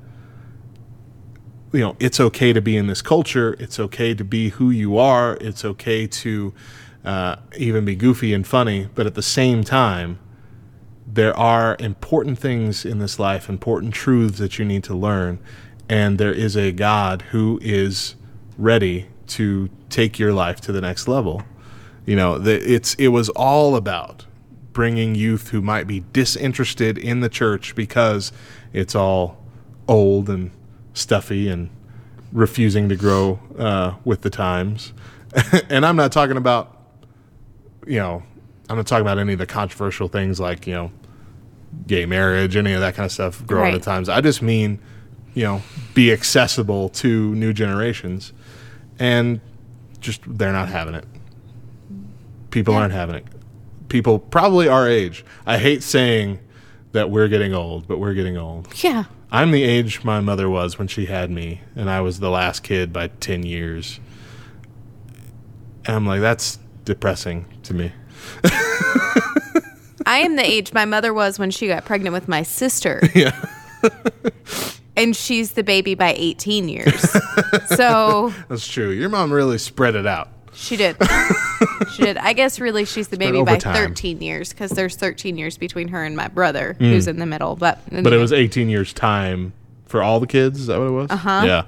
you 1.73 1.81
know, 1.81 1.97
it's 2.01 2.19
okay 2.19 2.53
to 2.53 2.61
be 2.61 2.77
in 2.77 2.89
this 2.89 3.01
culture. 3.01 3.57
It's 3.61 3.79
okay 3.79 4.15
to 4.15 4.25
be 4.25 4.49
who 4.51 4.71
you 4.71 4.99
are. 4.99 5.37
It's 5.41 5.65
okay 5.65 6.07
to 6.07 6.53
uh, 7.05 7.37
even 7.57 7.85
be 7.85 7.95
goofy 7.95 8.35
and 8.35 8.47
funny. 8.47 8.89
But 8.95 9.07
at 9.07 9.15
the 9.15 9.23
same 9.23 9.63
time, 9.63 10.19
there 11.13 11.37
are 11.37 11.77
important 11.81 12.39
things 12.39 12.85
in 12.85 12.99
this 12.99 13.19
life, 13.19 13.49
important 13.49 13.95
truths 13.95 14.39
that 14.39 14.59
you 14.59 14.65
need 14.65 14.85
to 14.85 14.95
learn. 14.95 15.39
And 15.89 16.19
there 16.19 16.33
is 16.33 16.57
a 16.57 16.71
God 16.73 17.23
who 17.31 17.59
is 17.63 18.15
ready 18.57 19.09
to 19.29 19.71
take 19.89 20.19
your 20.19 20.33
life 20.33 20.61
to 20.63 20.73
the 20.73 20.81
next 20.81 21.09
level. 21.09 21.43
You 22.07 22.17
know, 22.17 22.39
the, 22.39 22.61
it's 22.61 22.95
it 22.95 23.09
was 23.09 23.29
all 23.31 23.77
about 23.77 24.27
bringing 24.73 25.15
youth 25.15 25.49
who 25.49 25.61
might 25.61 25.87
be 25.87 26.05
disinterested 26.13 26.97
in 26.97 27.21
the 27.21 27.29
church 27.29 27.75
because 27.75 28.33
it's 28.73 28.95
all 28.95 29.45
old 29.89 30.31
and 30.31 30.53
stuffy 30.95 31.49
and 31.49 31.71
refusing 32.33 32.89
to 32.89 32.97
grow 32.97 33.41
uh, 33.59 33.95
with 34.05 34.21
the 34.23 34.31
times. 34.31 34.93
and 35.69 35.85
I'm 35.85 35.97
not 35.97 36.13
talking 36.13 36.37
about, 36.37 36.77
you 37.87 37.99
know, 37.99 38.23
I'm 38.69 38.77
not 38.77 38.87
talking 38.87 39.03
about 39.03 39.19
any 39.19 39.33
of 39.33 39.41
the 39.41 39.47
controversial 39.47 40.07
things 40.07 40.39
like, 40.39 40.67
you 40.67 40.75
know, 40.75 40.93
gay 41.87 42.07
marriage, 42.07 42.57
any 42.57 42.73
of 42.73 42.81
that 42.81 42.95
kind 42.95 43.07
of 43.07 43.13
stuff 43.13 43.45
growing 43.47 43.73
with 43.73 43.83
the 43.83 43.85
times. 43.85 44.09
I 44.09 44.21
just 44.21 44.43
mean, 44.43 44.81
you 45.35 45.45
know, 45.45 45.63
be 45.95 46.13
accessible 46.13 46.89
to 46.91 47.35
new 47.35 47.53
generations. 47.53 48.33
And 48.99 49.41
just, 50.01 50.23
they're 50.27 50.53
not 50.53 50.69
having 50.69 50.95
it. 50.95 51.05
People 52.51 52.75
aren't 52.75 52.93
having 52.93 53.17
it. 53.17 53.27
People 53.89 54.19
probably 54.19 54.69
our 54.69 54.89
age. 54.89 55.25
I 55.47 55.59
hate 55.59 55.83
saying 55.83 56.39
that 56.93 57.11
we're 57.11 57.29
getting 57.29 57.55
old, 57.55 57.87
but 57.87 57.99
we're 57.99 58.15
getting 58.15 58.37
old. 58.37 58.69
Yeah. 58.83 59.05
I'm 59.33 59.53
the 59.53 59.63
age 59.63 60.03
my 60.03 60.21
mother 60.21 60.51
was 60.51 60.79
when 60.79 60.89
she 60.89 61.07
had 61.07 61.31
me, 61.31 61.61
and 61.77 61.89
I 61.89 62.01
was 62.01 62.19
the 62.19 62.31
last 62.31 62.63
kid 62.65 62.93
by 62.93 63.09
10 63.09 63.45
years. 63.45 64.01
And 65.87 65.97
I'm 65.97 66.07
like, 66.07 66.21
that's 66.21 66.59
depressing 66.85 67.47
to 67.65 67.75
me. 67.75 67.93
I 70.07 70.19
am 70.19 70.37
the 70.37 70.45
age 70.45 70.73
my 70.73 70.85
mother 70.85 71.13
was 71.15 71.39
when 71.39 71.51
she 71.51 71.67
got 71.69 71.85
pregnant 71.85 72.13
with 72.15 72.29
my 72.29 72.43
sister. 72.43 73.01
Yeah. 73.15 73.35
and 74.97 75.17
she's 75.17 75.53
the 75.53 75.63
baby 75.63 75.95
by 75.95 76.13
18 76.17 76.69
years. 76.69 77.01
so 77.69 78.33
That's 78.49 78.67
true. 78.67 78.91
Your 78.91 79.09
mom 79.09 79.33
really 79.33 79.59
spread 79.59 79.95
it 79.95 80.07
out. 80.07 80.29
she 80.53 80.77
did. 80.77 80.97
she 81.95 82.03
did. 82.03 82.17
I 82.19 82.33
guess 82.35 82.61
really 82.61 82.85
she's 82.85 83.09
the 83.09 83.17
baby 83.17 83.43
by 83.43 83.57
time. 83.57 83.75
13 83.75 84.21
years 84.21 84.51
because 84.51 84.71
there's 84.73 84.97
13 84.97 85.39
years 85.39 85.57
between 85.57 85.89
her 85.89 86.05
and 86.05 86.15
my 86.17 86.29
brother 86.29 86.77
who's 86.79 87.07
in 87.07 87.19
the 87.19 87.27
middle. 87.27 87.57
But. 87.57 87.79
But 87.91 88.13
it 88.13 88.19
was 88.19 88.33
18 88.33 88.69
years 88.69 88.93
time 88.93 89.53
for 89.87 90.03
all 90.03 90.21
the 90.21 90.27
kids. 90.27 90.61
Is 90.61 90.67
that 90.67 90.79
what 90.79 90.87
it 90.89 90.91
was? 90.91 91.11
Uh-huh. 91.11 91.43
Yeah. 91.47 91.65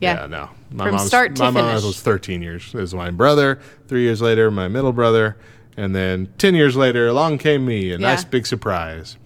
Yeah. 0.00 0.26
no. 0.26 0.48
My 0.70 0.86
From 0.86 0.94
mom's, 0.96 1.06
start 1.08 1.36
to 1.36 1.42
my 1.42 1.50
mom 1.50 1.68
finish. 1.68 1.84
was 1.84 2.00
13 2.00 2.40
years. 2.42 2.74
It 2.74 2.80
was 2.80 2.94
my 2.94 3.10
brother. 3.10 3.60
Three 3.88 4.02
years 4.04 4.22
later, 4.22 4.50
my 4.50 4.68
middle 4.68 4.92
brother. 4.92 5.36
And 5.76 5.94
then 5.94 6.28
10 6.38 6.54
years 6.54 6.76
later, 6.76 7.06
along 7.08 7.38
came 7.38 7.64
me. 7.64 7.88
A 7.92 7.92
Yeah. 7.92 7.96
nice 7.96 8.24
big 8.24 8.46
surprise. 8.46 9.16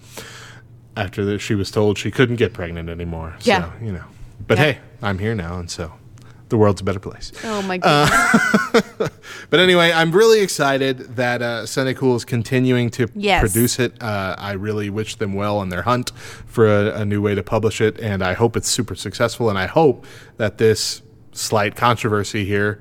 After 0.97 1.25
that, 1.27 1.41
she 1.41 1.55
was 1.55 1.71
told 1.71 1.99
she 1.99 2.11
couldn't 2.11 2.37
get 2.37 2.53
pregnant 2.53 2.89
anymore. 2.89 3.35
Yeah. 3.43 3.63
So, 3.79 3.85
you 3.85 3.93
know. 3.93 4.05
But 4.47 4.59
Yeah. 4.59 4.65
hey, 4.65 4.79
I'm 5.03 5.19
here 5.19 5.35
now. 5.35 5.59
And 5.59 5.71
so 5.71 5.93
the 6.49 6.57
world's 6.57 6.81
a 6.81 6.85
better 6.85 7.01
place. 7.01 7.33
Oh 7.45 7.63
my 7.63 7.79
goodness. 7.79 9.11
But 9.49 9.61
anyway, 9.61 9.93
I'm 9.93 10.11
really 10.11 10.41
excited 10.41 11.15
that 11.17 11.41
uh, 11.41 11.67
Sunday 11.67 11.95
Cool 11.95 12.17
is 12.17 12.25
continuing 12.25 12.91
to 12.91 13.09
Yes. 13.15 13.41
produce 13.41 13.79
it. 13.79 14.01
Uh, 14.03 14.35
I 14.37 14.53
really 14.53 14.91
wish 14.91 15.15
them 15.17 15.35
well 15.35 15.59
on 15.59 15.69
their 15.69 15.83
hunt 15.83 16.11
for 16.47 16.67
a, 16.67 17.01
a 17.01 17.05
new 17.05 17.23
way 17.23 17.37
to 17.37 17.45
publish 17.45 17.81
it, 17.81 17.97
and 18.01 18.25
I 18.25 18.33
hope 18.33 18.57
it's 18.57 18.69
super 18.69 18.97
successful. 18.97 19.49
And 19.49 19.57
I 19.57 19.67
hope 19.67 20.05
that 20.37 20.59
this 20.59 21.01
slight 21.31 21.77
controversy 21.77 22.45
here, 22.45 22.81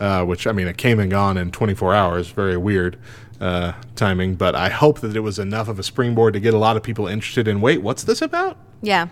uh, 0.00 0.24
which 0.24 0.46
I 0.46 0.52
mean, 0.52 0.66
it 0.66 0.76
came 0.76 0.98
and 0.98 1.10
gone 1.10 1.36
in 1.36 1.50
24 1.52 1.94
hours, 1.94 2.28
very 2.30 2.56
weird 2.56 2.98
uh, 3.40 3.72
timing, 3.94 4.34
but 4.34 4.54
I 4.54 4.68
hope 4.68 5.00
that 5.00 5.14
it 5.14 5.20
was 5.20 5.38
enough 5.38 5.68
of 5.68 5.78
a 5.78 5.82
springboard 5.82 6.34
to 6.34 6.40
get 6.40 6.54
a 6.54 6.58
lot 6.58 6.76
of 6.76 6.82
people 6.82 7.06
interested 7.06 7.46
in. 7.46 7.60
Wait, 7.60 7.82
what's 7.82 8.04
this 8.04 8.22
about? 8.22 8.56
yeah. 8.82 9.08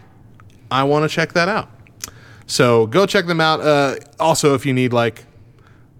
I 0.70 0.84
want 0.84 1.08
to 1.08 1.14
check 1.14 1.32
that 1.32 1.48
out. 1.48 1.70
So 2.46 2.86
go 2.86 3.06
check 3.06 3.24
them 3.24 3.40
out. 3.40 3.60
Uh, 3.62 3.96
also, 4.20 4.54
if 4.54 4.66
you 4.66 4.74
need 4.74 4.92
like 4.92 5.24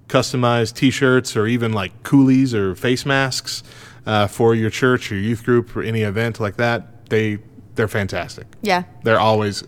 customized 0.09 0.75
T-shirts 0.75 1.37
or 1.39 1.47
even 1.47 1.73
like 1.73 2.03
coolies 2.03 2.55
or 2.55 2.75
face 2.75 3.07
masks 3.07 3.63
uh, 4.05 4.27
for 4.27 4.55
your 4.55 4.69
church 4.69 5.11
or 5.11 5.15
youth 5.17 5.43
group 5.43 5.75
or 5.75 5.83
any 5.83 6.03
event 6.03 6.39
like 6.39 6.57
that, 6.57 7.09
they 7.09 7.39
they're 7.77 7.89
fantastic. 7.89 8.47
Yeah. 8.61 8.83
They're 9.05 9.21
always 9.21 9.65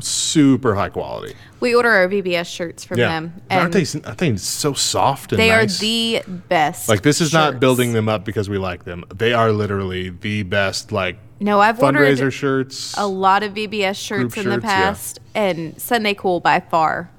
super 0.00 0.74
high 0.74 0.88
quality. 0.88 1.34
We 1.60 1.74
order 1.74 1.90
our 1.90 2.08
VBS 2.08 2.46
shirts 2.46 2.84
from 2.84 2.98
Yeah, 2.98 3.08
them. 3.08 3.32
aren't 3.50 3.74
And 3.74 3.84
they? 3.84 4.00
Aren't 4.08 4.18
they 4.18 4.36
so 4.36 4.72
soft 4.74 5.32
and 5.32 5.40
they 5.40 5.48
nice? 5.48 5.78
are 5.78 5.80
the 5.80 6.22
best. 6.48 6.88
like 6.88 7.02
this 7.02 7.20
is 7.20 7.32
not 7.32 7.60
building 7.60 7.92
them 7.92 8.08
up 8.08 8.24
because 8.24 8.48
we 8.48 8.58
like 8.58 8.84
them. 8.84 9.04
They 9.14 9.32
are 9.32 9.52
literally 9.52 10.10
the 10.10 10.42
best 10.42 10.92
like 10.92 11.18
No, 11.40 11.60
I've 11.60 11.78
fundraiser 11.78 12.18
ordered 12.18 12.30
shirts. 12.32 12.94
a 12.96 13.06
lot 13.06 13.42
of 13.42 13.54
VBS 13.54 13.96
shirts 13.96 14.36
in 14.36 14.44
the 14.44 14.52
shirts, 14.54 14.64
yeah. 14.64 14.70
past, 14.82 15.20
and 15.34 15.80
Sunday 15.80 16.14
Cool 16.14 16.40
by 16.40 16.60
far, 16.60 17.10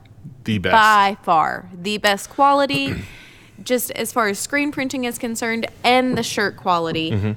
the 0.44 0.57
best. 0.60 0.72
by 0.74 1.18
far, 1.24 1.69
the 1.74 1.98
best 1.98 2.30
quality. 2.30 2.95
just 3.64 3.90
as 3.91 4.14
far 4.14 4.28
as 4.28 4.38
screen 4.38 4.72
printing 4.72 5.03
is 5.06 5.18
concerned, 5.18 5.65
and 5.84 6.15
the 6.15 6.22
shirt 6.24 6.56
quality. 6.57 7.11
Mm-hmm. 7.11 7.32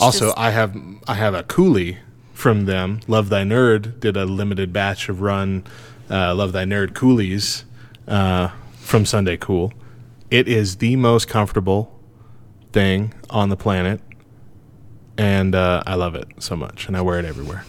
Also, 0.00 0.26
just- 0.26 0.38
I 0.38 0.50
have 0.50 0.76
I 1.06 1.14
have 1.14 1.34
a 1.34 1.44
coolie 1.44 1.98
from 2.42 2.64
them. 2.64 2.98
Love 3.06 3.28
Thy 3.28 3.44
Nerd 3.44 4.00
did 4.00 4.16
a 4.16 4.24
limited 4.26 4.72
batch 4.72 5.08
of 5.08 5.20
run 5.20 5.62
uh, 6.10 6.34
Love 6.34 6.50
Thy 6.50 6.64
Nerd 6.64 6.92
coolies 6.92 7.64
uh, 8.08 8.48
from 8.80 9.06
Sunday 9.06 9.36
Cool. 9.36 9.72
It 10.28 10.48
is 10.48 10.78
the 10.78 10.96
most 10.96 11.28
comfortable 11.28 11.96
thing 12.72 13.14
on 13.30 13.48
the 13.48 13.56
planet, 13.56 14.00
and 15.16 15.54
uh, 15.54 15.84
I 15.86 15.94
love 15.94 16.16
it 16.16 16.26
so 16.40 16.56
much, 16.56 16.88
and 16.88 16.96
I 16.96 17.00
wear 17.00 17.20
it 17.20 17.24
everywhere. 17.24 17.64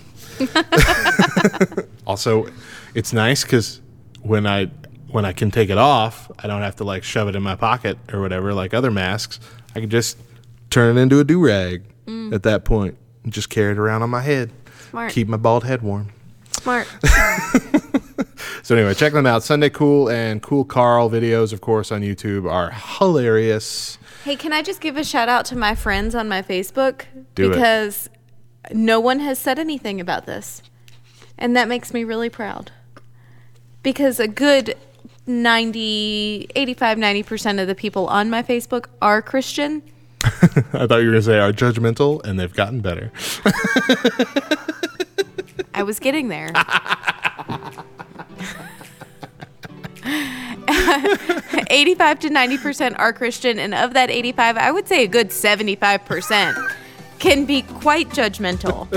also, 2.07 2.47
it's 2.95 3.13
nice 3.13 3.43
because 3.43 3.79
when 4.23 4.47
I 4.47 4.71
when 5.07 5.23
I 5.23 5.33
can 5.33 5.51
take 5.51 5.69
it 5.69 5.77
off, 5.77 6.31
I 6.39 6.47
don't 6.47 6.63
have 6.63 6.77
to 6.77 6.83
like 6.83 7.03
shove 7.03 7.27
it 7.27 7.35
in 7.35 7.43
my 7.43 7.55
pocket 7.55 7.99
or 8.11 8.21
whatever 8.21 8.55
like 8.55 8.73
other 8.73 8.89
masks. 8.89 9.39
I 9.75 9.81
can 9.81 9.91
just 9.91 10.17
turn 10.71 10.97
it 10.97 11.01
into 11.01 11.19
a 11.19 11.23
do 11.23 11.45
rag 11.45 11.83
at 12.33 12.41
that 12.41 12.65
point 12.65 12.97
and 13.23 13.31
just 13.31 13.51
carry 13.51 13.73
it 13.73 13.77
around 13.77 14.01
on 14.01 14.09
my 14.09 14.21
head. 14.21 14.51
Smart. 14.93 15.11
Keep 15.11 15.27
my 15.27 15.37
bald 15.37 15.63
head 15.63 15.81
warm. 15.81 16.09
smart. 16.51 16.87
So 18.61 18.75
anyway, 18.75 18.93
check 18.93 19.11
them 19.11 19.25
out. 19.25 19.43
Sunday 19.43 19.69
Cool 19.69 20.09
and 20.09 20.41
Cool 20.41 20.63
Carl 20.63 21.09
videos, 21.09 21.51
of 21.51 21.59
course, 21.59 21.91
on 21.91 22.01
YouTube 22.01 22.49
are 22.49 22.71
hilarious. 22.71 23.97
Hey, 24.23 24.37
can 24.37 24.53
I 24.53 24.61
just 24.61 24.79
give 24.79 24.95
a 24.95 25.03
shout 25.03 25.27
out 25.27 25.43
to 25.47 25.57
my 25.57 25.75
friends 25.75 26.15
on 26.15 26.29
my 26.29 26.41
Facebook? 26.41 27.03
Do 27.35 27.47
it. 27.47 27.55
because 27.55 28.09
no 28.71 29.01
one 29.01 29.19
has 29.19 29.37
said 29.37 29.59
anything 29.59 29.99
about 29.99 30.25
this. 30.25 30.61
And 31.37 31.57
that 31.57 31.67
makes 31.67 31.93
me 31.93 32.05
really 32.05 32.29
proud. 32.29 32.71
Because 33.81 34.17
a 34.17 34.29
good 34.29 34.77
90, 35.27 36.47
85, 36.55 36.97
90% 36.97 37.61
of 37.61 37.67
the 37.67 37.75
people 37.75 38.07
on 38.07 38.29
my 38.29 38.41
Facebook 38.43 38.85
are 39.01 39.21
Christian. 39.21 39.83
I 40.73 40.87
thought 40.87 40.99
you 41.01 41.07
were 41.07 41.11
going 41.11 41.13
to 41.13 41.21
say 41.21 41.39
are 41.39 41.51
judgmental, 41.51 42.23
and 42.25 42.39
they've 42.39 42.53
gotten 42.53 42.79
better. 42.81 43.11
I 45.73 45.83
was 45.83 45.99
getting 45.99 46.29
there. 46.29 46.51
85 51.69 52.19
to 52.19 52.29
90% 52.29 52.95
are 52.99 53.11
Christian, 53.13 53.59
and 53.59 53.73
of 53.73 53.93
that 53.93 54.09
85, 54.09 54.57
I 54.57 54.71
would 54.71 54.87
say 54.87 55.03
a 55.03 55.07
good 55.07 55.29
75% 55.29 56.71
can 57.19 57.45
be 57.45 57.63
quite 57.63 58.09
judgmental. 58.09 58.89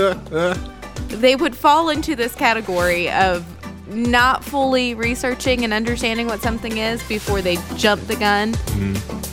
they 1.09 1.35
would 1.35 1.55
fall 1.55 1.89
into 1.89 2.15
this 2.15 2.35
category 2.35 3.09
of 3.09 3.45
not 3.93 4.43
fully 4.43 4.93
researching 4.93 5.63
and 5.63 5.73
understanding 5.73 6.27
what 6.27 6.41
something 6.41 6.77
is 6.77 7.01
before 7.07 7.41
they 7.41 7.57
jump 7.75 8.05
the 8.07 8.15
gun 8.15 8.53
mm-hmm. 8.53 9.26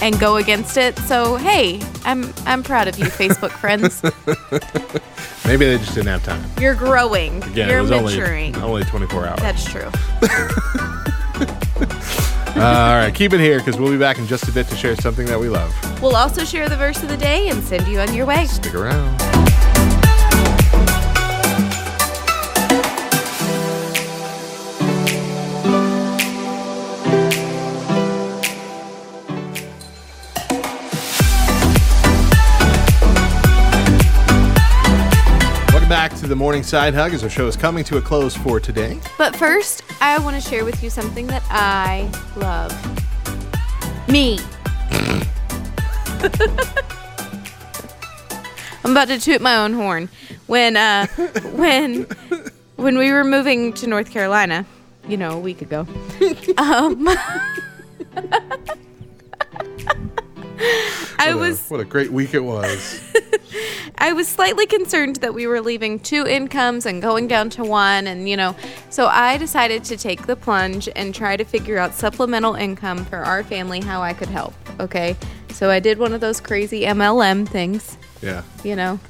And 0.00 0.18
go 0.18 0.36
against 0.36 0.76
it. 0.76 0.98
So, 1.00 1.36
hey, 1.36 1.80
I'm 2.04 2.32
I'm 2.46 2.62
proud 2.62 2.88
of 2.88 2.98
you, 2.98 3.04
Facebook 3.22 3.50
friends. 3.50 4.02
Maybe 5.46 5.64
they 5.64 5.78
just 5.78 5.94
didn't 5.94 6.08
have 6.08 6.24
time. 6.24 6.44
You're 6.60 6.74
growing. 6.74 7.42
Again, 7.44 7.68
You're 7.68 7.78
it 7.78 7.82
was 7.82 7.90
maturing. 7.90 8.54
only 8.56 8.82
only 8.82 8.84
24 8.84 9.26
hours. 9.26 9.40
That's 9.40 9.64
true. 9.64 9.90
Uh, 11.40 12.56
all 12.56 12.96
right, 12.96 13.14
keep 13.14 13.32
it 13.32 13.40
here 13.40 13.58
because 13.58 13.78
we'll 13.78 13.90
be 13.92 13.98
back 13.98 14.18
in 14.18 14.26
just 14.26 14.46
a 14.48 14.52
bit 14.52 14.66
to 14.68 14.76
share 14.76 14.96
something 14.96 15.26
that 15.26 15.38
we 15.40 15.48
love. 15.48 15.72
We'll 16.02 16.16
also 16.16 16.44
share 16.44 16.68
the 16.68 16.76
verse 16.76 17.02
of 17.02 17.08
the 17.08 17.16
day 17.16 17.48
and 17.48 17.62
send 17.62 17.86
you 17.88 18.00
on 18.00 18.12
your 18.14 18.26
way. 18.26 18.46
Stick 18.46 18.74
around. 18.74 19.18
Morning 36.38 36.62
Side 36.62 36.94
Hug 36.94 37.12
as 37.14 37.24
our 37.24 37.28
show 37.28 37.48
is 37.48 37.56
coming 37.56 37.82
to 37.82 37.96
a 37.96 38.00
close 38.00 38.36
for 38.36 38.60
today. 38.60 39.00
But 39.18 39.34
first, 39.34 39.82
I 40.00 40.20
want 40.20 40.40
to 40.40 40.48
share 40.48 40.64
with 40.64 40.80
you 40.84 40.88
something 40.88 41.26
that 41.26 41.42
I 41.50 42.08
love. 42.36 42.70
Me. 44.08 44.38
I'm 48.84 48.92
about 48.92 49.08
to 49.08 49.18
toot 49.18 49.40
my 49.40 49.56
own 49.56 49.72
horn. 49.72 50.08
When 50.46 50.76
uh 50.76 51.08
when 51.54 52.04
when 52.76 52.98
we 52.98 53.10
were 53.10 53.24
moving 53.24 53.72
to 53.74 53.88
North 53.88 54.12
Carolina, 54.12 54.64
you 55.08 55.16
know, 55.16 55.32
a 55.32 55.40
week 55.40 55.60
ago. 55.60 55.88
Um 56.56 57.08
I 61.18 61.18
What 61.18 61.32
a- 61.32 61.36
was 61.36 61.68
what 61.68 61.80
a 61.80 61.84
great 61.84 62.12
week 62.12 62.32
it 62.32 62.44
was. 62.44 63.00
I 63.96 64.12
was 64.12 64.28
slightly 64.28 64.66
concerned 64.66 65.16
that 65.16 65.32
we 65.34 65.46
were 65.46 65.60
leaving 65.60 65.98
two 66.00 66.26
incomes 66.26 66.84
and 66.86 67.00
going 67.00 67.26
down 67.28 67.50
to 67.50 67.64
one, 67.64 68.06
and 68.06 68.28
you 68.28 68.36
know, 68.36 68.54
so 68.90 69.06
I 69.06 69.36
decided 69.38 69.84
to 69.84 69.96
take 69.96 70.26
the 70.26 70.36
plunge 70.36 70.88
and 70.94 71.14
try 71.14 71.36
to 71.36 71.44
figure 71.44 71.78
out 71.78 71.94
supplemental 71.94 72.54
income 72.54 73.04
for 73.04 73.18
our 73.18 73.42
family, 73.42 73.80
how 73.80 74.02
I 74.02 74.12
could 74.12 74.28
help. 74.28 74.54
Okay, 74.80 75.16
so 75.50 75.70
I 75.70 75.80
did 75.80 75.98
one 75.98 76.12
of 76.12 76.20
those 76.20 76.40
crazy 76.40 76.82
MLM 76.82 77.48
things, 77.48 77.96
Yeah. 78.22 78.42
you 78.64 78.76
know, 78.76 79.00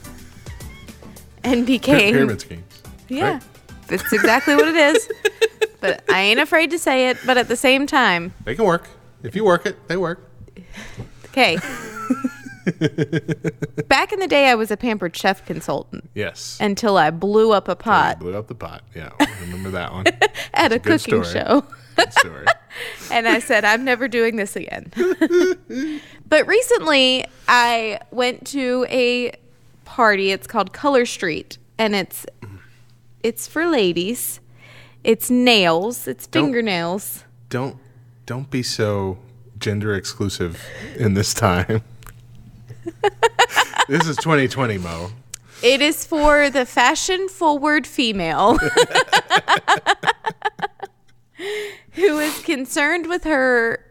and 1.44 1.66
became 1.66 2.12
Pyramid 2.14 2.40
schemes. 2.40 2.82
yeah, 3.08 3.32
right? 3.34 3.42
that's 3.88 4.12
exactly 4.12 4.54
what 4.54 4.68
it 4.68 4.76
is. 4.76 5.08
but 5.80 6.04
I 6.10 6.20
ain't 6.20 6.40
afraid 6.40 6.70
to 6.70 6.78
say 6.78 7.08
it. 7.10 7.18
But 7.26 7.36
at 7.38 7.48
the 7.48 7.56
same 7.56 7.86
time, 7.86 8.34
They 8.44 8.54
can 8.54 8.64
work. 8.64 8.88
If 9.22 9.34
you 9.36 9.44
work 9.44 9.66
it, 9.66 9.88
they 9.88 9.96
work. 9.96 10.20
okay. 11.26 11.58
Back 13.88 14.12
in 14.12 14.20
the 14.20 14.26
day, 14.28 14.48
I 14.48 14.54
was 14.54 14.70
a 14.70 14.76
pampered 14.76 15.16
chef 15.16 15.44
consultant 15.46 16.08
Yes. 16.14 16.58
until 16.60 16.96
I 16.96 17.10
blew 17.10 17.52
up 17.52 17.68
a 17.68 17.76
pot 17.76 18.18
Blew 18.20 18.36
up 18.36 18.48
the 18.48 18.54
pot. 18.54 18.82
Yeah, 18.94 19.10
remember 19.40 19.70
that 19.70 19.92
one. 19.92 20.04
at 20.54 20.72
a 20.72 20.78
good 20.78 21.00
cooking 21.00 21.24
story. 21.24 21.44
show. 21.44 21.64
Good 21.96 22.12
story. 22.12 22.46
and 23.10 23.26
I 23.26 23.38
said, 23.40 23.64
I'm 23.64 23.84
never 23.84 24.06
doing 24.08 24.36
this 24.36 24.54
again. 24.56 24.92
but 26.28 26.46
recently, 26.46 27.24
I 27.48 28.00
went 28.10 28.46
to 28.48 28.86
a 28.88 29.32
party. 29.84 30.30
It's 30.30 30.46
called 30.46 30.72
Color 30.72 31.06
Street, 31.06 31.58
and 31.78 31.94
it's 31.96 32.24
it's 33.22 33.48
for 33.48 33.66
ladies. 33.66 34.38
It's 35.02 35.30
nails. 35.30 36.06
It's 36.06 36.26
Don't- 36.26 36.44
fingernails. 36.46 37.24
Don't 37.48 37.78
don't 38.26 38.50
be 38.50 38.62
so 38.62 39.18
gender 39.58 39.94
exclusive 39.94 40.62
in 40.96 41.14
this 41.14 41.34
time. 41.34 41.82
This 43.88 44.06
is 44.06 44.16
2020, 44.16 44.78
Mo. 44.78 45.10
It 45.62 45.80
is 45.80 46.06
for 46.06 46.50
the 46.50 46.64
fashion 46.64 47.28
forward 47.28 47.86
female 47.86 48.58
who 51.92 52.18
is 52.18 52.40
concerned 52.42 53.08
with 53.08 53.24
her 53.24 53.84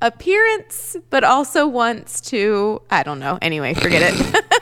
appearance, 0.00 0.96
but 1.10 1.24
also 1.24 1.66
wants 1.66 2.20
to. 2.22 2.80
I 2.90 3.02
don't 3.02 3.18
know. 3.18 3.38
Anyway, 3.42 3.74
forget 3.74 4.14
it. 4.14 4.44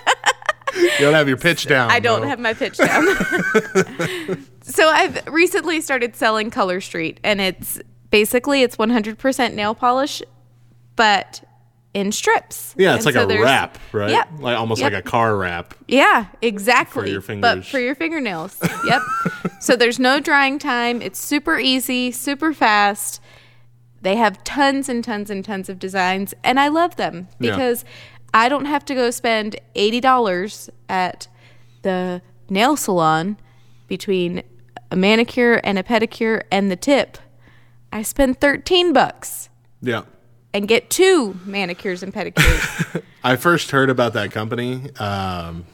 You 0.78 1.06
don't 1.06 1.14
have 1.14 1.26
your 1.26 1.36
pitch 1.38 1.66
down. 1.68 1.90
I 1.90 1.98
don't 1.98 2.20
though. 2.20 2.28
have 2.28 2.38
my 2.38 2.55
pitch 2.55 2.76
down. 2.76 3.06
so 4.62 4.86
I've 4.88 5.26
recently 5.26 5.80
started 5.80 6.14
selling 6.14 6.50
Color 6.50 6.80
Street, 6.80 7.18
and 7.24 7.40
it's 7.40 7.80
basically 8.10 8.62
it's 8.62 8.76
100% 8.76 9.55
nail 9.55 9.74
polish, 9.74 10.22
but 10.94 11.42
in 11.99 12.12
strips. 12.12 12.75
Yeah, 12.79 12.95
it's 12.95 13.05
And 13.07 13.15
like 13.15 13.29
so 13.31 13.31
a 13.37 13.43
wrap, 13.43 13.79
right? 13.93 14.11
Yep. 14.11 14.29
Like 14.41 14.59
almost 14.59 14.81
Yep. 14.81 14.93
like 14.93 15.05
a 15.05 15.09
car 15.09 15.37
wrap. 15.37 15.75
Yeah, 15.87 16.27
exactly. 16.43 17.11
your 17.11 17.20
But 17.20 17.65
for 17.65 17.79
your 17.79 17.95
fingernails. 17.95 18.57
Yep. 18.87 19.03
so 19.61 19.77
there's 19.77 19.99
no 19.99 20.20
drying 20.20 20.59
time. 20.59 21.03
It's 21.03 21.19
super 21.19 21.59
easy, 21.59 22.11
super 22.11 22.53
fast. 22.55 23.20
They 24.01 24.16
have 24.16 24.43
tons 24.45 24.89
and 24.89 25.03
tons 25.03 25.29
and 25.31 25.45
tons 25.45 25.69
of 25.69 25.79
designs, 25.79 26.33
and 26.45 26.61
I 26.61 26.69
love 26.69 26.97
them 26.97 27.29
Yeah. 27.41 27.51
because 27.53 27.85
I 28.33 28.49
don't 28.49 28.66
have 28.66 28.85
to 28.87 28.95
go 28.95 29.11
spend 29.11 29.57
eighty 29.75 30.01
dollars 30.01 30.70
at 30.89 31.27
the 31.83 32.23
nail 32.49 32.77
salon 32.77 33.37
between 33.89 34.43
a 34.91 34.97
manicure 34.97 35.55
and 35.65 35.79
a 35.79 35.83
pedicure 35.83 36.43
and 36.53 36.70
the 36.70 36.77
tip. 36.77 37.19
I 37.93 38.03
spend 38.03 38.41
thirteen 38.41 38.93
bucks 38.93 39.49
Yeah. 39.83 40.03
And 40.53 40.66
get 40.69 40.91
two 40.91 41.39
manicures 41.45 42.03
and 42.03 42.12
pedicures. 42.12 43.03
I 43.25 43.37
first 43.37 43.70
heard 43.70 43.91
about 43.91 44.15
that 44.15 44.31
company, 44.31 44.91
um, 44.97 45.66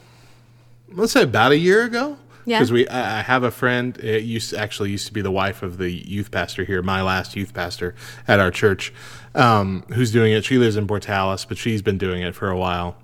let's 0.89 1.13
say 1.13 1.23
about 1.23 1.51
a 1.51 1.57
year 1.57 1.83
ago. 1.83 2.17
Yeah. 2.47 2.59
Because 2.59 2.71
we, 2.71 2.87
I 2.87 3.19
I 3.19 3.21
have 3.23 3.43
a 3.43 3.49
friend. 3.49 3.97
It 3.97 4.23
used 4.23 4.53
actually 4.53 4.91
used 4.91 5.07
to 5.07 5.13
be 5.13 5.21
the 5.21 5.31
wife 5.31 5.63
of 5.63 5.77
the 5.77 5.89
youth 5.89 6.29
pastor 6.29 6.63
here, 6.63 6.83
my 6.83 7.01
last 7.01 7.35
youth 7.35 7.55
pastor 7.55 7.95
at 8.27 8.39
our 8.39 8.51
church, 8.51 8.93
um, 9.33 9.83
who's 9.93 10.11
doing 10.11 10.31
it. 10.31 10.45
She 10.45 10.59
lives 10.59 10.75
in 10.75 10.85
Portales, 10.85 11.47
but 11.47 11.57
she's 11.57 11.81
been 11.81 11.97
doing 11.97 12.21
it 12.21 12.35
for 12.35 12.49
a 12.49 12.57
while. 12.57 12.97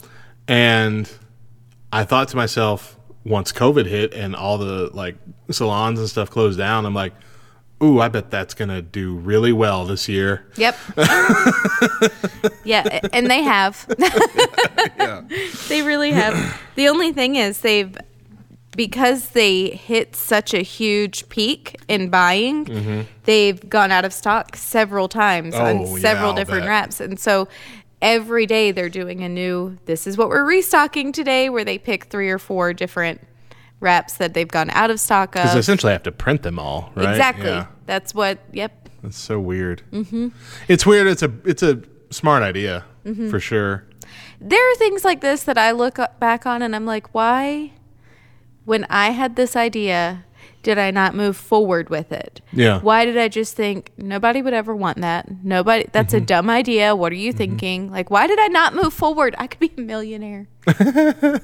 And 0.47 1.11
I 1.91 2.03
thought 2.03 2.27
to 2.29 2.35
myself, 2.35 2.97
once 3.23 3.51
COVID 3.51 3.85
hit 3.87 4.13
and 4.13 4.35
all 4.35 4.59
the 4.59 4.91
like 4.93 5.15
salons 5.49 5.99
and 5.99 6.07
stuff 6.07 6.29
closed 6.29 6.59
down, 6.59 6.85
I'm 6.85 6.93
like, 6.93 7.13
ooh, 7.83 7.99
I 7.99 8.07
bet 8.09 8.31
that's 8.31 8.53
gonna 8.53 8.81
do 8.81 9.15
really 9.15 9.51
well 9.53 9.85
this 9.85 10.07
year. 10.09 10.45
Yep. 10.55 10.77
yeah, 12.63 12.99
and 13.13 13.29
they 13.29 13.41
have. 13.43 13.85
yeah. 14.97 15.21
They 15.67 15.81
really 15.81 16.11
have. 16.11 16.59
The 16.75 16.87
only 16.87 17.11
thing 17.11 17.35
is 17.35 17.61
they've 17.61 17.95
because 18.75 19.29
they 19.29 19.69
hit 19.71 20.15
such 20.15 20.53
a 20.53 20.61
huge 20.61 21.27
peak 21.27 21.77
in 21.89 22.09
buying, 22.09 23.05
they've 23.25 23.69
gone 23.69 23.91
out 23.91 24.05
of 24.05 24.13
stock 24.13 24.55
several 24.55 25.09
times 25.09 25.53
Mm-hmm. 25.53 25.81
Oh, 25.81 25.93
on 25.93 25.99
several 25.99 26.29
I'll 26.29 26.35
different 26.35 26.61
bet. 26.61 26.69
wraps. 26.69 26.99
And 27.01 27.19
so 27.19 27.49
every 28.01 28.45
day 28.45 28.71
they're 28.71 28.89
doing 28.89 29.21
a 29.23 29.29
new 29.29 29.77
this 29.85 30.07
is 30.07 30.17
what 30.17 30.29
we're 30.29 30.45
restocking 30.45 31.11
today 31.11 31.49
where 31.49 31.63
they 31.65 31.77
pick 31.77 32.05
three 32.05 32.29
or 32.29 32.39
four 32.39 32.73
different 32.73 33.21
wraps 33.81 34.13
that 34.13 34.33
they've 34.33 34.47
gone 34.47 34.69
out 34.69 34.89
of 34.89 34.99
stock 34.99 35.33
Because 35.33 35.53
of. 35.53 35.59
essentially, 35.59 35.89
I 35.91 35.93
have 35.93 36.03
to 36.03 36.11
print 36.13 36.43
them 36.43 36.57
all, 36.57 36.91
right? 36.95 37.09
Exactly. 37.09 37.47
Yeah. 37.49 37.65
That's 37.87 38.13
what 38.15 38.39
yep. 38.53 38.87
That's 39.03 39.17
so 39.17 39.39
weird. 39.39 39.81
Mm-hmm. 39.91 40.29
It's 40.69 40.85
weird. 40.85 41.07
It's 41.07 41.23
a 41.23 41.31
it's 41.43 41.63
a 41.63 41.81
smart 42.09 42.43
idea 42.43 42.85
Mm-hmm. 43.05 43.29
for 43.31 43.39
sure. 43.39 43.83
there 44.39 44.71
are 44.71 44.75
things 44.75 45.03
like 45.03 45.21
this 45.21 45.41
that 45.43 45.57
I 45.57 45.71
look 45.71 45.97
back 46.19 46.45
on 46.45 46.61
and 46.61 46.75
I'm 46.75 46.85
like, 46.85 47.15
why, 47.15 47.71
when 48.63 48.85
I 48.91 49.09
had 49.09 49.35
this 49.35 49.55
idea, 49.55 50.23
did 50.63 50.77
I 50.77 50.91
not 50.91 51.15
move 51.15 51.35
forward 51.37 51.89
with 51.89 52.11
it? 52.11 52.41
Yeah. 52.53 52.79
Why 52.81 53.05
did 53.05 53.17
I 53.17 53.27
just 53.27 53.55
think 53.55 53.91
nobody 53.97 54.41
would 54.41 54.53
ever 54.53 54.75
want 54.75 55.01
that? 55.01 55.27
Nobody, 55.43 55.87
that's 55.91 56.13
Mm-hmm. 56.13 56.23
a 56.23 56.25
dumb 56.27 56.49
idea. 56.49 56.95
What 56.95 57.11
are 57.11 57.15
you 57.15 57.33
thinking? 57.33 57.91
Like, 57.91 58.09
why 58.11 58.27
did 58.27 58.39
I 58.39 58.47
not 58.47 58.75
move 58.75 58.93
forward? 58.93 59.35
I 59.37 59.47
could 59.47 59.59
be 59.59 59.71
a 59.77 59.81
millionaire. 59.81 60.47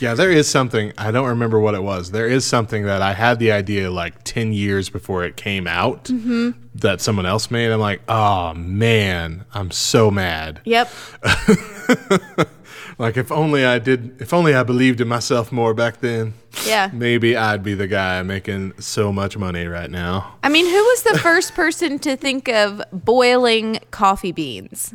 Yeah, 0.00 0.14
there 0.14 0.30
is 0.30 0.48
something. 0.48 0.92
I 0.98 1.10
don't 1.10 1.28
remember 1.28 1.58
what 1.60 1.74
it 1.74 1.82
was. 1.82 2.10
There 2.10 2.26
is 2.26 2.44
something 2.44 2.84
that 2.84 3.00
I 3.00 3.14
had 3.14 3.38
the 3.38 3.52
idea 3.52 3.90
like 3.90 4.22
ten 4.24 4.52
years 4.52 4.90
before 4.90 5.24
it 5.24 5.36
came 5.36 5.66
out 5.66 6.04
Mm-hmm. 6.04 6.50
that 6.74 7.00
someone 7.00 7.24
else 7.24 7.50
made. 7.50 7.70
I'm 7.70 7.80
like, 7.80 8.02
oh 8.08 8.52
man, 8.54 9.44
I'm 9.54 9.70
so 9.70 10.10
mad. 10.10 10.60
Yep. 10.64 10.90
Like 12.98 13.16
if 13.16 13.32
only 13.32 13.64
I 13.64 13.78
did. 13.78 14.20
If 14.20 14.32
only 14.32 14.54
I 14.54 14.62
believed 14.62 15.00
in 15.00 15.08
myself 15.08 15.50
more 15.50 15.74
back 15.74 16.00
then. 16.00 16.34
Yeah. 16.66 16.90
Maybe 16.92 17.36
I'd 17.36 17.62
be 17.62 17.74
the 17.74 17.88
guy 17.88 18.22
making 18.22 18.74
so 18.80 19.12
much 19.12 19.36
money 19.36 19.66
right 19.66 19.90
now. 19.90 20.36
I 20.42 20.48
mean, 20.48 20.66
who 20.66 20.72
was 20.72 21.02
the 21.02 21.18
first 21.18 21.54
person 21.54 21.98
to 22.00 22.16
think 22.16 22.48
of 22.48 22.82
boiling 22.92 23.80
coffee 23.90 24.32
beans? 24.32 24.94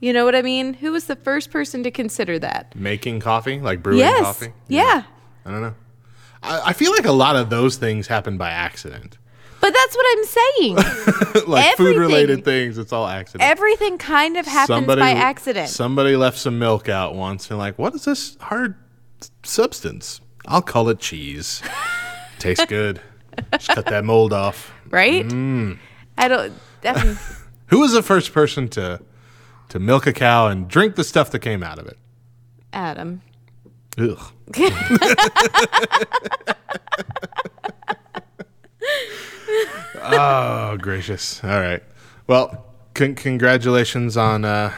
You 0.00 0.12
know 0.12 0.24
what 0.24 0.34
I 0.34 0.42
mean? 0.42 0.74
Who 0.74 0.92
was 0.92 1.06
the 1.06 1.16
first 1.16 1.50
person 1.50 1.82
to 1.82 1.90
consider 1.90 2.38
that? 2.38 2.74
Making 2.74 3.20
coffee, 3.20 3.60
like 3.60 3.82
brewing 3.82 3.98
yes. 4.00 4.20
coffee. 4.22 4.52
Yeah. 4.68 5.02
I 5.44 5.50
don't 5.50 5.60
know. 5.60 5.74
I, 6.42 6.62
I 6.66 6.72
feel 6.72 6.92
like 6.92 7.04
a 7.04 7.12
lot 7.12 7.36
of 7.36 7.50
those 7.50 7.76
things 7.76 8.06
happen 8.06 8.38
by 8.38 8.50
accident. 8.50 9.18
But 9.70 9.78
that's 9.78 9.96
what 9.96 10.06
I'm 10.18 10.24
saying. 10.24 11.46
like 11.46 11.76
food 11.76 11.96
related 11.96 12.44
things, 12.44 12.76
it's 12.76 12.92
all 12.92 13.06
accident. 13.06 13.48
Everything 13.48 13.98
kind 13.98 14.36
of 14.36 14.44
happens 14.44 14.84
by 14.84 15.12
accident. 15.12 15.68
Somebody 15.68 16.16
left 16.16 16.38
some 16.38 16.58
milk 16.58 16.88
out 16.88 17.14
once 17.14 17.48
and 17.50 17.58
like, 17.58 17.78
what 17.78 17.94
is 17.94 18.04
this 18.04 18.36
hard 18.40 18.74
substance? 19.44 20.20
I'll 20.44 20.60
call 20.60 20.88
it 20.88 20.98
cheese. 20.98 21.62
Tastes 22.40 22.64
good. 22.64 23.00
Just 23.52 23.68
cut 23.68 23.86
that 23.86 24.04
mold 24.04 24.32
off. 24.32 24.72
right? 24.88 25.24
Mm. 25.24 25.78
I 26.18 26.26
don't. 26.26 26.52
Who 27.68 27.78
was 27.78 27.92
the 27.92 28.02
first 28.02 28.32
person 28.32 28.66
to 28.70 29.00
to 29.68 29.78
milk 29.78 30.04
a 30.08 30.12
cow 30.12 30.48
and 30.48 30.66
drink 30.66 30.96
the 30.96 31.04
stuff 31.04 31.30
that 31.30 31.38
came 31.38 31.62
out 31.62 31.78
of 31.78 31.86
it? 31.86 31.96
Adam. 32.72 33.22
Ugh. 33.98 34.32
Oh 40.02 40.76
gracious! 40.80 41.42
All 41.42 41.60
right. 41.60 41.82
Well, 42.26 42.64
con- 42.94 43.14
congratulations 43.14 44.16
on 44.16 44.44
uh, 44.44 44.72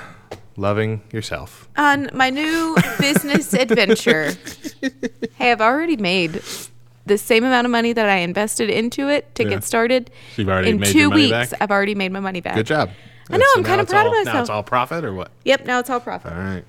loving 0.56 1.02
yourself. 1.12 1.68
On 1.76 2.08
my 2.14 2.30
new 2.30 2.76
business 2.98 3.52
adventure. 3.54 4.32
Hey, 5.34 5.52
I've 5.52 5.60
already 5.60 5.96
made 5.96 6.42
the 7.06 7.18
same 7.18 7.44
amount 7.44 7.64
of 7.66 7.70
money 7.70 7.92
that 7.92 8.08
I 8.08 8.16
invested 8.18 8.70
into 8.70 9.08
it 9.08 9.34
to 9.34 9.42
Yeah. 9.44 9.50
get 9.50 9.64
started. 9.64 10.10
So 10.36 10.42
you've 10.42 10.48
already 10.48 10.70
In 10.70 10.78
made 10.80 10.92
two 10.92 10.98
your 10.98 11.10
money 11.10 11.22
weeks, 11.32 11.50
back? 11.50 11.62
I've 11.62 11.70
already 11.70 11.94
made 11.94 12.12
my 12.12 12.20
money 12.20 12.40
back. 12.40 12.54
Good 12.54 12.66
job. 12.66 12.90
I 13.30 13.36
know, 13.38 13.44
So 13.54 13.60
I'm 13.60 13.64
kinda 13.64 13.82
it's 13.82 13.92
proud 13.92 14.06
of 14.06 14.12
all- 14.12 14.24
Now 14.24 14.40
it's 14.40 14.50
all 14.50 14.62
profit 14.62 15.04
or 15.04 15.12
what? 15.12 15.30
Yep, 15.44 15.66
now 15.66 15.78
it's 15.80 15.90
all 15.90 16.00
profit. 16.00 16.32
All 16.32 16.38
right. 16.38 16.64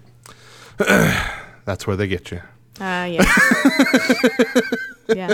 That's 1.65 1.85
where 1.85 1.95
they 1.95 2.07
get 2.07 2.31
you. 2.31 2.41
Uh, 2.79 3.07
yeah. 3.09 3.35
yeah. 5.15 5.33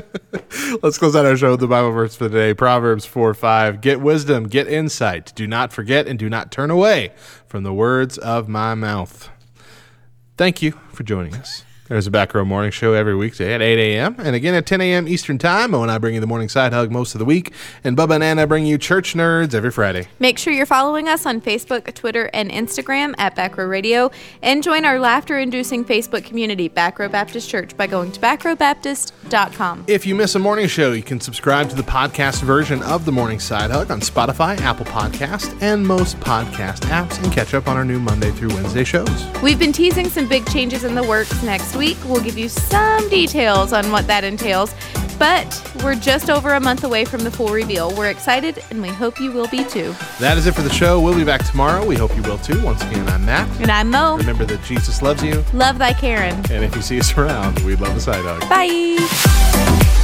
Let's 0.83 0.97
close 0.97 1.15
out 1.15 1.25
our 1.25 1.37
show 1.37 1.51
with 1.51 1.59
the 1.61 1.67
Bible 1.67 1.91
verse 1.91 2.15
for 2.15 2.27
today. 2.27 2.53
Proverbs 2.53 3.05
4 3.05 3.33
5. 3.33 3.81
Get 3.81 4.01
wisdom, 4.01 4.47
get 4.47 4.67
insight. 4.67 5.33
Do 5.35 5.47
not 5.47 5.71
forget 5.71 6.07
and 6.07 6.19
do 6.19 6.29
not 6.29 6.51
turn 6.51 6.69
away 6.69 7.13
from 7.47 7.63
the 7.63 7.73
words 7.73 8.17
of 8.17 8.47
my 8.49 8.75
mouth. 8.75 9.29
Thank 10.37 10.61
you 10.61 10.71
for 10.91 11.03
joining 11.03 11.35
us. 11.35 11.63
There's 11.89 12.05
a 12.05 12.11
Back 12.11 12.35
Row 12.35 12.45
Morning 12.45 12.69
Show 12.69 12.93
every 12.93 13.15
weekday 13.15 13.51
at 13.51 13.63
8 13.63 13.95
a.m. 13.95 14.15
and 14.19 14.35
again 14.35 14.53
at 14.53 14.67
10 14.67 14.79
a.m. 14.79 15.07
Eastern 15.07 15.39
Time. 15.39 15.71
When 15.71 15.89
I 15.89 15.97
bring 15.97 16.13
you 16.13 16.21
the 16.21 16.27
morning 16.27 16.47
side 16.47 16.71
hug 16.71 16.91
most 16.91 17.15
of 17.15 17.19
the 17.19 17.25
week, 17.25 17.51
and 17.83 17.97
Bubba 17.97 18.13
and 18.13 18.23
Anna 18.23 18.45
bring 18.45 18.67
you 18.67 18.77
church 18.77 19.15
nerds 19.15 19.55
every 19.55 19.71
Friday. 19.71 20.07
Make 20.19 20.37
sure 20.37 20.53
you're 20.53 20.67
following 20.67 21.09
us 21.09 21.25
on 21.25 21.41
Facebook, 21.41 21.91
Twitter, 21.95 22.29
and 22.31 22.51
Instagram 22.51 23.15
at 23.17 23.35
Backrow 23.35 23.67
Radio, 23.67 24.11
and 24.43 24.61
join 24.61 24.85
our 24.85 24.99
laughter-inducing 24.99 25.83
Facebook 25.83 26.23
community, 26.25 26.69
Backrow 26.69 27.11
Baptist 27.11 27.49
Church, 27.49 27.75
by 27.75 27.87
going 27.87 28.11
to 28.11 28.19
backrowbaptist.com. 28.19 29.85
If 29.87 30.05
you 30.05 30.13
miss 30.13 30.35
a 30.35 30.39
morning 30.39 30.67
show, 30.67 30.91
you 30.91 31.01
can 31.01 31.19
subscribe 31.19 31.71
to 31.71 31.75
the 31.75 31.81
podcast 31.81 32.43
version 32.43 32.83
of 32.83 33.05
the 33.05 33.11
Morning 33.11 33.39
Side 33.39 33.71
Hug 33.71 33.89
on 33.89 33.99
Spotify, 34.01 34.59
Apple 34.59 34.85
Podcast, 34.85 35.59
and 35.63 35.87
most 35.87 36.19
podcast 36.19 36.81
apps, 36.81 37.17
and 37.23 37.33
catch 37.33 37.55
up 37.55 37.67
on 37.67 37.77
our 37.77 37.85
new 37.85 37.99
Monday 37.99 38.29
through 38.29 38.49
Wednesday 38.49 38.83
shows. 38.83 39.09
We've 39.41 39.57
been 39.57 39.73
teasing 39.73 40.07
some 40.07 40.27
big 40.27 40.45
changes 40.51 40.83
in 40.83 40.93
the 40.93 41.01
works 41.01 41.41
next 41.41 41.78
week. 41.79 41.97
We'll 42.05 42.21
give 42.23 42.37
you 42.37 42.49
some 42.49 43.09
details 43.09 43.71
on 43.73 43.89
what 43.91 44.05
that 44.07 44.23
entails, 44.23 44.75
but 45.17 45.47
we're 45.83 45.95
just 45.95 46.29
over 46.29 46.53
a 46.53 46.59
month 46.59 46.83
away 46.83 47.05
from 47.05 47.21
the 47.23 47.31
full 47.31 47.47
reveal. 47.49 47.95
We're 47.95 48.09
excited, 48.09 48.61
and 48.69 48.81
we 48.81 48.89
hope 48.89 49.19
you 49.19 49.31
will 49.31 49.47
be 49.47 49.63
too. 49.63 49.95
That 50.19 50.37
is 50.37 50.45
it 50.45 50.53
for 50.53 50.61
the 50.61 50.69
show. 50.69 50.99
We'll 50.99 51.15
be 51.15 51.23
back 51.23 51.43
tomorrow. 51.45 51.85
We 51.85 51.95
hope 51.95 52.15
you 52.15 52.21
will 52.23 52.37
too. 52.37 52.61
Once 52.63 52.83
again, 52.83 53.07
I'm 53.07 53.25
Matt. 53.25 53.49
And 53.61 53.71
I'm 53.71 53.89
Mo. 53.89 54.17
Remember 54.17 54.45
that 54.45 54.61
Jesus 54.63 55.01
loves 55.01 55.23
you, 55.23 55.43
Love 55.53 55.77
thy 55.79 55.93
Karen. 55.93 56.35
and 56.51 56.63
if 56.63 56.75
you 56.75 56.81
see 56.81 56.99
us 56.99 57.17
around, 57.17 57.57
we'd 57.59 57.79
love 57.79 57.95
a 57.95 57.99
side 58.01 58.23
hug. 58.25 58.41
Bye. 58.49 59.98